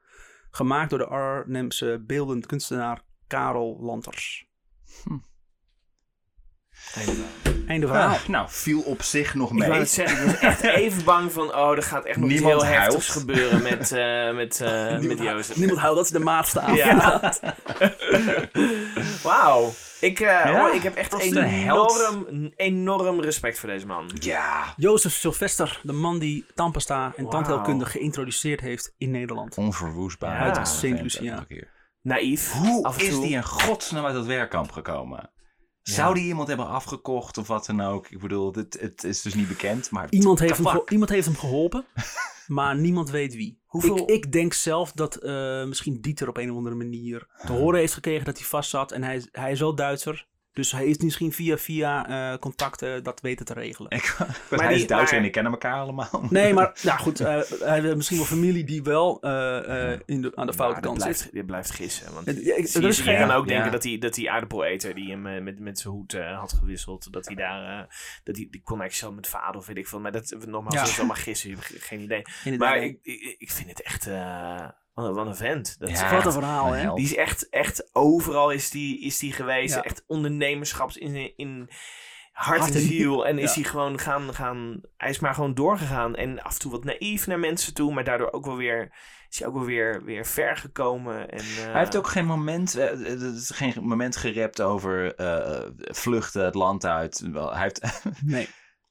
Gemaakt 0.51 0.91
door 0.91 0.99
de 0.99 1.07
Arnhemse 1.07 2.05
beeldend 2.07 2.47
kunstenaar 2.47 3.05
Karel 3.27 3.78
Lanters. 3.81 4.49
Einde 7.66 7.86
verhaal. 7.86 8.09
Ah, 8.15 8.28
nou, 8.28 8.47
viel 8.51 8.81
op 8.81 9.03
zich 9.03 9.35
nog 9.35 9.51
Ik 9.53 9.59
wou 9.59 9.70
mee. 9.70 9.78
het 9.81 9.90
zeggen, 9.90 10.19
ik 10.19 10.24
was 10.27 10.40
echt 10.40 10.61
even 10.85 11.05
bang 11.05 11.32
van, 11.32 11.55
oh, 11.55 11.70
er 11.77 11.82
gaat 11.82 12.05
echt 12.05 12.16
nog 12.16 12.31
iets 12.31 12.40
Niemand 12.40 12.62
heel 12.62 12.73
heftigs 12.73 13.07
huilt. 13.07 13.19
gebeuren 13.27 13.62
met, 13.62 13.93
eh 13.93 14.35
met, 14.35 14.61
eh 14.61 14.98
met 15.11 15.19
Jozef. 15.19 15.57
Niemand 15.57 15.78
houdt, 15.78 15.97
dat 15.97 16.05
is 16.05 16.11
de 16.11 16.19
maatste 16.19 16.61
aan. 16.61 16.74
Ja. 16.74 17.32
Wauw. 19.23 19.73
Ik, 20.01 20.20
eh, 20.20 20.27
Ja, 20.27 20.69
oh, 20.69 20.74
ik 20.74 20.82
heb 20.82 20.94
echt 20.97 21.12
enorm, 21.19 22.53
enorm 22.57 23.20
respect 23.20 23.59
voor 23.59 23.69
deze 23.69 23.86
man. 23.86 24.11
Ja, 24.20 24.74
Jozef 24.77 25.12
Sylvester, 25.12 25.81
de 25.82 25.93
man 25.93 26.19
die 26.19 26.47
tandpasta 26.55 27.12
en 27.16 27.28
tandheelkunde 27.28 27.85
geïntroduceerd 27.85 28.61
heeft 28.61 28.94
in 28.98 29.11
Nederland. 29.11 29.57
onverwoestbaar. 29.57 30.36
Ja. 30.39 30.43
Uit 30.44 30.57
Ja, 30.57 30.65
Saint 30.65 30.81
vent 30.98 31.03
Lucia. 31.03 31.20
ook 31.23 31.31
nog 31.31 31.40
een 31.40 31.47
keer. 31.57 31.74
Naïef. 32.03 32.53
Hoe 32.53 32.93
is 32.97 33.20
die 33.20 33.31
in 33.31 33.44
godsnaam 33.44 34.05
uit 34.05 34.15
dat 34.15 34.27
werkkamp 34.27 34.73
gekomen? 34.73 35.31
Zou 35.95 36.15
die 36.15 36.25
iemand 36.25 36.49
hebben 36.49 36.67
afgekocht 36.69 37.39
of 37.39 37.47
wat 37.47 37.67
dan 37.67 37.81
ook? 37.81 38.09
Ik 38.09 38.19
bedoel, 38.21 38.53
het, 38.55 38.77
het 38.81 39.05
is 39.05 39.23
dus 39.23 39.35
niet 39.35 39.49
bekend, 39.49 39.91
maar... 39.91 40.07
Iemand 40.11 40.39
heeft, 40.39 40.57
hem, 40.57 40.83
iemand 40.89 41.11
heeft 41.11 41.27
hem 41.27 41.37
geholpen, 41.37 41.85
maar 42.47 42.77
niemand 42.77 43.11
weet 43.11 43.35
wie. 43.35 43.61
Hoeveel- 43.67 43.97
Ik, 43.99 44.09
ik 44.09 44.33
denk 44.33 44.53
zelf 44.53 44.93
dat 44.93 45.15
eh, 45.17 45.65
misschien 45.65 46.01
Dieter 46.01 46.29
op 46.29 46.37
een 46.37 46.51
of 46.51 46.57
andere 46.57 46.75
manier 46.77 47.27
te 47.47 47.53
horen 47.53 47.79
heeft 47.81 47.93
gekregen 47.95 48.25
dat 48.25 48.39
hij 48.39 48.47
vast 48.47 48.71
zat. 48.71 48.93
En 48.93 49.03
hij, 49.03 49.17
is- 49.17 49.29
hij 49.33 49.53
is 49.53 49.61
wel 49.61 49.75
Duitser. 49.75 50.27
Dus 50.57 50.73
hij 50.73 50.87
is 50.87 50.97
misschien 50.99 51.33
via, 51.33 51.57
via 51.59 52.09
eh, 52.33 52.39
contacten 52.39 53.05
dat 53.05 53.20
weten 53.20 53.47
te 53.47 53.53
regelen. 53.53 53.91
Ik, 53.91 54.16
Maar 54.51 54.61
hij 54.65 54.73
is 54.73 54.78
die- 54.78 54.87
Duits 54.89 55.11
maar- 55.11 55.20
en 55.20 55.27
ik 55.27 55.33
kennen 55.33 55.53
elkaar 55.53 55.74
allemaal. 55.81 56.27
Nee, 56.31 56.53
maar 56.55 56.78
ja, 56.83 56.97
goed. 57.07 57.20
eh, 57.20 57.41
hij 57.61 57.81
heeft 57.81 57.97
misschien 57.97 58.16
wel 58.16 58.27
familie 58.27 58.65
die 58.65 58.83
wel 58.83 59.20
eh, 59.20 59.93
eh, 59.93 60.01
in 60.07 60.23
de, 60.23 60.33
aan 60.37 60.47
de 60.47 60.53
foute 60.53 60.81
kant 60.81 60.99
blijft, 60.99 61.19
zit. 61.20 61.33
dit 61.33 61.47
blijft 61.47 61.70
gissen. 61.70 62.15
Want 62.15 62.27
ja, 62.27 62.33
ik- 62.33 62.66
zie 62.66 62.77
er 62.77 62.83
je, 62.83 62.89
is 62.89 62.97
je 62.97 63.03
geen- 63.03 63.19
kan 63.19 63.31
ook 63.31 63.45
Ja. 63.49 63.53
denken 63.55 63.73
dat 63.73 63.83
die, 63.83 63.99
dat 63.99 64.15
die 64.15 64.31
die 64.95 65.11
hem 65.11 65.45
met, 65.45 65.59
met 65.59 65.78
zijn 65.78 65.95
hoed 65.95 66.15
eh, 66.15 66.39
had 66.39 66.53
gewisseld, 66.53 67.12
dat 67.12 67.27
hij 67.27 67.35
daar, 67.35 67.78
eh, 67.81 67.87
dat 68.24 68.37
hij 68.37 68.49
die 68.51 68.62
connectie 68.62 69.05
had 69.07 69.15
met 69.15 69.27
vader 69.28 69.57
of 69.61 69.66
weet 69.66 69.77
ik 69.77 69.89
veel. 69.89 70.01
Maar 70.01 70.12
dat, 70.12 70.37
nogmaals, 70.47 70.74
Ja. 70.74 70.81
dat 70.81 70.89
is 70.91 70.99
allemaal 70.99 71.16
gissen, 71.16 71.49
je 71.51 71.55
hebt 71.55 71.66
ge- 71.66 71.81
geen 71.81 72.01
idee. 72.01 72.23
Inderdaad. 72.45 72.69
Maar 72.74 72.83
ik, 72.83 72.99
ik, 73.03 73.35
ik 73.39 73.51
vind 73.51 73.69
het 73.69 73.83
echt, 73.83 74.07
eh, 74.07 74.69
wat, 74.97 75.06
een- 75.09 75.14
wat 75.14 75.27
een 75.27 75.36
vent. 75.36 75.77
Dat 75.78 75.89
is 75.89 76.01
Ja. 76.01 76.14
Wat 76.14 76.27
een 76.27 76.32
verhaal, 76.32 76.73
hè? 76.73 76.94
Die 76.94 77.05
is 77.05 77.14
echt, 77.16 77.48
echt 77.48 77.89
overal 77.93 78.51
is 78.51 78.70
die, 78.70 79.01
is 79.01 79.18
die 79.18 79.32
geweest. 79.32 79.74
Ja. 79.74 79.82
Echt 79.82 80.05
ondernemerschaps 80.06 80.97
in, 80.97 81.36
in 81.36 81.68
hart, 82.32 82.59
Hart 82.60 82.70
en 82.74 82.81
en- 82.81 82.86
ziel. 82.86 83.27
En 83.27 83.39
is 83.39 83.55
Ja. 83.55 83.60
hij 83.60 83.70
gewoon 83.70 83.98
gaan, 83.98 84.35
gaan... 84.35 84.81
Hij 84.97 85.10
is 85.10 85.18
maar 85.18 85.35
gewoon 85.35 85.55
doorgegaan. 85.55 86.14
En 86.16 86.43
af 86.43 86.52
en 86.52 86.59
toe 86.60 86.70
wat 86.70 86.85
naïef 86.85 87.27
naar 87.27 87.39
mensen 87.39 87.74
toe. 87.74 87.94
Maar 87.94 88.05
daardoor 88.05 88.32
ook 88.32 88.44
wel 88.44 88.56
weer... 88.56 88.93
Is 89.28 89.39
hij 89.39 89.48
ook 89.48 89.55
wel 89.55 89.64
weer, 89.64 90.05
weer 90.05 90.27
ver 90.27 90.56
gekomen. 90.56 91.28
En, 91.31 91.39
eh, 91.39 91.44
Hij 91.70 91.78
heeft 91.78 91.97
ook 91.97 92.06
geen 92.06 92.27
moment, 92.27 92.74
eh, 92.77 92.89
het 92.89 93.20
is 93.36 93.51
geen 93.55 93.73
moment 93.82 94.16
gerept 94.16 94.60
over 94.60 95.14
eh, 95.14 95.68
vluchten 95.77 96.44
het 96.44 96.55
land 96.55 96.86
uit. 96.86 97.20
Wel, 97.32 97.52
hij 97.55 97.62
heeft, 97.62 98.02
Nee. 98.24 98.48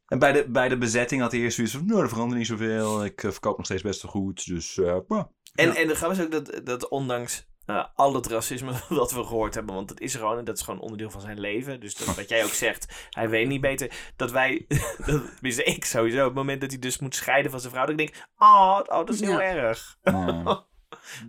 en 0.08 0.20
bij 0.20 0.32
de, 0.32 0.46
bij 0.50 0.70
de 0.70 0.78
bezetting 0.78 1.22
had 1.22 1.32
hij 1.32 1.42
eerst 1.42 1.56
zoiets 1.56 1.74
van, 1.74 1.86
nou, 1.86 2.02
er 2.02 2.10
verandert 2.10 2.38
niet 2.38 2.48
zoveel. 2.48 3.06
Ik 3.06 3.24
eh, 3.24 3.32
verkoop 3.32 3.58
nog 3.58 3.66
steeds 3.66 3.82
best 3.82 4.02
wel 4.02 4.12
goed, 4.12 4.46
dus 4.48 4.78
eh, 4.78 4.98
bah. 5.08 5.26
En, 5.56 5.68
Ja. 5.68 5.76
en 5.76 5.88
de 5.88 5.96
grap 5.96 6.12
is 6.12 6.22
ook 6.22 6.32
dat, 6.32 6.62
dat 6.64 6.88
ondanks 6.88 7.48
eh, 7.66 7.86
al 7.96 8.14
het 8.14 8.28
racisme 8.28 8.72
wat 8.90 9.12
we 9.12 9.24
gehoord 9.24 9.54
hebben, 9.54 9.76
want 9.76 9.90
het 9.90 10.00
is 10.00 10.14
er 10.14 10.20
gewoon 10.20 10.38
en 10.38 10.46
dat 10.46 10.58
is 10.58 10.64
gewoon 10.64 10.80
onderdeel 10.80 11.10
van 11.12 11.22
zijn 11.22 11.40
leven. 11.40 11.80
Dus 11.80 11.96
dat, 11.96 12.16
wat 12.16 12.30
jij 12.30 12.44
ook 12.44 12.50
zegt, 12.50 13.08
hij 13.10 13.30
weet 13.30 13.48
niet 13.48 13.62
beter. 13.62 13.92
Dat 14.16 14.32
wij, 14.32 14.66
dat, 15.06 15.22
tenminste 15.34 15.64
ik 15.64 15.86
sowieso, 15.86 16.20
op 16.20 16.26
het 16.26 16.34
moment 16.34 16.62
dat 16.62 16.70
hij 16.72 16.80
dus 16.80 17.00
moet 17.00 17.16
scheiden 17.16 17.52
van 17.52 17.60
zijn 17.60 17.72
vrouw, 17.72 17.86
dat 17.86 18.00
ik 18.00 18.12
denk, 18.12 18.26
oh, 18.38 18.80
oh 18.86 18.98
dat 19.06 19.10
is 19.10 19.20
heel 19.20 19.32
Ja. 19.32 19.42
erg. 19.42 19.98
eh, 20.02 20.58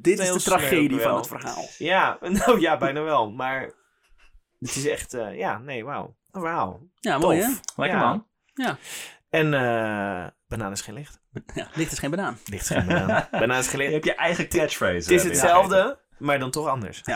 Dit 0.01 0.19
is 0.19 0.33
de 0.33 0.41
tragedie 0.41 1.01
van 1.01 1.17
het 1.17 1.27
verhaal. 1.27 1.65
Ja, 1.79 2.19
nou 2.21 2.61
ja, 2.61 2.77
bijna 2.77 3.03
wel. 3.03 3.31
Maar 3.31 3.63
het 4.59 4.77
is 4.77 4.87
echt, 4.87 5.15
eh, 5.15 5.37
ja, 5.39 5.59
nee, 5.59 5.85
wauw. 5.85 6.17
Een 6.31 6.41
verhaal. 6.41 6.81
Ja, 7.01 7.19
mooi 7.19 7.41
hè? 7.41 7.49
Lekker 7.77 7.99
Ja. 7.99 8.09
man. 8.09 8.27
En 9.31 9.55
eh 9.55 10.27
banaan 10.49 10.73
is 10.73 10.81
geen 10.81 10.95
licht. 10.95 11.21
Ja, 11.55 11.69
licht 11.75 11.93
is 11.93 11.99
geen 11.99 12.11
banaan. 12.11 12.39
Licht 12.45 12.71
is 12.71 12.77
geen 12.77 12.87
banaan. 12.87 13.29
banaan 13.41 13.59
is 13.59 13.69
geen 13.69 13.83
Je 13.83 13.91
hebt 13.93 14.05
je 14.05 14.15
eigen 14.15 14.49
catchphrase. 14.49 14.95
Het 14.95 15.11
is 15.11 15.23
hetzelfde, 15.25 15.99
maar 16.19 16.39
dan 16.39 16.51
toch 16.51 16.67
anders. 16.69 17.03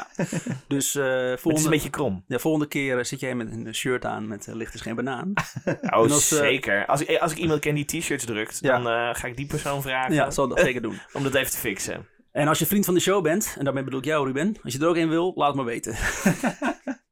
Dus 0.69 0.95
eh, 0.95 1.05
Het 1.05 1.35
is 1.35 1.41
volgende, 1.41 1.65
een 1.65 1.71
beetje 1.71 1.91
krom. 1.91 2.25
de 2.27 2.39
volgende 2.39 2.67
keer 2.69 2.99
eh, 2.99 3.05
zit 3.05 3.21
jij 3.21 3.35
met 3.35 3.51
een 3.51 3.75
shirt 3.75 4.05
aan 4.05 4.29
met 4.29 4.49
eh, 4.49 4.55
licht 4.55 4.75
is 4.75 4.81
geen 4.81 4.95
banaan. 4.95 5.33
Oh, 5.83 5.91
als, 5.93 6.29
zeker. 6.29 6.87
Als 6.87 7.01
ik, 7.05 7.19
als 7.19 7.33
ik 7.33 7.39
iemand 7.39 7.61
ken 7.61 7.75
die 7.75 7.85
t-shirts 7.85 8.25
drukt, 8.25 8.59
Ja. 8.61 8.79
dan 8.79 8.93
eh, 8.93 9.15
ga 9.21 9.27
ik 9.27 9.37
die 9.37 9.47
persoon 9.47 9.83
vragen 9.83 10.15
Ja, 10.15 10.31
zal 10.31 10.45
ik 10.45 10.51
dat 10.51 10.61
zeker 10.61 10.83
doen. 10.83 11.01
om 11.13 11.23
dat 11.23 11.35
even 11.35 11.51
te 11.51 11.59
fixen. 11.59 12.07
En 12.33 12.49
als 12.49 12.59
je 12.59 12.67
vriend 12.67 12.85
van 12.85 12.95
de 12.95 13.01
show 13.01 13.23
bent, 13.23 13.55
en 13.59 13.65
daarmee 13.65 13.85
bedoel 13.85 13.99
ik 13.99 14.05
jou 14.05 14.27
Ruben, 14.27 14.57
als 14.63 14.73
je 14.73 14.79
er 14.79 14.87
ook 14.89 14.97
in 14.97 15.09
wil, 15.09 15.33
laat 15.37 15.47
het 15.47 15.57
maar 15.57 15.65
weten. 15.65 15.97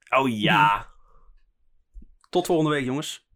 Oh 0.08 0.28
ja. 0.38 0.86
Tot 2.30 2.46
volgende 2.46 2.70
week 2.70 2.84
jongens. 2.84 3.27